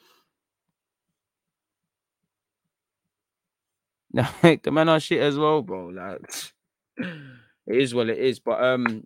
No, 4.11 4.25
the 4.41 4.71
man 4.71 4.89
are 4.89 4.99
shit 4.99 5.21
as 5.21 5.37
well, 5.37 5.61
bro. 5.61 5.89
Like 5.89 6.19
it 6.97 7.11
is 7.67 7.93
what 7.93 8.09
it 8.09 8.17
is. 8.17 8.39
But 8.39 8.59
um, 8.59 9.05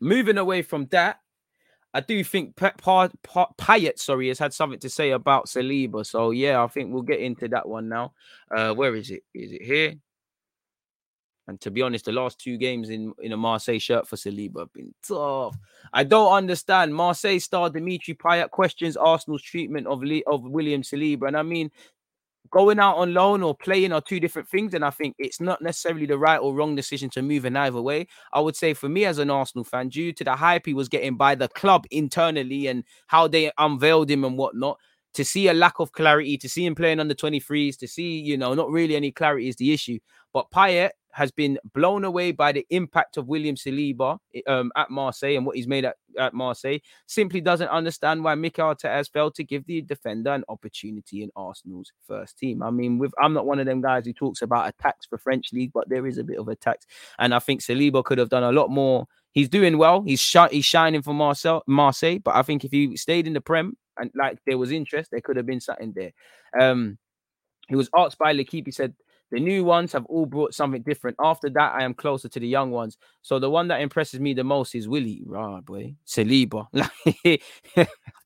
moving 0.00 0.38
away 0.38 0.62
from 0.62 0.86
that, 0.86 1.20
I 1.94 2.00
do 2.00 2.24
think 2.24 2.56
pa- 2.56 2.72
pa- 2.76 3.08
pa- 3.22 3.52
Payet, 3.56 4.00
sorry, 4.00 4.26
has 4.28 4.38
had 4.40 4.52
something 4.52 4.80
to 4.80 4.90
say 4.90 5.12
about 5.12 5.46
Saliba. 5.46 6.04
So 6.04 6.32
yeah, 6.32 6.62
I 6.62 6.66
think 6.66 6.92
we'll 6.92 7.02
get 7.02 7.20
into 7.20 7.46
that 7.48 7.68
one 7.68 7.88
now. 7.88 8.12
Uh, 8.54 8.74
where 8.74 8.96
is 8.96 9.10
it? 9.10 9.22
Is 9.32 9.52
it 9.52 9.62
here? 9.62 9.94
And 11.46 11.60
to 11.60 11.70
be 11.70 11.82
honest, 11.82 12.06
the 12.06 12.12
last 12.12 12.40
two 12.40 12.56
games 12.56 12.88
in, 12.88 13.12
in 13.22 13.32
a 13.32 13.36
Marseille 13.36 13.78
shirt 13.78 14.08
for 14.08 14.16
Saliba 14.16 14.60
have 14.60 14.72
been 14.72 14.94
tough. 15.06 15.56
I 15.92 16.02
don't 16.02 16.32
understand. 16.32 16.94
Marseille 16.94 17.38
star 17.38 17.70
Dimitri 17.70 18.14
Payet 18.14 18.50
questions 18.50 18.96
Arsenal's 18.96 19.42
treatment 19.42 19.86
of 19.86 20.02
Le- 20.02 20.22
of 20.26 20.42
William 20.42 20.82
Saliba, 20.82 21.28
and 21.28 21.36
I 21.36 21.42
mean, 21.42 21.70
going 22.54 22.78
out 22.78 22.96
on 22.96 23.12
loan 23.12 23.42
or 23.42 23.54
playing 23.54 23.92
are 23.92 24.00
two 24.00 24.20
different 24.20 24.48
things. 24.48 24.74
And 24.74 24.84
I 24.84 24.90
think 24.90 25.16
it's 25.18 25.40
not 25.40 25.60
necessarily 25.60 26.06
the 26.06 26.16
right 26.16 26.38
or 26.38 26.54
wrong 26.54 26.76
decision 26.76 27.10
to 27.10 27.22
move 27.22 27.44
in 27.44 27.56
either 27.56 27.82
way. 27.82 28.06
I 28.32 28.40
would 28.40 28.54
say 28.54 28.74
for 28.74 28.88
me 28.88 29.04
as 29.04 29.18
an 29.18 29.30
Arsenal 29.30 29.64
fan, 29.64 29.88
due 29.88 30.12
to 30.12 30.24
the 30.24 30.36
hype 30.36 30.66
he 30.66 30.74
was 30.74 30.88
getting 30.88 31.16
by 31.16 31.34
the 31.34 31.48
club 31.48 31.84
internally 31.90 32.68
and 32.68 32.84
how 33.08 33.26
they 33.26 33.50
unveiled 33.58 34.08
him 34.10 34.24
and 34.24 34.38
whatnot, 34.38 34.78
to 35.14 35.24
see 35.24 35.48
a 35.48 35.54
lack 35.54 35.78
of 35.78 35.92
clarity, 35.92 36.36
to 36.38 36.48
see 36.48 36.64
him 36.64 36.74
playing 36.74 37.00
under 37.00 37.14
23s, 37.14 37.76
to 37.78 37.88
see, 37.88 38.18
you 38.20 38.36
know, 38.36 38.54
not 38.54 38.70
really 38.70 38.96
any 38.96 39.12
clarity 39.12 39.48
is 39.48 39.56
the 39.56 39.72
issue. 39.72 39.98
But 40.32 40.50
Payet 40.50 40.90
has 41.14 41.30
been 41.30 41.58
blown 41.72 42.04
away 42.04 42.32
by 42.32 42.50
the 42.50 42.66
impact 42.70 43.16
of 43.16 43.28
William 43.28 43.54
Saliba 43.54 44.18
um, 44.48 44.72
at 44.76 44.90
Marseille 44.90 45.36
and 45.36 45.46
what 45.46 45.56
he's 45.56 45.68
made 45.68 45.84
at, 45.84 45.96
at 46.18 46.34
Marseille. 46.34 46.78
Simply 47.06 47.40
doesn't 47.40 47.68
understand 47.68 48.24
why 48.24 48.34
Mikel 48.34 48.74
Arteta 48.74 48.92
has 48.92 49.08
failed 49.08 49.36
to 49.36 49.44
give 49.44 49.64
the 49.66 49.80
defender 49.80 50.32
an 50.32 50.44
opportunity 50.48 51.22
in 51.22 51.30
Arsenal's 51.36 51.92
first 52.06 52.36
team. 52.36 52.62
I 52.62 52.70
mean, 52.70 52.98
with 52.98 53.12
I'm 53.22 53.32
not 53.32 53.46
one 53.46 53.60
of 53.60 53.66
them 53.66 53.80
guys 53.80 54.06
who 54.06 54.12
talks 54.12 54.42
about 54.42 54.68
attacks 54.68 55.06
for 55.06 55.16
French 55.16 55.52
league, 55.52 55.70
but 55.72 55.88
there 55.88 56.06
is 56.06 56.18
a 56.18 56.24
bit 56.24 56.38
of 56.38 56.48
attacks, 56.48 56.86
and 57.18 57.32
I 57.32 57.38
think 57.38 57.60
Saliba 57.60 58.04
could 58.04 58.18
have 58.18 58.28
done 58.28 58.42
a 58.42 58.52
lot 58.52 58.70
more. 58.70 59.06
He's 59.30 59.48
doing 59.48 59.78
well. 59.78 60.02
He's 60.02 60.20
sh- 60.20 60.50
he's 60.50 60.64
shining 60.64 61.02
for 61.02 61.14
Marcel 61.14 61.62
Marseille, 61.66 62.18
but 62.18 62.34
I 62.34 62.42
think 62.42 62.64
if 62.64 62.72
he 62.72 62.96
stayed 62.96 63.26
in 63.26 63.34
the 63.34 63.40
Prem 63.40 63.76
and 63.96 64.10
like 64.14 64.38
there 64.46 64.58
was 64.58 64.72
interest, 64.72 65.10
there 65.10 65.20
could 65.20 65.36
have 65.36 65.46
been 65.46 65.60
something 65.60 65.92
there. 65.94 66.12
Um, 66.60 66.98
he 67.68 67.76
was 67.76 67.88
asked 67.96 68.18
by 68.18 68.32
L'Equipe. 68.32 68.66
He 68.66 68.72
said 68.72 68.94
the 69.34 69.40
new 69.40 69.64
ones 69.64 69.92
have 69.92 70.06
all 70.06 70.26
brought 70.26 70.54
something 70.54 70.82
different. 70.82 71.16
After 71.20 71.50
that, 71.50 71.74
I 71.74 71.82
am 71.82 71.92
closer 71.92 72.28
to 72.28 72.38
the 72.38 72.46
young 72.46 72.70
ones. 72.70 72.96
So 73.22 73.40
the 73.40 73.50
one 73.50 73.66
that 73.66 73.80
impresses 73.80 74.20
me 74.20 74.32
the 74.32 74.44
most 74.44 74.76
is 74.76 74.86
Willie. 74.86 75.22
Rah, 75.26 75.60
boy. 75.60 75.96
Saliba. 76.06 76.68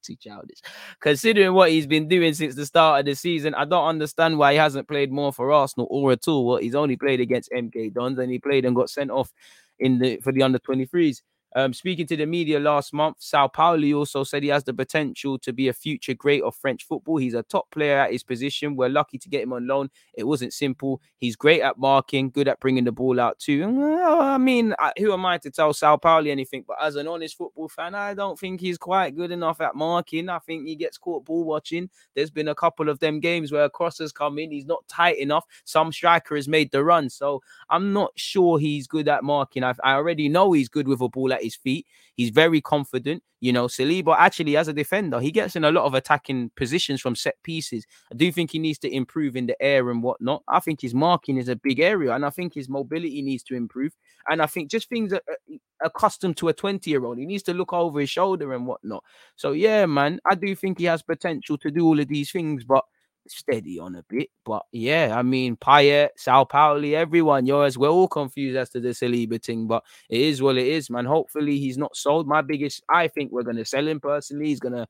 too 0.03 0.17
childish. 0.17 0.59
Considering 1.01 1.55
what 1.55 1.71
he's 1.71 1.87
been 1.87 2.09
doing 2.09 2.35
since 2.35 2.55
the 2.55 2.67
start 2.67 3.01
of 3.01 3.07
the 3.07 3.15
season, 3.15 3.55
I 3.55 3.65
don't 3.65 3.87
understand 3.87 4.37
why 4.37 4.53
he 4.53 4.59
hasn't 4.59 4.87
played 4.87 5.11
more 5.11 5.33
for 5.33 5.51
Arsenal 5.51 5.87
or 5.91 6.13
at 6.13 6.29
all. 6.29 6.45
Well, 6.45 6.59
he's 6.59 6.75
only 6.75 6.99
played 6.99 7.21
against 7.21 7.51
MK 7.53 7.95
Dons 7.95 8.19
and 8.19 8.31
he 8.31 8.39
played 8.39 8.67
and 8.67 8.77
got 8.77 8.91
sent 8.91 9.11
off 9.11 9.33
in 9.79 9.99
the 9.99 10.19
for 10.19 10.31
the 10.31 10.43
under 10.43 10.59
23s. 10.59 11.23
Um, 11.55 11.73
speaking 11.73 12.07
to 12.09 12.17
the 12.17 12.27
media 12.27 12.61
last 12.61 12.93
month, 12.93 13.21
Sampaoli 13.21 13.97
also 13.97 14.23
said 14.25 14.43
he 14.43 14.51
has 14.51 14.65
the 14.65 14.75
potential 14.75 15.39
to 15.39 15.53
be 15.53 15.69
a 15.69 15.73
future 15.73 16.15
great 16.15 16.43
of 16.43 16.55
French 16.55 16.85
football. 16.85 17.17
He's 17.17 17.35
a 17.35 17.43
top 17.43 17.71
player 17.71 17.99
at 17.99 18.13
his 18.13 18.23
position. 18.23 18.77
We're 18.77 18.91
lucky 18.91 19.19
to 19.19 19.29
get 19.29 19.43
him 19.43 19.53
on 19.53 19.67
loan. 19.67 19.91
It 20.15 20.25
wasn't 20.25 20.53
simple. 20.53 21.01
He's 21.17 21.37
great 21.37 21.63
at 21.63 21.79
marking, 21.79 22.31
good 22.31 22.49
at 22.49 22.61
bringing 22.61 22.85
the 22.85 22.93
ball 22.93 23.19
out 23.19 23.39
too. 23.39 23.65
I 23.65 24.39
mean, 24.39 24.75
who 24.99 25.13
am 25.13 25.25
I 25.25 25.39
to 25.39 25.51
tell 25.51 25.73
Sampaoli 25.73 26.31
anything? 26.31 26.65
But 26.67 26.77
as 26.83 26.97
an 26.97 27.09
honest 27.09 27.37
football 27.37 27.69
fan, 27.69 27.95
I 27.95 28.15
don't 28.15 28.39
think 28.39 28.61
he's 28.61 28.79
quite 28.79 29.17
good 29.17 29.31
enough 29.31 29.61
at 29.61 29.75
marking. 29.75 30.29
I 30.29 30.39
think 30.41 30.67
he 30.67 30.77
gets 30.77 30.99
caught 30.99 31.25
ball 31.25 31.45
watching. 31.45 31.89
There's 32.15 32.31
been 32.31 32.49
a 32.49 32.55
couple 32.55 32.89
of 32.89 32.99
them 32.99 33.21
games 33.21 33.53
where 33.53 33.65
a 33.65 33.71
cross 33.71 33.99
has 33.99 34.13
come 34.13 34.39
in. 34.39 34.51
He's 34.51 34.67
not 34.67 34.87
tight 34.89 35.19
enough. 35.19 35.45
Some 35.65 35.93
striker 35.93 36.37
has 36.37 36.49
made 36.49 36.71
the 36.71 36.85
run. 36.85 37.09
So 37.09 37.41
I'm 37.71 37.93
not 37.93 38.13
sure 38.17 38.59
he's 38.59 38.87
good 38.87 39.09
at 39.09 39.25
marking. 39.25 39.65
i 39.65 39.75
I 39.83 39.95
already 39.95 40.29
know 40.29 40.53
he's 40.53 40.69
good 40.69 40.89
with 40.89 41.01
a 41.01 41.09
ball 41.09 41.33
at 41.39 41.45
his 41.45 41.57
feet. 41.57 41.87
He's 42.15 42.31
very 42.31 42.61
confident. 42.61 43.23
You 43.41 43.53
know, 43.53 43.67
Saliba 43.67 44.17
actually 44.19 44.57
as 44.57 44.67
a 44.67 44.73
defender, 44.73 45.21
he 45.21 45.31
gets 45.31 45.55
in 45.55 45.65
a 45.65 45.71
lot 45.71 45.85
of 45.85 45.95
attacking 45.95 46.51
positions 46.57 47.01
from 47.01 47.15
set 47.15 47.37
pieces. 47.45 47.87
I 48.13 48.17
do 48.17 48.33
think 48.33 48.51
he 48.51 48.59
needs 48.59 48.81
to 48.81 48.93
improve 48.93 49.37
in 49.37 49.47
the 49.47 49.61
air 49.63 49.91
and 49.91 50.03
whatnot. 50.03 50.43
I 50.49 50.59
think 50.59 50.81
his 50.81 50.93
marking 50.93 51.37
is 51.37 51.49
a 51.49 51.55
big 51.55 51.79
area, 51.79 52.13
and 52.13 52.27
I 52.27 52.31
think 52.31 52.55
his 52.55 52.69
mobility 52.69 53.23
needs 53.23 53.45
to 53.45 53.55
improve. 53.55 53.93
And 54.29 54.43
I 54.43 54.47
think 54.47 54.71
just 54.71 54.89
things 54.89 55.13
are 55.13 55.23
uh, 55.31 55.57
accustomed 55.83 56.37
to 56.39 56.49
a 56.49 56.53
20 56.53 56.91
year 56.91 57.05
old, 57.05 57.19
he 57.19 57.27
needs 57.27 57.45
to 57.45 57.55
look 57.55 57.73
over 57.73 58.01
his 58.01 58.11
shoulder 58.11 58.53
and 58.53 58.67
whatnot. 58.67 59.05
So 59.37 59.53
yeah, 59.53 59.87
man, 59.87 60.19
I 60.29 60.35
do 60.35 60.57
think 60.57 60.79
he 60.79 60.87
has 60.87 61.03
potential 61.03 61.57
to 61.59 61.71
do 61.71 61.87
all 61.87 62.01
of 62.01 62.09
these 62.09 62.33
things, 62.33 62.65
but 62.65 62.85
steady 63.31 63.79
on 63.79 63.95
a 63.97 64.05
bit. 64.09 64.29
But 64.45 64.65
yeah, 64.73 65.15
I 65.17 65.23
mean, 65.23 65.57
Payet, 65.57 66.11
Sampaoli, 66.19 66.95
everyone, 66.95 67.47
yours, 67.47 67.79
we're 67.79 67.89
all 67.89 68.09
confused 68.09 68.57
as 68.57 68.71
to 68.71 68.81
the 68.81 68.91
Saliba 68.91 69.43
thing, 69.43 69.67
but 69.67 69.85
it 70.09 70.21
is 70.21 70.43
what 70.43 70.57
it 70.57 70.67
is, 70.67 70.91
man. 70.91 71.05
Hopefully, 71.05 71.59
he's 71.59 71.79
not 71.79 71.97
sold. 71.97 72.27
My 72.27 72.43
biggest, 72.43 72.83
I 72.89 73.09
think 73.09 73.33
we're 73.33 73.43
going 73.43 73.57
to 73.57 73.65
sell 73.65 73.87
him 73.87 74.01
personally. 74.01 74.47
He's 74.47 74.61
going 74.61 74.75
to 74.75 74.87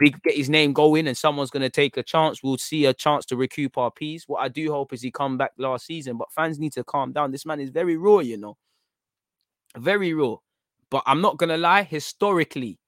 big 0.00 0.20
get 0.22 0.34
his 0.34 0.48
name 0.48 0.72
going 0.72 1.06
and 1.06 1.16
someone's 1.16 1.50
going 1.50 1.62
to 1.62 1.68
take 1.68 1.98
a 1.98 2.02
chance 2.02 2.42
we'll 2.42 2.56
see 2.56 2.86
a 2.86 2.94
chance 2.94 3.26
to 3.26 3.36
recoup 3.36 3.76
our 3.76 3.92
what 4.26 4.40
i 4.40 4.48
do 4.48 4.72
hope 4.72 4.94
is 4.94 5.02
he 5.02 5.10
come 5.10 5.36
back 5.36 5.52
last 5.58 5.84
season 5.84 6.16
but 6.16 6.32
fans 6.32 6.58
need 6.58 6.72
to 6.72 6.82
calm 6.82 7.12
down 7.12 7.30
this 7.30 7.44
man 7.44 7.60
is 7.60 7.68
very 7.68 7.98
raw 7.98 8.18
you 8.18 8.38
know 8.38 8.56
very 9.76 10.14
raw 10.14 10.34
but 10.90 11.02
i'm 11.06 11.20
not 11.20 11.36
going 11.36 11.50
to 11.50 11.58
lie 11.58 11.82
historically 11.82 12.78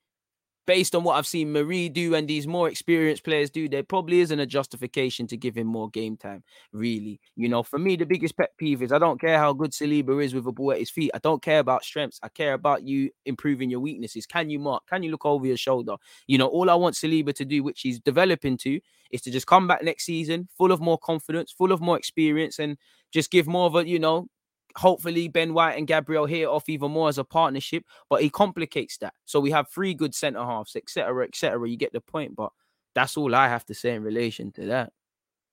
based 0.67 0.95
on 0.95 1.05
what 1.05 1.15
I've 1.15 1.27
seen 1.27 1.53
Mari 1.53 1.89
do 1.89 2.15
and 2.15 2.29
these 2.29 2.47
more 2.47 2.69
experienced 2.69 3.25
players 3.25 3.51
do, 3.51 3.69
there 3.69 3.83
probably 3.83 4.21
isn't 4.21 4.39
a 4.39 4.47
justification 4.47 5.27
to 5.29 5.37
give 5.37 5.57
him 5.57 5.67
more 5.67 5.91
game 5.91 6.17
time. 6.17 6.43
Really, 6.73 7.21
you 7.37 7.49
know, 7.49 7.63
for 7.63 7.79
me, 7.79 7.97
the 7.97 8.07
biggest 8.07 8.37
pet 8.37 8.51
peeve 8.59 8.83
is 8.83 8.93
I 8.93 8.99
don't 8.99 9.21
care 9.21 9.39
how 9.39 9.53
good 9.53 9.73
Saliba 9.73 10.23
is 10.23 10.35
with 10.35 10.47
a 10.47 10.53
ball 10.53 10.73
at 10.73 10.79
his 10.79 10.91
feet. 10.91 11.11
I 11.15 11.19
don't 11.19 11.43
care 11.43 11.59
about 11.59 11.85
strengths. 11.85 12.21
I 12.23 12.29
care 12.29 12.55
about 12.55 12.83
you 12.83 13.11
improving 13.27 13.71
your 13.71 13.81
weaknesses. 13.81 14.27
Can 14.27 14.51
you 14.51 14.59
mark? 14.59 14.85
Can 14.89 15.03
you 15.03 15.11
look 15.11 15.27
over 15.27 15.47
your 15.47 15.57
shoulder? 15.57 15.97
You 16.27 16.39
know, 16.39 16.47
all 16.47 16.71
I 16.71 16.75
want 16.75 16.95
Saliba 16.95 17.35
to 17.35 17.45
do, 17.45 17.63
which 17.63 17.81
he's 17.81 18.01
developing 18.01 18.57
to, 18.59 18.81
is 19.11 19.23
to 19.23 19.31
just 19.31 19.47
come 19.47 19.67
back 19.67 19.83
next 19.83 20.05
season 20.05 20.49
full 20.57 20.73
of 20.73 20.81
more 20.81 20.99
confidence, 20.99 21.53
full 21.53 21.73
of 21.73 21.81
more 21.81 21.99
experience, 21.99 22.59
and 22.59 22.79
just 23.13 23.31
give 23.31 23.47
more 23.47 23.67
of 23.67 23.75
a, 23.75 23.87
you 23.87 23.99
know, 23.99 24.29
hopefully 24.77 25.29
Ben 25.29 25.55
White 25.55 25.79
and 25.79 25.87
Gabriel 25.87 26.27
hit 26.27 26.47
off 26.47 26.69
even 26.69 26.91
more 26.91 27.09
as 27.09 27.19
a 27.19 27.25
partnership, 27.25 27.85
but 28.09 28.23
he 28.23 28.31
complicates 28.31 28.99
that. 28.99 29.15
So 29.25 29.41
we 29.41 29.51
have 29.51 29.69
three 29.69 29.95
good 29.95 30.15
centre 30.15 30.45
halves, 30.45 30.77
etc., 30.77 31.25
etc. 31.25 31.69
You 31.69 31.77
get 31.77 31.93
the 31.93 32.01
point, 32.01 32.37
but 32.37 32.51
that's 32.95 33.17
all 33.17 33.35
I 33.35 33.49
have 33.49 33.65
to 33.67 33.75
say 33.75 33.95
in 33.95 34.03
relation 34.03 34.53
to 34.53 34.67
that. 34.67 34.93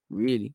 Really. 0.10 0.54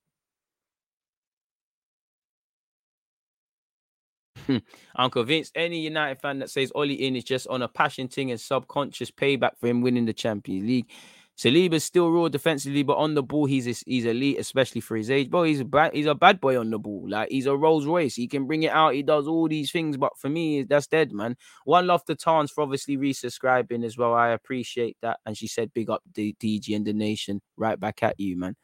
I'm 4.97 5.11
convinced 5.11 5.53
any 5.55 5.81
United 5.81 6.21
fan 6.21 6.39
that 6.41 6.51
says 6.51 6.73
Ollie 6.75 7.07
in 7.07 7.17
is 7.17 7.25
just 7.25 7.47
on 7.49 7.63
a 7.63 7.69
passion 7.69 8.09
thing 8.09 8.31
and 8.31 8.41
subconscious 8.41 9.11
payback 9.11 9.57
for 9.59 9.69
him 9.69 9.81
winning 9.81 10.05
the 10.05 10.13
Champions 10.13 10.67
League 10.67 10.91
Saliba's 11.37 11.83
still 11.83 12.13
raw 12.13 12.29
defensively, 12.29 12.85
but 12.85 12.97
on 12.97 13.15
the 13.15 13.23
ball, 13.23 13.47
he's 13.47 13.83
he's 13.87 14.05
elite, 14.05 14.39
especially 14.39 14.81
for 14.81 14.97
his 14.97 15.11
age. 15.11 15.31
Bro, 15.31 15.45
he's 15.45 15.61
a 15.61 15.65
bad 15.65 15.93
he's 15.93 16.07
a 16.07 16.15
bad 16.15 16.41
boy 16.41 16.59
on 16.59 16.71
the 16.71 16.79
ball. 16.79 17.07
Like 17.09 17.29
he's 17.31 17.47
a 17.47 17.57
Rolls 17.57 17.87
Royce. 17.87 18.15
He 18.15 18.29
can 18.29 18.47
bring 18.47 18.63
it 18.63 18.71
out. 18.71 18.95
He 18.95 19.03
does 19.03 19.27
all 19.27 19.49
these 19.49 19.73
things. 19.73 19.97
But 19.97 20.17
for 20.17 20.29
me, 20.29 20.63
that's 20.63 20.87
dead, 20.87 21.13
man. 21.13 21.37
One 21.65 21.89
love 21.89 22.05
to 22.05 22.15
Tans 22.15 22.53
for 22.53 22.63
obviously 22.63 22.97
resubscribing 22.97 23.85
as 23.85 23.99
well. 23.99 24.15
I 24.15 24.29
appreciate 24.29 24.97
that. 25.03 25.19
And 25.27 25.37
she 25.37 25.49
said, 25.49 25.75
"Big 25.75 25.91
up 25.91 26.03
the 26.15 26.37
DG 26.39 26.75
and 26.75 26.87
the 26.87 26.93
nation." 26.93 27.43
Right 27.57 27.81
back 27.81 28.03
at 28.05 28.21
you, 28.21 28.39
man. 28.39 28.55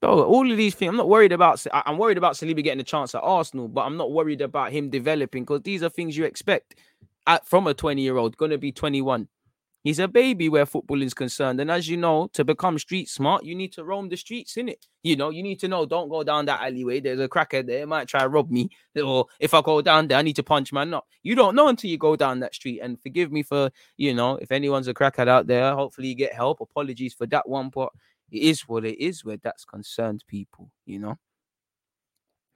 Bro, 0.00 0.24
all 0.24 0.50
of 0.50 0.56
these 0.56 0.74
things, 0.74 0.88
I'm 0.88 0.96
not 0.96 1.08
worried 1.08 1.32
about. 1.32 1.64
I'm 1.72 1.98
worried 1.98 2.18
about 2.18 2.34
Saliba 2.34 2.64
getting 2.64 2.80
a 2.80 2.84
chance 2.84 3.14
at 3.14 3.22
Arsenal, 3.22 3.68
but 3.68 3.82
I'm 3.82 3.98
not 3.98 4.10
worried 4.12 4.40
about 4.40 4.72
him 4.72 4.90
developing 4.90 5.44
because 5.44 5.62
these 5.62 5.82
are 5.82 5.90
things 5.90 6.16
you 6.16 6.24
expect 6.24 6.74
at, 7.26 7.46
from 7.46 7.66
a 7.66 7.74
20 7.74 8.02
year 8.02 8.16
old, 8.16 8.36
going 8.36 8.50
to 8.50 8.58
be 8.58 8.72
21. 8.72 9.28
He's 9.82 9.98
a 9.98 10.08
baby 10.08 10.50
where 10.50 10.66
football 10.66 11.00
is 11.00 11.14
concerned. 11.14 11.58
And 11.58 11.70
as 11.70 11.88
you 11.88 11.96
know, 11.96 12.28
to 12.34 12.44
become 12.44 12.78
street 12.78 13.08
smart, 13.08 13.44
you 13.44 13.54
need 13.54 13.72
to 13.72 13.84
roam 13.84 14.10
the 14.10 14.16
streets, 14.16 14.58
in 14.58 14.68
it. 14.68 14.86
You 15.02 15.16
know, 15.16 15.30
you 15.30 15.42
need 15.42 15.58
to 15.60 15.68
know, 15.68 15.86
don't 15.86 16.10
go 16.10 16.22
down 16.22 16.44
that 16.46 16.60
alleyway. 16.60 17.00
There's 17.00 17.20
a 17.20 17.28
cracker 17.28 17.62
there, 17.62 17.86
might 17.86 18.06
try 18.06 18.20
to 18.20 18.28
rob 18.28 18.50
me. 18.50 18.68
Or 19.02 19.26
if 19.38 19.54
I 19.54 19.62
go 19.62 19.80
down 19.80 20.08
there, 20.08 20.18
I 20.18 20.22
need 20.22 20.36
to 20.36 20.42
punch 20.42 20.70
man 20.70 20.92
up. 20.92 21.06
You 21.22 21.34
don't 21.34 21.54
know 21.54 21.68
until 21.68 21.90
you 21.90 21.96
go 21.96 22.14
down 22.14 22.40
that 22.40 22.54
street. 22.54 22.80
And 22.80 23.00
forgive 23.00 23.32
me 23.32 23.42
for, 23.42 23.70
you 23.96 24.12
know, 24.12 24.36
if 24.36 24.52
anyone's 24.52 24.88
a 24.88 24.92
cracker 24.92 25.26
out 25.26 25.46
there, 25.46 25.74
hopefully 25.74 26.08
you 26.08 26.14
get 26.14 26.34
help. 26.34 26.60
Apologies 26.60 27.14
for 27.14 27.26
that 27.28 27.48
one, 27.48 27.70
but 27.70 27.88
it 28.30 28.42
is 28.42 28.68
what 28.68 28.84
it 28.84 29.02
is 29.02 29.24
where 29.24 29.38
that's 29.38 29.64
concerned, 29.64 30.24
people, 30.28 30.70
you 30.84 30.98
know. 30.98 31.18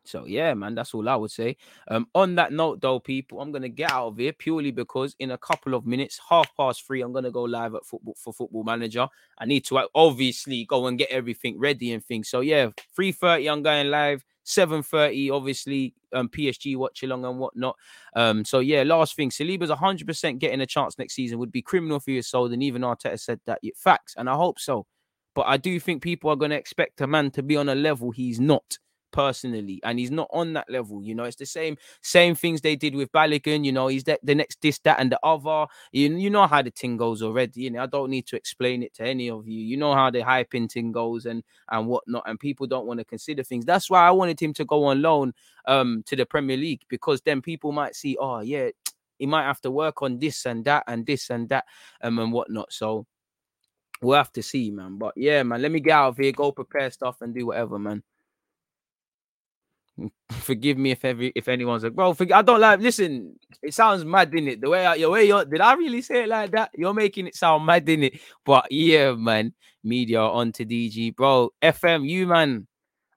So 0.04 0.26
yeah, 0.26 0.54
man, 0.54 0.74
that's 0.74 0.94
all 0.94 1.08
I 1.08 1.16
would 1.16 1.30
say. 1.30 1.56
Um, 1.88 2.06
on 2.14 2.34
that 2.36 2.52
note, 2.52 2.80
though, 2.80 3.00
people, 3.00 3.40
I'm 3.40 3.52
gonna 3.52 3.68
get 3.68 3.90
out 3.90 4.08
of 4.08 4.18
here 4.18 4.32
purely 4.32 4.70
because 4.70 5.14
in 5.18 5.30
a 5.32 5.38
couple 5.38 5.74
of 5.74 5.86
minutes, 5.86 6.20
half 6.28 6.54
past 6.56 6.86
three, 6.86 7.02
I'm 7.02 7.12
gonna 7.12 7.30
go 7.30 7.42
live 7.42 7.74
at 7.74 7.84
football 7.84 8.14
for 8.16 8.32
Football 8.32 8.64
Manager. 8.64 9.08
I 9.38 9.46
need 9.46 9.64
to 9.66 9.88
obviously 9.94 10.64
go 10.64 10.86
and 10.86 10.98
get 10.98 11.10
everything 11.10 11.58
ready 11.58 11.92
and 11.92 12.04
things. 12.04 12.28
So 12.28 12.40
yeah, 12.40 12.70
three 12.94 13.12
thirty, 13.12 13.48
I'm 13.48 13.62
going 13.62 13.90
live. 13.90 14.24
7:30, 14.46 15.30
obviously, 15.30 15.94
um, 16.12 16.28
PSG 16.28 16.76
watch 16.76 17.02
along 17.02 17.24
and 17.24 17.38
whatnot. 17.38 17.76
Um, 18.14 18.44
so 18.44 18.60
yeah, 18.60 18.82
last 18.82 19.16
thing, 19.16 19.30
Saliba's 19.30 19.70
100% 19.70 20.38
getting 20.38 20.60
a 20.60 20.66
chance 20.66 20.98
next 20.98 21.14
season 21.14 21.38
would 21.38 21.50
be 21.50 21.62
criminal 21.62 21.98
for 21.98 22.10
your 22.10 22.22
soul, 22.22 22.52
and 22.52 22.62
even 22.62 22.82
Arteta 22.82 23.18
said 23.18 23.40
that. 23.46 23.60
Facts, 23.74 24.14
and 24.18 24.28
I 24.28 24.34
hope 24.34 24.60
so. 24.60 24.86
But 25.34 25.46
I 25.48 25.56
do 25.56 25.80
think 25.80 26.02
people 26.02 26.30
are 26.30 26.36
going 26.36 26.50
to 26.50 26.56
expect 26.56 27.00
a 27.00 27.06
man 27.06 27.30
to 27.32 27.42
be 27.42 27.56
on 27.56 27.68
a 27.68 27.74
level 27.74 28.10
he's 28.10 28.38
not 28.38 28.78
personally, 29.14 29.80
and 29.84 29.98
he's 29.98 30.10
not 30.10 30.28
on 30.32 30.52
that 30.54 30.68
level. 30.68 31.00
You 31.02 31.14
know, 31.14 31.22
it's 31.22 31.36
the 31.36 31.46
same 31.46 31.76
same 32.02 32.34
things 32.34 32.60
they 32.60 32.74
did 32.74 32.94
with 32.96 33.12
Balogun. 33.12 33.64
You 33.64 33.70
know, 33.72 33.86
he's 33.86 34.02
the, 34.04 34.18
the 34.24 34.34
next 34.34 34.60
this, 34.60 34.80
that, 34.80 34.98
and 34.98 35.10
the 35.12 35.20
other. 35.22 35.66
You, 35.92 36.14
you 36.16 36.28
know 36.30 36.46
how 36.48 36.60
the 36.62 36.70
thing 36.70 36.96
goes 36.96 37.22
already. 37.22 37.62
You 37.62 37.70
know, 37.70 37.84
I 37.84 37.86
don't 37.86 38.10
need 38.10 38.26
to 38.26 38.36
explain 38.36 38.82
it 38.82 38.92
to 38.94 39.04
any 39.04 39.30
of 39.30 39.46
you. 39.46 39.60
You 39.60 39.76
know 39.76 39.94
how 39.94 40.10
the 40.10 40.18
hyping 40.20 40.70
thing 40.70 40.90
goes 40.92 41.26
and 41.26 41.42
and 41.70 41.86
whatnot, 41.86 42.24
and 42.26 42.38
people 42.38 42.66
don't 42.66 42.86
want 42.86 42.98
to 42.98 43.04
consider 43.04 43.44
things. 43.44 43.64
That's 43.64 43.88
why 43.88 44.06
I 44.06 44.10
wanted 44.10 44.40
him 44.40 44.52
to 44.54 44.64
go 44.64 44.84
on 44.86 45.00
loan 45.00 45.32
um 45.66 46.02
to 46.06 46.16
the 46.16 46.26
Premier 46.26 46.56
League 46.56 46.82
because 46.88 47.22
then 47.22 47.40
people 47.40 47.70
might 47.72 47.94
see, 47.94 48.16
oh 48.20 48.40
yeah, 48.40 48.70
he 49.18 49.26
might 49.26 49.44
have 49.44 49.60
to 49.60 49.70
work 49.70 50.02
on 50.02 50.18
this 50.18 50.44
and 50.44 50.64
that 50.64 50.82
and 50.88 51.06
this 51.06 51.30
and 51.30 51.48
that 51.50 51.64
um, 52.02 52.18
and 52.18 52.32
whatnot. 52.32 52.72
So 52.72 53.06
we'll 54.02 54.16
have 54.16 54.32
to 54.32 54.42
see, 54.42 54.70
man. 54.70 54.98
But 54.98 55.14
yeah, 55.16 55.42
man, 55.42 55.62
let 55.62 55.70
me 55.72 55.80
get 55.80 55.92
out 55.92 56.08
of 56.08 56.16
here, 56.18 56.32
go 56.32 56.52
prepare 56.52 56.90
stuff 56.90 57.20
and 57.22 57.34
do 57.34 57.46
whatever, 57.46 57.78
man. 57.78 58.02
Forgive 60.32 60.76
me 60.78 60.90
if 60.90 61.04
every 61.04 61.32
if 61.34 61.48
anyone's 61.48 61.84
like, 61.84 61.94
bro, 61.94 62.14
I 62.32 62.42
don't 62.42 62.60
like. 62.60 62.80
Listen, 62.80 63.38
it 63.62 63.74
sounds 63.74 64.04
mad, 64.04 64.30
didn't 64.30 64.48
it? 64.48 64.60
The 64.60 64.70
way 64.70 64.84
I, 64.84 65.06
way 65.06 65.26
you 65.26 65.44
did 65.44 65.60
I 65.60 65.74
really 65.74 66.02
say 66.02 66.24
it 66.24 66.28
like 66.28 66.50
that? 66.52 66.70
You're 66.74 66.94
making 66.94 67.26
it 67.26 67.36
sound 67.36 67.64
mad, 67.64 67.84
didn't 67.84 68.04
it? 68.04 68.20
But 68.44 68.70
yeah, 68.70 69.12
man, 69.12 69.54
media 69.82 70.20
on 70.20 70.52
to 70.52 70.64
DG, 70.64 71.14
bro. 71.14 71.50
FM, 71.62 72.08
you 72.08 72.26
man, 72.26 72.66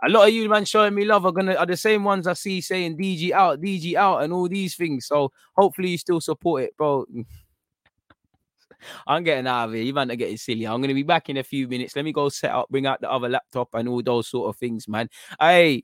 a 0.03 0.09
lot 0.09 0.27
of 0.27 0.33
you 0.33 0.47
man 0.47 0.65
showing 0.65 0.93
me 0.93 1.05
love 1.05 1.25
are 1.25 1.31
gonna 1.31 1.55
are 1.55 1.65
the 1.65 1.77
same 1.77 2.03
ones 2.03 2.27
I 2.27 2.33
see 2.33 2.61
saying 2.61 2.97
DG 2.97 3.31
out, 3.31 3.59
DG 3.61 3.95
out, 3.95 4.23
and 4.23 4.31
all 4.31 4.47
these 4.47 4.75
things. 4.75 5.07
So 5.07 5.31
hopefully 5.55 5.89
you 5.89 5.97
still 5.97 6.21
support 6.21 6.63
it, 6.63 6.77
bro. 6.77 7.05
I'm 9.07 9.23
getting 9.23 9.47
out 9.47 9.69
of 9.69 9.73
here. 9.73 9.83
You 9.83 9.93
man 9.93 10.11
are 10.11 10.15
getting 10.15 10.37
silly. 10.37 10.67
I'm 10.67 10.81
gonna 10.81 10.93
be 10.93 11.03
back 11.03 11.29
in 11.29 11.37
a 11.37 11.43
few 11.43 11.67
minutes. 11.67 11.95
Let 11.95 12.05
me 12.05 12.13
go 12.13 12.29
set 12.29 12.51
up, 12.51 12.69
bring 12.69 12.85
out 12.85 13.01
the 13.01 13.11
other 13.11 13.29
laptop 13.29 13.69
and 13.73 13.89
all 13.89 14.03
those 14.03 14.27
sort 14.27 14.49
of 14.49 14.57
things, 14.57 14.87
man. 14.87 15.09
Hey. 15.39 15.83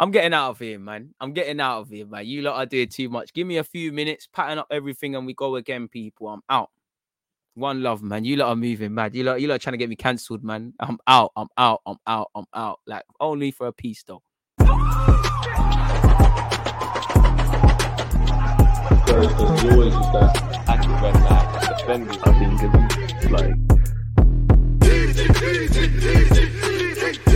I'm 0.00 0.12
getting 0.12 0.32
out 0.32 0.50
of 0.50 0.60
here, 0.60 0.78
man. 0.78 1.12
I'm 1.20 1.32
getting 1.32 1.60
out 1.60 1.80
of 1.80 1.88
here, 1.88 2.06
man. 2.06 2.24
You 2.24 2.42
lot 2.42 2.54
are 2.56 2.66
doing 2.66 2.88
too 2.88 3.08
much. 3.08 3.32
Give 3.32 3.44
me 3.44 3.56
a 3.56 3.64
few 3.64 3.90
minutes, 3.90 4.28
pattern 4.32 4.58
up 4.58 4.68
everything, 4.70 5.16
and 5.16 5.26
we 5.26 5.34
go 5.34 5.56
again, 5.56 5.88
people. 5.88 6.28
I'm 6.28 6.42
out. 6.48 6.70
One 7.54 7.82
love, 7.82 8.00
man. 8.00 8.24
You 8.24 8.36
lot 8.36 8.50
are 8.50 8.56
moving 8.56 8.94
mad. 8.94 9.16
You 9.16 9.24
lot, 9.24 9.40
you 9.40 9.48
lot 9.48 9.56
are 9.56 9.58
trying 9.58 9.72
to 9.72 9.78
get 9.78 9.88
me 9.88 9.96
cancelled, 9.96 10.44
man. 10.44 10.72
I'm 10.78 10.98
out. 11.08 11.32
I'm 11.34 11.48
out. 11.58 11.80
I'm 11.84 11.96
out. 12.06 12.30
I'm 12.36 12.44
out. 12.54 12.78
Like 12.86 13.02
only 13.18 13.50
for 13.50 13.66
a 13.66 13.72
piece, 13.72 14.04
though. 14.04 14.22
I 21.80 22.36
think 22.38 22.62
it's 22.62 23.30
like 23.30 23.68